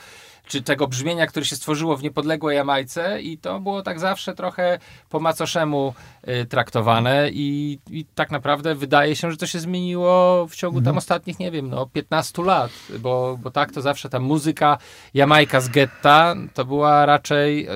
czy 0.46 0.62
tego 0.62 0.88
brzmienia, 0.88 1.26
które 1.26 1.44
się 1.44 1.56
stworzyło 1.56 1.96
w 1.96 2.02
niepodległej 2.02 2.56
Jamajce 2.56 3.22
i 3.22 3.38
to 3.38 3.60
było 3.60 3.82
tak 3.82 4.00
zawsze 4.00 4.34
trochę 4.34 4.78
po 5.10 5.20
macoszemu 5.20 5.94
y, 6.28 6.46
traktowane 6.46 7.30
i, 7.32 7.78
i 7.90 8.04
tak 8.14 8.30
naprawdę 8.30 8.74
wydaje 8.74 9.16
się, 9.16 9.30
że 9.30 9.36
to 9.36 9.46
się 9.46 9.58
zmieniło 9.60 10.46
w 10.46 10.54
ciągu 10.54 10.82
tam 10.82 10.98
ostatnich, 10.98 11.38
nie 11.38 11.50
wiem, 11.50 11.68
no 11.68 11.86
15 11.86 12.42
lat, 12.42 12.70
bo, 12.98 13.38
bo 13.42 13.50
tak 13.50 13.72
to 13.72 13.82
zawsze 13.82 14.08
ta 14.08 14.18
muzyka 14.18 14.78
Jamajka 15.14 15.60
z 15.60 15.68
getta 15.68 16.34
to 16.54 16.64
była 16.64 17.06
raczej, 17.06 17.68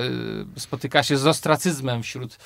y, 0.55 0.59
spotyka 0.59 1.03
się 1.03 1.17
z 1.17 1.27
ostracyzmem 1.27 2.03
wśród 2.03 2.37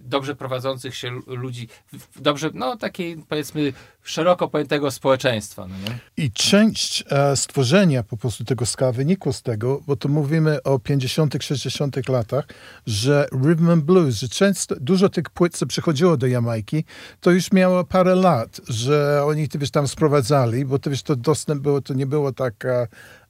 dobrze 0.00 0.34
prowadzących 0.34 0.96
się 0.96 1.10
lu- 1.10 1.22
ludzi, 1.26 1.68
dobrze, 2.16 2.50
no 2.54 2.76
takiej 2.76 3.16
powiedzmy 3.28 3.72
szeroko 4.02 4.48
pojętego 4.48 4.90
społeczeństwa, 4.90 5.66
no? 5.66 5.74
I 6.16 6.30
część 6.30 7.04
e, 7.10 7.36
stworzenia 7.36 8.02
po 8.02 8.16
prostu 8.16 8.44
tego 8.44 8.66
ska 8.66 8.92
wynikło 8.92 9.32
z 9.32 9.42
tego, 9.42 9.80
bo 9.86 9.96
to 9.96 10.08
mówimy 10.08 10.62
o 10.62 10.78
50., 10.78 11.34
60. 11.40 12.08
latach, 12.08 12.44
że 12.86 13.26
rhythm 13.44 13.70
and 13.70 13.84
blues, 13.84 14.14
że 14.14 14.28
często, 14.28 14.74
dużo 14.80 15.08
tych 15.08 15.30
płyt, 15.30 15.56
co 15.56 15.66
przychodziło 15.66 16.16
do 16.16 16.26
Jamajki, 16.26 16.84
to 17.20 17.30
już 17.30 17.52
miało 17.52 17.84
parę 17.84 18.14
lat, 18.14 18.60
że 18.68 19.22
oni 19.24 19.48
to 19.48 19.58
wiesz, 19.58 19.70
tam 19.70 19.88
sprowadzali, 19.88 20.64
bo 20.64 20.78
to 20.78 20.90
wiesz, 20.90 21.02
to 21.02 21.16
dostęp 21.16 21.62
było, 21.62 21.80
to 21.80 21.94
nie 21.94 22.06
było 22.06 22.32
tak 22.32 22.64
e, 22.64 22.88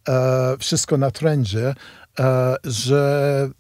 e, 0.09 0.57
wszystko 0.59 0.96
na 0.96 1.11
trendzie, 1.11 1.74
e, 2.20 2.57
że 2.64 3.50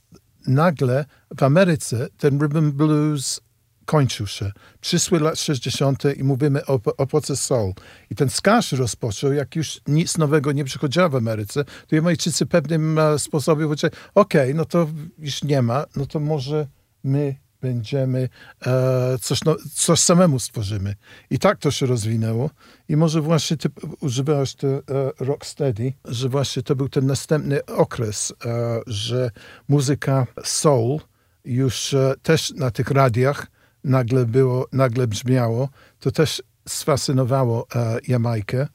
nagle 0.46 1.04
w 1.38 1.42
Ameryce 1.42 2.08
ten 2.18 2.40
rhythm 2.40 2.72
blues 2.72 3.40
kończył 3.84 4.26
się. 4.26 4.52
Przyszły 4.80 5.20
lat 5.20 5.38
60. 5.38 6.02
i 6.16 6.24
mówimy 6.24 6.66
o 6.66 6.80
epoce 6.98 7.36
soul. 7.36 7.72
I 8.10 8.14
ten 8.14 8.30
ska 8.30 8.62
się 8.62 8.76
rozpoczął, 8.76 9.32
jak 9.32 9.56
już 9.56 9.80
nic 9.86 10.18
nowego 10.18 10.52
nie 10.52 10.64
przychodziło 10.64 11.08
w 11.08 11.16
Ameryce, 11.16 11.64
to 11.64 11.96
Jamajczycy 11.96 12.46
pewnym 12.46 12.98
e, 12.98 13.18
sposobem 13.18 13.66
powiedzieli, 13.66 13.92
okej, 14.14 14.54
no 14.54 14.64
to 14.64 14.88
już 15.18 15.44
nie 15.44 15.62
ma, 15.62 15.84
no 15.96 16.06
to 16.06 16.20
może 16.20 16.66
my 17.04 17.36
będziemy 17.62 18.28
e, 18.66 19.18
coś, 19.20 19.44
no, 19.44 19.56
coś 19.74 20.00
samemu 20.00 20.38
stworzymy. 20.38 20.94
I 21.30 21.38
tak 21.38 21.58
to 21.58 21.70
się 21.70 21.86
rozwinęło. 21.86 22.50
I 22.88 22.96
może 22.96 23.20
właśnie 23.20 23.56
ty 23.56 23.68
używałeś 24.00 24.54
te 24.54 24.68
e, 24.68 24.80
Rocksteady, 25.20 25.92
że 26.04 26.28
właśnie 26.28 26.62
to 26.62 26.76
był 26.76 26.88
ten 26.88 27.06
następny 27.06 27.66
okres, 27.66 28.32
e, 28.44 28.80
że 28.86 29.30
muzyka 29.68 30.26
soul 30.44 31.00
już 31.44 31.94
e, 31.94 32.14
też 32.22 32.50
na 32.50 32.70
tych 32.70 32.90
radiach 32.90 33.46
nagle 33.84 34.26
było, 34.26 34.66
nagle 34.72 35.06
brzmiało. 35.06 35.68
To 36.00 36.10
też 36.10 36.42
sfascynowało 36.68 37.66
e, 37.74 37.98
Jamajkę. 38.08 38.66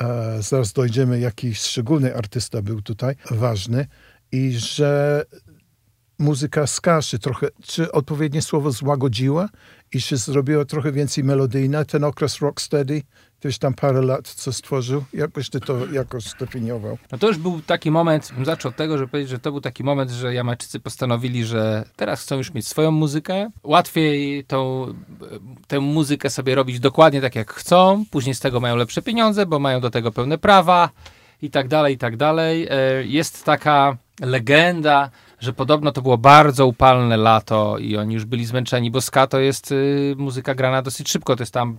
E, 0.00 0.42
zaraz 0.42 0.72
dojdziemy, 0.72 1.20
jaki 1.20 1.54
szczególny 1.54 2.16
artysta 2.16 2.62
był 2.62 2.82
tutaj 2.82 3.14
ważny. 3.30 3.86
I 4.32 4.52
że 4.52 5.24
muzyka 6.18 6.66
ska 6.66 7.02
się 7.02 7.18
trochę, 7.18 7.48
czy 7.62 7.92
odpowiednie 7.92 8.42
słowo 8.42 8.70
złagodziła 8.72 9.48
i 9.92 10.00
się 10.00 10.16
zrobiło 10.16 10.64
trochę 10.64 10.92
więcej 10.92 11.24
melodyjna. 11.24 11.84
Ten 11.84 12.04
okres 12.04 12.38
Rocksteady, 12.40 13.02
też 13.40 13.58
tam 13.58 13.74
parę 13.74 14.02
lat, 14.02 14.28
co 14.28 14.52
stworzył, 14.52 15.04
jakoś 15.12 15.50
ty 15.50 15.60
to 15.60 15.86
jakoś 15.92 16.24
zdefiniował. 16.24 16.98
No 17.12 17.18
to 17.18 17.28
już 17.28 17.38
był 17.38 17.60
taki 17.60 17.90
moment, 17.90 18.32
zaczął 18.44 18.70
od 18.70 18.76
tego, 18.76 18.98
żeby 18.98 19.08
powiedzieć, 19.10 19.30
że 19.30 19.38
to 19.38 19.50
był 19.52 19.60
taki 19.60 19.84
moment, 19.84 20.10
że 20.10 20.34
Jamajczycy 20.34 20.80
postanowili, 20.80 21.44
że 21.44 21.84
teraz 21.96 22.22
chcą 22.22 22.36
już 22.36 22.54
mieć 22.54 22.68
swoją 22.68 22.90
muzykę. 22.90 23.50
Łatwiej 23.62 24.44
tą, 24.44 24.86
tę 25.66 25.80
muzykę 25.80 26.30
sobie 26.30 26.54
robić 26.54 26.80
dokładnie 26.80 27.20
tak, 27.20 27.34
jak 27.34 27.52
chcą. 27.52 28.04
Później 28.10 28.34
z 28.34 28.40
tego 28.40 28.60
mają 28.60 28.76
lepsze 28.76 29.02
pieniądze, 29.02 29.46
bo 29.46 29.58
mają 29.58 29.80
do 29.80 29.90
tego 29.90 30.12
pełne 30.12 30.38
prawa 30.38 30.90
i 31.42 31.50
tak 31.50 31.68
dalej, 31.68 31.94
i 31.94 31.98
tak 31.98 32.16
dalej. 32.16 32.66
E, 32.70 33.04
Jest 33.04 33.44
taka 33.44 33.96
legenda, 34.20 35.10
że 35.40 35.52
podobno 35.52 35.92
to 35.92 36.02
było 36.02 36.18
bardzo 36.18 36.66
upalne 36.66 37.16
lato 37.16 37.78
i 37.78 37.96
oni 37.96 38.14
już 38.14 38.24
byli 38.24 38.46
zmęczeni, 38.46 38.90
bo 38.90 39.00
ska 39.00 39.26
to 39.26 39.40
jest 39.40 39.72
y, 39.72 40.14
muzyka 40.18 40.54
grana 40.54 40.82
dosyć 40.82 41.10
szybko, 41.10 41.36
to 41.36 41.42
jest 41.42 41.54
tam 41.54 41.78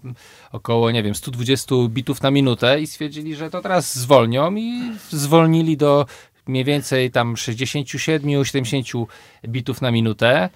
około, 0.52 0.92
nie 0.92 1.04
wiem, 1.04 1.16
120 1.16 1.76
bitów 1.90 2.22
na 2.22 2.32
minutę 2.32 2.82
i 2.82 2.88
stwierdzili, 2.88 3.36
że 3.36 3.50
to 3.50 3.62
teraz 3.62 3.96
zwolnią 4.00 4.56
i 4.56 4.92
zwolnili 5.10 5.78
do 5.78 6.06
mniej 6.48 6.64
więcej 6.64 7.12
tam 7.12 7.36
67-70 7.36 9.06
bitów 9.48 9.82
na 9.82 9.92
minutę. 9.92 10.50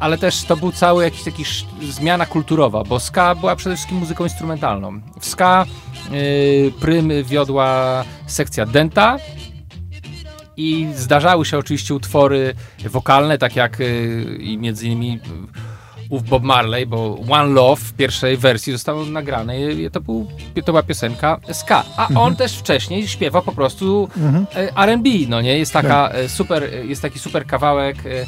Ale 0.00 0.18
też 0.18 0.44
to 0.44 0.56
był 0.56 0.72
cały 0.72 1.04
jakiś 1.04 1.22
taki 1.22 1.44
zmiana 1.82 2.26
kulturowa, 2.26 2.84
bo 2.84 3.00
ska 3.00 3.34
była 3.34 3.56
przede 3.56 3.76
wszystkim 3.76 3.98
muzyką 3.98 4.24
instrumentalną. 4.24 5.00
W 5.20 5.26
ska 5.26 5.66
y, 6.12 6.72
prym 6.80 7.24
wiodła 7.24 8.04
sekcja 8.26 8.66
denta 8.66 9.16
i 10.56 10.88
zdarzały 10.94 11.44
się 11.44 11.58
oczywiście 11.58 11.94
utwory 11.94 12.54
wokalne, 12.84 13.38
tak 13.38 13.56
jak 13.56 13.80
y, 13.80 14.38
i 14.40 14.58
między 14.58 14.86
innymi 14.86 15.20
ów 16.08 16.22
Bob 16.22 16.42
Marley, 16.42 16.86
bo 16.86 17.18
One 17.28 17.54
Love 17.54 17.82
w 17.82 17.92
pierwszej 17.92 18.36
wersji 18.36 18.72
zostało 18.72 19.04
nagrane 19.04 19.72
i 19.72 19.90
to, 19.90 20.00
był, 20.00 20.26
to 20.54 20.72
była 20.72 20.82
piosenka 20.82 21.40
ska. 21.52 21.84
A 21.96 22.08
on 22.14 22.36
też 22.36 22.58
wcześniej 22.58 23.08
śpiewał 23.08 23.42
po 23.42 23.52
prostu 23.52 24.08
e, 24.54 24.76
R&B, 24.76 25.10
no 25.28 25.40
nie? 25.40 25.58
Jest 25.58 25.72
taka 25.72 26.08
e, 26.08 26.28
super, 26.28 26.64
e, 26.64 26.84
jest 26.84 27.02
taki 27.02 27.18
super 27.18 27.46
kawałek 27.46 27.96
e, 28.06 28.10
e, 28.20 28.26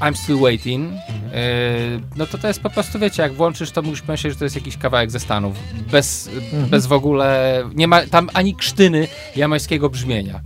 I'm 0.00 0.14
Still 0.14 0.38
Waiting. 0.38 0.92
E, 0.92 0.98
no 2.16 2.26
to 2.26 2.38
to 2.38 2.48
jest 2.48 2.60
po 2.60 2.70
prostu, 2.70 2.98
wiecie, 2.98 3.22
jak 3.22 3.34
włączysz, 3.34 3.70
to 3.70 3.82
musisz 3.82 4.08
myśleć, 4.08 4.32
że 4.32 4.38
to 4.38 4.44
jest 4.44 4.56
jakiś 4.56 4.76
kawałek 4.76 5.10
ze 5.10 5.20
Stanów. 5.20 5.56
Bez, 5.90 6.30
bez 6.70 6.86
w 6.86 6.92
ogóle, 6.92 7.62
nie 7.74 7.88
ma 7.88 8.06
tam 8.06 8.30
ani 8.34 8.54
krztyny 8.54 9.08
jamańskiego 9.36 9.90
brzmienia. 9.90 10.40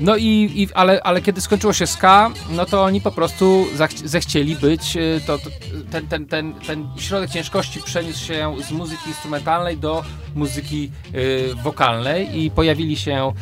No 0.00 0.16
i, 0.16 0.52
i 0.54 0.68
ale, 0.74 1.02
ale 1.02 1.22
kiedy 1.22 1.40
skończyło 1.40 1.72
się 1.72 1.86
ska, 1.86 2.30
no 2.50 2.64
to 2.64 2.84
oni 2.84 3.00
po 3.00 3.12
prostu 3.12 3.66
zechcieli 4.04 4.56
być, 4.56 4.96
y, 4.96 5.20
to, 5.26 5.38
to, 5.38 5.50
ten, 5.90 6.06
ten, 6.06 6.26
ten, 6.26 6.54
ten 6.54 6.88
środek 6.96 7.30
ciężkości 7.30 7.80
przeniósł 7.82 8.24
się 8.24 8.56
z 8.68 8.70
muzyki 8.70 9.08
instrumentalnej 9.08 9.76
do 9.76 10.04
muzyki 10.34 10.90
y, 11.14 11.54
wokalnej 11.62 12.42
i 12.42 12.50
pojawili 12.50 12.96
się 12.96 13.32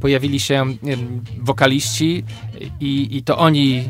pojawili 0.00 0.40
się 0.40 0.62
ym, 0.62 1.24
wokaliści 1.38 2.24
i, 2.80 3.16
i 3.16 3.22
to 3.22 3.38
oni 3.38 3.88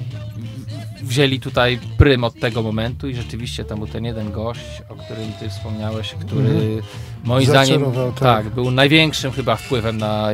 wzięli 1.07 1.41
tutaj 1.41 1.79
prym 1.99 2.25
od 2.25 2.41
tego 2.41 2.63
momentu 2.63 3.09
i 3.09 3.15
rzeczywiście 3.15 3.65
tam 3.65 3.79
był 3.79 3.89
ten 3.89 4.05
jeden 4.05 4.33
gość, 4.33 4.83
o 4.89 4.95
którym 4.95 5.33
ty 5.41 5.49
wspomniałeś, 5.49 6.15
który 6.15 6.83
moim 7.25 7.47
zdaniem 7.47 7.85
tak. 7.95 8.19
tak, 8.19 8.55
był 8.55 8.71
największym 8.71 9.33
chyba 9.33 9.57
wpływem 9.57 9.99
na 9.99 10.29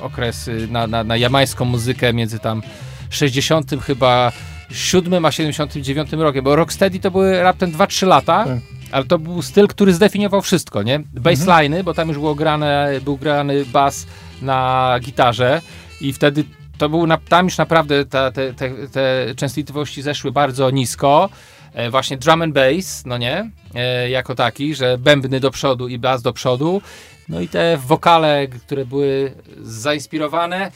okresy, 0.00 0.68
na, 0.70 0.86
na, 0.86 1.04
na 1.04 1.16
jamańską 1.16 1.64
muzykę 1.64 2.12
między 2.12 2.38
tam 2.38 2.62
60 3.10 3.70
chyba 3.82 4.32
7 4.70 5.24
a 5.24 5.32
79 5.32 6.12
rokiem, 6.12 6.44
bo 6.44 6.56
Rocksteady 6.56 6.98
to 6.98 7.10
były 7.10 7.42
raptem 7.42 7.72
2-3 7.72 8.06
lata, 8.06 8.44
Tak. 8.44 8.58
ale 8.90 9.04
to 9.04 9.18
był 9.18 9.42
styl, 9.42 9.68
który 9.68 9.94
zdefiniował 9.94 10.42
wszystko, 10.42 10.82
nie? 10.82 11.00
Bassline'y, 11.00 11.84
bo 11.84 11.94
tam 11.94 12.08
już 12.08 12.18
było 12.18 12.34
grane, 12.34 12.90
był 13.04 13.16
grany 13.16 13.64
bas 13.64 14.06
na 14.42 14.94
gitarze 15.00 15.60
i 16.00 16.12
wtedy 16.12 16.44
to 16.78 16.88
był, 16.88 17.06
na, 17.06 17.16
tam 17.16 17.46
już 17.46 17.58
naprawdę 17.58 18.04
ta, 18.04 18.30
te, 18.32 18.54
te, 18.54 18.70
te 18.88 19.34
częstotliwości 19.36 20.02
zeszły 20.02 20.32
bardzo 20.32 20.70
nisko. 20.70 21.28
E, 21.72 21.90
właśnie 21.90 22.16
drum 22.16 22.42
and 22.42 22.54
bass, 22.54 23.02
no 23.06 23.18
nie? 23.18 23.50
E, 23.74 24.10
jako 24.10 24.34
taki, 24.34 24.74
że 24.74 24.98
bębny 24.98 25.40
do 25.40 25.50
przodu 25.50 25.88
i 25.88 25.98
bas 25.98 26.22
do 26.22 26.32
przodu. 26.32 26.82
No 27.28 27.40
i 27.40 27.48
te 27.48 27.78
wokale, 27.86 28.46
które 28.46 28.86
były 28.86 29.32
zainspirowane. 29.62 30.70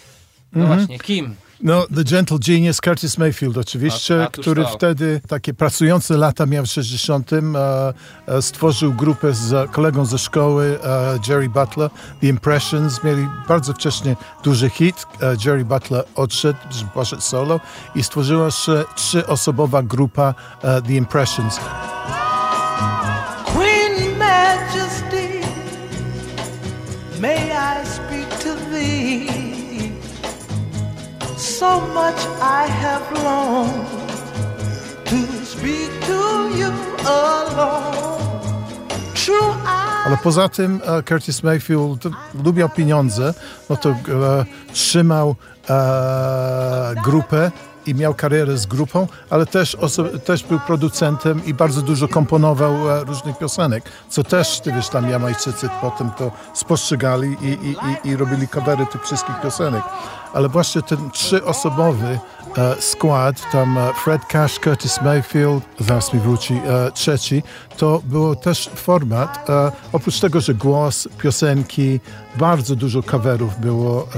No 0.53 0.67
właśnie, 0.67 0.99
kim? 0.99 1.35
No, 1.63 1.87
The 1.95 2.05
Gentle 2.05 2.39
Genius, 2.39 2.81
Curtis 2.81 3.19
Mayfield 3.19 3.57
oczywiście, 3.59 4.23
A- 4.23 4.27
a 4.27 4.31
który 4.31 4.65
wtedy 4.77 5.21
takie 5.29 5.55
pracujące 5.55 6.17
lata 6.17 6.47
miał 6.47 6.65
w 6.65 6.69
60. 6.69 7.33
E, 7.33 7.39
e, 8.27 8.43
stworzył 8.43 8.93
grupę 8.93 9.35
z 9.35 9.71
kolegą 9.71 10.05
ze 10.05 10.19
szkoły, 10.19 10.79
e, 10.85 11.19
Jerry 11.29 11.49
Butler, 11.49 11.91
The 12.21 12.27
Impressions. 12.27 13.05
Mieli 13.05 13.29
bardzo 13.49 13.73
wcześnie 13.73 14.17
duży 14.45 14.71
hit. 14.71 15.07
E, 15.23 15.37
Jerry 15.45 15.65
Butler 15.65 16.05
odszedł, 16.15 16.59
poszedł 16.95 17.23
solo 17.23 17.61
i 17.95 18.03
stworzyła 18.03 18.51
się 18.51 18.85
trzyosobowa 18.97 19.83
grupa 19.83 20.35
e, 20.63 20.83
The 20.83 20.93
Impressions. 20.93 21.61
So 31.63 31.81
much 31.81 32.21
I 32.41 32.67
have 32.67 33.07
longed 33.25 33.87
to 35.05 35.19
speak 35.45 35.91
to 36.09 36.51
you 36.59 36.73
alone. 37.07 38.19
True, 39.15 39.55
Ale 40.07 40.17
poza 40.17 40.49
tym 40.49 40.81
e, 40.85 41.03
Curtis 41.03 41.43
Mayfield 41.43 42.05
lubiał 42.45 42.69
pieniądze, 42.69 43.35
no 43.71 43.77
to 43.77 43.91
e, 43.91 43.95
trzymał 44.73 45.37
e, 45.71 46.95
grupę 47.05 47.51
i 47.87 47.95
miał 47.95 48.15
karierę 48.15 48.59
z 48.59 48.67
grupą, 48.67 49.07
ale 49.31 49.47
też, 49.47 49.77
też 50.25 50.45
był 50.45 50.61
producentem 50.61 51.45
i 51.45 51.55
bardzo 51.55 51.83
dużo 51.83 52.09
komponował 52.09 52.91
e, 52.91 53.05
różnych 53.05 53.39
piosenek, 53.39 53.85
co 54.09 54.25
też, 54.25 54.61
ty 54.61 54.73
wiesz, 54.73 54.89
tam 54.89 55.11
Jamajczycy 55.11 55.69
potem 55.81 56.11
to 56.11 56.31
spostrzegali 56.55 57.37
i, 57.43 57.47
i, 57.47 57.71
i, 57.71 58.09
i 58.09 58.17
robili 58.17 58.49
covery 58.49 58.87
tych 58.87 59.05
wszystkich 59.05 59.41
piosenek. 59.41 59.83
Ale 60.33 60.49
właśnie 60.49 60.83
ten 60.83 61.11
trzyosobowy 61.11 62.19
e, 62.59 62.83
skład, 62.83 63.51
tam 63.53 63.79
e, 63.79 63.93
Fred 64.05 64.25
Cash, 64.25 64.59
Curtis 64.59 65.03
Mayfield, 65.03 65.65
zaraz 65.81 66.15
mi 66.15 66.21
wróci 66.21 66.55
e, 66.55 66.93
trzeci, 66.93 67.43
to 67.77 68.03
było 68.05 68.37
też 68.37 68.71
format, 68.75 69.47
oprócz 69.93 70.21
tego, 70.21 70.41
że 70.41 70.55
głos, 70.55 71.09
piosenki, 71.19 72.01
bardzo 72.37 72.77
dużo 72.77 73.03
coverów 73.03 73.61
było. 73.61 74.09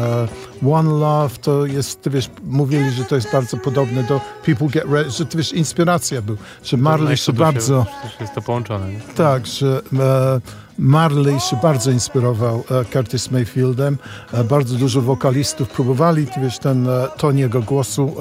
One 0.73 0.91
Love 0.91 1.37
to 1.43 1.67
jest, 1.67 2.03
ty 2.03 2.11
wiesz, 2.11 2.31
mówili, 2.45 2.91
że 2.91 3.05
to 3.05 3.15
jest 3.15 3.33
bardzo 3.33 3.57
podobne 3.57 4.03
do 4.03 4.21
People 4.45 4.69
Get 4.69 4.85
Ready, 4.85 5.11
że 5.11 5.27
ty 5.27 5.37
wiesz, 5.37 5.53
inspiracja 5.53 6.23
był, 6.23 6.37
że 6.65 6.77
Marley 6.77 7.17
się 7.17 7.33
bardzo... 7.33 7.87
Jest 8.21 8.35
to 8.35 8.43
połączone. 8.43 8.93
Nie? 8.93 9.01
Tak, 9.01 9.47
że 9.47 9.83
e, 10.01 10.41
Marley 10.79 11.41
się 11.41 11.57
bardzo 11.63 11.91
inspirował 11.91 12.65
e, 12.71 12.85
Curtis 12.85 13.31
Mayfieldem. 13.31 13.99
E, 14.33 14.45
bardzo 14.45 14.77
dużo 14.77 15.01
wokalistów 15.01 15.69
próbowali, 15.69 16.27
wiesz, 16.43 16.59
ten 16.59 16.89
e, 16.89 17.09
ton 17.17 17.39
jego 17.39 17.63
głosu 17.63 18.17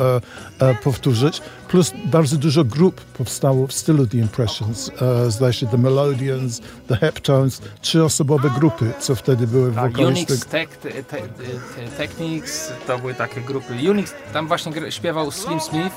powtórzyć. 0.84 1.41
Plus 1.74 1.93
bardzo 2.05 2.38
dużo 2.38 2.63
grup 2.63 3.01
powstało 3.01 3.67
w 3.67 3.74
stylu 3.74 4.07
The 4.07 4.17
Impressions. 4.17 4.91
E, 5.01 5.32
zdaje 5.32 5.53
się 5.53 5.67
The 5.67 5.78
Melodians, 5.78 6.61
The 6.88 6.95
Heptones, 6.95 7.61
trzyosobowe 7.82 8.49
grupy, 8.49 8.91
co 8.99 9.15
wtedy 9.15 9.47
były 9.47 9.71
Tak, 9.71 9.91
wokalisty. 9.91 10.34
Unix 10.34 10.45
Tech, 10.45 10.78
te, 10.78 10.89
te, 10.91 11.03
te, 11.03 11.88
Technics, 11.97 12.71
to 12.88 12.99
były 12.99 13.13
takie 13.13 13.41
grupy. 13.41 13.74
Unix, 13.89 14.13
tam 14.34 14.47
właśnie 14.47 14.91
śpiewał 14.91 15.32
Slim 15.32 15.59
Smith. 15.59 15.95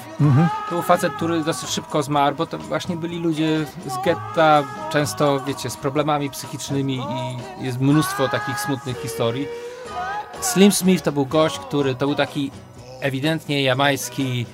To 0.68 0.74
był 0.74 0.82
facet, 0.82 1.12
który 1.12 1.44
dosyć 1.44 1.68
szybko 1.68 2.02
zmarł, 2.02 2.36
bo 2.36 2.46
to 2.46 2.58
właśnie 2.58 2.96
byli 2.96 3.18
ludzie 3.18 3.66
z 3.86 4.04
getta, 4.04 4.64
często, 4.92 5.40
wiecie, 5.40 5.70
z 5.70 5.76
problemami 5.76 6.30
psychicznymi 6.30 7.00
i 7.60 7.64
jest 7.64 7.80
mnóstwo 7.80 8.28
takich 8.28 8.60
smutnych 8.60 9.00
historii. 9.00 9.46
Slim 10.40 10.72
Smith 10.72 11.02
to 11.04 11.12
był 11.12 11.26
gość, 11.26 11.58
który 11.58 11.94
to 11.94 12.06
był 12.06 12.14
taki 12.14 12.50
ewidentnie 13.00 13.62
jamański 13.62 14.46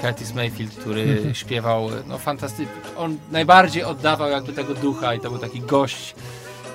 Curtis 0.00 0.34
Mayfield, 0.34 0.74
który 0.74 1.30
śpiewał, 1.32 1.88
no 2.08 2.18
fantastycznie. 2.18 2.74
On 2.96 3.18
najbardziej 3.30 3.84
oddawał 3.84 4.30
jakby 4.30 4.52
tego 4.52 4.74
ducha 4.74 5.14
i 5.14 5.20
to 5.20 5.30
był 5.30 5.38
taki 5.38 5.60
gość, 5.60 6.14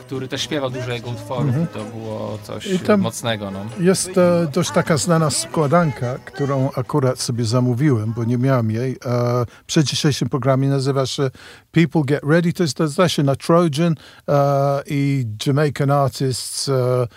który 0.05 0.27
też 0.27 0.41
śpiewał 0.41 0.69
dużo 0.69 0.91
jego 0.91 1.09
utworów 1.09 1.55
i 1.63 1.67
to 1.67 1.83
było 1.83 2.37
coś 2.43 2.67
mocnego. 2.97 3.51
No. 3.51 3.65
Jest 3.79 4.17
e, 4.17 4.47
dość 4.53 4.71
taka 4.71 4.97
znana 4.97 5.29
składanka, 5.29 6.19
którą 6.25 6.69
akurat 6.75 7.19
sobie 7.19 7.45
zamówiłem, 7.45 8.13
bo 8.13 8.23
nie 8.23 8.37
miałem 8.37 8.71
jej. 8.71 8.97
E, 9.05 9.45
przy 9.67 9.83
dzisiejszym 9.83 10.29
programie 10.29 10.69
nazywa 10.69 11.05
się 11.05 11.29
People 11.71 12.01
Get 12.05 12.23
Ready. 12.23 12.53
To 12.53 12.63
jest 12.63 12.79
zdaje 12.83 13.23
na 13.23 13.35
Trojan 13.35 13.95
e, 14.29 14.83
i 14.87 15.25
Jamaican 15.45 15.91
artists 15.91 16.69
e, 16.69 17.07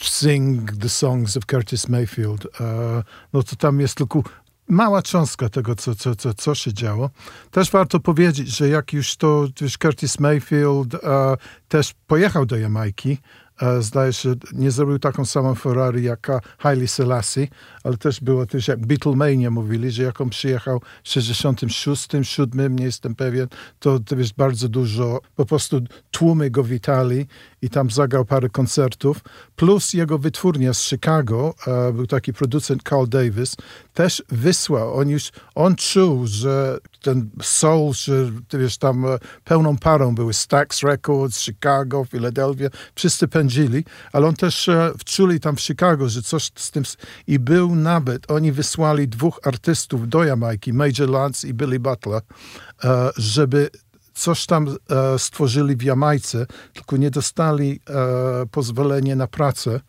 sing 0.00 0.72
the 0.80 0.88
songs 0.88 1.36
of 1.36 1.46
Curtis 1.46 1.88
Mayfield. 1.88 2.46
E, 2.60 3.02
no 3.32 3.42
to 3.42 3.56
tam 3.56 3.80
jest 3.80 3.94
tylko 3.94 4.22
mała 4.68 5.02
cząstka 5.02 5.48
tego, 5.48 5.74
co, 5.74 5.94
co, 5.94 6.16
co, 6.16 6.34
co 6.34 6.54
się 6.54 6.72
działo. 6.72 7.10
Też 7.50 7.70
warto 7.70 8.00
powiedzieć, 8.00 8.48
że 8.48 8.68
jak 8.68 8.92
już 8.92 9.16
to 9.16 9.46
wiesz, 9.60 9.78
Curtis 9.78 10.20
Mayfield 10.20 10.94
e, 10.94 10.98
też 11.68 11.94
pojechał 12.06 12.46
do 12.46 12.56
Jamajki, 12.56 13.18
zdaje 13.80 14.12
się, 14.12 14.34
nie 14.52 14.70
zrobił 14.70 14.98
taką 14.98 15.24
samą 15.24 15.54
Ferrari 15.54 16.02
jak 16.02 16.30
e, 16.30 16.40
Haile 16.58 16.88
Selassie, 16.88 17.48
ale 17.84 17.96
też 17.96 18.20
było 18.20 18.46
też 18.46 18.68
jak 18.68 18.86
Beatlemania 18.86 19.50
mówili, 19.50 19.90
że 19.90 20.02
jak 20.02 20.20
on 20.20 20.30
przyjechał 20.30 20.80
w 21.04 21.08
66, 21.08 22.08
7, 22.22 22.78
nie 22.78 22.84
jestem 22.84 23.14
pewien, 23.14 23.48
to, 23.78 23.98
to 23.98 24.16
bardzo 24.36 24.68
dużo, 24.68 25.20
po 25.36 25.46
prostu 25.46 25.80
tłumy 26.10 26.50
go 26.50 26.64
witali 26.64 27.26
i 27.62 27.70
tam 27.70 27.90
zagrał 27.90 28.24
parę 28.24 28.48
koncertów, 28.48 29.20
plus 29.56 29.92
jego 29.92 30.18
wytwórnia 30.18 30.74
z 30.74 30.82
Chicago, 30.82 31.54
e, 31.66 31.92
był 31.92 32.06
taki 32.06 32.32
producent 32.32 32.82
Carl 32.88 33.06
Davis, 33.08 33.56
też 33.94 34.22
wysłał, 34.28 34.94
on 34.94 35.08
już, 35.08 35.30
on 35.54 35.76
czuł, 35.76 36.26
że 36.26 36.78
ten 37.04 37.30
soul, 37.42 37.92
że 37.94 38.30
ty 38.48 38.58
wiesz, 38.58 38.78
tam 38.78 39.06
e, 39.06 39.18
pełną 39.44 39.78
parą 39.78 40.14
były 40.14 40.34
Stax 40.34 40.82
Records, 40.82 41.40
Chicago, 41.40 42.04
Philadelphia, 42.04 42.68
wszyscy 42.94 43.28
pędzili, 43.28 43.84
ale 44.12 44.26
on 44.26 44.34
też 44.34 44.68
e, 44.68 44.92
wczuli 44.98 45.40
tam 45.40 45.56
w 45.56 45.60
Chicago, 45.60 46.08
że 46.08 46.22
coś 46.22 46.50
z 46.54 46.70
tym, 46.70 46.84
i 47.26 47.38
był 47.38 47.74
nawet, 47.74 48.30
oni 48.30 48.52
wysłali 48.52 49.08
dwóch 49.08 49.40
artystów 49.44 50.08
do 50.08 50.24
Jamajki, 50.24 50.72
Major 50.72 51.08
Lance 51.08 51.48
i 51.48 51.54
Billy 51.54 51.80
Butler, 51.80 52.22
e, 52.84 53.10
żeby 53.16 53.70
coś 54.14 54.46
tam 54.46 54.76
stworzyli 55.18 55.76
w 55.76 55.82
Jamajce, 55.82 56.46
tylko 56.72 56.96
nie 56.96 57.10
dostali 57.10 57.80
pozwolenia 58.50 59.16
na 59.16 59.26
pracę 59.26 59.80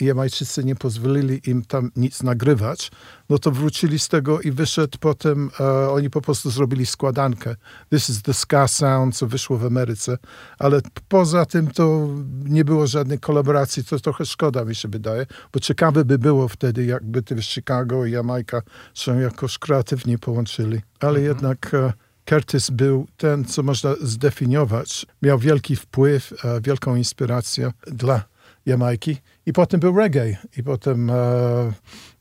Jamajczycy 0.00 0.64
nie 0.64 0.74
pozwolili 0.74 1.40
im 1.50 1.64
tam 1.64 1.90
nic 1.96 2.22
nagrywać, 2.22 2.90
no 3.28 3.38
to 3.38 3.50
wrócili 3.50 3.98
z 3.98 4.08
tego 4.08 4.40
i 4.40 4.50
wyszedł 4.50 4.98
potem, 5.00 5.50
e, 5.60 5.90
oni 5.90 6.10
po 6.10 6.20
prostu 6.20 6.50
zrobili 6.50 6.86
składankę. 6.86 7.56
This 7.90 8.10
is 8.10 8.22
the 8.22 8.34
ska 8.34 8.68
sound, 8.68 9.16
co 9.16 9.26
wyszło 9.26 9.58
w 9.58 9.64
Ameryce, 9.64 10.18
ale 10.58 10.80
poza 11.08 11.46
tym 11.46 11.70
to 11.70 12.08
nie 12.44 12.64
było 12.64 12.86
żadnej 12.86 13.18
kolaboracji, 13.18 13.84
to 13.84 14.00
trochę 14.00 14.26
szkoda 14.26 14.64
mi 14.64 14.74
się 14.74 14.88
wydaje, 14.88 15.26
bo 15.52 15.60
ciekawe 15.60 16.04
by 16.04 16.18
było 16.18 16.48
wtedy, 16.48 16.84
jakby 16.84 17.22
ty 17.22 17.42
Chicago 17.42 18.06
i 18.06 18.10
Jamajka 18.10 18.62
się 18.94 19.20
jakoś 19.20 19.58
kreatywnie 19.58 20.18
połączyli. 20.18 20.80
Ale 21.00 21.20
jednak 21.20 21.74
e, 21.74 21.92
Curtis 22.24 22.70
był 22.70 23.06
ten, 23.16 23.44
co 23.44 23.62
można 23.62 23.94
zdefiniować. 24.00 25.06
Miał 25.22 25.38
wielki 25.38 25.76
wpływ, 25.76 26.32
e, 26.44 26.60
wielką 26.60 26.96
inspirację 26.96 27.72
dla 27.86 28.24
Jamajki. 28.66 29.16
I 29.46 29.52
potem 29.52 29.80
był 29.80 29.96
reggae. 29.96 30.36
I 30.56 30.62
potem, 30.62 31.10
e, 31.10 31.72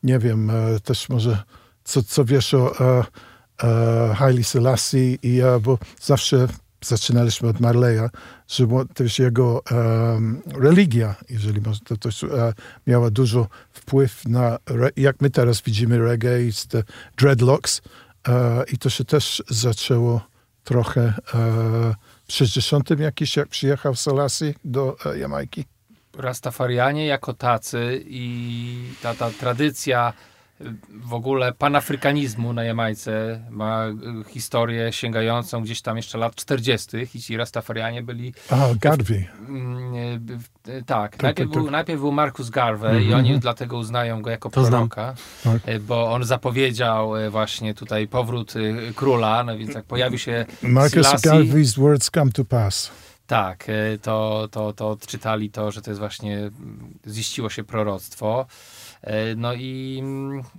nie 0.04 0.20
wiem, 0.20 0.50
e, 0.50 0.80
też 0.80 1.10
może 1.10 1.44
co, 1.84 2.04
co 2.04 2.26
wiesz 2.26 2.54
o 2.54 2.80
e, 2.80 3.04
e, 3.64 4.14
Haile 4.16 4.44
Selassie, 4.44 5.20
i, 5.24 5.42
e, 5.42 5.60
bo 5.60 5.78
zawsze 6.02 6.48
zaczynaliśmy 6.82 7.50
od 7.50 7.60
Marleya, 7.60 8.10
że 8.48 8.68
też 8.94 9.20
jego 9.20 9.64
em, 9.72 10.42
religia, 10.56 11.16
jeżeli 11.30 11.62
można, 11.62 11.98
to 11.98 12.10
e, 12.10 12.54
miała 12.88 13.12
dużo 13.12 13.48
wpływ 13.72 14.26
na, 14.26 14.58
jak 14.98 15.22
my 15.22 15.30
teraz 15.30 15.62
widzimy 15.62 16.00
reggae, 16.00 16.52
te 16.70 16.84
dreadlocks, 17.18 17.82
e, 18.28 18.64
i 18.74 18.78
to 18.78 18.90
się 18.90 19.06
też 19.06 19.44
zaczęło 19.50 20.22
trochę 20.64 21.02
e, 21.02 21.14
w 22.28 22.34
60 22.34 23.00
jakiś, 23.00 23.38
jak 23.38 23.48
przyjechał 23.48 23.96
Selassie 23.96 24.54
do 24.66 24.96
e, 25.06 25.18
Jamajki. 25.18 25.66
Rastafarianie 26.18 27.06
jako 27.06 27.34
tacy 27.34 28.04
i 28.06 28.76
ta, 29.02 29.16
ta 29.16 29.30
tradycja 29.32 30.14
y, 30.62 30.66
w 30.90 31.14
ogóle 31.14 31.52
panafrykanizmu 31.52 32.54
na 32.54 32.64
Jamajce 32.64 33.40
ma 33.50 33.88
y, 33.88 33.94
historię 34.30 34.92
sięgającą 34.94 35.64
gdzieś 35.64 35.82
tam 35.82 35.98
jeszcze 35.98 36.18
lat 36.18 36.36
40. 36.36 36.98
i 37.16 37.22
ci 37.22 37.38
Rastafarianie 37.38 38.04
byli 38.04 38.34
A, 38.50 38.58
Garvey. 38.82 39.28
Tak, 40.86 41.22
najpierw, 41.22 41.52
Był, 41.52 41.72
najpierw 41.72 42.00
był 42.02 42.12
Marcus 42.12 42.50
Garvey 42.50 43.04
i 43.06 43.14
oni 43.14 43.40
dlatego 43.40 43.78
uznają 43.78 44.22
go 44.22 44.30
jako 44.30 44.50
To 44.50 44.62
proroka, 44.62 45.16
Tak. 45.44 45.68
y, 45.70 45.80
bo 45.80 46.12
on 46.12 46.24
zapowiedział 46.24 47.12
właśnie 47.32 47.74
tutaj 47.74 48.08
powrót 48.08 48.54
króla, 48.96 49.44
no 49.44 49.58
więc 49.58 49.74
jak 49.76 49.86
pojawił 49.86 50.20
się 50.20 50.46
Marcus 50.62 51.08
Selassie, 51.08 51.30
Garvey's 51.30 51.80
words 51.80 52.10
come 52.10 52.32
to 52.32 52.46
pass. 52.46 52.92
Tak, 53.28 53.70
y, 53.70 54.00
to, 54.02 54.48
to, 54.52 54.74
to 54.74 54.90
odczytali 54.90 55.50
to, 55.50 55.72
że 55.72 55.82
to 55.82 55.92
jest 55.92 56.00
właśnie, 56.00 56.52
ziściło 57.08 57.50
się 57.50 57.64
proroctwo. 57.64 58.46
Y, 59.04 59.10
No 59.38 59.54
i, 59.54 60.04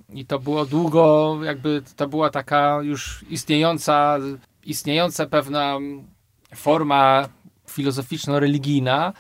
i 0.09 0.27
to 0.27 0.39
było 0.39 0.67
długo, 0.67 1.39
jakby 1.45 1.83
to 1.97 2.09
była 2.09 2.31
taka 2.31 2.79
już 2.83 3.25
istniejąca, 3.31 4.19
istniejąca 4.65 5.27
pewna 5.27 5.79
forma 6.55 7.29
filozoficzno-religijna, 7.67 9.13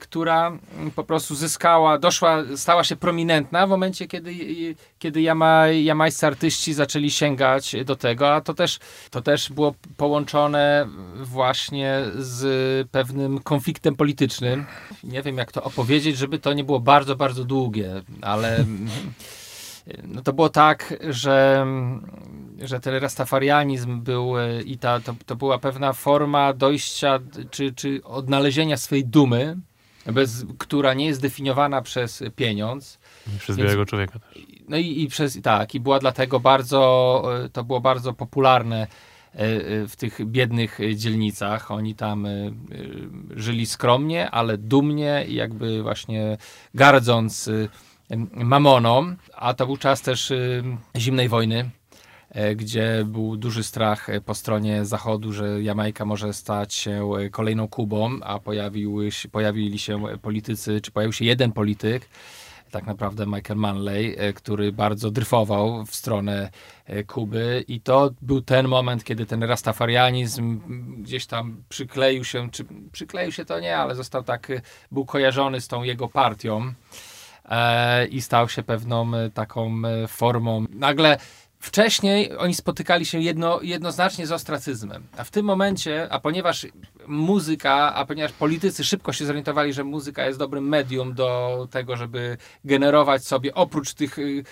która 0.00 0.46
mm, 0.48 0.90
po 0.90 1.04
prostu 1.04 1.34
zyskała, 1.34 1.98
doszła, 1.98 2.42
stała 2.56 2.84
się 2.84 2.96
prominentna 2.96 3.66
w 3.66 3.70
momencie, 3.70 4.06
kiedy, 4.06 4.30
y, 4.30 4.74
kiedy 4.98 5.22
jama, 5.22 5.66
jamajscy 5.66 6.26
artyści 6.26 6.74
zaczęli 6.74 7.10
sięgać 7.10 7.76
do 7.84 7.96
tego, 7.96 8.34
a 8.34 8.40
to 8.40 8.54
też, 8.54 8.78
to 9.10 9.22
też 9.22 9.52
było 9.52 9.74
połączone 9.96 10.88
właśnie 11.16 12.02
z 12.14 12.88
pewnym 12.90 13.38
konfliktem 13.38 13.96
politycznym. 13.96 14.66
Nie 15.04 15.22
wiem, 15.22 15.36
jak 15.36 15.52
to 15.52 15.62
opowiedzieć, 15.62 16.16
żeby 16.16 16.38
to 16.38 16.52
nie 16.52 16.64
było 16.64 16.80
bardzo, 16.80 17.16
bardzo 17.16 17.44
długie, 17.44 18.02
ale 18.22 18.64
no 20.04 20.22
to 20.22 20.32
było 20.32 20.48
tak, 20.48 20.94
że, 21.08 21.66
że 22.60 22.80
ten 22.80 22.94
rastafarianizm 22.94 24.00
był 24.00 24.38
e, 24.38 24.62
i 24.62 24.78
ta, 24.78 25.00
to, 25.00 25.14
to 25.26 25.36
była 25.36 25.58
pewna 25.58 25.92
forma 25.92 26.52
dojścia 26.52 27.18
czy, 27.50 27.72
czy 27.72 28.00
odnalezienia 28.04 28.76
swojej 28.76 29.04
dumy, 29.04 29.56
bez, 30.06 30.44
która 30.58 30.94
nie 30.94 31.06
jest 31.06 31.22
definiowana 31.22 31.82
przez 31.82 32.22
pieniądz. 32.36 32.98
Przez 33.38 33.56
Więc- 33.56 33.66
białego 33.66 33.86
człowieka 33.86 34.18
też. 34.18 34.42
No 34.68 34.76
i, 34.76 35.02
i 35.02 35.08
przez 35.08 35.42
tak, 35.42 35.74
i 35.74 35.80
była 35.80 35.98
dlatego 35.98 36.40
bardzo, 36.40 37.22
e, 37.44 37.48
to 37.48 37.64
było 37.64 37.80
bardzo 37.80 38.12
popularne 38.12 38.82
e, 38.82 38.88
w 39.86 39.96
tych 39.96 40.26
biednych 40.26 40.78
dzielnicach. 40.94 41.70
Oni 41.70 41.94
tam 41.94 42.26
żyli 43.36 43.66
skromnie, 43.66 44.30
ale 44.30 44.58
dumnie 44.58 45.24
i 45.28 45.34
jakby 45.34 45.82
właśnie 45.82 46.38
gardząc 46.74 47.50
mamoną, 48.32 49.16
a 49.34 49.54
to 49.54 49.66
był 49.66 49.76
czas 49.76 50.02
też 50.02 50.32
zimnej 50.96 51.28
wojny. 51.28 51.70
E, 52.36 52.54
Gdzie 52.54 53.04
był 53.06 53.36
duży 53.36 53.64
strach 53.64 54.10
e, 54.10 54.20
po 54.20 54.34
stronie 54.34 54.84
zachodu, 54.84 55.32
że 55.32 55.62
Jamajka 55.62 56.04
może 56.04 56.32
stać 56.32 56.74
się 56.74 57.10
e, 57.14 57.30
kolejną 57.30 57.68
Kubą, 57.68 58.18
a 58.22 58.38
pojawiły, 58.38 59.08
pojawili 59.32 59.78
się 59.78 60.04
politycy, 60.22 60.80
czy 60.80 60.90
pojawił 60.90 61.12
się 61.12 61.24
jeden 61.24 61.52
polityk, 61.52 62.08
tak 62.70 62.86
naprawdę 62.86 63.26
Michael 63.26 63.58
Manley, 63.58 64.16
który 64.34 64.72
bardzo 64.72 65.10
dryfował 65.10 65.84
w 65.86 65.94
stronę 65.94 66.50
Kuby 67.06 67.64
i 67.68 67.80
to 67.80 68.10
był 68.22 68.40
ten 68.40 68.68
moment, 68.68 69.04
kiedy 69.04 69.26
ten 69.26 69.42
rastafarianizm 69.42 70.60
gdzieś 71.02 71.26
tam 71.26 71.62
przykleił 71.68 72.24
się, 72.24 72.50
czy 72.50 72.64
przykleił 72.92 73.32
się 73.32 73.44
to 73.44 73.60
nie, 73.60 73.76
ale 73.76 73.94
został 73.94 74.22
tak, 74.22 74.52
był 74.92 75.04
kojarzony 75.04 75.60
z 75.60 75.68
tą 75.68 75.82
jego 75.82 76.08
partią 76.08 76.72
i 78.10 78.22
stał 78.22 78.48
się 78.48 78.62
pewną 78.62 79.10
taką 79.34 79.82
formą. 80.08 80.64
Nagle 80.70 81.18
wcześniej 81.66 82.36
oni 82.38 82.54
spotykali 82.54 83.06
się 83.06 83.20
jedno, 83.20 83.60
jednoznacznie 83.62 84.26
z 84.26 84.32
ostracyzmem, 84.32 85.06
a 85.16 85.24
w 85.24 85.30
tym 85.30 85.46
momencie, 85.46 86.08
a 86.10 86.20
ponieważ 86.20 86.66
muzyka, 87.06 87.94
a 87.94 88.04
ponieważ 88.04 88.32
politycy 88.32 88.84
szybko 88.84 89.12
się 89.12 89.26
zorientowali, 89.26 89.72
że 89.72 89.84
muzyka 89.84 90.26
jest 90.26 90.38
dobrym 90.38 90.68
medium 90.68 91.14
do 91.14 91.68
tego, 91.70 91.96
żeby 91.96 92.36
generować 92.64 93.26
sobie 93.26 93.54
oprócz 93.54 93.94
tych 93.94 94.18
y, 94.18 94.44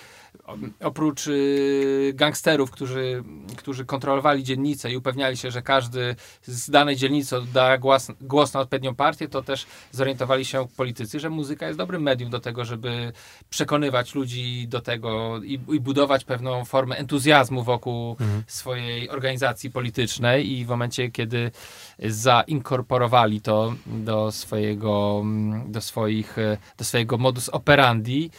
oprócz 0.79 1.27
y, 1.27 2.11
gangsterów, 2.15 2.71
którzy, 2.71 3.23
którzy 3.57 3.85
kontrolowali 3.85 4.43
dzielnicę 4.43 4.91
i 4.91 4.97
upewniali 4.97 5.37
się, 5.37 5.51
że 5.51 5.61
każdy 5.61 6.15
z 6.41 6.69
danej 6.69 6.95
dzielnicy 6.95 7.35
da 7.53 7.77
głos, 7.77 8.11
głos 8.21 8.53
na 8.53 8.59
odpowiednią 8.59 8.95
partię, 8.95 9.27
to 9.27 9.41
też 9.41 9.65
zorientowali 9.91 10.45
się 10.45 10.67
politycy, 10.77 11.19
że 11.19 11.29
muzyka 11.29 11.67
jest 11.67 11.79
dobrym 11.79 12.01
medium 12.01 12.29
do 12.29 12.39
tego, 12.39 12.65
żeby 12.65 13.11
przekonywać 13.49 14.15
ludzi 14.15 14.67
do 14.67 14.81
tego 14.81 15.41
i, 15.43 15.53
i 15.53 15.79
budować 15.79 16.23
pewną 16.23 16.65
formę 16.65 16.97
entuzjazmu 16.97 17.63
wokół 17.63 18.17
swojej 18.47 19.09
organizacji 19.09 19.71
politycznej. 19.71 20.51
I 20.51 20.65
w 20.65 20.67
momencie, 20.67 21.11
kiedy 21.11 21.51
zainkorporowali 21.99 23.41
to 23.41 23.73
do 23.85 24.31
swojego, 24.31 25.23
do 25.67 25.81
swoich, 25.81 26.35
do 26.77 26.85
swojego 26.85 27.17
modus 27.17 27.49
operandi, 27.49 28.31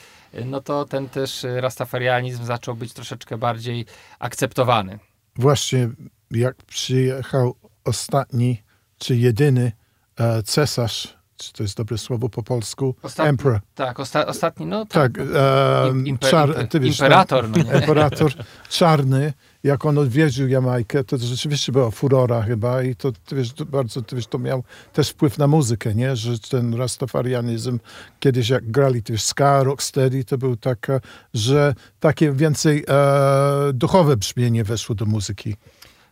no 0.45 0.61
to 0.61 0.85
ten 0.85 1.09
też 1.09 1.47
rastafarianizm 1.57 2.45
zaczął 2.45 2.75
być 2.75 2.93
troszeczkę 2.93 3.39
bardziej 3.39 3.87
akceptowany. 4.19 4.99
Właśnie 5.37 5.89
jak 6.31 6.57
przyjechał 6.57 7.55
ostatni, 7.85 8.63
czy 8.99 9.17
jedyny 9.17 9.73
e, 10.21 10.43
cesarz, 10.43 11.17
czy 11.37 11.53
to 11.53 11.63
jest 11.63 11.77
dobre 11.77 11.99
słowo 11.99 12.29
po 12.29 12.43
polsku, 12.43 12.95
Ostatni- 13.03 13.29
emperor. 13.31 13.61
Tak, 13.75 14.01
osta, 14.01 14.27
ostatni, 14.27 14.67
no 14.67 14.87
tak. 14.87 15.13
Tak, 15.13 15.27
e, 15.35 15.89
Im- 15.89 16.05
impe- 16.05 16.31
czar, 16.31 16.69
wiesz, 16.81 16.99
imperator, 17.01 17.49
no 17.51 17.57
imperator 17.81 18.33
czarny, 18.79 19.33
jak 19.67 19.87
on 19.87 19.99
odwiedził 19.99 20.49
Jamajkę, 20.49 21.05
to 21.05 21.19
rzeczywiście 21.19 21.73
była 21.73 21.91
furora 21.91 22.43
chyba 22.43 22.83
i 22.83 22.97
to, 22.97 23.13
wiesz, 23.33 23.53
to 23.53 23.65
bardzo, 23.65 24.03
ty 24.03 24.17
wiesz, 24.17 24.27
to 24.27 24.39
miał 24.39 24.65
też 24.93 25.11
wpływ 25.11 25.39
na 25.39 25.47
muzykę, 25.47 25.95
nie? 25.95 26.17
Że 26.17 26.39
ten 26.39 26.75
rastafarianizm, 26.75 27.79
kiedyś 28.21 28.49
jak 28.49 28.71
grali 28.71 29.03
też 29.03 29.23
ska, 29.23 29.63
rocksteady, 29.63 30.25
to 30.25 30.39
był 30.39 30.57
taka, 30.57 31.01
że 31.35 31.75
takie 32.01 32.33
więcej 32.33 32.85
e, 32.89 33.73
duchowe 33.73 34.17
brzmienie 34.17 34.65
weszło 34.65 34.95
do 34.95 35.07
muzyki. 35.07 35.57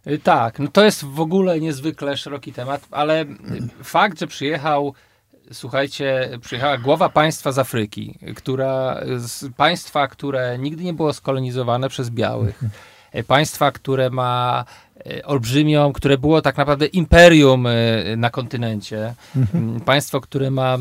Y, 0.06 0.18
Tak, 0.18 0.58
no 0.58 0.68
to 0.68 0.84
jest 0.84 1.04
w 1.04 1.20
ogóle 1.20 1.60
niezwykle 1.60 2.16
szeroki 2.16 2.52
temat, 2.52 2.86
ale 2.90 3.24
fakt, 3.82 4.20
że 4.20 4.26
przyjechał, 4.26 4.94
słuchajcie, 5.52 6.38
przyjechała 6.40 6.78
głowa 6.78 7.08
państwa 7.08 7.52
z 7.52 7.58
Afryki, 7.58 8.18
która, 8.36 9.00
z 9.16 9.54
państwa, 9.56 10.08
które 10.08 10.58
nigdy 10.58 10.84
nie 10.84 10.94
było 10.94 11.12
skolonizowane 11.12 11.88
przez 11.88 12.10
białych, 12.10 12.60
państwa, 13.22 13.72
które 13.72 14.10
ma 14.10 14.64
y, 15.06 15.24
olbrzymią, 15.24 15.92
które 15.92 16.18
było 16.18 16.42
tak 16.42 16.56
naprawdę 16.56 16.86
imperium 16.86 17.66
y, 17.66 18.14
na 18.16 18.30
kontynencie, 18.30 19.14
Mm, 19.54 19.80
państwo, 19.80 20.20
które 20.20 20.50
ma 20.50 20.78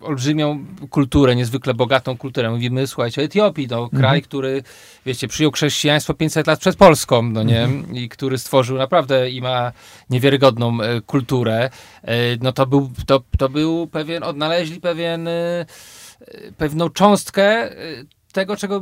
olbrzymią 0.00 0.64
kulturę, 0.90 1.36
niezwykle 1.36 1.74
bogatą 1.74 2.16
kulturę. 2.16 2.50
Mówimy, 2.50 2.86
słuchajcie, 2.86 3.20
o 3.20 3.24
Etiopii, 3.24 3.66
no, 3.70 3.88
kraj, 3.88 4.22
który, 4.22 4.62
wiecie, 5.06 5.28
przyjął 5.28 5.52
chrześcijaństwo 5.52 6.14
500 6.14 6.46
lat 6.46 6.60
przed 6.60 6.76
Polską, 6.76 7.22
no 7.22 7.42
nie? 7.42 7.68
I 7.92 8.08
który 8.08 8.38
stworzył 8.38 8.76
naprawdę 8.76 9.30
i 9.30 9.40
ma 9.40 9.72
niewiarygodną 10.10 10.80
e, 10.80 11.00
kulturę. 11.00 11.70
E, 12.02 12.36
no 12.40 12.52
to 12.52 12.66
był, 12.66 12.90
to, 13.06 13.22
to 13.38 13.48
był 13.48 13.86
pewien, 13.86 14.22
odnaleźli 14.22 14.80
pewien 14.80 15.28
e, 15.28 15.32
e, 15.32 15.66
pewną 16.58 16.90
cząstkę 16.90 17.44
e, 17.44 18.04
tego, 18.32 18.56
czego, 18.56 18.80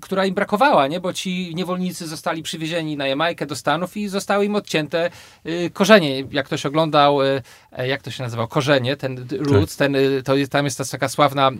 która 0.00 0.24
im 0.24 0.34
brakowała, 0.34 0.86
nie? 0.86 1.00
Bo 1.00 1.12
ci 1.12 1.54
niewolnicy 1.54 2.06
zostali 2.06 2.42
przywiezieni 2.42 2.96
na 2.96 3.06
Jamajkę 3.06 3.46
do 3.46 3.56
Stanów 3.56 3.96
i 3.96 4.08
zostały 4.08 4.44
im 4.44 4.54
odcięte 4.54 5.10
y, 5.46 5.70
korzenie. 5.74 6.24
Jak 6.30 6.46
ktoś 6.46 6.66
oglądał, 6.66 7.22
y, 7.22 7.42
e, 7.72 7.88
jak 7.88 8.02
to 8.02 8.10
się 8.10 8.22
nazywał, 8.22 8.48
korzenie, 8.48 8.96
ten 8.96 9.14
d- 9.26 9.36
Roots, 9.36 9.76
ten, 9.76 9.96
y, 9.96 10.22
to 10.24 10.32
tam 10.50 10.64
jest 10.64 10.78
ta 10.78 10.84
taka 10.84 11.08
sławna, 11.08 11.50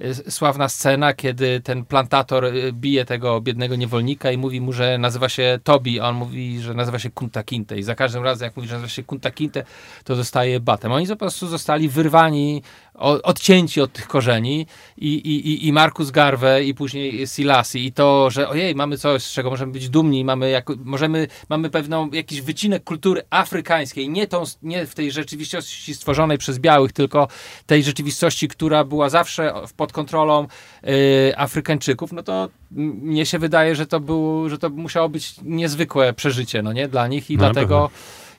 y, 0.00 0.30
sławna 0.30 0.68
scena, 0.68 1.14
kiedy 1.14 1.60
ten 1.60 1.84
plantator 1.84 2.44
y, 2.44 2.72
bije 2.72 3.04
tego 3.04 3.40
biednego 3.40 3.76
niewolnika 3.76 4.30
i 4.30 4.36
mówi 4.38 4.60
mu, 4.60 4.72
że 4.72 4.98
nazywa 4.98 5.28
się 5.28 5.58
Tobi, 5.64 6.00
a 6.00 6.08
on 6.08 6.14
mówi, 6.14 6.60
że 6.60 6.74
nazywa 6.74 6.98
się 6.98 7.10
Kunta 7.10 7.42
Kinte 7.42 7.78
i 7.78 7.82
za 7.82 7.94
każdym 7.94 8.24
razem, 8.24 8.46
jak 8.46 8.56
mówi, 8.56 8.68
że 8.68 8.74
nazywa 8.74 8.88
się 8.88 9.02
Kunta 9.02 9.30
Kinte, 9.30 9.64
to 10.04 10.16
zostaje 10.16 10.60
batem. 10.60 10.92
Oni 10.92 11.06
po 11.06 11.16
prostu 11.16 11.46
zostali 11.46 11.88
wyrwani, 11.88 12.62
odcięci 12.98 13.80
od 13.80 13.92
tych 13.92 14.08
korzeni 14.08 14.66
i, 14.96 15.14
i, 15.14 15.66
i- 15.68 15.72
Markus 15.72 16.10
Garve 16.10 16.62
i 16.64 16.74
później 16.74 17.26
Silasi 17.26 17.86
i 17.86 17.92
to, 17.92 18.30
że 18.30 18.48
ojej, 18.48 18.74
mamy 18.74 18.98
coś, 18.98 19.22
z 19.22 19.32
czego 19.32 19.50
możemy 19.50 19.72
być 19.72 19.88
dumni, 19.88 20.24
mamy, 20.24 20.50
jak, 20.50 20.66
możemy, 20.84 21.26
mamy 21.48 21.70
pewną, 21.70 22.10
jakiś 22.10 22.40
wycinek 22.40 22.84
kultury 22.84 23.22
afrykańskiej, 23.30 24.08
nie, 24.08 24.26
tą, 24.26 24.42
nie 24.62 24.86
w 24.86 24.94
tej 24.94 25.12
rzeczywistości 25.12 25.94
stworzonej 25.94 26.38
przez 26.38 26.58
białych, 26.58 26.92
tylko 26.92 27.28
tej 27.66 27.82
rzeczywistości, 27.82 28.48
która 28.48 28.84
była 28.84 29.08
zawsze 29.08 29.52
pod 29.76 29.92
kontrolą 29.92 30.46
y, 30.88 31.32
Afrykańczyków, 31.36 32.12
no 32.12 32.22
to 32.22 32.48
mnie 32.70 33.26
się 33.26 33.38
wydaje, 33.38 33.76
że 33.76 33.86
to, 33.86 34.00
był, 34.00 34.48
że 34.48 34.58
to 34.58 34.70
musiało 34.70 35.08
być 35.08 35.34
niezwykłe 35.42 36.12
przeżycie, 36.12 36.62
no 36.62 36.72
nie, 36.72 36.88
dla 36.88 37.06
nich 37.08 37.30
i 37.30 37.36
No, 37.36 37.38
dlatego 37.38 37.90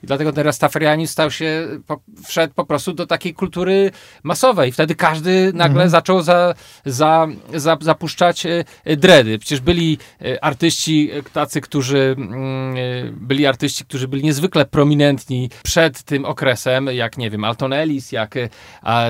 i 0.02 0.06
dlatego 0.06 0.32
ten 0.32 0.44
rastafarianizm 0.44 1.12
stał 1.12 1.30
się, 1.30 1.68
po, 1.86 2.00
wszedł 2.26 2.54
po 2.54 2.64
prostu 2.64 2.92
do 2.92 3.06
takiej 3.06 3.34
kultury 3.34 3.90
masowej. 4.22 4.72
Wtedy 4.72 4.94
każdy 4.94 5.52
nagle 5.54 5.88
zaczął 5.90 6.22
za, 6.22 6.54
za, 6.84 7.26
za, 7.54 7.76
zapuszczać 7.80 8.46
e, 8.46 8.64
e, 8.84 8.96
dredy. 8.96 9.38
Przecież 9.38 9.60
byli 9.60 9.98
e, 10.24 10.44
artyści 10.44 11.10
tacy, 11.32 11.60
którzy 11.60 12.14
mm, 12.18 12.74
byli 13.20 13.46
artyści, 13.46 13.84
którzy 13.84 14.08
byli 14.08 14.24
niezwykle 14.24 14.64
prominentni 14.64 15.50
przed 15.62 16.02
tym 16.02 16.24
okresem, 16.24 16.86
jak 16.86 17.18
nie 17.18 17.30
wiem, 17.30 17.44
Alton 17.44 17.72
Ellis, 17.72 18.12
jak 18.12 18.34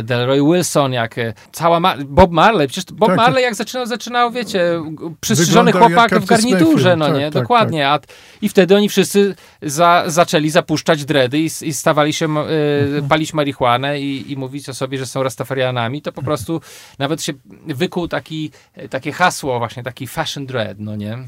Delroy 0.03 0.43
Wilson, 0.43 0.93
jak 0.93 1.15
cała 1.53 1.81
Ma 1.81 1.97
Bob 2.05 2.31
Marley. 2.31 2.69
Przecież 2.69 2.93
Bob 2.93 3.09
Tak, 3.09 3.17
Marley 3.17 3.43
jak 3.43 3.55
zaczynał, 3.55 3.87
zaczynał, 3.87 4.31
wiecie, 4.31 4.83
przystrzyżony 5.21 5.73
chłopak 5.73 6.21
w 6.21 6.25
garniturze, 6.25 6.97
no 6.97 7.07
Tak, 7.07 7.15
nie? 7.15 7.31
tak, 7.31 7.43
Dokładnie. 7.43 7.89
A, 7.89 7.99
I 8.43 8.49
wtedy 8.49 8.77
oni 8.77 8.89
wszyscy 8.89 9.35
za, 9.63 10.05
zaczęli 10.07 10.51
zapuszczać 10.51 10.80
dredy 10.85 11.39
i, 11.39 11.45
i 11.63 11.73
stawali 11.75 12.13
się, 12.13 12.25
Mhm. 12.25 13.09
palić 13.09 13.35
marihuanę 13.35 14.01
i, 14.01 14.33
i 14.33 14.37
mówić 14.37 14.69
o 14.69 14.75
sobie, 14.75 14.99
że 14.99 15.07
są 15.07 15.23
rastafarianami, 15.23 16.03
to 16.03 16.13
po 16.13 16.23
prostu 16.23 16.61
nawet 16.99 17.23
się 17.23 17.33
wykuł 17.67 18.09
taki, 18.09 18.51
e, 18.75 18.89
takie 18.89 19.13
hasło 19.13 19.59
właśnie, 19.59 19.83
taki 19.83 20.07
fashion 20.07 20.47
dread, 20.47 20.79
no 20.81 20.97
nie? 20.97 21.19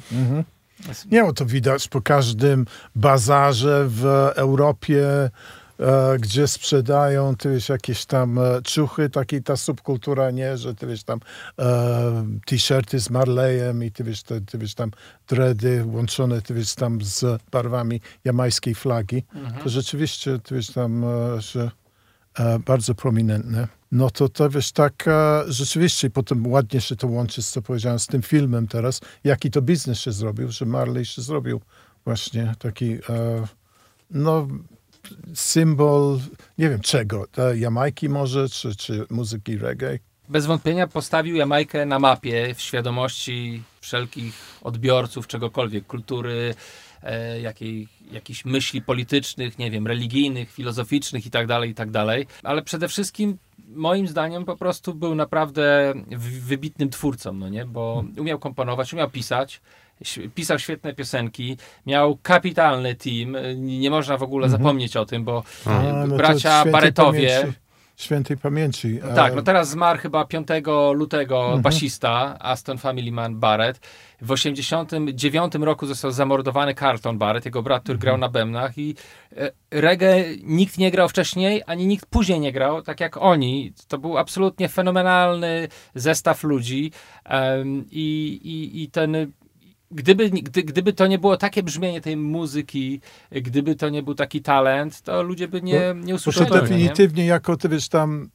Nie, 1.10 1.22
bo 1.22 1.32
to 1.32 1.46
widać 1.46 1.88
po 1.88 2.02
każdym 2.02 2.66
bazarze 2.96 3.84
w 3.88 4.04
Europie, 4.36 5.06
gdzie 6.20 6.48
sprzedają, 6.48 7.36
ty 7.36 7.50
wiesz, 7.50 7.68
jakieś 7.68 8.04
tam 8.04 8.38
e, 8.38 8.42
ciuchy, 8.64 9.10
taki 9.10 9.42
ta 9.42 9.56
subkultura, 9.56 10.30
nie, 10.30 10.56
że 10.56 10.74
ty 10.74 10.86
wiesz 10.86 11.04
tam 11.04 11.20
e, 11.58 12.26
t-shirty 12.46 13.00
z 13.00 13.10
Marleyem 13.10 13.84
i 13.84 13.90
ty 13.92 14.04
wiesz, 14.04 14.22
te, 14.22 14.40
ty 14.40 14.58
wiesz 14.58 14.74
tam 14.74 14.90
dready 15.28 15.84
łączone, 15.86 16.42
ty 16.42 16.54
wiesz 16.54 16.74
tam 16.74 16.98
z 17.02 17.42
barwami 17.50 18.00
jamajskiej 18.24 18.74
flagi. 18.74 19.24
To 19.62 19.68
rzeczywiście, 19.68 20.38
ty 20.38 20.54
wiesz 20.54 20.70
tam, 20.70 21.04
e, 21.04 21.40
że 21.40 21.70
e, 22.38 22.58
bardzo 22.58 22.94
prominentne. 22.94 23.68
No 23.92 24.10
to 24.10 24.28
to 24.28 24.50
wiesz, 24.50 24.72
tak 24.72 25.08
e, 25.08 25.44
rzeczywiście 25.48 26.10
potem 26.10 26.46
ładnie 26.46 26.80
się 26.80 26.96
to 26.96 27.06
łączy 27.06 27.42
z 27.42 27.50
co 27.50 27.62
powiedziałem 27.62 27.98
z 27.98 28.06
tym 28.06 28.22
filmem 28.22 28.68
teraz, 28.68 29.00
jaki 29.24 29.50
to 29.50 29.62
biznes 29.62 29.98
się 29.98 30.12
zrobił, 30.12 30.50
że 30.50 30.66
Marley 30.66 31.04
się 31.04 31.22
zrobił 31.22 31.60
właśnie 32.04 32.54
taki 32.58 32.92
e, 32.92 32.98
no 34.10 34.48
symbol, 35.34 36.18
nie 36.58 36.70
wiem 36.70 36.80
czego, 36.80 37.26
Jamajki 37.54 38.08
może, 38.08 38.48
czy, 38.48 38.76
czy 38.76 39.06
muzyki 39.10 39.58
reggae. 39.58 39.98
Bez 40.28 40.46
wątpienia 40.46 40.86
postawił 40.86 41.36
Jamajkę 41.36 41.86
na 41.86 41.98
mapie 41.98 42.54
w 42.54 42.60
świadomości 42.60 43.62
wszelkich 43.80 44.34
odbiorców 44.62 45.26
czegokolwiek, 45.26 45.86
kultury, 45.86 46.54
e, 47.02 47.40
jakiej, 47.40 47.88
jakichś 48.12 48.44
myśli 48.44 48.82
politycznych, 48.82 49.58
nie 49.58 49.70
wiem, 49.70 49.86
religijnych, 49.86 50.52
filozoficznych 50.52 51.26
i 51.26 51.30
tak 51.30 51.46
dalej, 51.46 51.70
i 51.70 51.74
tak. 51.74 51.88
Ale 52.42 52.62
przede 52.62 52.88
wszystkim 52.88 53.38
moim 53.68 54.08
zdaniem 54.08 54.44
po 54.44 54.56
prostu 54.56 54.94
był 54.94 55.14
naprawdę 55.14 55.94
wybitnym 56.40 56.90
twórcą, 56.90 57.32
no 57.32 57.48
nie? 57.48 57.64
Bo 57.64 58.04
umiał 58.18 58.38
komponować, 58.38 58.92
umiał 58.92 59.10
pisać, 59.10 59.60
pisał 60.34 60.58
świetne 60.58 60.94
piosenki, 60.94 61.56
miał 61.86 62.18
kapitalny 62.22 62.94
team, 62.94 63.36
nie 63.56 63.78
nie 63.78 63.90
można 63.90 64.16
w 64.16 64.22
ogóle 64.22 64.48
zapomnieć 64.48 64.96
o 64.96 65.06
tym, 65.06 65.24
bo 65.24 65.42
A, 65.66 65.82
no 65.82 66.08
to 66.08 66.16
bracia 66.16 66.64
Barretowie... 66.64 67.38
Pamięci, 67.40 67.58
świętej 67.96 68.36
pamięci. 68.36 69.00
e, 69.10 69.14
Tak, 69.14 69.34
no 69.34 69.42
teraz 69.42 69.70
zmarł 69.70 69.98
chyba 69.98 70.24
5 70.24 70.48
lutego 70.94 71.58
basista 71.62 72.36
Aston 72.40 72.78
Family 72.78 73.12
Man 73.12 73.40
Barrett. 73.40 73.80
W 74.20 74.30
89 74.30 75.54
roku 75.54 75.86
został 75.86 76.10
zamordowany 76.10 76.74
Carlton 76.74 77.18
Barrett, 77.18 77.44
jego 77.44 77.62
brat, 77.62 77.82
który 77.82 77.98
grał 77.98 78.18
na 78.18 78.28
bębnach 78.28 78.78
i 78.78 78.94
e, 79.36 79.50
reggae 79.70 80.24
nikt 80.42 80.78
nie 80.78 80.90
grał 80.90 81.08
wcześniej, 81.08 81.62
ani 81.66 81.86
nikt 81.86 82.06
później 82.06 82.40
nie 82.40 82.52
grał, 82.52 82.82
tak 82.82 83.00
jak 83.00 83.16
oni. 83.16 83.72
To 83.88 83.98
był 83.98 84.18
absolutnie 84.18 84.68
fenomenalny 84.68 85.68
zestaw 85.94 86.44
ludzi 86.44 86.92
em, 87.24 87.84
i, 87.90 88.40
i, 88.42 88.82
i 88.82 88.90
ten 88.90 89.32
Gdyby, 89.92 90.30
gdy, 90.30 90.62
gdyby 90.62 90.92
to 90.92 91.06
nie 91.06 91.18
było 91.18 91.36
takie 91.36 91.62
brzmienie 91.62 92.00
tej 92.00 92.16
muzyki, 92.16 93.00
gdyby 93.30 93.74
to 93.74 93.88
nie 93.88 94.02
był 94.02 94.14
taki 94.14 94.42
talent, 94.42 95.00
to 95.00 95.22
ludzie 95.22 95.48
by 95.48 95.62
nie, 95.62 95.94
nie 95.96 96.12
Bo 96.12 96.16
usłyszeli. 96.16 96.46
to 96.46 96.54
tego, 96.54 96.66
nie? 96.66 96.72
definitywnie 96.72 97.26
jako, 97.26 97.56
ty 97.56 97.68
wiesz, 97.68 97.88
tam, 97.88 98.28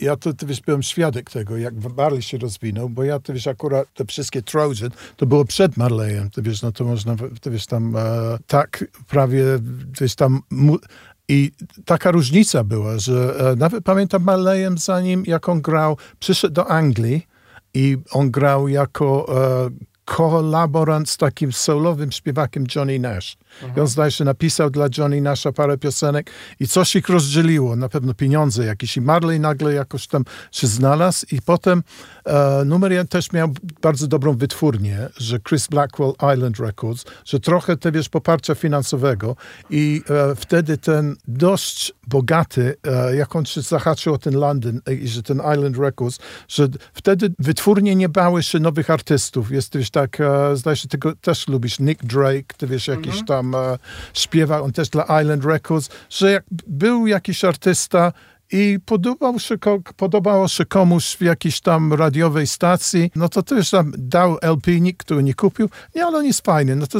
ja 0.00 0.16
to, 0.16 0.32
ty 0.32 0.46
wiesz, 0.46 0.60
byłem 0.60 0.82
świadek 0.82 1.30
tego, 1.30 1.56
jak 1.56 1.74
Marley 1.96 2.22
się 2.22 2.38
rozwinął, 2.38 2.88
bo 2.88 3.04
ja, 3.04 3.20
ty 3.20 3.32
wiesz, 3.32 3.46
akurat 3.46 3.94
te 3.94 4.04
wszystkie 4.04 4.42
Trojan, 4.42 4.90
to 5.16 5.26
było 5.26 5.44
przed 5.44 5.76
Marleyem, 5.76 6.30
ty 6.30 6.42
wiesz, 6.42 6.62
no 6.62 6.72
to 6.72 6.84
można, 6.84 7.16
ty 7.40 7.50
wiesz, 7.50 7.66
tam 7.66 7.96
e, 7.96 8.00
tak 8.46 8.84
prawie, 9.08 9.44
ty 9.96 10.04
wiesz, 10.04 10.14
tam 10.14 10.40
i 11.28 11.50
taka 11.84 12.10
różnica 12.10 12.64
była, 12.64 12.98
że 12.98 13.34
e, 13.52 13.56
nawet 13.56 13.84
pamiętam 13.84 14.22
Marleyem 14.22 14.78
zanim, 14.78 15.22
jak 15.26 15.48
on 15.48 15.60
grał, 15.60 15.96
przyszedł 16.20 16.54
do 16.54 16.70
Anglii 16.70 17.26
i 17.74 17.96
on 18.10 18.30
grał 18.30 18.68
jako 18.68 19.26
e, 19.66 19.70
kolaborant 20.08 21.10
z 21.10 21.16
takim 21.16 21.52
solowym 21.52 22.12
śpiewakiem 22.12 22.64
Johnny 22.74 22.98
Nash. 22.98 23.36
I 23.76 23.80
on 23.80 23.86
zdaje 23.86 24.10
się 24.10 24.24
napisał 24.24 24.70
dla 24.70 24.86
Johnny 24.98 25.20
Nasha 25.20 25.52
parę 25.52 25.78
piosenek 25.78 26.30
i 26.60 26.68
coś 26.68 26.96
ich 26.96 27.08
rozdzieliło, 27.08 27.76
na 27.76 27.88
pewno 27.88 28.14
pieniądze 28.14 28.64
jakieś. 28.64 28.96
I 28.96 29.00
Marley 29.00 29.40
nagle 29.40 29.74
jakoś 29.74 30.06
tam 30.06 30.24
się 30.52 30.66
znalazł 30.66 31.26
i 31.32 31.42
potem 31.42 31.82
numer 32.64 32.92
jeden 32.92 33.08
też 33.08 33.32
miał 33.32 33.48
bardzo 33.82 34.06
dobrą 34.06 34.36
wytwórnię, 34.36 35.08
że 35.16 35.40
Chris 35.40 35.66
Blackwell 35.66 36.12
Island 36.34 36.58
Records, 36.58 37.04
że 37.24 37.40
trochę 37.40 37.76
te 37.76 37.92
wiesz 37.92 38.08
poparcia 38.08 38.54
finansowego 38.54 39.36
i 39.70 40.02
e, 40.10 40.34
wtedy 40.34 40.78
ten 40.78 41.16
dość 41.28 41.92
bogaty, 42.06 42.74
e, 42.86 43.16
jak 43.16 43.36
on 43.36 43.44
się 43.44 43.60
zahaczył 43.60 44.14
o 44.14 44.18
ten 44.18 44.34
Londyn 44.34 44.80
e, 44.86 44.94
i 44.94 45.08
że 45.08 45.22
ten 45.22 45.36
Island 45.54 45.78
Records, 45.78 46.18
że 46.48 46.68
wtedy 46.94 47.34
wytwórnie 47.38 47.96
nie 47.96 48.08
bały 48.08 48.42
się 48.42 48.58
nowych 48.58 48.90
artystów. 48.90 49.50
Jest 49.50 49.76
wiesz 49.76 49.90
tak, 49.90 50.20
e, 50.20 50.56
zdaje 50.56 50.76
się, 50.76 50.88
tego 50.88 51.16
też 51.16 51.48
lubisz, 51.48 51.80
Nick 51.80 52.04
Drake, 52.04 52.54
ty 52.56 52.66
wiesz, 52.66 52.88
jakiś 52.88 53.24
tam 53.26 53.54
e, 53.54 53.78
śpiewa, 54.14 54.60
on 54.60 54.72
też 54.72 54.88
dla 54.88 55.20
Island 55.22 55.44
Records, 55.44 55.88
że 56.10 56.30
jak 56.30 56.44
był 56.66 57.06
jakiś 57.06 57.44
artysta 57.44 58.12
i 58.52 58.78
podobał 58.86 59.38
się, 59.38 59.54
podobało 59.96 60.48
się 60.48 60.64
komuś 60.64 61.16
w 61.16 61.20
jakiejś 61.20 61.60
tam 61.60 61.92
radiowej 61.92 62.46
stacji, 62.46 63.10
no 63.14 63.28
to 63.28 63.42
też 63.42 63.70
tam 63.70 63.92
dał 63.98 64.38
LP, 64.42 64.70
który 64.98 65.22
nie 65.22 65.34
kupił, 65.34 65.68
nie, 65.94 66.04
ale 66.04 66.18
on 66.18 66.24
jest 66.24 66.46
fajny, 66.46 66.76
no 66.76 66.86
to 66.86 66.98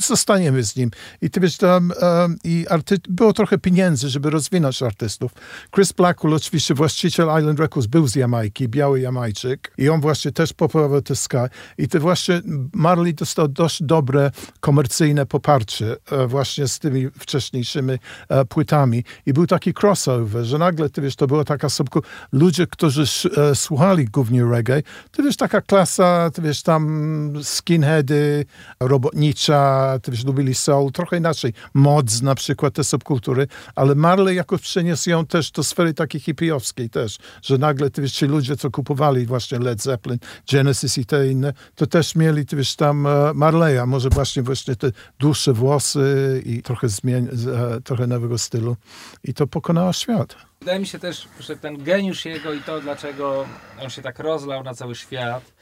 zostaniemy 0.00 0.62
z 0.62 0.76
nim. 0.76 0.90
I 1.22 1.30
ty 1.30 1.40
wiesz, 1.40 1.56
tam 1.56 1.92
um, 2.02 2.38
i 2.44 2.66
arty- 2.70 3.08
było 3.08 3.32
trochę 3.32 3.58
pieniędzy, 3.58 4.08
żeby 4.08 4.30
rozwinąć 4.30 4.82
artystów. 4.82 5.32
Chris 5.74 5.92
Blackwell, 5.92 6.34
oczywiście 6.34 6.74
właściciel 6.74 7.28
Island 7.38 7.60
Records, 7.60 7.86
był 7.86 8.08
z 8.08 8.14
Jamajki, 8.14 8.68
biały 8.68 9.00
Jamajczyk 9.00 9.72
i 9.78 9.88
on 9.88 10.00
właśnie 10.00 10.32
też 10.32 10.52
poprowadził 10.52 11.02
te 11.02 11.16
Sky. 11.16 11.36
I 11.78 11.88
ty 11.88 11.98
właśnie 11.98 12.42
Marley 12.72 13.14
dostał 13.14 13.48
dość 13.48 13.82
dobre 13.82 14.30
komercyjne 14.60 15.26
poparcie 15.26 15.96
e, 16.10 16.26
właśnie 16.26 16.68
z 16.68 16.78
tymi 16.78 17.10
wcześniejszymi 17.18 17.92
e, 18.28 18.44
płytami. 18.44 19.04
I 19.26 19.32
był 19.32 19.46
taki 19.46 19.74
crossover, 19.82 20.44
że 20.52 20.58
nagle, 20.58 20.90
ty 20.90 21.00
wiesz, 21.00 21.16
to 21.16 21.26
była 21.26 21.44
taka 21.44 21.68
subkultura, 21.68 22.14
ludzie, 22.32 22.66
którzy 22.66 23.04
e, 23.36 23.54
słuchali 23.54 24.04
głównie 24.04 24.44
reggae, 24.44 24.82
ty 25.10 25.22
wiesz, 25.22 25.36
taka 25.36 25.60
klasa, 25.60 26.30
ty 26.30 26.42
wiesz, 26.42 26.62
tam 26.62 27.32
skinheady, 27.42 28.44
robotnicza, 28.80 29.98
ty 30.02 30.10
wiesz, 30.10 30.24
lubili 30.24 30.54
soul, 30.54 30.92
trochę 30.92 31.16
inaczej, 31.16 31.52
mods 31.74 32.22
na 32.22 32.34
przykład, 32.34 32.74
te 32.74 32.84
subkultury, 32.84 33.46
ale 33.74 33.94
Marley 33.94 34.36
jakoś 34.36 34.60
przeniósł 34.60 35.10
ją 35.10 35.26
też 35.26 35.50
do 35.50 35.62
sfery 35.62 35.94
takiej 35.94 36.20
hipiowskiej 36.20 36.90
też, 36.90 37.18
że 37.42 37.58
nagle, 37.58 37.90
ty 37.90 38.02
wiesz, 38.02 38.12
ci 38.12 38.26
ludzie, 38.26 38.56
co 38.56 38.70
kupowali 38.70 39.26
właśnie 39.26 39.58
Led 39.58 39.82
Zeppelin, 39.82 40.18
Genesis 40.52 40.98
i 40.98 41.06
te 41.06 41.28
inne, 41.28 41.52
to 41.74 41.86
też 41.86 42.14
mieli, 42.14 42.46
ty 42.46 42.56
wiesz, 42.56 42.76
tam 42.76 43.06
e, 43.06 43.32
Marleya, 43.34 43.86
może 43.86 44.08
właśnie 44.08 44.42
właśnie 44.42 44.76
te 44.76 44.92
dłuższe 45.18 45.52
włosy 45.52 46.42
i 46.46 46.62
trochę 46.62 46.88
zmień, 46.88 47.28
e, 47.28 47.80
trochę 47.80 48.06
nowego 48.06 48.38
stylu 48.38 48.76
i 49.24 49.34
to 49.34 49.46
pokonało 49.46 49.92
świat. 49.92 50.41
Wydaje 50.60 50.78
mi 50.78 50.86
się 50.86 50.98
też, 50.98 51.28
że 51.40 51.56
ten 51.56 51.84
geniusz 51.84 52.24
jego 52.24 52.52
i 52.52 52.60
to, 52.60 52.80
dlaczego 52.80 53.46
on 53.82 53.90
się 53.90 54.02
tak 54.02 54.18
rozlał 54.18 54.62
na 54.62 54.74
cały 54.74 54.94
świat, 54.94 55.52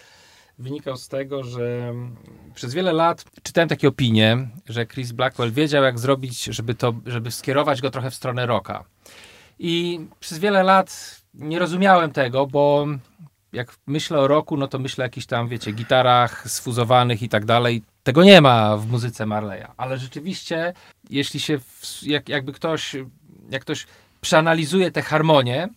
wynikał 0.58 0.96
z 0.96 1.08
tego, 1.08 1.44
że 1.44 1.94
przez 2.54 2.74
wiele 2.74 2.92
lat 2.92 3.24
czytałem 3.42 3.68
takie 3.68 3.88
opinie, 3.88 4.48
że 4.68 4.86
Chris 4.86 5.12
Blackwell 5.12 5.52
wiedział, 5.52 5.84
jak 5.84 5.98
zrobić, 5.98 6.44
żeby, 6.44 6.74
to, 6.74 6.94
żeby 7.06 7.30
skierować 7.30 7.80
go 7.80 7.90
trochę 7.90 8.10
w 8.10 8.14
stronę 8.14 8.46
rocka. 8.46 8.84
I 9.58 10.00
przez 10.20 10.38
wiele 10.38 10.62
lat 10.62 11.20
nie 11.34 11.58
rozumiałem 11.58 12.12
tego, 12.12 12.46
bo 12.46 12.86
jak 13.52 13.76
myślę 13.86 14.18
o 14.18 14.28
roku, 14.28 14.56
no 14.56 14.68
to 14.68 14.78
myślę 14.78 15.02
o 15.02 15.06
jakichś 15.06 15.26
tam, 15.26 15.48
wiecie, 15.48 15.72
gitarach 15.72 16.50
sfuzowanych 16.50 17.22
i 17.22 17.28
tak 17.28 17.44
dalej. 17.44 17.82
Tego 18.02 18.24
nie 18.24 18.40
ma 18.40 18.76
w 18.76 18.86
muzyce 18.86 19.26
Marleya. 19.26 19.66
Ale 19.76 19.98
rzeczywiście, 19.98 20.74
jeśli 21.10 21.40
się, 21.40 21.58
w, 21.58 22.02
jak, 22.02 22.28
jakby 22.28 22.52
ktoś, 22.52 22.96
jak 23.50 23.62
ktoś 23.62 23.86
przeanalizuje 24.20 24.90
te 24.90 25.02
harmonie 25.02 25.68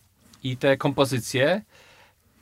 i 0.44 0.58
te 0.58 0.78
kompozycje, 0.78 1.62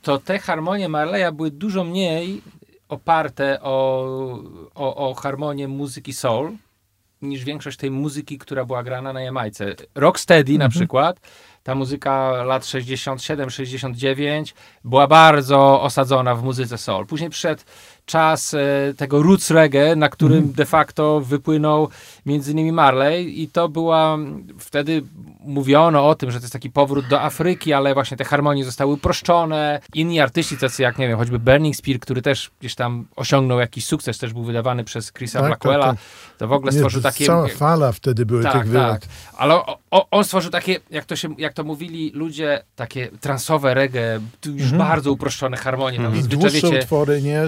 to 0.02 0.18
te 0.18 0.38
harmonie 0.38 0.88
Marleya 0.88 1.32
były 1.32 1.50
dużo 1.50 1.84
mniej 1.84 2.42
oparte 2.88 3.62
o, 3.62 4.04
o, 4.74 5.10
o 5.10 5.14
harmonię 5.14 5.68
muzyki 5.68 6.12
soul, 6.12 6.52
niż 7.22 7.44
większość 7.44 7.78
tej 7.78 7.90
muzyki, 7.90 8.38
która 8.38 8.64
była 8.64 8.82
grana 8.82 9.12
na 9.12 9.20
Jamajce. 9.20 9.74
Rocksteady 9.94 10.58
na 10.58 10.68
przykład, 10.68 11.20
ta 11.62 11.74
muzyka 11.74 12.30
lat 12.30 12.62
67-69 12.62 14.52
była 14.84 15.06
bardzo 15.06 15.82
osadzona 15.82 16.34
w 16.34 16.42
muzyce 16.42 16.78
soul. 16.78 17.06
Później 17.06 17.30
przyszedł 17.30 17.62
czas 18.06 18.54
e, 18.54 18.58
tego 18.96 19.22
roots 19.22 19.50
reggae, 19.50 19.96
na 19.96 20.08
którym 20.08 20.52
de 20.52 20.64
facto 20.64 21.20
wypłynął 21.20 21.88
między 22.26 22.52
innymi 22.52 22.72
Marley 22.72 23.42
i 23.42 23.48
to 23.48 23.68
była, 23.68 24.18
wtedy 24.58 25.02
mówiono 25.40 26.08
o 26.08 26.14
tym, 26.14 26.30
że 26.30 26.38
to 26.38 26.44
jest 26.44 26.52
taki 26.52 26.70
powrót 26.70 27.06
do 27.08 27.22
Afryki, 27.22 27.72
ale 27.72 27.94
właśnie 27.94 28.16
te 28.16 28.24
harmonie 28.24 28.64
zostały 28.64 28.92
uproszczone. 28.92 29.80
Inni 29.94 30.20
artyści, 30.20 30.56
tacy 30.58 30.82
jak, 30.82 30.98
nie 30.98 31.08
wiem, 31.08 31.18
choćby 31.18 31.38
Burning 31.38 31.76
Spear, 31.76 31.98
który 32.00 32.22
też 32.22 32.50
gdzieś 32.60 32.74
tam 32.74 33.06
osiągnął 33.16 33.60
jakiś 33.60 33.84
sukces, 33.84 34.18
też 34.18 34.32
był 34.32 34.44
wydawany 34.44 34.84
przez 34.84 35.12
Chrisa 35.12 35.38
Tak, 35.38 35.48
Blackwella, 35.48 35.86
tak, 35.86 35.96
to 36.38 36.48
w 36.48 36.52
ogóle 36.52 36.72
Nie, 36.72 36.78
stworzył 36.78 37.02
takie... 37.02 37.26
Cała 37.26 37.48
fala 37.48 37.92
wtedy 37.92 38.26
były 38.26 38.42
Tak, 38.42 38.52
tych 38.52 38.60
tak. 38.62 38.68
wylot. 38.70 39.06
Ale 39.36 39.54
o, 39.54 39.78
o, 39.90 40.06
on 40.10 40.24
stworzył 40.24 40.50
takie, 40.50 40.80
jak 40.90 41.04
to, 41.04 41.16
się, 41.16 41.34
jak 41.38 41.52
to 41.52 41.64
mówili 41.64 42.10
ludzie, 42.14 42.64
takie 42.76 43.08
transowe 43.20 43.74
reggae, 43.74 44.20
już 44.46 44.72
bardzo 44.72 45.12
uproszczone 45.12 45.56
harmonie. 45.56 45.96
Tam 45.96 46.06
Mhm. 46.06 46.26
Dłuższe 46.26 46.50
wiecie, 46.50 46.78
utwory, 46.78 47.22
nie? 47.22 47.42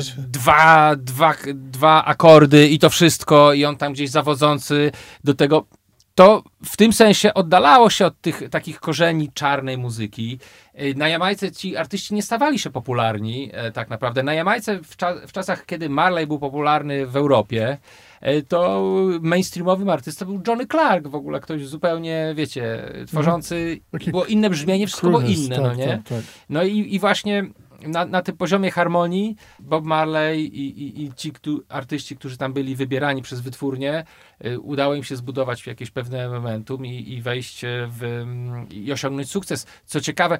Dwa, 0.44 0.96
dwa, 0.96 1.34
dwa 1.54 2.04
akordy 2.04 2.68
i 2.68 2.78
to 2.78 2.90
wszystko 2.90 3.52
i 3.52 3.64
on 3.64 3.76
tam 3.76 3.92
gdzieś 3.92 4.10
zawodzący 4.10 4.92
do 5.24 5.34
tego. 5.34 5.66
To 6.14 6.42
w 6.64 6.76
tym 6.76 6.92
sensie 6.92 7.34
oddalało 7.34 7.90
się 7.90 8.06
od 8.06 8.20
tych 8.20 8.42
takich 8.50 8.80
korzeni 8.80 9.30
czarnej 9.34 9.78
muzyki. 9.78 10.38
Y, 10.80 10.94
Na 10.96 11.08
Jamajce 11.08 11.52
ci 11.52 11.76
artyści 11.76 12.14
nie 12.14 12.22
stawali 12.22 12.58
się 12.58 12.70
popularni 12.70 13.50
e, 13.52 13.72
tak 13.72 13.90
naprawdę. 13.90 14.22
Na 14.22 14.34
Jamajce 14.34 14.78
w, 14.78 14.96
cza- 14.96 15.26
w 15.26 15.32
czasach, 15.32 15.66
kiedy 15.66 15.88
Marley 15.88 16.26
był 16.26 16.38
popularny 16.38 17.06
w 17.06 17.16
Europie, 17.16 17.78
e, 18.20 18.42
to 18.42 18.82
mainstreamowym 19.20 19.88
artystą 19.90 20.26
był 20.26 20.40
Johnny 20.46 20.66
Clark 20.66 21.08
w 21.08 21.14
ogóle, 21.14 21.40
ktoś 21.40 21.66
zupełnie, 21.66 22.32
wiecie, 22.36 22.92
tworzący, 23.06 23.80
Taki 23.90 24.10
było 24.10 24.24
inne 24.24 24.50
brzmienie, 24.50 24.86
wszystko 24.86 25.06
było 25.08 25.20
inne, 25.20 25.56
tak, 25.56 25.64
no 25.64 25.74
nie? 25.74 25.86
tak, 25.86 26.02
tak. 26.08 26.22
No 26.48 26.62
i, 26.62 26.94
i 26.94 26.98
właśnie 26.98 27.44
na, 27.88 28.04
na 28.04 28.22
tym 28.22 28.36
poziomie 28.36 28.70
harmonii 28.70 29.36
Bob 29.60 29.84
Marley 29.84 30.44
i, 30.44 30.82
i, 30.82 31.04
i 31.04 31.14
ci 31.14 31.32
artyści, 31.68 32.16
którzy 32.16 32.36
tam 32.36 32.52
byli 32.52 32.76
wybierani 32.76 33.22
przez 33.22 33.40
wytwórnię, 33.40 34.04
y, 34.46 34.60
udało 34.60 34.94
im 34.94 35.04
się 35.04 35.16
zbudować 35.16 35.66
jakieś 35.66 35.90
pewne 35.90 36.28
momentum 36.28 36.86
i, 36.86 37.12
i 37.12 37.22
wejść 37.22 37.64
w, 37.88 38.04
mm, 38.04 38.68
i 38.68 38.92
osiągnąć 38.92 39.30
sukces. 39.30 39.66
Co 39.84 40.00
ciekawe, 40.00 40.38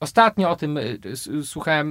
ostatnio 0.00 0.50
o 0.50 0.56
tym 0.56 0.78
y, 0.78 0.98
słuchałem 1.44 1.90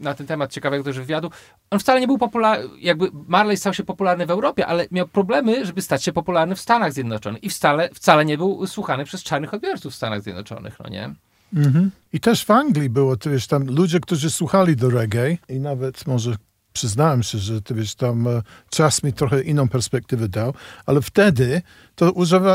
y, 0.00 0.02
na 0.04 0.14
ten 0.14 0.26
temat 0.26 0.52
ciekawego 0.52 0.84
też 0.84 0.98
wywiadu. 0.98 1.30
On 1.70 1.78
wcale 1.78 2.00
nie 2.00 2.06
był 2.06 2.18
popularny, 2.18 2.68
jakby 2.80 3.10
Marley 3.26 3.56
stał 3.56 3.74
się 3.74 3.84
popularny 3.84 4.26
w 4.26 4.30
Europie, 4.30 4.66
ale 4.66 4.86
miał 4.90 5.08
problemy, 5.08 5.66
żeby 5.66 5.82
stać 5.82 6.04
się 6.04 6.12
popularny 6.12 6.54
w 6.54 6.60
Stanach 6.60 6.92
Zjednoczonych 6.92 7.44
i 7.44 7.50
wcale, 7.50 7.88
wcale 7.94 8.24
nie 8.24 8.38
był 8.38 8.66
słuchany 8.66 9.04
przez 9.04 9.22
czarnych 9.22 9.54
odbiorców 9.54 9.92
w 9.92 9.96
Stanach 9.96 10.22
Zjednoczonych, 10.22 10.78
no 10.84 10.88
nie? 10.90 11.14
Mhm. 11.54 11.90
I 12.12 12.20
też 12.20 12.44
w 12.44 12.50
Anglii 12.50 12.90
było, 12.90 13.16
ty 13.16 13.30
wiesz, 13.30 13.46
tam 13.46 13.66
ludzie, 13.66 14.00
którzy 14.00 14.30
słuchali 14.30 14.76
do 14.76 14.90
reggae 14.90 15.38
i 15.48 15.60
nawet 15.60 16.06
może 16.06 16.36
przyznałem 16.72 17.22
się, 17.22 17.38
że 17.38 17.62
ty 17.62 17.74
wiesz, 17.74 17.94
tam 17.94 18.28
e, 18.28 18.42
czas 18.70 19.02
mi 19.02 19.12
trochę 19.12 19.42
inną 19.42 19.68
perspektywę 19.68 20.28
dał, 20.28 20.54
ale 20.86 21.02
wtedy 21.02 21.62
to 21.94 22.12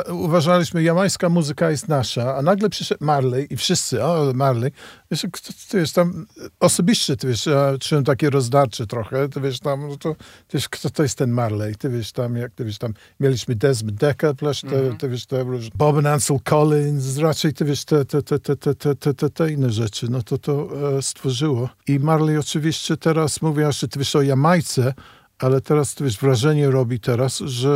uważaliśmy, 0.09 0.83
jamańska 0.83 1.29
muzyka 1.29 1.71
jest 1.71 1.87
nasza, 1.87 2.35
a 2.35 2.41
nagle 2.41 2.69
przyszedł 2.69 3.05
Marley 3.05 3.53
i 3.53 3.57
wszyscy, 3.57 4.03
o 4.03 4.31
Marley, 4.35 4.71
wiesz, 5.11 5.21
ty 5.69 5.77
wiesz, 5.77 5.91
tam 5.91 6.25
e, 6.37 6.47
osobiście, 6.59 7.17
ty 7.17 7.27
wiesz, 7.27 7.45
ja 7.45 7.77
czułem 7.79 8.03
takie 8.03 8.29
rozdarcze 8.29 8.87
trochę, 8.87 9.29
ty 9.29 9.41
wiesz, 9.41 9.59
tam, 9.59 9.87
no 9.87 9.97
to, 9.97 10.15
ty 10.47 10.57
wiesz, 10.57 10.69
kto 10.69 10.89
to 10.89 11.03
jest 11.03 11.17
ten 11.17 11.31
Marley, 11.31 11.75
ty 11.75 11.89
wiesz, 11.89 12.11
tam, 12.11 12.35
jak 12.35 12.51
ty 12.51 12.65
wiesz, 12.65 12.77
tam 12.77 12.93
mieliśmy 13.19 13.55
Desmond 13.55 13.97
Decker, 13.97 14.35
plus 14.35 14.61
te, 14.61 14.97
ty 14.97 15.09
wiesz, 15.09 15.25
te, 15.25 15.45
Bob 15.75 16.05
Ansel 16.05 16.39
Collins, 16.39 17.17
raczej 17.17 17.53
ty 17.53 17.65
wiesz, 17.65 17.85
te, 17.85 18.05
te, 18.05 18.23
te, 18.23 18.39
te, 18.39 18.55
te, 18.55 18.75
te, 18.95 19.13
te, 19.13 19.29
te, 19.29 19.51
inne 19.51 19.69
rzeczy, 19.69 20.07
no 20.09 20.21
to 20.21 20.37
to 20.37 20.69
e, 20.97 21.01
stworzyło. 21.01 21.69
I 21.87 21.99
Marley 21.99 22.37
oczywiście 22.37 22.97
teraz 22.97 23.41
mówię 23.41 23.63
jeszcze, 23.63 23.87
ty 23.87 23.99
wiesz, 23.99 24.15
o 24.15 24.21
Jamajce, 24.21 24.93
ale 25.41 25.61
teraz 25.61 25.95
wiesz, 26.01 26.17
wrażenie 26.17 26.71
robi 26.71 26.99
teraz, 26.99 27.37
że 27.37 27.69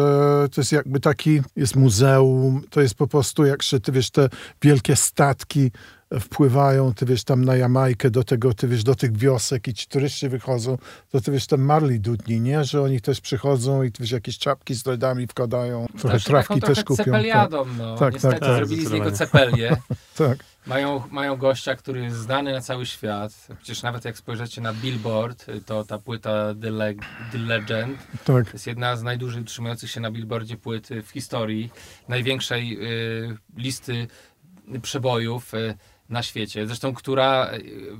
to 0.52 0.62
jest 0.62 0.72
jakby 0.72 1.00
taki, 1.00 1.42
jest 1.56 1.76
muzeum, 1.76 2.62
to 2.70 2.82
jest 2.82 2.96
po 2.96 3.08
prostu 3.08 3.46
jak 3.46 3.64
się, 3.64 3.80
ty 3.80 3.92
wiesz, 3.92 4.10
te 4.10 4.30
wielkie 4.62 4.96
statki 4.96 5.72
wpływają, 6.20 6.94
ty 6.94 7.06
wiesz, 7.06 7.24
tam 7.24 7.46
na 7.46 7.56
Jamajkę, 7.56 8.10
do 8.10 8.24
tego, 8.24 8.54
ty 8.54 8.68
wiesz, 8.68 8.84
do 8.84 8.96
tych 8.96 9.18
wiosek 9.18 9.68
i 9.68 9.74
ci 9.74 9.88
turyści 9.88 10.30
wychodzą, 10.30 10.78
to 11.12 11.22
ty 11.22 11.32
wiesz, 11.32 11.48
ten 11.48 11.62
Marley 11.62 12.00
dudni, 12.00 12.42
nie? 12.42 12.64
Że 12.64 12.82
oni 12.82 13.02
też 13.02 13.22
przychodzą 13.22 13.84
i 13.84 13.92
ty 13.92 14.04
wiesz, 14.04 14.12
jakieś 14.12 14.38
czapki 14.38 14.76
z 14.76 14.86
lojdami 14.86 15.28
wkładają, 15.28 15.86
trochę 15.88 16.10
Znaczy, 16.10 16.26
trawki 16.26 16.62
też 16.62 16.84
kupią. 16.84 16.96
Tak, 16.96 17.06
cepeliadą, 17.06 17.66
no. 17.78 17.96
Tak, 17.96 18.14
Niestety 18.14 18.40
tak, 18.40 18.48
tak. 18.48 18.58
zrobili 18.58 18.86
z 18.86 18.92
niego 18.92 19.12
cepelię. 19.12 19.78
tak. 20.18 20.38
Mają, 20.68 21.04
mają 21.12 21.38
gościa, 21.38 21.76
który 21.76 22.02
jest 22.02 22.18
znany 22.18 22.54
na 22.54 22.62
cały 22.62 22.86
świat. 22.86 23.48
Przecież 23.58 23.84
nawet 23.84 24.06
jak 24.06 24.18
spojrzycie 24.18 24.62
na 24.62 24.74
Billboard, 24.74 25.46
to 25.66 25.84
ta 25.84 25.98
płyta 26.00 26.56
The, 26.62 26.72
Leg 26.72 26.98
The 27.32 27.38
Legend 27.38 27.98
tak. 28.26 28.46
to 28.46 28.52
jest 28.54 28.68
jedna 28.68 28.96
z 28.96 29.04
najdłużej 29.04 29.42
utrzymujących 29.42 29.92
się 29.92 30.00
na 30.00 30.12
Billboardzie 30.12 30.58
płyt 30.58 30.90
w 31.04 31.10
historii. 31.10 31.72
Największej 32.08 32.78
y, 32.82 33.38
listy 33.58 34.08
przebojów 34.82 35.54
y, 35.54 35.78
na 36.10 36.24
świecie. 36.24 36.68
Zresztą, 36.68 36.94
która 36.94 37.52
y, 37.54 37.98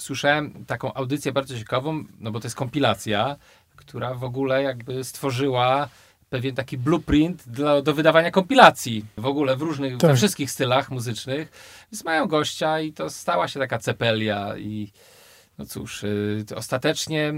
słyszałem 0.00 0.64
taką 0.64 0.94
audycję 0.94 1.32
bardzo 1.32 1.58
ciekawą, 1.58 2.04
no 2.20 2.30
bo 2.30 2.40
to 2.40 2.46
jest 2.46 2.56
kompilacja, 2.56 3.36
która 3.76 4.14
w 4.14 4.24
ogóle 4.24 4.62
jakby 4.62 5.04
stworzyła 5.04 5.88
pewien 6.30 6.54
taki 6.54 6.78
blueprint 6.78 7.48
do, 7.48 7.82
do 7.82 7.94
wydawania 7.94 8.30
kompilacji. 8.30 9.04
W 9.16 9.26
ogóle 9.26 9.56
w 9.56 9.62
różnych, 9.62 9.96
Tak. 9.96 10.10
we 10.10 10.16
wszystkich 10.16 10.50
stylach 10.50 10.90
muzycznych. 10.90 11.52
Więc 11.92 12.04
mają 12.04 12.26
gościa 12.26 12.80
i 12.80 12.92
to 12.92 13.10
stała 13.10 13.48
się 13.48 13.60
taka 13.60 13.78
cepelia 13.78 14.56
i 14.58 14.92
no 15.58 15.66
cóż, 15.66 16.04
y, 16.04 16.44
to 16.48 16.56
ostatecznie 16.56 17.34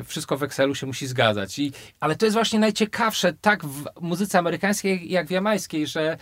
y, 0.00 0.04
wszystko 0.04 0.36
w 0.36 0.42
Excelu 0.42 0.74
się 0.74 0.86
musi 0.86 1.06
zgadzać. 1.06 1.58
I, 1.58 1.72
ale 2.00 2.16
to 2.16 2.26
jest 2.26 2.34
właśnie 2.36 2.58
najciekawsze, 2.58 3.32
tak 3.40 3.64
w 3.64 3.84
muzyce 4.00 4.38
amerykańskiej, 4.38 5.10
jak 5.10 5.26
w 5.26 5.30
jamańskiej, 5.30 5.86
że 5.86 6.16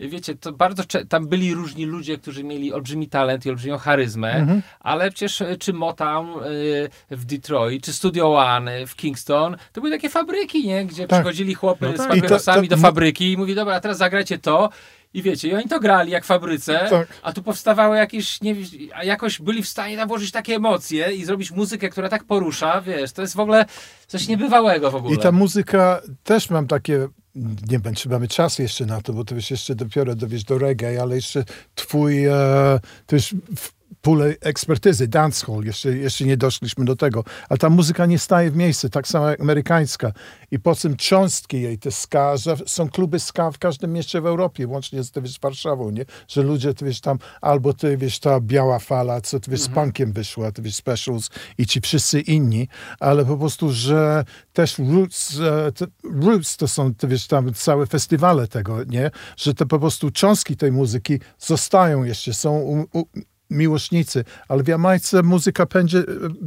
y, 0.00 0.08
wiecie, 0.08 0.34
to 0.34 0.52
bardzo 0.52 0.82
tam 1.08 1.28
byli 1.28 1.54
różni 1.54 1.84
ludzie, 1.84 2.18
którzy 2.18 2.44
mieli 2.44 2.72
olbrzymi 2.72 3.08
talent 3.08 3.46
i 3.46 3.50
olbrzymią 3.50 3.78
charyzmę, 3.78 4.62
ale 4.80 5.10
przecież 5.10 5.42
czy 5.58 5.72
Motown 5.72 6.26
w 7.10 7.24
Detroit, 7.24 7.84
czy 7.84 7.92
Studio 7.92 8.34
One 8.36 8.86
w 8.86 8.96
Kingston, 8.96 9.56
to 9.72 9.80
były 9.80 9.92
takie 9.92 10.08
fabryki, 10.10 10.66
nie? 10.66 10.86
Gdzie 10.86 11.06
Tak. 11.06 11.20
przychodzili 11.20 11.54
chłopy 11.54 11.86
No 11.86 11.92
z 11.92 11.96
tak. 11.96 12.08
To- 12.08 12.14
papierosami 12.14 12.68
to- 12.68 12.76
do 12.76 12.82
fabryki 12.82 13.32
i 13.32 13.36
mówi, 13.36 13.54
dobra, 13.54 13.74
a 13.74 13.80
teraz 13.80 13.98
zagrajcie 13.98 14.38
to. 14.38 14.70
I 15.14 15.22
wiecie, 15.22 15.48
i 15.48 15.54
oni 15.54 15.68
to 15.68 15.80
grali 15.80 16.10
jak 16.10 16.24
w 16.24 16.26
fabryce, 16.26 16.86
Tak. 16.90 17.08
a 17.22 17.32
tu 17.32 17.42
powstawały 17.42 17.96
jakieś, 17.96 18.40
nie, 18.40 18.54
a 18.94 19.04
jakoś 19.04 19.40
byli 19.40 19.62
w 19.62 19.68
stanie 19.68 19.96
tam 19.96 20.08
włożyć 20.08 20.30
takie 20.30 20.54
emocje 20.54 21.14
i 21.14 21.24
zrobić 21.24 21.50
muzykę, 21.50 21.88
która 21.88 22.08
tak 22.08 22.24
porusza, 22.24 22.80
wiesz, 22.80 23.12
to 23.12 23.22
jest 23.22 23.34
w 23.34 23.40
ogóle 23.40 23.64
coś 24.06 24.28
niebywałego 24.28 24.90
w 24.90 24.94
ogóle. 24.94 25.14
I 25.14 25.18
ta 25.18 25.32
muzyka, 25.32 26.00
też 26.24 26.50
mam 26.50 26.66
takie 26.66 27.08
nie 27.68 27.78
wiem, 27.78 27.94
czy 27.94 28.08
mamy 28.08 28.28
czas 28.28 28.58
jeszcze 28.58 28.86
na 28.86 29.00
to, 29.00 29.12
bo 29.12 29.24
to 29.24 29.34
już 29.34 29.50
jeszcze 29.50 29.74
dopiero 29.74 30.14
dowiesz 30.14 30.44
do 30.44 30.58
reggae, 30.58 31.02
ale 31.02 31.16
jeszcze 31.16 31.44
twój, 31.74 32.24
e, 32.26 32.32
to 33.06 33.16
już 33.16 33.34
pulę 34.04 34.34
ekspertyzy, 34.40 35.08
dancehall, 35.08 35.64
jeszcze, 35.64 35.96
jeszcze 35.96 36.24
nie 36.24 36.36
doszliśmy 36.36 36.84
do 36.84 36.96
tego, 36.96 37.24
ale 37.48 37.58
ta 37.58 37.70
muzyka 37.70 38.06
nie 38.06 38.18
staje 38.18 38.50
w 38.50 38.56
miejscu, 38.56 38.88
tak 38.88 39.08
samo 39.08 39.28
jak 39.28 39.40
amerykańska. 39.40 40.12
I 40.50 40.58
po 40.58 40.74
tym 40.74 40.96
cząstki 40.96 41.62
jej, 41.62 41.78
te 41.78 41.90
ska, 41.90 42.36
że 42.36 42.56
są 42.66 42.88
kluby 42.88 43.20
ska 43.20 43.50
w 43.50 43.58
każdym 43.58 43.92
mieście 43.92 44.20
w 44.20 44.26
Europie, 44.26 44.66
łącznie 44.66 45.02
z, 45.02 45.10
ty 45.10 45.22
wiesz, 45.22 45.34
z 45.34 45.38
Warszawą, 45.38 45.90
nie? 45.90 46.04
Że 46.28 46.42
ludzie, 46.42 46.74
ty 46.74 46.84
wiesz, 46.84 47.00
tam, 47.00 47.18
albo 47.40 47.74
ty 47.74 47.96
wiesz, 47.96 48.18
ta 48.18 48.40
biała 48.40 48.78
fala, 48.78 49.20
co 49.20 49.40
ty 49.40 49.50
wiesz, 49.50 49.60
z 49.60 49.68
punkiem 49.68 50.12
wyszła, 50.12 50.52
ty 50.52 50.62
wiesz, 50.62 50.74
specials 50.74 51.30
i 51.58 51.66
ci 51.66 51.80
wszyscy 51.80 52.20
inni, 52.20 52.68
ale 53.00 53.24
po 53.24 53.36
prostu, 53.36 53.72
że 53.72 54.24
też 54.52 54.78
roots, 54.78 55.38
te, 55.74 55.86
roots 56.22 56.56
to 56.56 56.68
są, 56.68 56.94
ty 56.94 57.08
wiesz, 57.08 57.26
tam 57.26 57.54
całe 57.54 57.86
festiwale 57.86 58.48
tego, 58.48 58.84
nie? 58.84 59.10
Że 59.36 59.54
te 59.54 59.66
po 59.66 59.78
prostu 59.78 60.10
cząstki 60.10 60.56
tej 60.56 60.72
muzyki 60.72 61.18
zostają 61.38 62.04
jeszcze, 62.04 62.34
są 62.34 62.58
u, 62.58 62.86
u, 62.92 63.04
miłośnicy, 63.54 64.24
ale 64.48 64.62
w 64.62 64.68
Jamajce 64.68 65.22
muzyka 65.22 65.66
pędzi, 65.66 65.96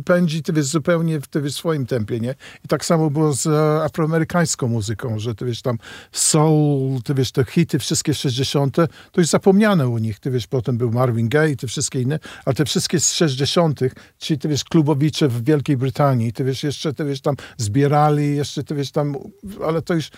pędzi 0.05 0.43
ty 0.43 0.53
wiesz, 0.53 0.65
zupełnie 0.65 1.21
w 1.21 1.27
ty 1.27 1.41
wiesz, 1.41 1.53
swoim 1.53 1.85
tempie, 1.85 2.19
nie? 2.19 2.35
I 2.65 2.67
tak 2.67 2.85
samo 2.85 3.09
było 3.09 3.33
z 3.33 3.47
e, 3.47 3.83
afroamerykańską 3.83 4.67
muzyką, 4.67 5.19
że 5.19 5.35
ty 5.35 5.45
wiesz, 5.45 5.61
tam 5.61 5.77
soul, 6.11 7.01
ty 7.03 7.13
wiesz, 7.13 7.31
te 7.31 7.45
hity 7.45 7.79
wszystkie 7.79 8.13
60., 8.13 8.75
to 9.11 9.21
już 9.21 9.27
zapomniane 9.27 9.87
u 9.87 9.97
nich, 9.97 10.19
ty 10.19 10.31
wiesz, 10.31 10.47
potem 10.47 10.77
był 10.77 10.91
Marvin 10.91 11.29
Gaye 11.29 11.51
i 11.51 11.57
te 11.57 11.67
wszystkie 11.67 12.01
inne, 12.01 12.19
ale 12.45 12.55
te 12.55 12.65
wszystkie 12.65 12.99
z 12.99 13.13
60., 13.13 13.79
ci, 14.17 14.37
ty 14.37 14.47
wiesz, 14.47 14.63
klubowicze 14.63 15.27
w 15.27 15.43
Wielkiej 15.43 15.77
Brytanii, 15.77 16.33
ty 16.33 16.43
wiesz, 16.43 16.63
jeszcze, 16.63 16.93
ty 16.93 17.05
wiesz, 17.05 17.21
tam 17.21 17.35
zbierali, 17.57 18.35
jeszcze, 18.35 18.63
ty 18.63 18.75
wiesz, 18.75 18.91
tam, 18.91 19.15
ale 19.65 19.81
to 19.81 19.93
już 19.93 20.09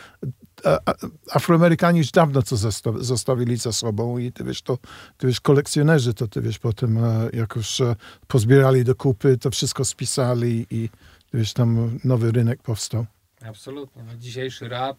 Afroamerykanie 1.31 1.99
już 1.99 2.11
dawno 2.11 2.41
co 2.41 2.55
zosta- 2.57 3.03
zostawili 3.03 3.57
za 3.57 3.71
sobą 3.71 4.17
i 4.17 4.31
ty 4.31 4.43
wiesz, 4.43 4.61
to, 4.61 4.77
ty 5.17 5.27
wiesz, 5.27 5.41
kolekcjonerzy 5.41 6.13
to 6.13 6.27
ty 6.27 6.41
wiesz, 6.41 6.59
potem 6.59 6.97
e, 6.97 7.29
jak 7.33 7.55
już 7.55 7.81
e, 7.81 7.95
pozbierali 8.27 8.83
do 8.83 8.95
kupy, 8.95 9.37
to 9.37 9.51
wszystko 9.51 9.85
spisali 9.85 10.67
i 10.69 10.89
ty 11.31 11.37
wiesz, 11.37 11.53
tam 11.53 11.99
nowy 12.03 12.31
rynek 12.31 12.61
powstał. 12.63 13.05
Absolutnie. 13.45 14.03
No, 14.03 14.15
dzisiejszy 14.17 14.69
rap 14.69 14.97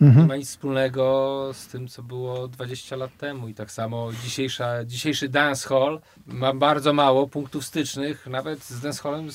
Mhm. 0.00 0.22
nie 0.22 0.28
ma 0.28 0.36
nic 0.36 0.48
wspólnego 0.48 1.50
z 1.54 1.66
tym, 1.66 1.88
co 1.88 2.02
było 2.02 2.48
20 2.48 2.96
lat 2.96 3.16
temu. 3.16 3.48
I 3.48 3.54
tak 3.54 3.70
samo 3.70 4.10
dzisiejsza, 4.24 4.84
dzisiejszy 4.84 5.28
dancehall 5.28 6.00
ma 6.26 6.52
bardzo 6.54 6.92
mało 6.92 7.28
punktów 7.28 7.64
stycznych, 7.64 8.26
nawet 8.26 8.64
z 8.64 8.80
dancehallem 8.80 9.28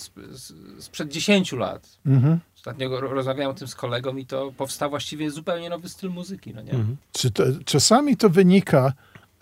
sprzed 0.80 1.10
10 1.12 1.52
lat. 1.54 1.90
Mhm. 2.06 2.40
Ostatnio 2.64 3.02
ro- 3.02 3.14
rozmawiałem 3.14 3.52
o 3.52 3.54
tym 3.54 3.68
z 3.68 3.76
kolegą 3.76 4.16
i 4.16 4.26
to 4.26 4.52
powstał 4.58 4.90
właściwie 4.90 5.32
zupełnie 5.32 5.70
nowy 5.70 5.90
styl 5.90 6.10
muzyki, 6.10 6.54
no 6.54 6.62
nie? 6.62 6.72
Czy 7.12 7.32
to, 7.32 7.44
czasami 7.66 8.18
to 8.18 8.30
wynika, 8.30 8.94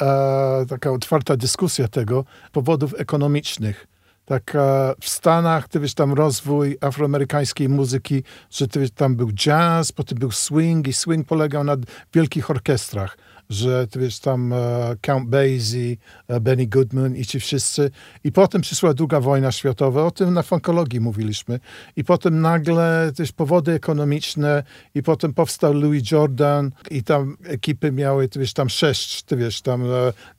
e, 0.02 0.66
taka 0.70 0.92
otwarta 0.92 1.38
dyskusja 1.38 1.88
tego, 1.88 2.26
powodów 2.52 2.94
ekonomicznych. 2.98 3.88
Tak 4.26 4.54
w 5.02 5.10
Stanach, 5.10 5.68
ty 5.68 5.80
wiesz, 5.80 5.94
tam 5.94 6.14
rozwój 6.14 6.78
afroamerykańskiej 6.82 7.70
muzyki, 7.70 8.24
że 8.52 8.68
ty 8.68 8.80
wiesz, 8.80 8.92
tam 8.92 9.16
był 9.16 9.32
jazz, 9.34 9.92
potem 9.92 10.18
był 10.18 10.32
swing 10.32 10.88
i 10.88 10.94
swing 10.94 11.28
polegał 11.28 11.64
na 11.64 11.78
wielkich 12.14 12.50
orkiestrach, 12.50 13.18
że 13.52 13.88
ty 13.88 14.00
wiesz, 14.00 14.20
tam 14.20 14.54
e, 14.54 14.58
Count 15.02 15.30
Basie, 15.30 15.98
e, 16.28 16.40
Benny 16.40 16.68
Goodman 16.68 17.16
i 17.16 17.26
ci 17.26 17.40
wszyscy. 17.40 17.92
I 18.24 18.32
potem 18.32 18.62
przyszła 18.62 18.94
druga 18.94 19.20
wojna 19.20 19.52
światowa, 19.52 20.04
o 20.04 20.12
tym 20.12 20.34
na 20.34 20.44
funkologii 20.44 21.00
mówiliśmy. 21.00 21.60
I 21.96 22.04
potem 22.04 22.42
nagle 22.42 23.12
też 23.16 23.32
powody 23.32 23.72
ekonomiczne 23.72 24.64
i 24.96 25.04
potem 25.04 25.34
powstał 25.34 25.74
Louis 25.74 26.12
Jordan 26.12 26.72
i 26.92 27.04
tam 27.04 27.38
ekipy 27.44 27.92
miały, 27.92 28.28
ty 28.30 28.40
wiesz, 28.40 28.54
tam 28.54 28.70
sześć, 28.70 29.24
ty 29.24 29.38
wiesz, 29.38 29.62
tam 29.62 29.84
e, 29.84 29.88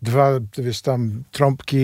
dwa, 0.02 0.30
ty 0.50 0.62
wiesz, 0.62 0.80
tam 0.80 1.22
trąbki, 1.32 1.82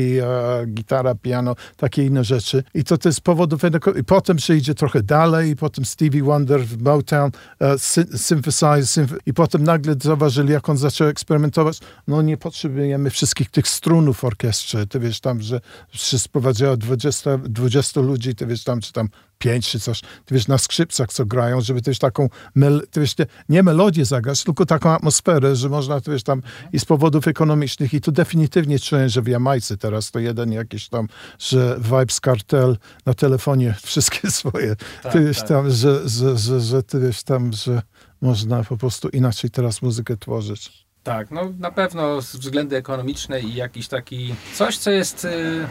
gitara, 0.66 1.14
piano, 1.14 1.54
takie 1.76 2.04
inne 2.04 2.24
rzeczy. 2.24 2.64
I 2.74 2.84
to, 2.84 2.98
to 2.98 3.08
jest 3.08 3.20
powodów, 3.20 3.60
i 4.00 4.04
potem 4.04 4.36
przyjdzie 4.36 4.74
trochę 4.74 5.02
dalej 5.02 5.50
i 5.50 5.56
potem 5.56 5.84
Stevie 5.84 6.22
Wonder 6.22 6.60
w 6.60 6.82
Motown, 6.82 7.30
sy- 7.60 8.18
synthesize, 8.18 8.82
synth- 8.82 9.18
i 9.26 9.34
potem 9.34 9.64
nagle 9.64 9.94
zauważyli, 10.02 10.52
jak 10.52 10.68
on 10.68 10.76
zaczął 10.76 11.08
eksperymentować, 11.18 11.78
no 12.08 12.22
nie 12.22 12.36
potrzebujemy 12.36 13.10
wszystkich 13.10 13.50
tych 13.50 13.68
strunów 13.68 14.24
orkiestrze, 14.24 14.86
ty 14.86 15.00
wiesz, 15.00 15.20
tam, 15.20 15.42
że 15.42 15.60
się 15.92 16.18
sprowadziło 16.18 16.76
20, 16.76 17.38
20 17.38 18.00
ludzi, 18.00 18.34
ty 18.34 18.46
wiesz, 18.46 18.64
tam, 18.64 18.80
czy 18.80 18.92
tam 18.92 19.08
pięć 19.38 19.70
czy 19.70 19.80
coś, 19.80 20.00
ty 20.00 20.34
wiesz, 20.34 20.48
na 20.48 20.58
skrzypcach, 20.58 21.12
co 21.12 21.26
grają, 21.26 21.60
żeby 21.60 21.82
też 21.82 21.98
taką, 21.98 22.28
mel, 22.54 22.86
ty 22.90 23.00
wiesz, 23.00 23.18
nie, 23.18 23.26
nie 23.48 23.62
melodię 23.62 24.04
zagrać, 24.04 24.44
tylko 24.44 24.66
taką 24.66 24.90
atmosferę, 24.90 25.56
że 25.56 25.68
można, 25.68 26.00
ty 26.00 26.10
wiesz, 26.10 26.22
tam 26.22 26.42
i 26.72 26.78
z 26.78 26.84
powodów 26.84 27.28
ekonomicznych 27.28 27.94
i 27.94 28.00
tu 28.00 28.12
definitywnie 28.12 28.78
czuję, 28.78 29.08
że 29.08 29.22
w 29.22 29.28
Jamajce 29.28 29.76
teraz 29.76 30.10
to 30.10 30.18
jeden 30.18 30.52
jakiś 30.52 30.88
tam, 30.88 31.08
że 31.38 31.78
Vibes 31.80 32.20
Cartel 32.20 32.76
na 33.06 33.14
telefonie 33.14 33.74
wszystkie 33.84 34.30
swoje, 34.30 34.76
ty 35.12 35.24
wiesz, 35.24 35.38
tak. 35.38 35.48
tam, 35.48 35.70
że, 35.70 36.08
że, 36.08 36.38
że, 36.38 36.60
że 36.60 36.82
ty 36.82 37.00
wiesz, 37.00 37.22
tam, 37.22 37.52
że 37.52 37.82
można 38.20 38.64
po 38.64 38.76
prostu 38.76 39.08
inaczej 39.08 39.50
teraz 39.50 39.82
muzykę 39.82 40.16
tworzyć. 40.16 40.87
Tak, 41.02 41.30
no 41.30 41.52
na 41.58 41.70
pewno 41.70 42.22
z 42.22 42.36
względy 42.36 42.76
ekonomiczne 42.76 43.40
i 43.40 43.54
jakiś 43.54 43.88
taki 43.88 44.34
coś, 44.54 44.78
co 44.78 44.90
jest 44.90 45.24
y, 45.24 45.68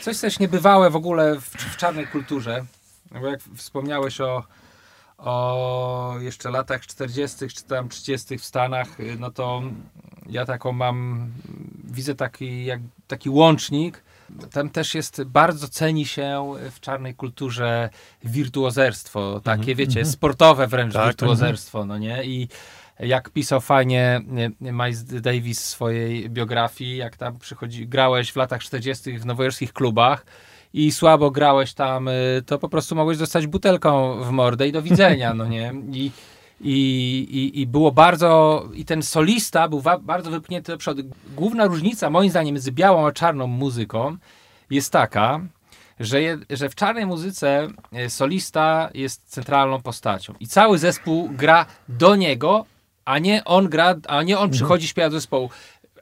coś, 0.00 0.16
co 0.16 0.26
jest 0.26 0.40
niebywałe 0.40 0.90
w 0.90 0.96
ogóle 0.96 1.40
w, 1.40 1.44
w 1.44 1.76
czarnej 1.76 2.06
kulturze. 2.06 2.64
Bo 3.20 3.26
jak 3.26 3.40
wspomniałeś 3.56 4.20
o, 4.20 4.44
o 5.18 6.14
jeszcze 6.20 6.50
latach 6.50 6.86
40. 6.86 7.48
czy 7.48 7.64
tam 7.64 7.88
30. 7.88 8.38
w 8.38 8.44
Stanach, 8.44 9.00
y, 9.00 9.16
no 9.18 9.30
to 9.30 9.62
ja 10.28 10.44
taką 10.44 10.72
mam, 10.72 11.28
widzę 11.84 12.14
taki, 12.14 12.64
jak, 12.64 12.80
taki 13.06 13.30
łącznik. 13.30 14.02
Tam 14.52 14.70
też 14.70 14.94
jest, 14.94 15.24
bardzo 15.24 15.68
ceni 15.68 16.06
się 16.06 16.54
w 16.70 16.80
czarnej 16.80 17.14
kulturze 17.14 17.90
wirtuozerstwo, 18.24 19.40
takie 19.44 19.74
wiecie, 19.74 20.04
sportowe 20.04 20.66
wręcz 20.66 20.94
Tak, 20.94 21.06
wirtuozerstwo, 21.06 21.84
no 21.84 21.98
nie? 21.98 22.24
I 22.24 22.48
jak 23.00 23.30
pisał 23.30 23.60
fajnie 23.60 24.20
nie, 24.26 24.50
Miles 24.60 25.04
Davis 25.04 25.62
w 25.62 25.66
swojej 25.66 26.30
biografii, 26.30 26.96
jak 26.96 27.16
tam 27.16 27.38
przychodzi, 27.38 27.86
grałeś 27.88 28.32
w 28.32 28.36
latach 28.36 28.60
40. 28.62 29.18
w 29.18 29.26
nowojorskich 29.26 29.72
klubach 29.72 30.26
i 30.74 30.92
słabo 30.92 31.30
grałeś 31.30 31.74
tam, 31.74 32.08
y, 32.08 32.42
to 32.46 32.58
po 32.58 32.68
prostu 32.68 32.94
mogłeś 32.94 33.18
dostać 33.18 33.46
butelką 33.46 34.22
w 34.22 34.30
mordę 34.30 34.68
i 34.68 34.72
do 34.72 34.82
widzenia, 34.82 35.34
no 35.34 35.46
nie? 35.46 35.72
I, 35.92 36.10
i, 36.60 36.72
i, 37.30 37.60
I 37.60 37.66
było 37.66 37.92
bardzo, 37.92 38.62
i 38.74 38.84
ten 38.84 39.02
solista 39.02 39.68
był 39.68 39.80
wa- 39.80 39.98
bardzo 39.98 40.30
wypchnięty 40.30 40.72
do 40.72 40.78
przodu. 40.78 41.02
Główna 41.36 41.66
różnica, 41.66 42.10
moim 42.10 42.30
zdaniem, 42.30 42.54
między 42.54 42.72
białą 42.72 43.06
a 43.06 43.12
czarną 43.12 43.46
muzyką 43.46 44.16
jest 44.70 44.92
taka, 44.92 45.40
że, 46.00 46.22
je, 46.22 46.38
że 46.50 46.68
w 46.68 46.74
czarnej 46.74 47.06
muzyce 47.06 47.68
e, 47.92 48.10
solista 48.10 48.90
jest 48.94 49.22
centralną 49.26 49.82
postacią 49.82 50.34
i 50.40 50.46
cały 50.46 50.78
zespół 50.78 51.28
gra 51.32 51.66
do 51.88 52.16
niego, 52.16 52.64
a 53.08 53.18
nie 53.18 53.44
on 53.44 53.68
gra, 53.68 53.94
a 54.08 54.22
nie 54.22 54.38
on 54.38 54.50
przychodzi 54.50 54.88
śpiewa 54.88 55.10
do 55.10 55.16
zespołu. 55.16 55.50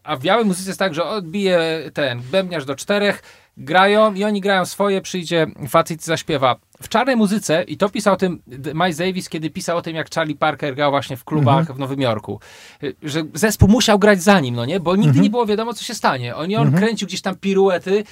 A 0.04 0.16
w 0.16 0.20
białej 0.20 0.44
muzyce 0.44 0.70
jest 0.70 0.78
tak, 0.78 0.94
że 0.94 1.04
odbije 1.04 1.90
ten 1.94 2.22
bębniarz 2.30 2.64
do 2.64 2.74
czterech, 2.74 3.22
grają 3.56 4.14
i 4.14 4.24
oni 4.24 4.40
grają 4.40 4.64
swoje, 4.64 5.00
przyjdzie 5.00 5.46
facet 5.68 6.00
i 6.00 6.04
zaśpiewa. 6.04 6.56
W 6.82 6.88
czarnej 6.88 7.16
muzyce, 7.16 7.62
i 7.62 7.76
to 7.76 7.88
pisał 7.88 8.14
o 8.14 8.16
tym 8.16 8.42
Miles 8.74 8.96
Davis, 8.96 9.28
kiedy 9.28 9.50
pisał 9.50 9.76
o 9.76 9.82
tym, 9.82 9.96
jak 9.96 10.10
Charlie 10.14 10.36
Parker 10.36 10.74
grał 10.74 10.90
właśnie 10.90 11.16
w 11.16 11.24
klubach 11.24 11.74
w 11.74 11.78
Nowym 11.78 12.00
Jorku, 12.00 12.40
że 13.02 13.22
zespół 13.34 13.68
musiał 13.68 13.98
grać 13.98 14.22
za 14.22 14.40
nim, 14.40 14.54
no 14.54 14.64
nie? 14.64 14.80
Bo 14.80 14.96
nigdy 14.96 15.20
nie 15.20 15.30
było 15.30 15.46
wiadomo, 15.46 15.74
co 15.74 15.84
się 15.84 15.94
stanie. 15.94 16.36
Oni, 16.36 16.56
on 16.56 16.72
kręcił 16.72 17.08
gdzieś 17.08 17.20
tam 17.20 17.36
piruety 17.36 18.04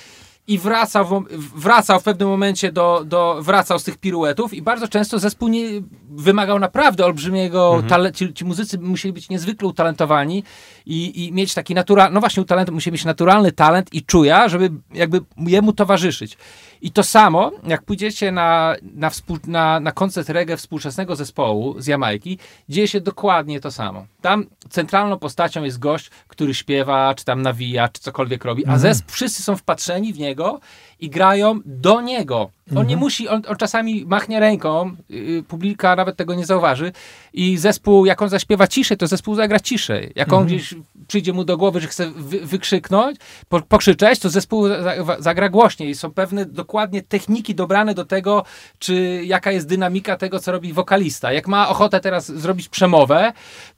i 0.47 0.59
wracał 0.59 1.05
w, 1.05 1.61
wracał 1.61 2.01
w 2.01 2.03
pewnym 2.03 2.29
momencie 2.29 2.73
do, 2.73 3.05
do, 3.07 3.43
wracał 3.43 3.79
z 3.79 3.85
tych 3.85 3.99
piruetów 3.99 4.55
i 4.55 4.63
bardzo 4.63 4.89
często 4.89 5.19
zespół 5.19 5.49
nie, 5.49 5.65
wymagał 6.11 6.59
naprawdę 6.59 7.05
olbrzymiego, 7.05 7.83
tale, 7.89 8.13
ci, 8.13 8.35
ci 8.35 8.45
muzycy 8.45 8.79
musieli 8.79 9.13
być 9.13 9.29
niezwykle 9.29 9.69
utalentowani 9.69 10.45
i, 10.87 11.25
i 11.25 11.33
mieć 11.33 11.55
taki 11.55 11.75
naturalny, 11.75 12.15
no 12.15 12.21
właśnie 12.21 12.43
utalent, 12.43 12.71
musieli 12.71 12.93
mieć 12.93 13.05
naturalny 13.05 13.53
talent 13.53 13.95
i 13.95 14.03
czuja, 14.03 14.49
żeby 14.49 14.71
jakby 14.95 15.21
jemu 15.39 15.73
towarzyszyć. 15.73 16.39
I 16.85 16.91
to 16.91 17.03
samo, 17.03 17.51
jak 17.67 17.83
pójdziecie 17.83 18.33
na, 18.33 18.75
na, 18.83 19.11
współ, 19.11 19.39
na, 19.47 19.81
na 19.81 19.93
koncert 19.93 20.29
reggae 20.29 20.57
współczesnego 20.57 21.17
zespołu 21.17 21.81
z 21.81 21.87
Jamajki, 21.87 22.39
dzieje 22.69 22.89
się 22.89 23.01
dokładnie 23.01 23.61
to 23.61 23.71
samo. 23.71 24.07
Tam 24.21 24.47
centralną 24.71 25.19
postacią 25.19 25.63
jest 25.63 25.79
gość, 25.79 26.11
który 26.29 26.55
śpiewa, 26.55 27.15
czy 27.15 27.25
tam 27.25 27.43
nawija, 27.43 27.89
czy 27.89 28.01
cokolwiek 28.01 28.45
robi, 28.45 28.67
a 28.67 28.79
zespół, 28.79 29.13
wszyscy 29.13 29.43
są 29.43 29.57
wpatrzeni 29.57 30.13
w 30.13 30.19
niego 30.19 30.61
i 31.01 31.11
grają 31.11 31.61
do 31.65 32.01
niego. 32.01 32.51
On 32.77 32.87
nie 32.87 32.97
musi, 32.97 33.29
on, 33.29 33.43
on 33.49 33.57
czasami 33.57 34.05
machnie 34.07 34.41
ręką, 34.41 34.97
yy, 35.09 35.43
publika 35.43 35.97
nawet 35.97 36.17
tego 36.17 36.35
nie 36.35 36.47
zauważy 36.47 36.93
i 37.33 37.59
zespół, 37.59 38.07
jak 38.07 38.23
on 38.23 38.29
zaśpiewa 38.29 38.67
ciszej, 38.67 38.97
to 38.97 39.07
zespół 39.07 39.35
zagra 39.35 39.61
ciszej. 39.61 40.13
Jak 40.17 40.33
on 40.33 40.47
gdzieś 40.47 40.75
przyjdzie 41.09 41.33
mu 41.33 41.45
do 41.45 41.57
głowy, 41.57 41.81
że 41.81 41.89
chce 41.89 42.11
wy, 42.11 42.41
wykrzyknąć, 42.41 43.19
po, 43.49 43.61
pokrzyczeć, 43.61 44.19
to 44.19 44.31
zespół 44.31 44.69
za, 44.69 44.95
zagra 45.19 45.49
głośniej. 45.49 45.95
Są 45.95 46.11
pewne 46.11 46.47
dokładnie 46.47 47.03
techniki 47.03 47.55
dobrane 47.55 47.95
do 47.95 48.05
tego, 48.05 48.45
czy 48.79 49.23
jaka 49.25 49.53
jest 49.53 49.69
dynamika 49.69 50.17
tego, 50.17 50.41
co 50.41 50.53
robi 50.53 50.73
wokalista. 50.73 51.33
Jak 51.33 51.49
ma 51.49 51.69
ochotę 51.69 52.01
teraz 52.01 52.33
zrobić 52.33 52.69
przemowę, 52.69 53.33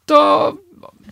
to, 0.07 0.53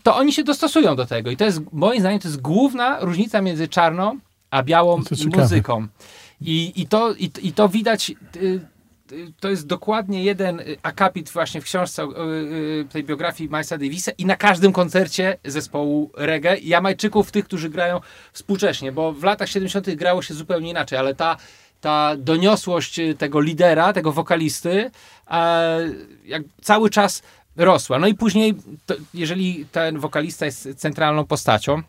to 0.02 0.16
oni 0.16 0.32
się 0.32 0.44
dostosują 0.44 0.96
do 0.96 1.07
tego. 1.07 1.30
I 1.30 1.36
to 1.36 1.44
jest, 1.44 1.61
moim 1.72 2.00
zdaniem, 2.00 2.20
to 2.20 2.28
jest 2.28 2.40
główna 2.40 3.00
różnica 3.00 3.40
między 3.40 3.68
czarną 3.68 4.18
a 4.55 4.62
białą 4.62 5.02
muzyką. 5.42 5.86
I, 6.40 6.72
i, 6.76 6.86
to, 6.86 7.12
i, 7.14 7.30
I 7.42 7.52
to 7.52 7.68
widać. 7.68 8.11
y, 8.36 8.61
y, 9.12 9.32
To 9.40 9.50
jest 9.50 9.66
dokładnie 9.66 10.24
jeden 10.24 10.62
akapit 10.82 11.30
właśnie 11.30 11.61
w 11.61 11.64
książce 11.64 12.02
y, 12.02 12.86
tej 12.92 13.05
biografii 13.05 13.50
Milesa 13.50 13.78
Davisa 13.78 14.12
i 14.18 14.26
na 14.26 14.36
każdym 14.36 14.72
koncercie 14.72 15.38
zespołu 15.44 16.11
reggae 16.16 16.59
Jamajczyków, 16.59 17.30
tych, 17.30 17.44
którzy 17.44 17.70
grają 17.70 18.00
współcześnie, 18.32 18.92
bo 18.92 19.12
w 19.12 19.22
latach 19.22 19.48
70. 19.48 19.94
grało 19.94 20.22
się 20.22 20.34
zupełnie 20.34 20.70
inaczej, 20.70 20.98
ale 20.98 21.14
ta, 21.14 21.36
ta 21.80 22.16
doniosłość 22.16 23.00
tego 23.18 23.40
lidera, 23.40 23.92
tego 23.92 24.12
wokalisty, 24.12 24.90
e, 25.30 25.80
jak 26.24 26.42
cały 26.62 26.90
czas 26.90 27.22
rosła. 27.57 27.98
No 27.98 28.07
i 28.07 28.14
później, 28.14 28.55
to, 28.86 28.94
jeżeli 29.14 29.66
ten 29.72 29.98
wokalista 29.98 30.46
jest 30.46 30.68
centralną 30.76 31.24
postacią, 31.24 31.82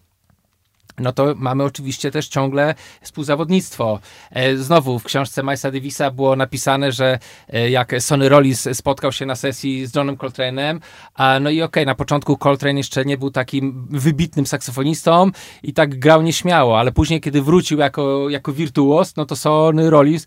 no 0.99 1.11
to 1.13 1.33
mamy 1.35 1.63
oczywiście 1.63 2.11
też 2.11 2.27
ciągle 2.27 2.75
współzawodnictwo. 3.01 3.99
E, 4.31 4.57
Znowu 4.57 4.99
w 4.99 5.03
książce 5.03 5.43
Milesa 5.43 5.71
Davisa 5.71 6.11
było 6.11 6.35
napisane, 6.35 6.91
że 6.91 7.19
e, 7.49 7.69
jak 7.69 7.95
Sonny 7.99 8.29
Rollins 8.29 8.67
spotkał 8.73 9.11
się 9.11 9.25
na 9.25 9.35
sesji 9.35 9.87
z 9.87 9.95
Johnem 9.95 10.15
Coltrane'em, 10.15 10.79
a 11.13 11.39
no 11.39 11.49
i 11.49 11.61
okej, 11.61 11.85
na 11.85 11.95
początku 11.95 12.37
Coltrane 12.37 12.77
jeszcze 12.77 13.05
nie 13.05 13.17
był 13.17 13.31
takim 13.31 13.87
wybitnym 13.89 14.45
saksofonistą 14.45 15.31
i 15.63 15.73
tak 15.73 15.99
grał 15.99 16.21
nieśmiało, 16.21 16.79
ale 16.79 16.91
później, 16.91 17.21
kiedy 17.21 17.41
wrócił 17.41 17.79
jako, 17.79 18.29
jako 18.29 18.53
wirtuos, 18.53 19.15
no 19.15 19.25
to 19.25 19.35
Sonny 19.35 19.89
Rollins 19.89 20.25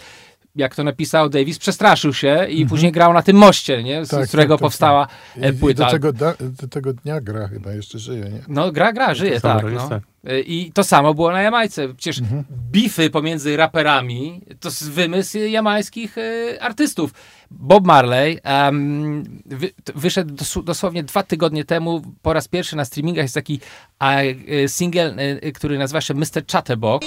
jak 0.58 0.74
to 0.74 0.84
napisał 0.84 1.28
Davis, 1.28 1.58
przestraszył 1.58 2.14
się 2.14 2.46
i 2.50 2.66
później 2.66 2.92
grał 2.92 3.12
na 3.12 3.22
tym 3.22 3.36
moście, 3.36 3.82
nie? 3.82 4.04
z, 4.04 4.08
Tak, 4.08 4.24
z 4.24 4.28
którego 4.28 4.54
tak, 4.54 4.58
tak, 4.58 4.62
powstała 4.66 5.08
I, 5.36 5.44
e, 5.44 5.48
I 5.48 5.52
płyta. 5.52 5.84
do, 5.84 5.90
tego 5.90 6.12
da, 6.12 6.34
do 6.40 6.68
tego 6.68 6.92
dnia 6.92 7.20
gra 7.20 7.48
chyba, 7.48 7.72
jeszcze 7.72 7.98
żyje, 7.98 8.24
nie? 8.24 8.40
No, 8.48 8.72
gra, 8.72 8.92
gra, 8.92 9.14
żyje, 9.14 9.40
tak, 9.40 9.64
no. 9.74 9.88
tak. 9.88 10.02
Y, 10.30 10.40
I 10.40 10.72
to 10.72 10.84
samo 10.84 11.14
było 11.14 11.32
na 11.32 11.42
Jamajce. 11.42 11.88
Przecież 11.94 12.20
bify 12.72 13.10
pomiędzy 13.10 13.56
raperami 13.56 14.40
to 14.60 14.68
jest 14.68 14.90
wymysł 14.90 15.38
jamańskich 15.38 16.18
y, 16.18 16.58
artystów. 16.60 17.10
Bob 17.50 17.86
Marley 17.86 18.38
em, 18.42 19.24
wy, 19.46 19.68
t- 19.84 19.92
wyszedł 19.96 20.34
dos, 20.34 20.58
dosłownie 20.64 21.02
dwa 21.02 21.22
tygodnie 21.22 21.64
temu 21.64 22.02
po 22.22 22.32
raz 22.32 22.48
pierwszy 22.48 22.76
na 22.76 22.84
streamingach. 22.84 23.24
Jest 23.24 23.34
taki 23.34 23.60
a, 23.98 24.22
y, 24.22 24.64
single, 24.68 25.14
y, 25.18 25.46
y, 25.46 25.52
który 25.52 25.78
nazywa 25.78 26.00
się 26.00 26.14
Mr. 26.14 26.42
Chatterbox. 26.52 27.06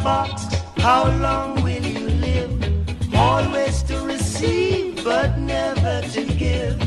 Chatterbox, 0.00 0.54
how 0.78 1.10
long 1.20 1.62
will 1.62 1.84
you 1.84 2.08
live? 2.08 3.14
Always 3.14 3.82
to 3.82 3.98
receive, 4.00 5.04
but 5.04 5.36
never 5.36 6.00
to 6.12 6.24
give. 6.24 6.80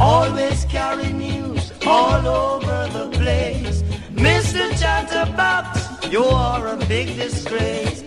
Always 0.00 0.64
carry 0.64 1.12
news 1.12 1.72
all 1.86 2.26
over 2.26 2.88
the 2.90 3.10
place. 3.18 3.82
Mr. 4.14 4.64
Chatterbox, 4.80 6.10
you 6.10 6.24
are 6.24 6.68
a 6.68 6.76
big 6.86 7.08
disgrace. 7.16 8.02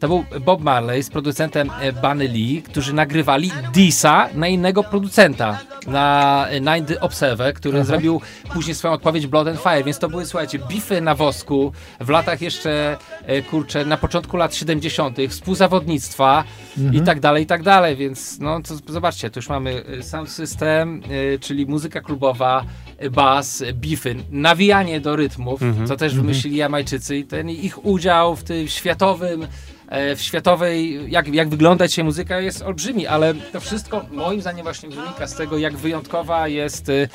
To 0.00 0.08
był 0.08 0.24
Bob 0.40 0.60
Marley 0.60 1.02
z 1.02 1.10
producentem 1.10 1.70
e, 1.80 1.92
Bunny 1.92 2.28
Lee, 2.28 2.62
którzy 2.62 2.92
nagrywali 2.92 3.52
Disa 3.72 4.28
na 4.34 4.48
innego 4.48 4.84
producenta, 4.84 5.58
na 5.86 6.46
e, 6.48 6.60
Nine 6.60 6.84
The 6.86 7.00
Observer, 7.00 7.54
który 7.54 7.84
zrobił 7.84 8.20
później 8.52 8.74
swoją 8.74 8.94
odpowiedź 8.94 9.26
Blood 9.26 9.48
and 9.48 9.60
Fire, 9.60 9.84
więc 9.84 9.98
to 9.98 10.08
były, 10.08 10.26
słuchajcie, 10.26 10.58
bify 10.58 11.00
na 11.00 11.14
wosku 11.14 11.72
w 12.00 12.08
latach 12.08 12.40
jeszcze, 12.40 12.96
e, 13.26 13.42
kurczę, 13.42 13.84
na 13.84 13.96
początku 13.96 14.36
lat 14.36 14.54
70., 14.54 15.18
współzawodnictwa 15.28 16.44
i 16.92 17.00
tak 17.00 17.20
dalej, 17.20 17.42
i 17.42 17.46
tak 17.46 17.62
dalej, 17.62 17.96
więc 17.96 18.38
no 18.40 18.60
to 18.62 18.92
zobaczcie, 18.92 19.30
tu 19.30 19.38
już 19.38 19.48
mamy 19.48 19.84
sound 20.02 20.30
system, 20.30 21.02
czyli 21.40 21.66
muzyka 21.66 22.00
klubowa, 22.00 22.64
bas, 23.10 23.64
bify, 23.72 24.16
nawijanie 24.30 25.00
do 25.00 25.16
rytmów, 25.16 25.60
co 25.86 25.96
też 25.96 26.14
wymyślili 26.14 26.56
Jamajczycy 26.56 27.16
i 27.16 27.24
ten 27.24 27.50
ich 27.50 27.84
udział 27.84 28.36
w 28.36 28.44
tym 28.44 28.68
światowym 28.68 29.46
w 29.90 30.20
światowej, 30.20 30.98
jak, 31.10 31.34
jak 31.34 31.48
wygląda 31.48 31.88
dzisiaj 31.88 32.04
muzyka 32.04 32.40
jest 32.40 32.62
olbrzymi, 32.62 33.06
ale 33.06 33.34
to 33.34 33.60
wszystko 33.60 34.04
moim 34.10 34.40
zdaniem 34.40 34.62
właśnie 34.62 34.88
wynika 34.88 35.26
z 35.26 35.34
tego, 35.34 35.58
jak 35.58 35.76
wyjątkowa 35.76 36.48
jest 36.48 36.88
y, 36.88 37.08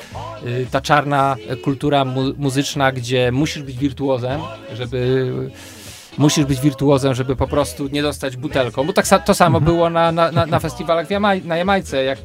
y, 0.46 0.66
ta 0.70 0.80
czarna 0.80 1.36
kultura 1.64 2.04
mu, 2.04 2.22
muzyczna, 2.36 2.92
gdzie 2.92 3.32
musisz 3.32 3.62
być 3.62 3.76
wirtuozem, 3.78 4.40
żeby 4.72 5.32
musisz 6.18 6.44
być 6.44 6.60
wirtuozem, 6.60 7.14
żeby 7.14 7.36
po 7.36 7.48
prostu 7.48 7.88
nie 7.88 8.02
dostać 8.02 8.36
butelką, 8.36 8.84
bo 8.84 8.92
tak 8.92 9.06
sa, 9.06 9.18
to 9.18 9.34
samo 9.34 9.60
było 9.60 9.90
na, 9.90 10.12
na, 10.12 10.30
na, 10.46 10.60
festiwalach 10.60 11.10
Jamaj, 11.10 11.42
na 11.44 11.56
Jamajce, 11.56 12.04
jak 12.04 12.18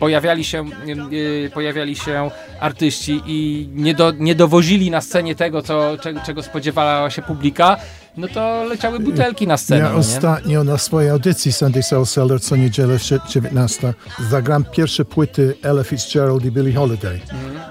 pojawiali 0.00 0.44
się, 0.44 0.64
y, 1.12 1.50
pojawiali 1.54 1.96
się 1.96 2.30
artyści 2.60 3.22
i 3.26 3.68
nie, 3.74 3.94
do, 3.94 4.12
nie 4.18 4.34
dowozili 4.34 4.90
na 4.90 5.00
scenie 5.00 5.34
tego, 5.34 5.62
co, 5.62 5.98
czego, 5.98 6.20
czego 6.26 6.42
spodziewała 6.42 7.10
się 7.10 7.22
publika, 7.22 7.76
no 8.16 8.28
to 8.28 8.64
leciały 8.64 9.00
butelki 9.00 9.46
na 9.46 9.56
scenę. 9.56 9.80
Ja 9.80 9.90
no 9.92 9.98
ostatnio 9.98 10.64
na 10.64 10.78
swojej 10.78 11.10
audycji 11.10 11.52
Sunday 11.52 11.82
Soul 11.82 12.06
Cellar 12.06 12.40
co 12.40 12.56
niedzielę 12.56 12.98
sie- 12.98 13.18
19 13.28 13.94
zagram 14.30 14.64
pierwsze 14.64 15.04
płyty 15.04 15.54
Ella 15.62 15.84
Fitzgerald 15.84 16.44
i 16.44 16.50
Billie 16.50 16.74
Holiday. 16.74 17.20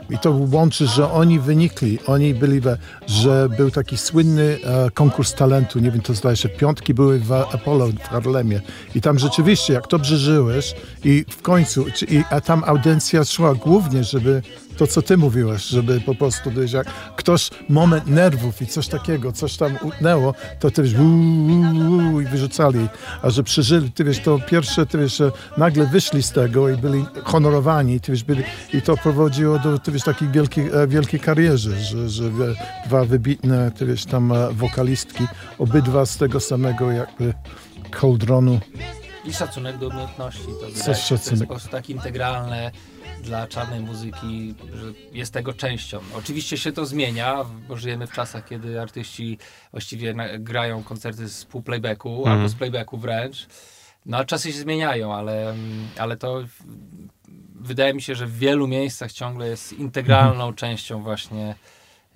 I 0.10 0.18
to 0.20 0.32
łączy, 0.52 0.88
że 0.88 1.12
oni 1.12 1.40
wynikli, 1.40 2.00
oni 2.08 2.34
byli, 2.34 2.60
we, 2.60 2.78
że 3.08 3.50
był 3.58 3.72
taki 3.72 3.98
słynny 3.98 4.58
e, 4.64 4.92
konkurs 4.92 5.34
talentu, 5.34 5.80
nie 5.80 5.92
wiem, 5.92 6.02
to 6.02 6.14
zdaje 6.14 6.36
się, 6.36 6.50
piątki 6.50 6.94
były 6.94 7.20
w 7.20 7.32
Apollo 7.32 7.88
w 7.88 8.08
Harlemie. 8.08 8.62
I 8.96 9.02
tam 9.02 9.20
rzeczywiście, 9.20 9.74
jak 9.74 9.88
dobrze 9.88 10.18
żyłeś 10.18 10.76
i 11.04 11.26
w 11.30 11.42
końcu, 11.42 11.86
i, 12.10 12.24
a 12.30 12.42
tam 12.42 12.64
audycja 12.66 13.24
szła 13.24 13.56
głównie, 13.56 14.04
żeby 14.04 14.42
to, 14.78 14.88
co 14.88 15.02
ty 15.02 15.18
mówiłeś, 15.18 15.64
żeby 15.64 16.02
po 16.02 16.16
prostu, 16.16 16.50
jak 16.74 16.88
ktoś 17.16 17.50
moment 17.70 18.08
nerwów 18.08 18.62
i 18.62 18.68
coś 18.68 18.88
takiego, 18.88 19.32
coś 19.32 19.58
tam 19.58 19.78
utnęło, 19.82 20.34
to 20.60 20.72
ty 20.72 20.84
wiesz, 20.84 20.94
uuu, 20.94 22.22
i 22.22 22.26
wyrzucali. 22.26 22.88
A 23.22 23.30
że 23.30 23.44
przeżyli, 23.44 23.92
ty 23.92 24.04
wiesz, 24.04 24.20
to 24.20 24.40
pierwsze, 24.40 24.86
ty 24.86 24.98
wiesz, 24.98 25.22
nagle 25.58 25.86
wyszli 25.86 26.24
z 26.24 26.32
tego 26.32 26.70
i 26.70 26.78
byli 26.78 27.06
honorowani, 27.24 28.00
ty 28.00 28.12
wiesz, 28.12 28.24
byli, 28.24 28.44
i 28.74 28.82
to 28.82 28.98
prowadziło 28.98 29.60
do, 29.60 29.80
ty 29.80 29.92
wiesz, 29.92 30.04
takiej 30.04 30.30
wielkiej, 30.30 30.70
e, 30.74 30.88
wielkiej 30.88 31.20
karierze, 31.20 31.80
że, 31.80 32.10
że 32.10 32.24
dwa 32.86 33.06
wybitne, 33.06 33.72
ty 33.72 33.86
wiesz, 33.86 34.06
tam 34.06 34.32
e, 34.32 34.54
wokalistki, 34.54 35.28
obydwa 35.60 36.06
z 36.06 36.18
tego 36.18 36.40
samego 36.40 36.92
jakby 36.92 37.34
kołdronu. 37.92 38.60
I 39.26 39.34
szacunek 39.34 39.78
do 39.78 39.88
umiejętności. 39.88 40.46
To 40.46 40.66
wydaje 40.66 40.74
Co 40.74 40.94
się, 40.94 41.18
to 41.18 41.30
jest 41.32 41.42
po 41.42 41.48
prostu 41.48 41.70
tak 41.70 41.90
integralne 41.90 42.72
dla 43.24 43.48
czarnej 43.48 43.80
muzyki, 43.80 44.56
że 44.74 44.94
jest 45.12 45.34
tego 45.34 45.54
częścią. 45.54 46.00
Oczywiście 46.16 46.58
się 46.58 46.72
to 46.72 46.86
zmienia, 46.86 47.46
bo 47.68 47.78
żyjemy 47.78 48.08
w 48.08 48.12
czasach, 48.12 48.48
kiedy 48.48 48.82
artyści 48.82 49.38
właściwie 49.72 50.16
grają 50.40 50.84
koncerty 50.84 51.30
z 51.30 51.46
pół 51.46 51.62
playbacku, 51.62 52.28
albo 52.28 52.50
z 52.50 52.56
playbacku 52.56 52.98
wręcz. 52.98 53.48
No 54.06 54.18
a 54.18 54.26
czasy 54.26 54.52
się 54.52 54.60
zmieniają, 54.60 55.14
ale, 55.16 55.56
ale 55.98 56.18
to 56.18 56.44
wydaje 57.56 57.94
mi 57.94 58.02
się, 58.02 58.16
że 58.16 58.28
w 58.28 58.38
wielu 58.38 58.68
miejscach 58.68 59.12
ciągle 59.12 59.48
jest 59.48 59.74
integralną 59.74 60.54
częścią 60.54 61.04
właśnie 61.04 61.56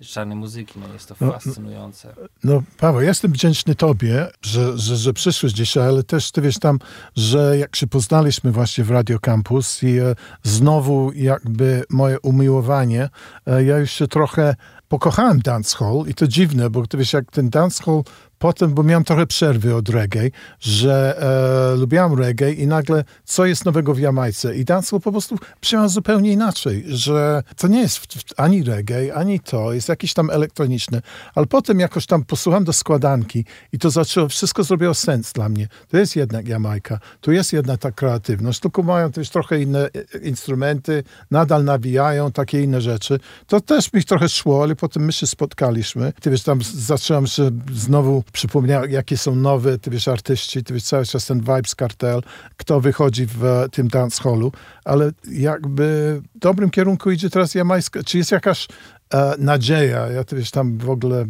czarnej 0.06 0.36
muzyki. 0.36 0.80
No 0.80 0.92
jest 0.92 1.08
to 1.08 1.14
No, 1.20 1.26
no. 1.26 1.32
fascynujące. 1.32 2.14
No, 2.44 2.62
Paweł, 2.78 3.00
ja 3.02 3.08
jestem 3.08 3.32
wdzięczny 3.32 3.74
Tobie, 3.74 4.26
że, 4.42 4.78
że, 4.78 4.96
że 4.96 5.12
przyszłeś 5.12 5.52
dzisiaj, 5.52 5.88
ale 5.88 6.02
też 6.02 6.30
Ty 6.30 6.40
wiesz 6.40 6.58
tam, 6.58 6.78
że 7.16 7.58
jak 7.58 7.76
się 7.76 7.86
poznaliśmy 7.86 8.52
właśnie 8.52 8.84
w 8.84 8.90
Radio 8.90 9.18
Campus 9.18 9.82
i 9.82 9.98
e, 9.98 10.14
znowu 10.42 11.12
jakby 11.12 11.84
moje 11.90 12.20
umiłowanie, 12.20 13.08
e, 13.46 13.64
ja 13.64 13.78
już 13.78 13.90
się 13.90 14.08
trochę 14.08 14.54
pokochałem 14.88 15.40
dancehall 15.40 16.04
i 16.08 16.14
to 16.14 16.28
dziwne, 16.28 16.70
bo 16.70 16.86
Ty 16.86 16.96
wiesz, 16.96 17.12
jak 17.12 17.30
ten 17.30 17.50
dancehall 17.50 18.02
potem, 18.38 18.74
bo 18.74 18.82
miałem 18.82 19.04
trochę 19.04 19.26
przerwy 19.26 19.74
od 19.74 19.88
reggae, 19.88 20.30
że 20.60 21.22
e, 21.72 21.76
lubiłem 21.76 22.18
reggae 22.18 22.52
i 22.52 22.66
nagle 22.66 23.04
co 23.24 23.46
jest 23.46 23.64
nowego 23.64 23.94
w 23.94 23.98
Jamajce 23.98 24.56
i 24.56 24.64
dancehall 24.64 25.00
po 25.00 25.12
prostu 25.12 25.38
przyjąłem 25.60 25.88
zupełnie 25.88 26.32
inaczej, 26.32 26.84
że 26.86 27.42
to 27.56 27.68
nie 27.68 27.80
jest 27.80 27.98
w, 27.98 28.06
w, 28.06 28.24
ani 28.36 28.62
reggae, 28.62 29.14
ani 29.14 29.40
to, 29.40 29.72
jest 29.72 29.88
jakieś 29.88 30.14
tam 30.14 30.30
elektroniczne, 30.30 31.02
ale 31.34 31.46
potem 31.46 31.80
jakoś 31.80 32.06
tam 32.06 32.24
posłuchałem 32.24 32.64
do 32.64 32.72
składanki 32.72 33.44
i 33.72 33.78
to 33.78 33.90
zaczęło, 33.90 34.28
wszystko 34.28 34.64
zrobiło 34.64 34.94
sens 34.94 35.32
dla 35.32 35.48
mnie. 35.48 35.68
To 35.88 35.96
jest 35.96 36.16
jednak 36.16 36.48
Jamajka, 36.48 36.98
tu 37.20 37.32
jest 37.32 37.52
jednak 37.52 37.80
ta 37.80 37.92
kreatywność, 37.92 38.60
tylko 38.60 38.82
mają 38.82 39.12
też 39.12 39.30
trochę 39.30 39.60
inne 39.60 39.88
e, 40.14 40.18
instrumenty, 40.18 41.02
nadal 41.30 41.64
nawijają 41.64 42.32
takie 42.32 42.62
inne 42.62 42.80
rzeczy. 42.80 43.20
To 43.46 43.60
też 43.60 43.92
mi 43.92 44.04
trochę 44.04 44.28
szło, 44.28 44.62
ale 44.62 44.76
potem 44.76 45.04
my 45.04 45.12
się 45.12 45.26
spotkaliśmy. 45.26 46.12
Ty 46.20 46.30
wiesz, 46.30 46.42
tam 46.42 46.58
zacząłem 46.62 47.26
się 47.26 47.50
znowu 47.72 48.24
przypomniał, 48.32 48.86
jakie 48.86 49.16
są 49.16 49.34
nowe, 49.34 49.78
ty 49.78 49.90
wiesz, 49.90 50.08
artyści, 50.08 50.64
ty 50.64 50.74
wiesz, 50.74 50.82
cały 50.82 51.06
czas 51.06 51.26
ten 51.26 51.40
Vibes 51.40 51.74
Cartel, 51.74 52.22
kto 52.56 52.80
wychodzi 52.80 53.26
w 53.26 53.42
tym 53.72 53.88
dancehallu, 53.88 54.52
ale 54.84 55.10
jakby 55.30 56.20
w 56.34 56.38
dobrym 56.38 56.70
kierunku 56.70 57.10
idzie 57.10 57.30
teraz 57.30 57.54
jamańska, 57.54 58.02
czy 58.02 58.18
jest 58.18 58.32
jakaś 58.32 58.68
e, 59.14 59.34
nadzieja, 59.38 60.06
ja 60.06 60.24
ty 60.24 60.36
wiesz, 60.36 60.50
tam 60.50 60.78
w 60.78 60.90
ogóle 60.90 61.24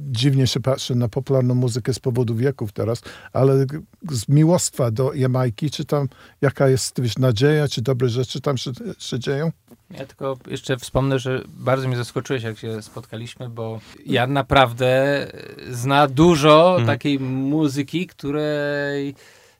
dziwnie 0.00 0.46
się 0.46 0.60
patrzę 0.60 0.94
na 0.94 1.08
popularną 1.08 1.54
muzykę 1.54 1.94
z 1.94 1.98
powodu 1.98 2.34
wieków 2.34 2.72
teraz, 2.72 3.02
ale 3.32 3.66
z 4.10 4.28
miłostwa 4.28 4.90
do 4.90 5.12
Jamajki, 5.12 5.70
czy 5.70 5.84
tam 5.84 6.08
jaka 6.40 6.68
jest, 6.68 6.94
ty 6.94 7.02
wiesz, 7.02 7.18
nadzieja, 7.18 7.68
czy 7.68 7.82
dobre 7.82 8.08
rzeczy 8.08 8.40
tam 8.40 8.56
się, 8.56 8.70
się 8.98 9.18
dzieją? 9.18 9.52
Ja 9.90 10.06
tylko 10.06 10.36
jeszcze 10.46 10.76
wspomnę, 10.76 11.18
że 11.18 11.42
bardzo 11.48 11.88
mnie 11.88 11.96
zaskoczyłeś, 11.96 12.42
jak 12.42 12.58
się 12.58 12.82
spotkaliśmy, 12.82 13.48
bo 13.48 13.80
ja 14.06 14.26
naprawdę 14.26 15.26
zna 15.70 16.06
dużo 16.06 16.78
takiej 16.86 17.20
muzyki, 17.20 18.06
której 18.06 19.14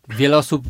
wiele 0.08 0.38
osób 0.38 0.64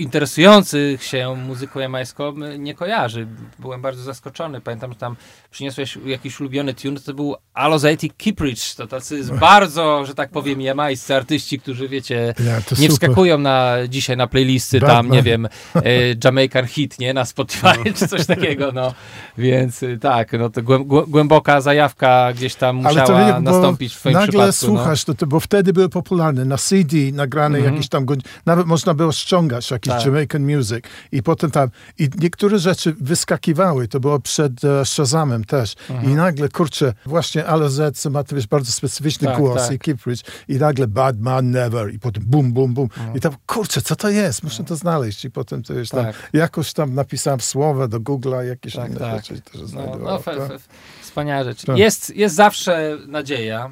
interesujących 0.00 1.02
się 1.04 1.34
muzyką 1.46 1.80
jamańską 1.80 2.32
nie 2.58 2.74
kojarzy. 2.74 3.26
Byłem 3.58 3.82
bardzo 3.82 4.02
zaskoczony. 4.02 4.60
Pamiętam, 4.60 4.92
że 4.92 4.98
tam 4.98 5.16
przyniosłeś 5.50 5.98
jakiś 6.06 6.40
ulubiony 6.40 6.74
tune, 6.74 7.00
to 7.00 7.14
był 7.14 7.36
Alozeti 7.54 8.10
Kipridge. 8.10 8.74
To 8.74 8.86
tacy 8.86 9.24
bardzo, 9.40 10.06
że 10.06 10.14
tak 10.14 10.30
powiem, 10.30 10.60
jamańscy 10.60 11.14
artyści, 11.16 11.60
którzy, 11.60 11.88
wiecie, 11.88 12.34
Ja, 12.46 12.60
to 12.60 12.74
nie 12.74 12.76
super. 12.76 12.90
wskakują 12.90 13.38
na, 13.38 13.74
dzisiaj 13.88 14.16
na 14.16 14.26
playlisty 14.26 14.80
tam, 14.80 15.10
nie 15.10 15.22
wiem, 15.22 15.46
e, 15.46 15.80
Jamaican 16.24 16.66
Hit, 16.66 16.98
nie? 16.98 17.14
Na 17.14 17.24
Spotify 17.24 17.92
czy 17.96 18.08
coś 18.08 18.26
takiego, 18.26 18.72
no. 18.72 18.94
Więc 19.38 19.82
y, 19.82 19.98
tak, 19.98 20.32
no 20.32 20.50
to 20.50 20.60
głę- 20.62 20.86
głę- 20.86 21.04
głęboka 21.08 21.60
zajawka 21.60 22.32
gdzieś 22.32 22.54
tam 22.54 22.76
musiała 22.76 23.26
nie- 23.26 23.32
bo 23.32 23.40
nastąpić 23.40 23.94
w 23.94 23.98
twoim 23.98 24.12
nagle 24.12 24.28
przypadku. 24.28 24.46
no. 24.46 24.78
słuchasz, 24.78 25.04
to, 25.04 25.14
to, 25.14 25.26
bo 25.26 25.40
wtedy 25.40 25.72
były 25.72 25.88
popularne, 25.88 26.44
na 26.44 26.56
CD 26.58 26.96
nagrane 27.12 27.58
Mhm. 27.58 27.74
jakieś 27.74 27.88
tam, 27.88 28.06
nawet 28.46 28.66
można 28.66 28.94
było 28.94 29.12
ściągać 29.12 29.72
jakiś 29.90 30.04
Tak. 30.04 30.12
Jamaican 30.12 30.56
Music 30.56 30.84
i 31.12 31.22
potem 31.22 31.50
tam, 31.50 31.68
i 31.98 32.08
niektóre 32.18 32.58
rzeczy 32.58 32.94
wyskakiwały, 33.00 33.88
to 33.88 34.00
było 34.00 34.20
przed 34.20 34.64
e, 34.64 34.84
Shazamem 34.84 35.44
też 35.44 35.74
i 36.04 36.08
nagle, 36.08 36.48
kurczę, 36.48 36.94
właśnie 37.06 37.44
LZ 37.56 38.04
ma, 38.10 38.24
to 38.24 38.36
wiesz, 38.36 38.46
bardzo 38.46 38.72
specyficzny 38.72 39.28
Mhm. 39.28 39.44
Tak, 39.46 39.52
głos 39.54 39.66
tak. 39.68 39.76
i 39.76 39.78
Kipridge 39.78 40.22
i 40.48 40.56
nagle 40.56 40.86
Bad 40.86 41.20
Man 41.20 41.50
Never 41.50 41.94
i 41.94 41.98
potem 41.98 42.22
bum, 42.26 42.52
bum, 42.52 42.74
bum 42.74 42.88
Mhm. 42.98 43.16
i 43.16 43.20
tam, 43.20 43.32
kurczę, 43.46 43.82
co 43.82 43.96
to 43.96 44.08
jest? 44.08 44.42
Muszę 44.42 44.64
to 44.64 44.76
znaleźć 44.76 45.24
i 45.24 45.30
potem 45.30 45.62
to 45.62 45.74
wiesz, 45.74 45.88
tam, 45.88 46.04
Tak. 46.04 46.30
jakoś 46.32 46.72
tam 46.72 46.94
napisałem 46.94 47.40
słowa 47.40 47.88
do 47.88 48.00
Google'a, 48.00 48.40
jakieś 48.40 48.74
Tak, 48.74 48.90
inne 48.90 48.98
tak. 48.98 49.16
rzeczy 49.26 49.40
też 49.40 49.60
No, 49.72 49.96
no, 50.04 50.18
fe, 50.18 50.48
fe, 50.48 50.58
wspaniała 51.02 51.44
rzecz. 51.44 51.64
Tak. 51.64 51.76
Jest, 51.78 52.16
jest 52.16 52.34
zawsze 52.34 52.98
nadzieja. 53.08 53.70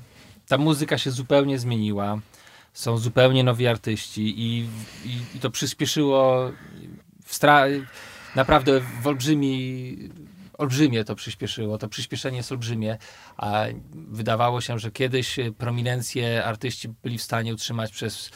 Ta 0.49 0.59
muzyka 0.59 0.99
się 0.99 1.11
zupełnie 1.11 1.59
zmieniła. 1.59 2.19
Są 2.79 2.99
zupełnie 2.99 3.45
nowi 3.45 3.67
artyści 3.67 4.41
i, 4.41 4.59
i, 5.05 5.37
i 5.37 5.41
to 5.41 5.51
przyspieszyło 5.51 6.51
naprawdę 8.35 8.81
w 9.03 9.07
olbrzymi 9.07 9.97
olbrzymie 10.59 11.05
to 11.05 11.15
przyspieszyło, 11.15 11.79
to 11.79 11.89
przyspieszenie 11.89 12.37
jest 12.37 12.53
olbrzymie, 12.53 12.99
a 13.37 13.65
wydawało 13.93 14.61
się, 14.61 14.79
że 14.79 14.91
kiedyś 14.91 15.37
prominencję 15.59 16.45
artyści 16.45 16.89
byli 17.03 17.19
w 17.19 17.23
stanie 17.23 17.55
utrzymać 17.55 17.93
przez 17.93 18.31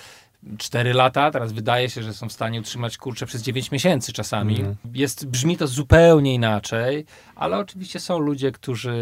4 0.58 0.94
lata, 0.94 1.30
teraz 1.30 1.52
wydaje 1.52 1.90
się, 1.90 2.02
że 2.02 2.14
są 2.14 2.28
w 2.28 2.32
stanie 2.32 2.60
utrzymać 2.60 2.98
kurczę 2.98 3.26
przez 3.26 3.42
9 3.42 3.70
miesięcy 3.70 4.12
czasami. 4.12 4.64
Jest, 4.94 5.26
brzmi 5.26 5.56
to 5.56 5.66
zupełnie 5.66 6.34
inaczej, 6.34 7.04
ale 7.34 7.58
oczywiście 7.58 8.00
są 8.00 8.18
ludzie, 8.18 8.52
którzy, 8.52 8.94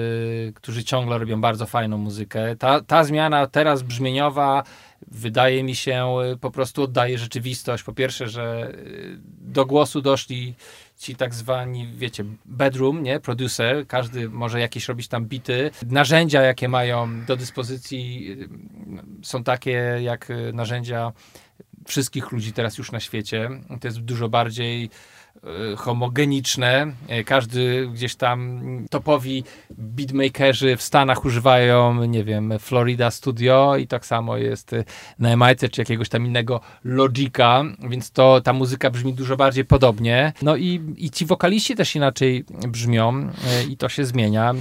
którzy 0.54 0.84
ciągle 0.84 1.18
robią 1.18 1.40
bardzo 1.40 1.66
fajną 1.66 1.98
muzykę. 1.98 2.56
Ta, 2.56 2.80
ta 2.80 3.04
zmiana 3.04 3.46
teraz 3.46 3.82
brzmieniowa 3.82 4.62
wydaje 5.08 5.62
mi 5.62 5.76
się 5.76 6.14
y, 6.32 6.36
po 6.36 6.50
prostu 6.50 6.82
oddaje 6.82 7.18
rzeczywistość. 7.18 7.82
Po 7.82 7.92
pierwsze, 7.92 8.28
że 8.28 8.72
y, 8.74 9.18
do 9.40 9.66
głosu 9.66 10.02
doszli 10.02 10.54
ci 10.98 11.16
tak 11.16 11.34
zwani, 11.34 11.86
wiecie, 11.94 12.24
bedroom, 12.44 13.02
nie, 13.02 13.20
producer, 13.20 13.86
każdy 13.86 14.28
może 14.28 14.60
jakieś 14.60 14.88
robić 14.88 15.08
tam 15.08 15.26
bity. 15.26 15.70
Narzędzia, 15.86 16.42
jakie 16.42 16.68
mają 16.68 17.24
do 17.24 17.36
dyspozycji 17.36 18.32
y, 19.22 19.26
są 19.26 19.44
takie 19.44 19.98
jak 20.02 20.28
narzędzia 20.52 21.12
wszystkich 21.86 22.32
ludzi 22.32 22.52
teraz 22.52 22.78
już 22.78 22.92
na 22.92 23.00
świecie. 23.00 23.50
To 23.80 23.88
jest 23.88 24.00
dużo 24.00 24.28
bardziej 24.28 24.90
homogeniczne. 25.76 26.92
E, 27.08 27.24
Każdy 27.24 27.88
gdzieś 27.92 28.14
tam 28.14 28.60
topowi 28.90 29.44
beatmakerzy 29.70 30.76
w 30.76 30.82
Stanach 30.82 31.24
używają, 31.24 32.04
nie 32.04 32.24
wiem, 32.24 32.54
Florida 32.58 33.10
Studio 33.10 33.76
i 33.76 33.86
tak 33.86 34.06
samo 34.06 34.36
jest 34.36 34.72
e, 34.72 34.84
na 35.18 35.30
Jamajce 35.30 35.68
czy 35.68 35.80
jakiegoś 35.80 36.08
tam 36.08 36.26
innego 36.26 36.60
Logica, 36.84 37.64
więc 37.88 38.10
to 38.10 38.40
ta 38.40 38.52
muzyka 38.52 38.90
brzmi 38.90 39.14
dużo 39.14 39.36
bardziej 39.36 39.64
podobnie. 39.64 40.32
No 40.42 40.56
i, 40.56 40.94
i 40.96 41.10
ci 41.10 41.26
wokaliści 41.26 41.76
też 41.76 41.96
inaczej 41.96 42.44
brzmią 42.68 43.18
e, 43.18 43.64
i 43.64 43.76
to 43.76 43.88
się 43.88 44.04
zmienia. 44.04 44.54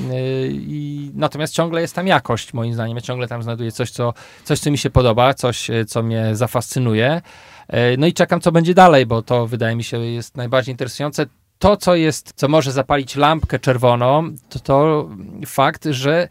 I, 0.49 1.11
natomiast 1.13 1.53
ciągle 1.53 1.81
jest 1.81 1.95
tam 1.95 2.07
jakość, 2.07 2.53
moim 2.53 2.73
zdaniem. 2.73 2.97
Ja 2.97 3.01
ciągle 3.01 3.27
tam 3.27 3.43
znajduję 3.43 3.71
coś, 3.71 3.91
co, 3.91 4.13
coś, 4.43 4.59
co 4.59 4.71
mi 4.71 4.77
się 4.77 4.89
podoba, 4.89 5.33
coś, 5.33 5.67
co 5.87 6.03
mnie 6.03 6.35
zafascynuje. 6.35 7.21
E, 7.69 7.97
No 7.97 8.07
i 8.07 8.13
czekam, 8.13 8.41
co 8.41 8.51
będzie 8.51 8.73
dalej, 8.73 9.05
bo 9.05 9.21
to 9.21 9.47
wydaje 9.47 9.75
mi 9.75 9.83
się 9.83 9.99
jest 9.99 10.37
najbardziej 10.37 10.73
interesujące. 10.73 11.25
To, 11.59 11.77
co 11.77 11.95
jest, 11.95 12.33
co 12.35 12.47
może 12.47 12.71
zapalić 12.71 13.15
lampkę 13.15 13.59
czerwoną, 13.59 14.29
to 14.49 14.59
to 14.59 15.09
fakt, 15.45 15.85
że 15.85 16.27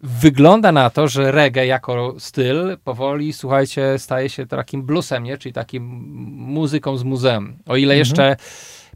wygląda 0.00 0.72
na 0.72 0.90
to, 0.90 1.08
że 1.08 1.32
reggae 1.32 1.66
jako 1.66 2.14
styl 2.18 2.78
powoli, 2.84 3.32
słuchajcie, 3.32 3.98
staje 3.98 4.28
się 4.30 4.46
takim 4.46 4.82
bluesem, 4.82 5.24
nie? 5.24 5.38
Czyli 5.38 5.52
takim 5.52 5.84
muzyką 6.36 6.96
z 6.96 7.02
muzeum. 7.04 7.56
O 7.66 7.76
ile 7.76 7.96
jeszcze 7.96 8.36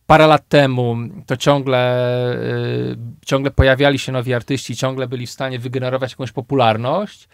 parę 0.06 0.26
lat 0.26 0.48
temu 0.48 0.96
to 1.26 1.36
ciągle, 1.36 2.06
y, 2.34 2.96
ciągle 3.26 3.50
pojawiali 3.50 3.98
się 3.98 4.12
nowi 4.12 4.34
artyści, 4.34 4.76
ciągle 4.76 5.08
byli 5.08 5.26
w 5.26 5.30
stanie 5.30 5.58
wygenerować 5.58 6.10
jakąś 6.10 6.32
popularność, 6.32 7.28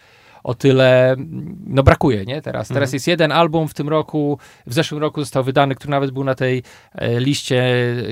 o 0.45 0.53
tyle 0.53 1.15
no 1.67 1.83
brakuje, 1.83 2.25
nie? 2.25 2.41
Teraz, 2.41 2.67
teraz 2.67 2.93
jest 2.93 3.07
jeden 3.07 3.31
album 3.31 3.67
w 3.67 3.73
tym 3.73 3.89
roku, 3.89 4.39
w 4.67 4.73
zeszłym 4.73 5.01
roku 5.01 5.21
został 5.21 5.43
wydany, 5.43 5.75
który 5.75 5.91
nawet 5.91 6.11
był 6.11 6.23
na 6.23 6.35
tej 6.35 6.63
e, 6.95 7.19
liście 7.19 7.65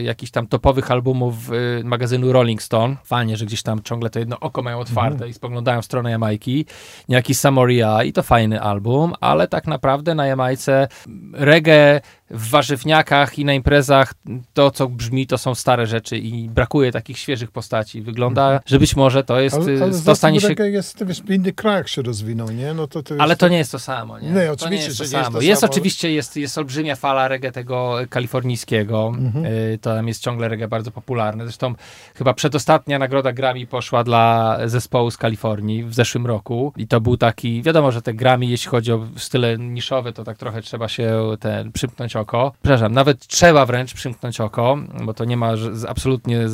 jakichś 0.04 0.32
tam 0.32 0.48
topowych 0.48 0.92
albumów 0.92 1.36
e, 1.52 1.84
magazynu 1.84 2.32
Rolling 2.32 2.62
Stone. 2.62 2.96
Fajnie, 3.04 3.38
że 3.38 3.46
gdzieś 3.46 3.64
tam 3.64 3.84
ciągle 3.84 4.10
to 4.10 4.20
jedno 4.20 4.40
oko 4.40 4.62
mają 4.62 4.80
otwarte 4.80 5.30
i 5.30 5.34
spoglądają 5.34 5.82
w 5.82 5.86
stronę 5.86 6.12
Jamajki. 6.12 6.66
Niejaki 7.10 7.34
Samoria 7.34 8.04
i 8.04 8.14
to 8.14 8.24
fajny 8.24 8.62
album, 8.62 9.14
ale 9.22 9.48
tak 9.48 9.68
naprawdę 9.68 10.16
na 10.16 10.26
Jamajce 10.26 10.88
reggae 11.34 12.02
w 12.34 12.50
warzywniakach 12.50 13.40
i 13.40 13.46
na 13.46 13.54
imprezach 13.54 14.14
to, 14.54 14.72
co 14.72 14.88
brzmi, 14.88 15.28
to 15.28 15.38
są 15.38 15.56
stare 15.56 15.88
rzeczy 15.88 16.18
i 16.18 16.50
brakuje 16.50 16.92
takich 16.92 17.18
świeżych 17.18 17.52
postaci. 17.52 18.02
Wygląda, 18.02 18.60
że 18.66 18.80
być 18.80 18.96
może 18.96 19.24
to 19.24 19.40
jest, 19.40 19.56
Ale, 19.56 19.84
ale 19.84 19.92
to 20.06 20.16
stanie 20.16 20.42
się 20.42 20.48
reggae 20.48 20.70
jest, 20.70 21.06
wiesz, 21.06 21.22
w 21.22 21.32
innych 21.32 21.56
krajach 21.56 21.90
się 21.90 22.02
rozwinął, 22.02 22.50
nie? 22.52 22.74
No 22.74 22.88
to, 22.88 23.04
to 23.04 23.16
ale 23.20 23.32
jest, 23.32 23.40
to 23.40 23.48
nie 23.48 23.58
jest 23.58 23.72
to 23.72 23.80
samo, 23.80 24.20
nie? 24.20 24.30
Nie, 24.32 24.46
to 24.46 24.52
oczywiście, 24.54 24.86
jest 24.88 24.98
że 24.98 25.04
to 25.06 25.12
nie 25.12 25.18
jest 25.18 25.26
samo. 25.26 25.38
to 25.38 25.42
Jest 25.44 25.62
samo, 25.62 25.70
ale- 25.70 25.72
oczywiście, 25.76 26.12
jest, 26.12 26.38
jest 26.38 26.58
olbrzymia 26.58 26.96
fala 26.96 27.28
reggae 27.28 27.52
tego 27.52 27.96
kalifornijskiego. 28.10 29.14
Mhm. 29.18 29.46
Y, 29.46 29.80
To 29.82 29.96
tam 29.96 30.08
jest 30.08 30.24
ciągle 30.24 30.48
reggae 30.50 30.68
bardzo 30.68 30.92
popularne. 30.92 31.44
Zresztą 31.44 31.76
chyba 32.16 32.34
przedostatnia 32.34 33.00
nagroda 33.00 33.32
Grammy 33.34 33.68
poszła 33.68 34.04
dla 34.04 34.58
zespołu 34.66 35.12
z 35.12 35.18
Kalifornii 35.18 35.84
w 35.84 35.94
zeszłym 35.94 36.26
roku 36.26 36.74
i 36.78 36.88
to 36.88 37.02
był 37.02 37.18
taki, 37.18 37.62
wiadomo, 37.62 37.92
że 37.92 38.02
te 38.02 38.14
Grammy, 38.14 38.46
jeśli 38.46 38.70
chodzi 38.70 38.92
o 38.92 39.08
style 39.18 39.58
niszowe, 39.58 40.14
to 40.14 40.24
tak 40.24 40.38
trochę 40.38 40.62
trzeba 40.62 40.88
się 40.88 41.22
ten, 41.40 41.72
przymknąć 41.72 42.16
oko. 42.24 42.52
Przepraszam, 42.64 42.92
nawet 42.92 43.28
trzeba 43.28 43.66
wręcz 43.66 43.94
przymknąć 43.94 44.42
oko, 44.42 44.78
bo 45.04 45.14
to 45.14 45.26
nie 45.26 45.38
ma 45.38 45.54
absolutnie, 45.88 46.46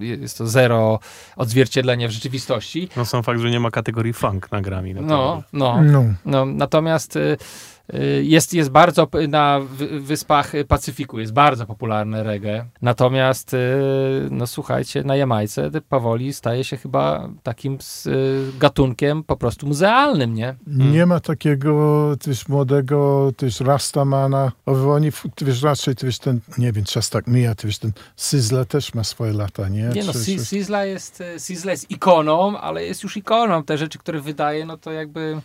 jest 0.00 0.38
to 0.38 0.46
zero 0.46 0.98
odzwierciedlenia 1.36 2.08
w 2.08 2.10
rzeczywistości. 2.10 2.88
No 2.96 3.04
sam 3.04 3.22
fakt, 3.22 3.40
że 3.40 3.50
nie 3.50 3.60
ma 3.60 3.70
kategorii 3.70 4.12
funk 4.12 4.52
na 4.52 4.60
Grammy. 4.60 4.94
No, 4.94 5.02
No, 5.02 5.42
no. 5.52 5.82
No. 5.82 6.04
No, 6.24 6.46
natomiast 6.46 7.16
y, 7.16 7.36
jest, 8.22 8.54
jest 8.54 8.70
bardzo 8.70 9.08
na 9.28 9.60
wy- 9.60 10.00
wyspach 10.00 10.52
Pacyfiku, 10.68 11.20
jest 11.20 11.32
bardzo 11.32 11.66
popularne 11.66 12.22
reggae. 12.22 12.64
Natomiast, 12.82 13.54
y, 13.54 13.58
no 14.30 14.46
słuchajcie, 14.46 15.04
na 15.04 15.16
Jamajce 15.16 15.70
powoli 15.88 16.32
staje 16.32 16.64
się 16.64 16.76
chyba 16.76 17.28
takim 17.42 17.78
y, 18.06 18.58
gatunkiem 18.58 19.24
po 19.24 19.36
prostu 19.36 19.66
muzealnym, 19.66 20.34
nie? 20.34 20.54
Nie 20.66 21.06
ma 21.06 21.20
takiego, 21.20 22.16
wiesz, 22.26 22.48
młodego, 22.48 23.32
wiesz, 23.42 23.60
Rastamana. 23.60 24.52
Oni, 24.66 25.10
wiesz, 25.42 25.62
raczej, 25.62 25.94
wiesz, 26.02 26.18
ten, 26.18 26.40
nie 26.58 26.72
wiem, 26.72 26.84
czas 26.84 27.10
tak 27.10 27.26
mija, 27.26 27.54
wiesz, 27.64 27.78
ten 27.78 27.92
Sizzla 28.16 28.64
też 28.64 28.94
ma 28.94 29.04
swoje 29.04 29.32
lata, 29.32 29.68
nie? 29.68 29.88
Nie 29.88 30.04
no, 30.04 30.12
Sizzla 30.12 30.84
jest, 30.84 31.22
Sizzla 31.38 31.70
jest 31.72 31.90
ikoną, 31.90 32.58
ale 32.58 32.84
jest 32.84 33.02
już 33.02 33.16
ikoną. 33.16 33.64
Te 33.64 33.78
rzeczy, 33.78 33.98
które 33.98 34.20
wydaje, 34.20 34.66
no 34.66 34.76
to 34.76 34.92
jakby... 34.92 35.40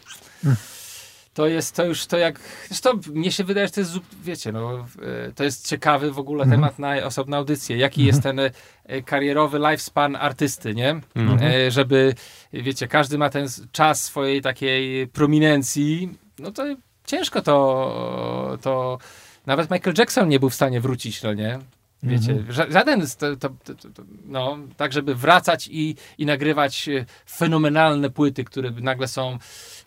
To 1.37 1.47
jest 1.47 1.75
to 1.75 1.85
już 1.85 2.05
to 2.05 2.17
jak. 2.17 2.39
Zresztą 2.67 2.89
mnie 3.13 3.31
się 3.31 3.43
wydaje, 3.43 3.67
że 3.67 3.73
to 3.73 3.79
jest, 3.79 3.93
wiecie, 4.23 4.51
no, 4.51 4.85
e, 5.27 5.31
to 5.35 5.43
jest 5.43 5.67
ciekawy 5.67 6.11
w 6.11 6.19
ogóle 6.19 6.45
temat 6.49 6.79
na 6.79 6.95
osobną 6.95 7.37
audycję. 7.37 7.77
Jaki 7.77 8.05
jest 8.05 8.23
ten 8.23 8.39
e, 8.39 9.01
karierowy 9.05 9.57
lifespan 9.59 10.15
artysty, 10.15 10.75
nie? 10.75 11.01
E, 11.41 11.71
Żeby, 11.71 12.13
wiecie, 12.53 12.87
każdy 12.87 13.17
ma 13.17 13.29
ten 13.29 13.47
czas 13.71 14.03
swojej 14.03 14.41
takiej 14.41 15.07
prominencji, 15.07 16.09
no 16.39 16.51
to 16.51 16.63
ciężko 17.05 17.41
to, 17.41 18.57
to 18.61 18.97
nawet 19.45 19.71
Michael 19.71 19.95
Jackson 19.97 20.29
nie 20.29 20.39
był 20.39 20.49
w 20.49 20.55
stanie 20.55 20.81
wrócić, 20.81 21.23
no 21.23 21.33
nie? 21.33 21.59
Wiecie, 22.03 22.33
ża- 22.49 22.71
żaden, 22.71 23.01
to, 23.19 23.35
to, 23.35 23.49
to, 23.75 24.03
no, 24.25 24.57
tak 24.77 24.93
żeby 24.93 25.15
wracać 25.15 25.67
i, 25.71 25.95
i 26.17 26.25
nagrywać 26.25 26.89
fenomenalne 27.29 28.09
płyty, 28.09 28.43
które 28.43 28.71
nagle 28.71 29.07
są 29.07 29.37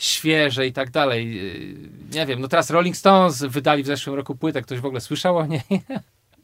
świeże 0.01 0.67
i 0.67 0.73
tak 0.73 0.91
dalej. 0.91 1.39
E, 1.39 2.15
Nie 2.15 2.27
wiem, 2.27 2.41
no 2.41 2.49
teraz 2.49 2.71
Rolling 2.71 2.97
Stones 2.97 3.43
wydali 3.43 3.83
w 3.83 3.87
zeszłym 3.87 4.17
roku 4.17 4.35
płytę, 4.37 4.63
ktoś 4.63 4.81
w 4.81 4.87
ogóle 4.87 5.01
słyszał 5.01 5.37
o 5.37 5.47
niej? 5.47 5.63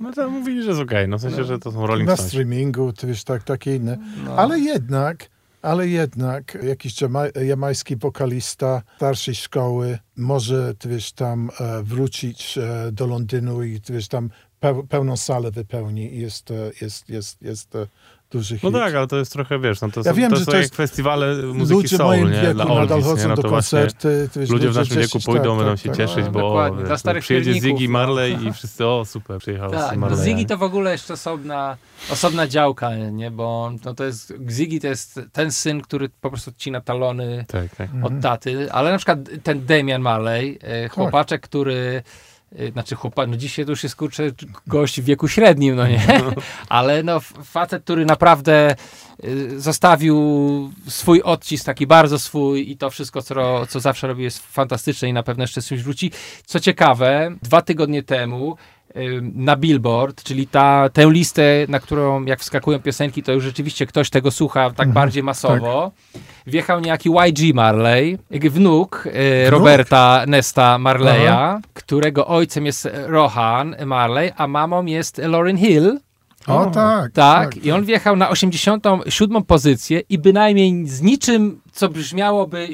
No 0.00 0.12
to 0.12 0.30
mówili, 0.30 0.62
że 0.62 0.68
jest 0.68 0.80
okej, 0.80 1.08
no 1.08 1.18
w 1.18 1.20
sensie, 1.20 1.44
że 1.44 1.58
to 1.58 1.72
są 1.72 1.86
Rolling 1.86 2.08
na 2.08 2.16
Stones. 2.16 2.32
streamingu, 2.32 2.92
ty 2.92 3.06
wiesz, 3.06 3.24
tak, 3.24 3.42
takie 3.42 3.76
inne. 3.76 3.98
No. 4.24 4.34
Ale 4.34 4.58
jednak, 4.58 5.30
ale 5.62 5.88
jednak 5.88 6.58
jakiś 6.62 7.00
jama, 7.00 7.22
jamański 7.44 7.96
wokalista 7.96 8.82
starszej 8.96 9.34
szkoły 9.34 9.98
może, 10.16 10.74
ty 10.78 10.88
wiesz, 10.88 11.12
tam 11.12 11.50
e, 11.60 11.82
wrócić 11.82 12.58
e, 12.58 12.92
do 12.92 13.06
Londynu 13.06 13.62
i 13.62 13.80
ty 13.80 13.92
wiesz, 13.92 14.08
tam 14.08 14.30
peł, 14.60 14.86
pełną 14.86 15.16
salę 15.16 15.50
wypełni 15.50 16.14
i 16.14 16.20
jest, 16.20 16.50
e, 16.50 16.54
jest, 16.80 17.08
jest, 17.08 17.42
jest 17.42 17.76
e, 17.76 17.86
duży 18.36 18.54
hit. 18.58 18.72
No 18.72 18.78
tak, 18.78 18.94
ale 18.94 19.06
to 19.06 19.16
jest 19.16 19.32
trochę, 19.32 19.58
wiesz, 19.58 19.80
no 19.80 19.90
to 19.90 20.00
Ja 20.00 20.04
są, 20.04 20.14
wiem, 20.14 20.30
to 20.30 20.36
że 20.36 20.44
są 20.44 20.50
to 20.50 20.56
jak 20.56 20.62
jest- 20.62 20.76
festiwale 20.76 21.36
muzyki 21.36 21.74
Ludzie 21.82 21.96
soul, 21.96 22.06
moim 22.06 22.30
nie? 22.30 22.40
wieku 22.40 22.54
Dla 22.54 22.64
nadal 22.64 22.78
oldies, 22.92 23.04
chodzą 23.04 23.28
No 23.28 23.34
do 23.36 23.42
koncerty. 23.50 24.28
Ty 24.32 24.40
wiesz, 24.40 24.50
ludzie 24.50 24.70
w 24.70 24.74
naszym 24.74 24.96
cieszyć, 24.96 25.12
wieku 25.14 25.24
pójdą, 25.26 25.42
tak, 25.50 25.58
będą 25.58 25.72
tak, 25.72 25.80
się 25.80 25.88
tak. 25.88 25.96
cieszyć, 25.96 26.24
No, 26.24 26.30
bo 26.30 26.40
dokładnie, 26.40 26.78
wiesz, 26.78 26.86
dla 26.88 26.98
starych 26.98 27.22
przyjedzie 27.24 27.52
Ziggy 27.54 27.84
no. 27.84 27.90
Marley 27.90 28.46
i 28.46 28.52
wszyscy, 28.52 28.86
o 28.86 29.04
super, 29.04 29.38
przyjechał 29.38 29.70
Tak, 29.70 29.88
z 29.88 29.92
no 29.94 30.00
Marley. 30.00 30.24
Ziggy 30.24 30.44
to 30.46 30.56
w 30.58 30.62
ogóle 30.62 30.92
jeszcze 30.92 31.14
osobna, 31.14 31.76
osobna 32.10 32.46
działka, 32.46 32.96
nie? 32.96 33.30
Bo 33.30 33.72
no 33.84 33.94
to 33.94 34.04
jest, 34.04 34.32
Ziggy 34.50 34.80
to 34.80 34.86
jest 34.86 35.20
ten 35.32 35.52
syn, 35.52 35.80
który 35.80 36.08
po 36.20 36.30
prostu 36.30 36.50
odcina 36.50 36.80
talony 36.80 37.44
Tak, 37.48 37.76
tak. 37.76 37.90
od 38.02 38.12
taty, 38.22 38.72
ale 38.72 38.90
na 38.90 38.96
przykład 38.96 39.18
ten 39.42 39.66
Damian 39.66 40.02
Marley, 40.02 40.58
chłopaczek, 40.90 41.42
który 41.42 42.02
znaczy 42.72 42.94
chłopak, 42.94 43.28
no 43.28 43.36
dzisiaj 43.36 43.64
to 43.64 43.70
już 43.70 43.82
jest 43.82 43.96
kurczę 43.96 44.30
gość 44.66 45.00
w 45.00 45.04
wieku 45.04 45.28
średnim, 45.28 45.76
no 45.76 45.88
nie? 45.88 46.06
Ale 46.68 47.02
no 47.02 47.20
facet, 47.44 47.84
który 47.84 48.04
naprawdę 48.04 48.70
e, 48.70 48.76
zostawił 49.56 50.16
swój 50.88 51.22
odcisk, 51.22 51.64
taki 51.66 51.86
bardzo 51.86 52.18
swój 52.18 52.70
i 52.70 52.76
to 52.76 52.90
wszystko, 52.90 53.22
co, 53.22 53.66
co 53.66 53.80
zawsze 53.80 54.06
robi 54.06 54.22
jest 54.22 54.38
fantastyczne 54.38 55.08
i 55.08 55.12
na 55.12 55.22
pewno 55.22 55.44
jeszcze 55.44 55.62
z 55.62 55.66
czymś 55.66 55.82
wróci. 55.82 56.12
Co 56.46 56.60
ciekawe, 56.60 57.36
dwa 57.42 57.62
tygodnie 57.62 58.02
temu 58.02 58.56
na 59.34 59.56
Billboard, 59.56 60.22
czyli 60.22 60.46
ta, 60.46 60.88
tę 60.92 61.10
listę, 61.10 61.42
na 61.68 61.80
którą 61.80 62.24
jak 62.24 62.40
wskakują 62.40 62.78
piosenki, 62.78 63.22
to 63.22 63.32
już 63.32 63.44
rzeczywiście 63.44 63.86
ktoś 63.86 64.10
tego 64.10 64.30
słucha 64.30 64.70
tak 64.70 64.92
bardziej 64.92 65.22
masowo. 65.22 65.92
Wjechał 66.46 66.80
niejaki 66.80 67.10
YG 67.26 67.54
Marley, 67.54 68.18
wnuk 68.30 69.08
e, 69.12 69.50
Roberta 69.50 70.24
Nesta 70.26 70.78
Marleya, 70.78 71.60
którego 71.74 72.26
ojcem 72.26 72.66
jest 72.66 72.88
Rohan 73.06 73.76
Marley, 73.86 74.32
a 74.36 74.46
mamą 74.46 74.84
jest 74.84 75.18
Lauryn 75.18 75.56
Hill. 75.56 76.00
O 76.46 76.66
tak. 76.66 77.12
Tak, 77.12 77.56
i 77.56 77.72
on 77.72 77.84
wjechał 77.84 78.16
na 78.16 78.28
87 78.28 79.44
pozycję 79.44 80.02
i 80.08 80.18
bynajmniej 80.18 80.86
z 80.86 81.02
niczym, 81.02 81.60
co 81.72 81.88
brzmiałoby 81.88 82.68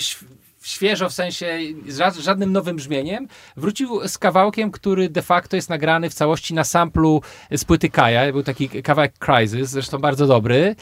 świeżo, 0.63 1.09
w 1.09 1.13
sensie 1.13 1.59
z 1.89 1.99
ża- 1.99 2.21
żadnym 2.21 2.53
nowym 2.53 2.77
brzmieniem, 2.77 3.29
wrócił 3.57 4.09
z 4.09 4.19
kawałkiem, 4.19 4.71
który 4.71 5.09
de 5.09 5.23
facto 5.23 5.57
jest 5.57 5.71
nagrany 5.71 6.11
w 6.11 6.15
całości 6.15 6.55
na 6.55 6.65
samplu 6.65 7.23
z 7.51 7.65
płyty 7.65 7.89
Kaja. 7.91 8.33
Był 8.33 8.43
taki 8.43 8.69
kawałek 8.69 9.13
Crisis, 9.19 9.71
zresztą 9.71 9.99
bardzo 9.99 10.27
dobry. 10.27 10.77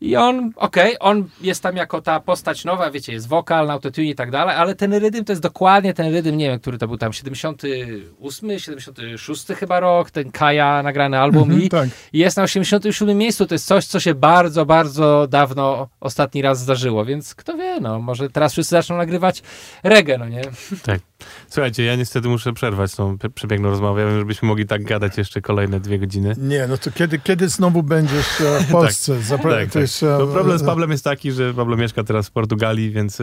I 0.00 0.16
on, 0.16 0.52
okej, 0.56 0.96
on 1.00 1.28
jest 1.40 1.62
tam 1.62 1.76
jako 1.76 2.02
ta 2.02 2.20
postać 2.20 2.64
nowa, 2.64 2.90
wiecie, 2.90 3.12
jest 3.12 3.28
wokal, 3.28 3.70
autotune 3.70 4.06
i 4.06 4.14
tak 4.14 4.30
dalej, 4.30 4.56
ale 4.56 4.74
ten 4.74 4.94
rytm 4.94 5.24
to 5.24 5.32
jest 5.32 5.42
dokładnie 5.42 5.94
ten 5.94 6.12
rytm, 6.12 6.36
nie 6.36 6.50
wiem, 6.50 6.60
który 6.60 6.78
to 6.78 6.88
był 6.88 6.96
tam, 6.96 7.12
78, 7.12 8.58
76 8.58 9.46
chyba 9.46 9.80
rok, 9.80 10.10
ten 10.10 10.30
Kaja 10.30 10.82
nagrany 10.82 11.18
album 11.18 11.62
i 11.62 11.68
tak. 11.68 11.88
i 12.12 12.18
jest 12.18 12.36
na 12.36 12.42
87 12.42 13.18
miejscu. 13.18 13.46
To 13.46 13.54
jest 13.54 13.66
coś, 13.66 13.86
co 13.86 14.00
się 14.00 14.14
bardzo, 14.14 14.66
bardzo 14.66 15.26
dawno 15.30 15.88
ostatni 16.00 16.42
raz 16.42 16.60
zdarzyło, 16.60 17.04
więc 17.04 17.34
kto 17.34 17.56
wie, 17.56 17.80
no 17.80 17.98
może 17.98 18.30
teraz 18.30 18.52
wszyscy 18.52 18.70
zaczną 18.70 18.96
nagrywać 18.96 19.42
reggae, 19.82 20.18
no 20.18 20.28
nie? 20.28 20.42
tak. 20.82 21.00
Słuchajcie, 21.48 21.84
ja 21.84 21.96
niestety 21.96 22.28
muszę 22.28 22.52
przerwać 22.52 22.94
tą 22.94 23.18
prze- 23.18 23.30
przebiegłą 23.30 23.70
rozmowę, 23.70 24.00
ja 24.02 24.06
wiem, 24.08 24.18
żebyśmy 24.18 24.48
mogli 24.48 24.66
tak 24.66 24.84
gadać 24.84 25.18
jeszcze 25.18 25.40
kolejne 25.40 25.80
dwie 25.80 25.98
godziny. 25.98 26.34
Nie, 26.38 26.66
no 26.66 26.78
to 26.78 26.90
kiedy, 26.90 27.18
kiedy 27.18 27.48
znowu 27.48 27.82
będziesz 27.82 28.40
e, 28.40 28.60
w 28.60 28.70
Polsce? 28.72 29.12
Zapra- 29.20 29.50
Tak, 29.50 29.66
to 29.66 29.72
tak. 29.72 29.82
jest, 29.82 30.02
e, 30.02 30.16
No 30.18 30.26
problem 30.26 30.58
z 30.58 30.62
Pablem 30.62 30.90
jest 30.90 31.04
taki, 31.04 31.32
że 31.32 31.54
Pablo 31.54 31.76
mieszka 31.76 32.04
teraz 32.04 32.28
w 32.28 32.30
Portugalii, 32.30 32.90
więc 32.90 33.18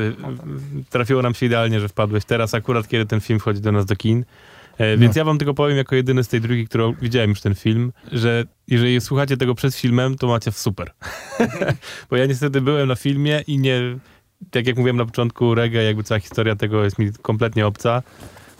trafiło 0.89 1.21
nam 1.21 1.33
się 1.33 1.45
idealnie, 1.45 1.79
że 1.79 1.87
wpadłeś 1.89 2.25
teraz 2.25 2.53
akurat, 2.53 2.87
kiedy 2.87 3.05
ten 3.05 3.21
film 3.21 3.39
wchodzi 3.39 3.61
do 3.61 3.71
nas 3.71 3.85
do 3.85 3.95
kin. 3.95 4.25
E, 4.77 4.97
Więc 4.97 5.15
ja 5.15 5.23
wam 5.23 5.37
tylko 5.37 5.53
powiem 5.53 5.77
jako 5.77 5.95
jedyny 5.95 6.23
z 6.23 6.27
tej 6.27 6.41
drugiej, 6.41 6.67
którą 6.67 6.93
widziałem 7.01 7.29
już 7.29 7.41
ten 7.41 7.55
film, 7.55 7.93
że 8.11 8.43
jeżeli 8.67 9.01
słuchacie 9.01 9.37
tego 9.37 9.55
przed 9.55 9.75
filmem, 9.75 10.15
to 10.15 10.27
macie 10.27 10.51
super. 10.51 10.91
Bo 12.09 12.15
ja 12.15 12.25
niestety 12.25 12.61
byłem 12.61 12.87
na 12.87 12.95
filmie 12.95 13.43
i 13.47 13.57
nie, 13.59 13.81
tak 14.51 14.67
jak 14.67 14.77
mówiłem 14.77 14.97
na 14.97 15.05
początku, 15.05 15.55
reggae, 15.55 15.83
jakby 15.83 16.03
cała 16.03 16.19
historia 16.19 16.55
tego 16.55 16.83
jest 16.83 16.99
mi 16.99 17.11
kompletnie 17.21 17.67
obca. 17.67 18.03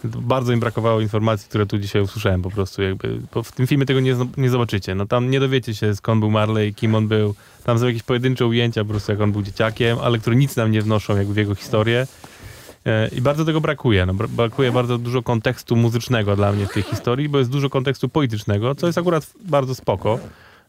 Bardzo 0.03 0.53
im 0.53 0.60
brakowało 0.60 1.02
informacji, 1.02 1.49
które 1.49 1.65
tu 1.65 1.77
dzisiaj 1.77 2.02
usłyszałem 2.02 2.41
po 2.41 2.52
prostu. 2.52 2.81
Jakby, 2.81 3.22
bo 3.34 3.43
w 3.43 3.52
tym 3.52 3.68
filmie 3.68 3.85
tego 3.85 3.99
nie, 3.99 4.15
nie 4.38 4.49
zobaczycie. 4.49 4.95
No 4.95 5.06
tam 5.06 5.30
nie 5.30 5.39
dowiecie 5.39 5.76
się 5.76 5.95
skąd 5.95 6.19
był 6.19 6.31
Marley, 6.31 6.73
kim 6.73 6.95
on 6.95 7.07
był. 7.07 7.35
Tam 7.64 7.80
są 7.80 7.88
jakieś 7.88 8.03
pojedyncze 8.03 8.47
ujęcia 8.47 8.84
po 8.84 8.89
prostu 8.89 9.11
jak 9.11 9.22
on 9.22 9.31
był 9.31 9.41
dzieciakiem, 9.41 9.97
ale 9.99 10.19
które 10.19 10.35
nic 10.35 10.56
nam 10.56 10.72
nie 10.72 10.81
wnoszą 10.81 11.18
jakby 11.18 11.34
w 11.34 11.38
jego 11.38 11.56
historię. 11.56 12.07
E, 12.85 13.07
I 13.07 13.22
bardzo 13.22 13.45
tego 13.45 13.61
brakuje. 13.61 14.06
No, 14.06 14.14
bra- 14.14 14.27
brakuje 14.27 14.72
bardzo 14.72 14.97
dużo 14.97 15.23
kontekstu 15.23 15.76
muzycznego 15.76 16.35
dla 16.35 16.52
mnie 16.52 16.65
w 16.68 16.73
tej 16.73 16.84
historii, 16.84 17.30
bo 17.30 17.38
jest 17.38 17.52
dużo 17.52 17.69
kontekstu 17.69 18.10
politycznego, 18.10 18.76
co 18.76 18.88
jest 18.88 18.97
akurat 18.97 19.34
bardzo 19.45 19.76
spoko, 19.76 20.19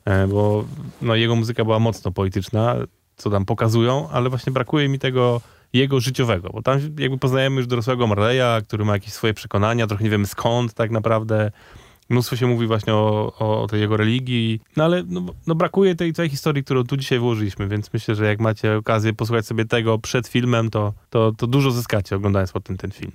e, 0.05 0.27
bo 0.27 0.65
no, 1.03 1.15
jego 1.15 1.37
muzyka 1.37 1.65
była 1.65 1.79
mocno 1.79 2.11
polityczna, 2.11 2.77
co 3.17 3.31
tam 3.31 3.45
pokazują, 3.45 4.09
ale 4.09 4.31
właśnie 4.31 4.53
brakuje 4.53 4.89
mi 4.89 4.99
tego 4.99 5.41
jego 5.73 6.01
życiowego, 6.01 6.51
bo 6.53 6.63
tam 6.63 6.81
jakby 6.99 7.19
poznajemy 7.19 7.57
już 7.57 7.67
dorosłego 7.67 8.07
Marleya, 8.07 8.63
który 8.65 8.85
ma 8.85 8.93
jakieś 8.93 9.13
swoje 9.13 9.35
przekonania, 9.35 9.87
trochę 9.87 10.05
nie 10.05 10.11
wiemy 10.11 10.27
skąd 10.27 10.75
tak 10.75 10.91
naprawdę. 10.91 11.51
Mnóstwo 12.09 12.37
się 12.37 12.47
mówi 12.47 12.67
właśnie 12.67 12.95
o, 12.95 13.33
o 13.63 13.67
tej 13.71 13.81
jego 13.81 13.97
religii, 13.97 14.61
no 14.77 14.85
ale 14.85 15.03
no, 15.09 15.23
no 15.47 15.55
brakuje 15.55 15.95
tej 15.95 16.13
całej 16.13 16.31
historii, 16.31 16.65
którą 16.65 16.85
tu 16.85 16.97
dzisiaj 16.97 17.19
włożyliśmy, 17.19 17.69
więc 17.69 17.93
myślę, 17.93 18.15
że 18.15 18.27
jak 18.27 18.41
macie 18.41 18.77
okazję 18.77 19.13
posłuchać 19.13 19.47
sobie 19.47 19.65
tego 19.65 19.99
przed 19.99 20.29
filmem, 20.29 20.71
to, 20.71 20.93
to, 21.11 21.33
to 21.33 21.47
dużo 21.47 21.71
zyskacie 21.71 22.17
oglądając 22.17 22.53
potem 22.53 22.77
ten 22.77 22.91
film. 22.91 23.13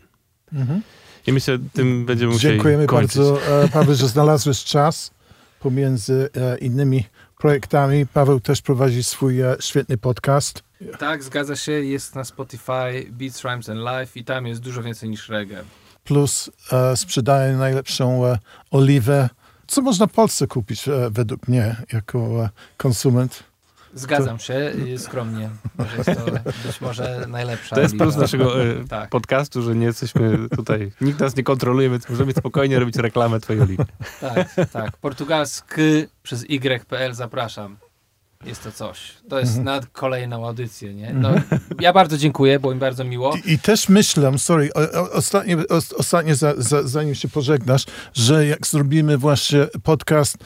Mhm. 0.53 0.81
I 1.27 1.33
myślę, 1.33 1.57
tym 1.73 2.05
będziemy 2.05 2.33
musieli 2.33 2.53
Dziękujemy 2.53 2.85
kończyć. 2.87 3.17
bardzo, 3.17 3.63
e, 3.63 3.67
Paweł, 3.67 3.95
że 3.95 4.07
znalazłeś 4.07 4.63
czas 4.63 5.11
pomiędzy 5.59 6.29
e, 6.35 6.57
innymi 6.57 7.03
projektami. 7.41 8.05
Paweł 8.05 8.39
też 8.39 8.61
prowadzi 8.61 9.03
swój 9.03 9.41
e, 9.41 9.55
świetny 9.59 9.97
podcast. 9.97 10.63
Tak, 10.99 11.23
zgadza 11.23 11.55
się, 11.55 11.71
jest 11.71 12.15
na 12.15 12.23
Spotify 12.23 13.11
Beats, 13.11 13.43
Rhymes 13.43 13.69
and 13.69 13.79
Life 13.79 14.19
i 14.19 14.23
tam 14.23 14.47
jest 14.47 14.61
dużo 14.61 14.83
więcej 14.83 15.09
niż 15.09 15.29
reggae. 15.29 15.63
Plus 16.03 16.51
e, 16.71 16.97
sprzedaje 16.97 17.57
najlepszą 17.57 18.25
e, 18.25 18.37
oliwę. 18.71 19.29
Co 19.67 19.81
można 19.81 20.07
w 20.07 20.11
Polsce 20.11 20.47
kupić 20.47 20.87
e, 20.87 21.09
według 21.09 21.47
mnie 21.47 21.75
jako 21.93 22.45
e, 22.45 22.49
konsument? 22.77 23.43
Zgadzam 23.93 24.39
się, 24.39 24.53
y, 24.93 24.97
skromnie, 24.97 25.49
że 25.79 25.97
jest 25.97 26.25
to 26.25 26.31
być 26.67 26.81
może 26.81 27.25
najlepsza. 27.27 27.75
To 27.75 27.81
jest 27.81 27.97
plus 27.97 28.15
naszego 28.15 28.63
e, 28.63 28.83
Tak. 28.89 29.09
podcastu, 29.09 29.61
że 29.61 29.75
nie 29.75 29.85
jesteśmy 29.85 30.49
tutaj, 30.55 30.91
nikt 31.01 31.19
nas 31.19 31.35
nie 31.35 31.43
kontroluje, 31.43 31.89
więc 31.89 32.09
możemy 32.09 32.31
spokojnie 32.31 32.79
robić 32.79 32.95
reklamę 32.95 33.39
twojej 33.39 33.61
oliwy. 33.61 33.85
Tak, 34.21 34.55
tak. 34.71 34.97
Portugalski 34.97 36.07
przez 36.23 36.43
y.pl 36.43 37.13
zapraszam. 37.13 37.77
Jest 38.45 38.63
to 38.63 38.71
coś. 38.71 39.13
To 39.29 39.39
jest 39.39 39.57
na 39.57 39.79
kolejną 39.93 40.47
audycję, 40.47 40.93
nie? 40.93 41.13
No, 41.13 41.29
ja 41.79 41.93
bardzo 41.93 42.17
dziękuję, 42.17 42.59
było 42.59 42.73
mi 42.73 42.79
bardzo 42.79 43.03
miło. 43.03 43.35
I, 43.45 43.51
I 43.51 43.59
też 43.59 43.89
myślę, 43.89 44.37
sorry, 44.37 44.69
o, 44.73 44.99
o, 44.99 45.11
ostatnie, 45.11 45.57
o, 45.57 45.97
ostatnie 45.97 46.35
za, 46.35 46.53
za, 46.57 46.83
zanim 46.83 47.15
się 47.15 47.27
pożegnasz, 47.27 47.85
że 48.13 48.45
jak 48.45 48.67
zrobimy 48.67 49.17
właśnie 49.17 49.67
podcast, 49.83 50.37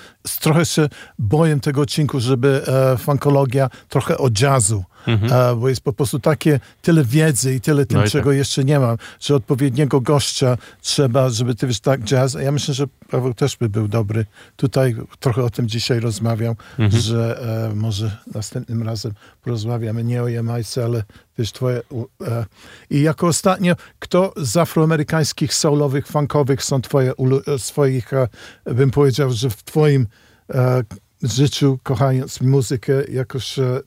trochę 0.41 0.65
się 0.65 0.89
boję 1.19 1.59
tego 1.59 1.81
odcinku, 1.81 2.19
żeby 2.19 2.61
e, 2.67 2.97
funkologia 2.97 3.69
trochę 3.89 4.17
o 4.17 4.29
jazzu, 4.41 4.83
e, 5.07 5.55
bo 5.55 5.69
jest 5.69 5.81
po 5.81 5.93
prostu 5.93 6.19
takie 6.19 6.59
tyle 6.81 7.03
wiedzy 7.05 7.55
i 7.55 7.61
tyle 7.61 7.85
tym, 7.85 7.97
No 7.97 8.05
i 8.05 8.09
czego 8.09 8.31
jeszcze 8.31 8.63
nie 8.63 8.79
mam, 8.79 8.97
że 9.19 9.35
odpowiedniego 9.35 10.01
gościa 10.01 10.57
trzeba, 10.81 11.29
żeby 11.29 11.55
ty 11.55 11.67
wiesz, 11.67 11.79
tak 11.79 12.01
jazz, 12.01 12.35
a 12.35 12.41
ja 12.41 12.51
myślę, 12.51 12.73
że 12.73 12.87
Paweł 13.09 13.33
też 13.33 13.57
by 13.57 13.69
był 13.69 13.87
dobry. 13.87 14.25
Tutaj 14.55 14.95
trochę 15.19 15.43
o 15.43 15.49
tym 15.49 15.67
dzisiaj 15.67 15.99
rozmawiam, 15.99 16.55
że 16.89 17.39
e, 17.71 17.75
może 17.75 18.17
następnym 18.33 18.83
razem 18.83 19.13
porozmawiamy. 19.41 20.03
Nie 20.03 20.23
o 20.23 20.27
Jamajce, 20.27 20.85
ale 20.85 21.03
wiesz, 21.37 21.51
twoje... 21.51 21.81
E, 22.27 22.45
I 22.89 23.01
jako 23.01 23.27
ostatnio, 23.27 23.75
kto 23.99 24.33
z 24.37 24.57
afroamerykańskich 24.57 25.53
soulowych, 25.53 26.07
funkowych 26.07 26.63
są 26.63 26.81
twoje, 26.81 27.13
e, 27.47 27.59
swoich, 27.59 28.13
e, 28.13 28.27
bym 28.65 28.91
powiedział, 28.91 29.31
że 29.31 29.49
w 29.49 29.63
twoim 29.63 30.07
e, 30.53 30.83
życiu, 31.23 31.79
kochając 31.83 32.41
muzykę, 32.41 33.03
jakoś, 33.11 33.59
e, 33.59 33.79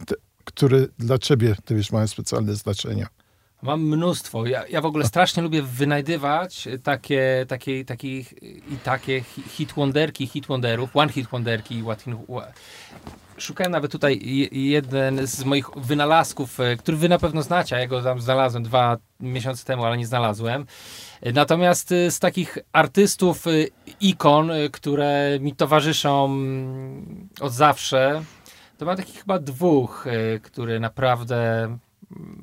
które 0.49 0.87
dla 0.99 1.19
ciebie, 1.19 1.55
ty 1.65 1.75
wiesz, 1.75 1.93
mają 1.93 2.07
specjalne 2.07 2.55
znaczenie. 2.55 3.07
Mam 3.62 3.83
mnóstwo. 3.83 4.47
Ja, 4.47 4.66
ja 4.66 4.81
w 4.81 4.87
ogóle 4.87 5.05
strasznie 5.05 5.43
lubię 5.43 5.62
wynajdywać 5.62 6.69
takie, 6.83 7.45
takie, 7.49 7.85
takie 7.85 8.19
i 8.19 8.25
takie 8.85 9.20
hi- 9.20 9.43
hit 9.43 9.73
wonderki, 9.73 10.27
hit 10.27 10.47
wonderów, 10.47 10.91
one 10.97 11.12
hit 11.12 11.27
wonderki. 11.29 11.83
what 11.83 12.05
wa- 12.29 12.47
Szukałem 13.39 13.73
nawet 13.73 13.93
tutaj 13.93 14.20
je- 14.23 14.49
jeden 14.70 15.27
z 15.27 15.45
moich 15.45 15.66
wynalazków, 15.77 16.61
e, 16.61 16.77
który 16.77 16.97
wy 16.97 17.09
na 17.09 17.19
pewno 17.19 17.43
znacie, 17.43 17.77
ja 17.77 17.87
go 17.87 18.03
tam 18.03 18.20
znalazłem 18.20 18.62
dwa 18.62 18.97
miesiące 19.20 19.65
temu, 19.65 19.85
ale 19.85 19.97
nie 19.99 20.07
znalazłem. 20.07 20.66
E, 21.20 21.33
Natomiast 21.33 21.93
e, 21.93 22.11
z 22.11 22.19
takich 22.19 22.59
artystów, 22.73 23.45
ikon, 24.01 24.51
które 24.73 25.39
mi 25.41 25.55
towarzyszą 25.57 26.25
mm, 26.25 27.29
od 27.41 27.53
zawsze, 27.53 28.23
to 28.79 28.87
mam 28.87 28.97
takich 28.97 29.21
chyba 29.21 29.39
dwóch, 29.39 30.07
e, 30.07 30.39
które 30.41 30.81
naprawdę 30.81 31.69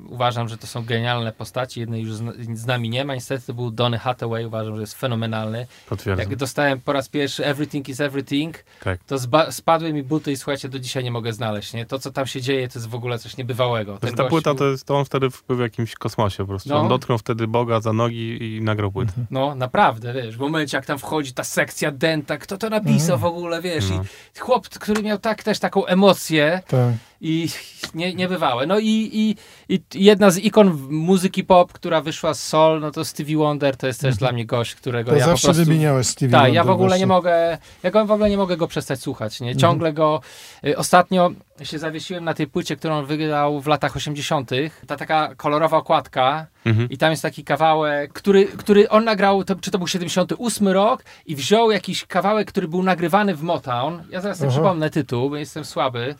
uważam, 0.08 0.48
że 0.48 0.58
to 0.58 0.66
są 0.66 0.84
genialne 0.84 1.32
postaci. 1.32 1.80
Jednej 1.80 2.02
już 2.02 2.12
z, 2.14 2.22
z 2.58 2.66
nami 2.66 2.90
nie 2.90 3.04
ma. 3.04 3.14
Niestety 3.14 3.46
to 3.46 3.54
był 3.54 3.70
Donny 3.70 3.98
Hathaway. 3.98 4.44
Uważam, 4.46 4.74
że 4.74 4.80
jest 4.80 4.94
fenomenalny. 4.94 5.66
Potwierdzam. 5.88 6.30
Jak 6.30 6.38
dostałem 6.38 6.80
po 6.80 6.92
raz 6.92 7.08
pierwszy 7.08 7.44
Everything 7.46 7.88
is 7.88 8.00
Everything, 8.00 8.64
Tak. 8.84 9.00
to 9.04 9.16
spadły 9.52 9.92
mi 9.92 10.02
buty 10.02 10.32
i 10.32 10.36
słuchajcie, 10.36 10.68
do 10.68 10.78
dzisiaj 10.78 11.04
nie 11.04 11.10
mogę 11.10 11.32
znaleźć. 11.32 11.72
Nie? 11.72 11.86
To, 11.86 11.98
co 11.98 12.10
tam 12.12 12.26
się 12.26 12.40
dzieje, 12.42 12.68
to 12.68 12.78
jest 12.78 12.88
w 12.88 12.94
ogóle 12.94 13.18
coś 13.18 13.36
niebywałego. 13.36 13.98
Ten 13.98 14.14
Ta 14.14 14.24
płyta 14.24 14.50
był- 14.50 14.58
to 14.58 14.66
jest, 14.66 14.84
to 14.84 14.96
on 14.98 15.04
wtedy 15.04 15.28
był 15.48 15.56
w 15.56 15.60
jakimś 15.60 15.94
kosmosie 15.94 16.36
po 16.38 16.46
prostu. 16.46 16.68
No. 16.68 16.76
On 16.80 16.88
dotknął 16.88 17.18
wtedy 17.18 17.46
Boga 17.46 17.80
za 17.80 17.92
nogi 17.92 18.56
i 18.56 18.60
nagrał 18.62 18.92
płytę. 18.92 19.12
No, 19.30 19.54
naprawdę, 19.54 20.12
wiesz, 20.12 20.36
w 20.36 20.40
momencie 20.40 20.76
jak 20.76 20.86
tam 20.86 20.98
wchodzi 20.98 21.32
ta 21.32 21.44
sekcja 21.44 21.90
denta, 21.90 22.38
kto 22.38 22.58
to 22.58 22.70
napisał 22.70 23.18
w 23.18 23.24
ogóle, 23.24 23.62
wiesz, 23.62 23.90
No. 23.90 24.04
i 24.36 24.38
chłop, 24.38 24.68
który 24.68 25.02
miał 25.02 25.18
tak 25.18 25.42
też 25.42 25.58
taką 25.58 25.86
emocję 25.86 26.60
Tak. 26.68 26.94
I 27.20 27.48
nie, 27.94 28.14
niebywałe. 28.14 28.66
No 28.66 28.78
i, 28.78 29.10
i, 29.12 29.36
i 29.68 30.04
jedna 30.04 30.30
z 30.30 30.38
ikon 30.38 30.86
muzyki 30.90 31.44
pop, 31.44 31.72
która 31.72 32.00
wyszła 32.00 32.34
z 32.34 32.42
Soul, 32.42 32.80
no 32.80 32.90
to 32.90 33.04
Stevie 33.04 33.36
Wonder, 33.36 33.76
to 33.76 33.86
jest 33.86 34.00
też 34.00 34.16
dla 34.16 34.32
mnie 34.32 34.46
gość, 34.46 34.74
którego 34.74 35.10
To 35.10 35.16
ja 35.16 35.24
po 35.24 35.30
zawsze 35.30 35.46
prostu... 35.46 35.64
wymieniałeś 35.64 36.06
Stevie 36.06 36.32
Tak, 36.32 36.52
ja 36.52 36.60
Wonder 36.60 36.66
w 36.66 36.70
ogóle 36.70 36.88
właśnie. 36.88 37.00
nie 37.00 37.06
mogę, 37.06 37.58
ja 37.82 37.90
go 37.90 38.06
w 38.06 38.10
ogóle 38.10 38.30
nie 38.30 38.36
mogę 38.36 38.56
go 38.56 38.68
przestać 38.68 39.00
słuchać, 39.00 39.40
nie? 39.40 39.56
Ciągle 39.56 39.92
go, 39.92 40.20
y, 40.66 40.76
ostatnio 40.76 41.30
się 41.62 41.78
zawiesiłem 41.78 42.24
na 42.24 42.34
tej 42.34 42.46
płycie, 42.46 42.76
którą 42.76 43.04
wydał 43.04 43.60
w 43.60 43.66
latach 43.66 43.96
80. 43.96 44.50
Ta 44.86 44.96
taka 44.96 45.34
kolorowa 45.34 45.76
okładka 45.76 46.46
Mhm. 46.66 46.88
i 46.90 46.98
tam 46.98 47.10
jest 47.10 47.22
taki 47.22 47.44
kawałek, 47.44 48.12
który, 48.12 48.44
który 48.46 48.88
on 48.88 49.04
nagrał, 49.04 49.44
to, 49.44 49.56
czy 49.56 49.70
to 49.70 49.78
był 49.78 49.86
78 49.86 50.68
rok 50.68 51.04
i 51.26 51.36
wziął 51.36 51.70
jakiś 51.70 52.04
kawałek, 52.04 52.48
który 52.48 52.68
był 52.68 52.82
nagrywany 52.82 53.34
w 53.34 53.42
Motown, 53.42 54.02
ja 54.10 54.20
zaraz 54.20 54.38
sobie 54.38 54.50
przypomnę 54.50 54.90
tytuł, 54.90 55.30
bo 55.30 55.36
jestem 55.36 55.64
słaby, 55.64 56.14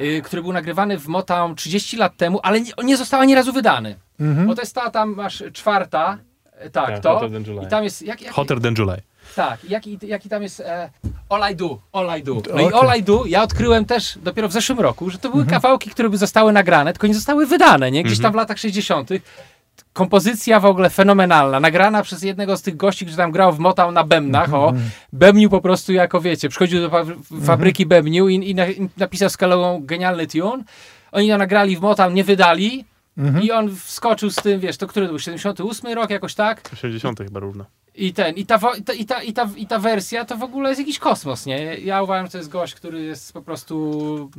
y, 0.00 0.22
który 0.24 0.42
był 0.42 0.52
nagrywany 0.52 0.98
w 0.98 1.06
Motown 1.08 1.54
30 1.54 1.96
lat 1.96 2.16
temu, 2.16 2.40
ale 2.42 2.60
nie, 2.60 2.72
nie 2.84 2.96
został 2.96 3.20
ani 3.20 3.34
razu 3.34 3.52
wydany. 3.52 3.96
Mhm. 4.20 4.46
Bo 4.46 4.54
to 4.54 4.62
jest 4.62 4.74
ta, 4.74 4.90
tam 4.90 5.14
masz 5.14 5.42
czwarta, 5.52 6.18
e, 6.52 6.70
tak, 6.70 6.86
Tak, 6.88 7.00
to, 7.02 7.20
i 7.62 7.66
tam 7.66 7.84
jest, 7.84 8.02
jak, 8.02 8.22
jak, 8.22 8.32
Hotter 8.32 8.60
than 8.60 8.74
July. 8.78 9.00
Tak, 9.34 9.64
jaki, 9.64 9.98
jaki 10.02 10.28
tam 10.28 10.42
jest 10.42 10.60
e, 10.60 10.90
All 11.28 11.52
I 11.52 11.56
Do, 11.56 11.78
All 11.92 12.18
I 12.20 12.22
Do. 12.22 12.34
No 12.34 12.40
Okej. 12.40 12.66
i 12.68 12.72
All 12.72 12.98
I 12.98 13.02
Do 13.02 13.24
ja 13.26 13.42
odkryłem 13.42 13.84
też 13.84 14.18
dopiero 14.22 14.48
w 14.48 14.52
zeszłym 14.52 14.80
roku, 14.80 15.10
że 15.10 15.18
to 15.18 15.30
były 15.30 15.46
kawałki, 15.46 15.90
które 15.90 16.10
by 16.10 16.18
zostały 16.18 16.52
nagrane, 16.52 16.92
tylko 16.92 17.06
nie 17.06 17.14
zostały 17.14 17.46
wydane, 17.46 17.90
nie? 17.90 18.02
Gdzieś 18.02 18.18
tam 18.20 18.32
w 18.32 18.36
latach 18.36 18.58
60. 18.58 19.10
Kompozycja 19.92 20.60
w 20.60 20.64
ogóle 20.64 20.90
fenomenalna, 20.90 21.60
nagrana 21.60 22.02
przez 22.02 22.22
jednego 22.22 22.56
z 22.56 22.62
tych 22.62 22.76
gości, 22.76 23.04
który 23.04 23.16
tam 23.16 23.32
grał 23.32 23.52
w 23.52 23.58
Motown 23.58 23.94
na 23.94 24.04
bębnach, 24.04 24.54
o, 24.54 24.72
bębnił 25.12 25.50
po 25.50 25.60
prostu 25.60 25.92
jako, 25.92 26.20
wiecie, 26.20 26.48
przychodził 26.48 26.80
do 26.80 26.90
fa- 26.90 27.04
fabryki 27.44 27.86
bębnił 27.86 28.28
i, 28.28 28.34
i, 28.50 28.54
na, 28.54 28.66
i 28.66 28.88
napisał 28.96 29.30
z 29.30 29.36
Kalową 29.36 29.80
genialny 29.84 30.26
tune. 30.26 30.64
Oni 31.12 31.28
to 31.28 31.38
nagrali 31.38 31.76
w 31.76 31.80
Motown, 31.80 32.14
nie 32.14 32.24
wydali 32.24 32.84
i 33.42 33.52
on 33.52 33.76
wskoczył 33.76 34.30
z 34.30 34.36
tym, 34.36 34.60
wiesz, 34.60 34.76
to 34.76 34.86
który 34.86 35.06
to 35.06 35.12
był, 35.12 35.18
78 35.18 35.92
rok, 35.92 36.10
jakoś 36.10 36.34
tak? 36.34 36.70
60 36.76 37.18
chyba 37.18 37.40
równo. 37.40 37.64
I 37.98 38.12
ten, 38.12 38.34
i 38.34 38.46
ta, 38.46 38.56
i 38.56 38.82
ta, 38.82 38.92
i, 39.22 39.32
ta, 39.32 39.48
i, 39.56 39.66
ta, 39.66 39.78
wersja 39.78 40.24
to 40.24 40.36
w 40.36 40.42
ogóle 40.42 40.68
jest 40.68 40.78
jakiś 40.80 40.98
kosmos, 40.98 41.46
nie? 41.46 41.58
Ja 41.74 42.02
uważam, 42.02 42.26
że 42.26 42.32
to 42.32 42.38
jest 42.38 42.50
gość, 42.50 42.74
który 42.74 43.02
jest 43.02 43.32
po 43.32 43.42
prostu... 43.42 44.30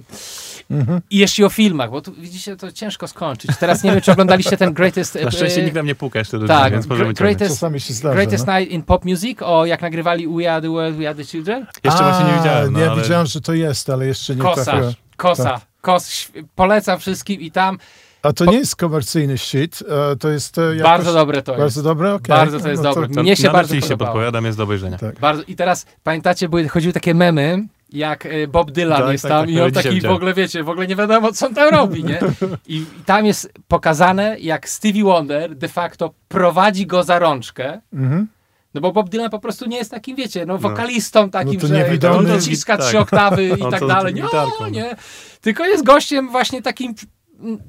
I 1.10 1.18
jeśli 1.18 1.44
o 1.44 1.49
filmach, 1.49 1.91
bo 1.91 2.02
tu 2.02 2.14
widzicie, 2.14 2.56
to 2.56 2.72
ciężko 2.72 3.07
skończyć. 3.07 3.52
Teraz 3.60 3.84
nie 3.84 3.91
wiem, 3.91 4.02
czy 4.02 4.11
oglądaliście 4.11 4.57
ten 4.57 4.73
Greatest... 4.73 5.15
Na 5.15 5.31
szczęście 5.31 5.61
e, 5.61 5.64
nikt 5.64 5.76
nam 5.76 5.86
nie 5.86 5.95
puka 5.95 6.19
jeszcze 6.19 6.40
do 6.40 6.48
tak, 6.48 6.73
więc. 6.73 6.88
Greatest- 6.88 7.48
Czasami 7.48 7.80
się 7.80 7.94
zdarza. 7.94 8.15
Greatest 8.15 8.48
no. 8.48 8.60
Night 8.60 8.73
in 8.73 8.84
Pop 8.84 9.06
Music, 9.06 9.38
o 9.41 9.65
jak 9.65 9.81
nagrywali 9.81 10.27
We 10.27 10.52
Are 10.53 10.61
the 10.61 10.69
World, 10.69 10.98
We 10.98 11.10
Are 11.10 11.15
the 11.15 11.26
Children. 11.26 11.65
Jeszcze 11.84 11.99
A, 11.99 12.10
właśnie 12.10 12.34
nie 12.34 12.38
widziałem. 12.38 12.73
No, 12.73 12.80
nie, 12.80 12.91
ale... 12.91 13.02
widziałem, 13.02 13.27
że 13.27 13.41
to 13.41 13.53
jest, 13.53 13.90
ale 13.90 14.06
jeszcze 14.07 14.36
nie 14.36 14.41
Kosa, 14.41 14.64
trafiłem. 14.64 14.94
kosa, 15.18 15.44
Tak. 15.44 15.61
kos, 15.81 16.31
polecam 16.56 16.99
wszystkim 16.99 17.41
i 17.41 17.52
tam 17.52 17.77
A 18.24 18.34
to 18.34 18.46
nie 18.46 18.58
jest 18.58 18.76
komercyjny 18.76 19.38
shit, 19.38 19.84
e, 20.12 20.16
to 20.16 20.30
jest 20.30 20.58
e, 20.58 20.62
jakoś... 20.62 20.82
bardzo 20.82 21.14
dobre 21.14 21.41
to 21.41 21.52
jest. 21.52 21.60
Bardzo 21.62 21.84
dobre? 21.84 22.14
Okej. 22.14 22.36
Bardzo 22.36 22.60
to 22.60 22.70
jest 22.70 22.84
No 22.84 22.94
dobre. 22.94 23.10
To 23.10 23.24
Mnie 23.24 23.36
się 23.36 23.44
na 23.48 23.54
bardzo 23.54 23.76
podobało. 23.82 23.98
podpowiadam, 24.12 24.46
jest 24.46 24.58
do 24.58 24.64
obejrzenia. 24.64 24.98
Tak. 24.98 25.20
Bardzo, 25.20 25.44
I 25.48 25.56
teraz 25.56 25.86
pamiętacie, 26.04 26.50
były, 26.50 26.68
chodziły 26.68 26.94
takie 26.94 27.14
memy, 27.14 27.68
jak 27.90 28.26
y, 28.26 28.48
Bob 28.48 28.72
Dylan 28.72 29.02
Tak, 29.02 29.12
jest 29.12 29.22
tak, 29.24 29.30
tam 29.32 29.41
tak, 29.41 29.50
i 29.50 29.56
on 29.56 29.62
ale 29.62 29.72
dzisiaj 29.72 29.84
taki 29.94 30.02
w 30.08 30.12
ogóle, 30.12 30.34
wiecie, 30.34 30.64
w 30.64 30.70
ogóle 30.70 30.88
nie 30.88 30.96
wiadomo, 30.96 31.32
co 31.32 31.48
on 31.48 31.54
tam 31.54 31.70
robi, 31.70 32.04
nie? 32.04 32.20
I, 32.68 32.76
I 32.78 32.86
tam 33.06 33.26
jest 33.26 33.54
pokazane, 33.68 34.40
jak 34.40 34.70
Stevie 34.70 35.04
Wonder 35.04 35.56
de 35.56 35.68
facto 35.68 36.14
prowadzi 36.28 36.86
go 36.88 37.04
za 37.04 37.20
rączkę, 37.20 37.82
Mhm. 37.94 38.28
no 38.74 38.82
bo 38.82 38.91
Bob 38.91 39.10
Dylan 39.10 39.30
po 39.30 39.40
prostu 39.40 39.66
nie 39.66 39.78
jest 39.78 39.91
takim, 39.91 40.16
wiecie, 40.16 40.46
no 40.46 40.58
wokalistą 40.58 41.30
takim, 41.30 41.60
No 41.62 41.68
że 41.68 41.76
niewidomy. 41.78 42.18
on 42.18 42.26
dociska 42.26 42.78
Tak. 42.78 42.86
trzy 42.86 43.00
oktawy 43.00 43.46
i 43.48 43.52
On 43.52 43.72
tak 43.72 43.88
dalej. 43.88 44.14
Nie, 44.14 44.24
no. 44.60 44.70
nie. 44.70 44.96
Tylko 45.41 45.66
jest 45.66 45.84
gościem 45.84 46.30
właśnie 46.30 46.62
takim 46.62 46.96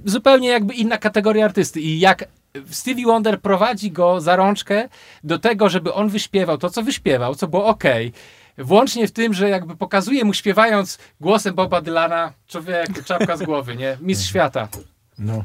zupełnie 0.05 0.49
jakby 0.49 0.75
inna 0.75 0.99
kategoria 0.99 1.45
artysty. 1.45 1.81
I 1.81 2.01
jak 2.01 2.25
Stevie 2.71 3.07
Wonder 3.07 3.41
prowadzi 3.41 3.91
go 3.91 4.21
za 4.21 4.37
rączkę 4.37 4.89
do 5.25 5.39
tego, 5.39 5.69
żeby 5.69 5.93
on 5.93 6.09
wyśpiewał 6.09 6.59
to, 6.59 6.71
co 6.71 6.83
wyśpiewał, 6.83 7.35
co 7.35 7.49
było 7.49 7.67
ok. 7.67 7.85
Włącznie 8.59 9.09
w 9.09 9.13
tym, 9.13 9.35
że 9.35 9.49
jakby 9.49 9.77
pokazuje 9.77 10.25
mu 10.25 10.35
śpiewając 10.35 10.99
głosem 11.21 11.55
Boba 11.55 11.81
Dylana, 11.81 12.33
człowiek, 12.49 13.05
czapka 13.05 13.37
z 13.37 13.43
głowy, 13.43 13.77
nie? 13.77 13.97
Mistrz 14.01 14.29
świata. 14.29 14.69
No. 15.19 15.45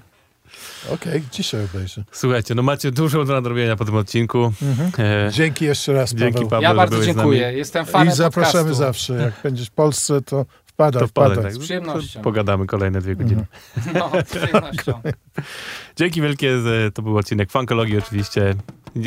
Okej, 0.93 1.23
dzisiaj 1.31 1.65
obejrzę. 1.65 2.03
Słuchajcie, 2.11 2.55
no 2.55 2.63
macie 2.63 2.91
dużo 2.91 3.25
do 3.25 3.33
nadrobienia 3.33 3.75
po 3.75 3.85
tym 3.85 3.95
odcinku. 3.95 4.53
E, 4.99 5.29
Dzięki 5.33 5.65
jeszcze 5.65 5.93
raz, 5.93 6.13
Dzięki, 6.13 6.33
Paweł. 6.33 6.49
Paweł. 6.49 6.63
Ja 6.63 6.73
bardzo 6.75 7.05
dziękuję. 7.05 7.53
Jestem 7.53 7.85
fanem 7.85 8.07
I 8.13 8.15
zapraszamy 8.15 8.63
podcastu. 8.63 8.73
zawsze. 8.83 9.13
Jak 9.13 9.33
będziesz 9.43 9.67
w 9.67 9.71
Polsce, 9.71 10.21
to 10.21 10.45
wpadaj, 10.75 11.01
to 11.01 11.07
wpadaj, 11.07 11.31
wpadaj. 11.33 11.51
tak. 11.53 11.61
Z 11.61 11.65
przyjemnością. 11.65 12.21
Pogadamy 12.21 12.65
kolejne 12.65 13.01
dwie 13.01 13.15
godziny. 13.15 13.45
No, 13.93 14.11
z 14.25 14.29
przyjemnością. 14.29 15.01
Dzięki 15.95 16.21
wielkie, 16.21 16.59
że 16.59 16.91
to 16.91 17.01
był 17.01 17.17
odcinek 17.17 17.51
Funkologii 17.51 17.97
oczywiście. 17.97 18.55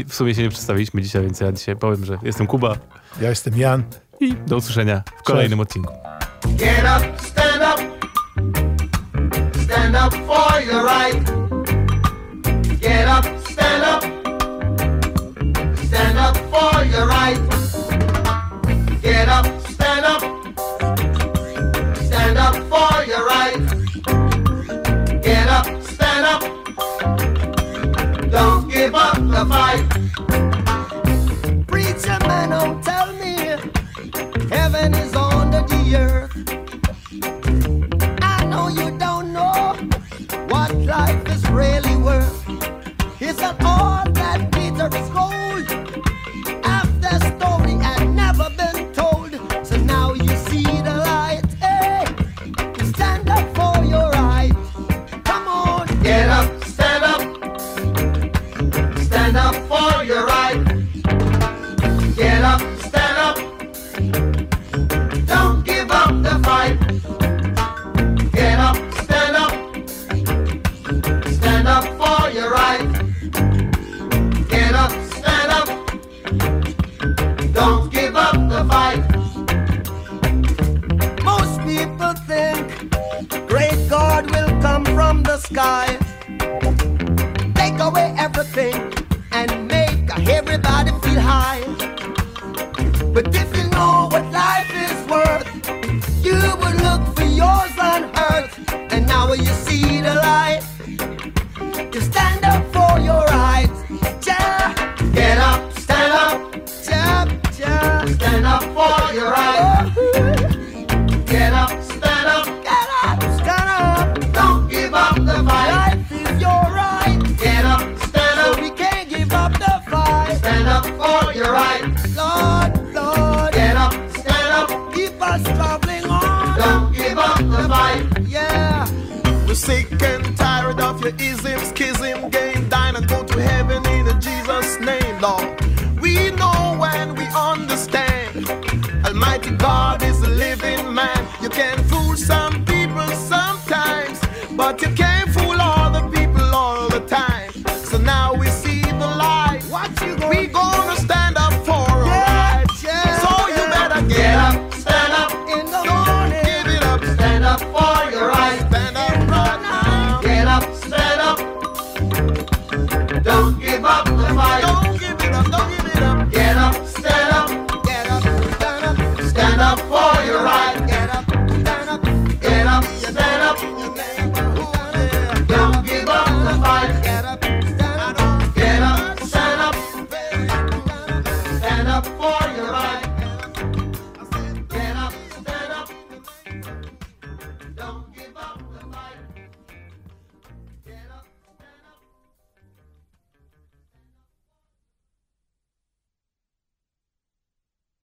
W 0.08 0.14
sumie 0.14 0.34
się 0.34 0.42
nie 0.42 0.48
przedstawiliśmy 0.48 1.02
dzisiaj, 1.02 1.22
więc 1.22 1.40
ja 1.40 1.52
dzisiaj 1.52 1.76
powiem, 1.76 2.04
że 2.04 2.18
jestem 2.22 2.46
Kuba 2.46 2.76
Ja 3.20 3.28
jestem 3.28 3.56
Jan. 3.58 3.82
i 4.20 4.34
do 4.34 4.56
usłyszenia 4.56 5.02
w 5.18 5.22
kolejnym 5.22 5.60
odcinku. 5.60 5.92
Get 6.46 6.80
up, 6.80 7.22
stand 7.22 7.62
up. 7.62 7.82
Stand 9.62 9.96
up 10.06 10.16
for 10.26 10.62
your 10.66 10.84
right. 10.84 11.30
Get 12.80 13.08
up, 13.08 13.26
stand 13.50 13.84
up. 13.84 14.18
Stand 15.86 16.18
up 16.18 16.38
for 16.50 16.86
your 16.86 17.06
right. 17.08 17.40
Get 19.02 19.28
up, 19.28 19.46
stand 19.72 20.04
up. 20.06 20.37
Don't 28.38 28.70
give 28.70 28.94
up 28.94 29.16
the 29.16 29.44
fight. 29.52 29.84
Preacher 31.66 32.18
man, 32.28 32.50
don't 32.50 32.80
tell 32.84 33.12
me 33.14 33.34
heaven 34.48 34.94
is 34.94 35.12
under 35.16 35.62
the 35.62 35.96
earth. 35.96 36.37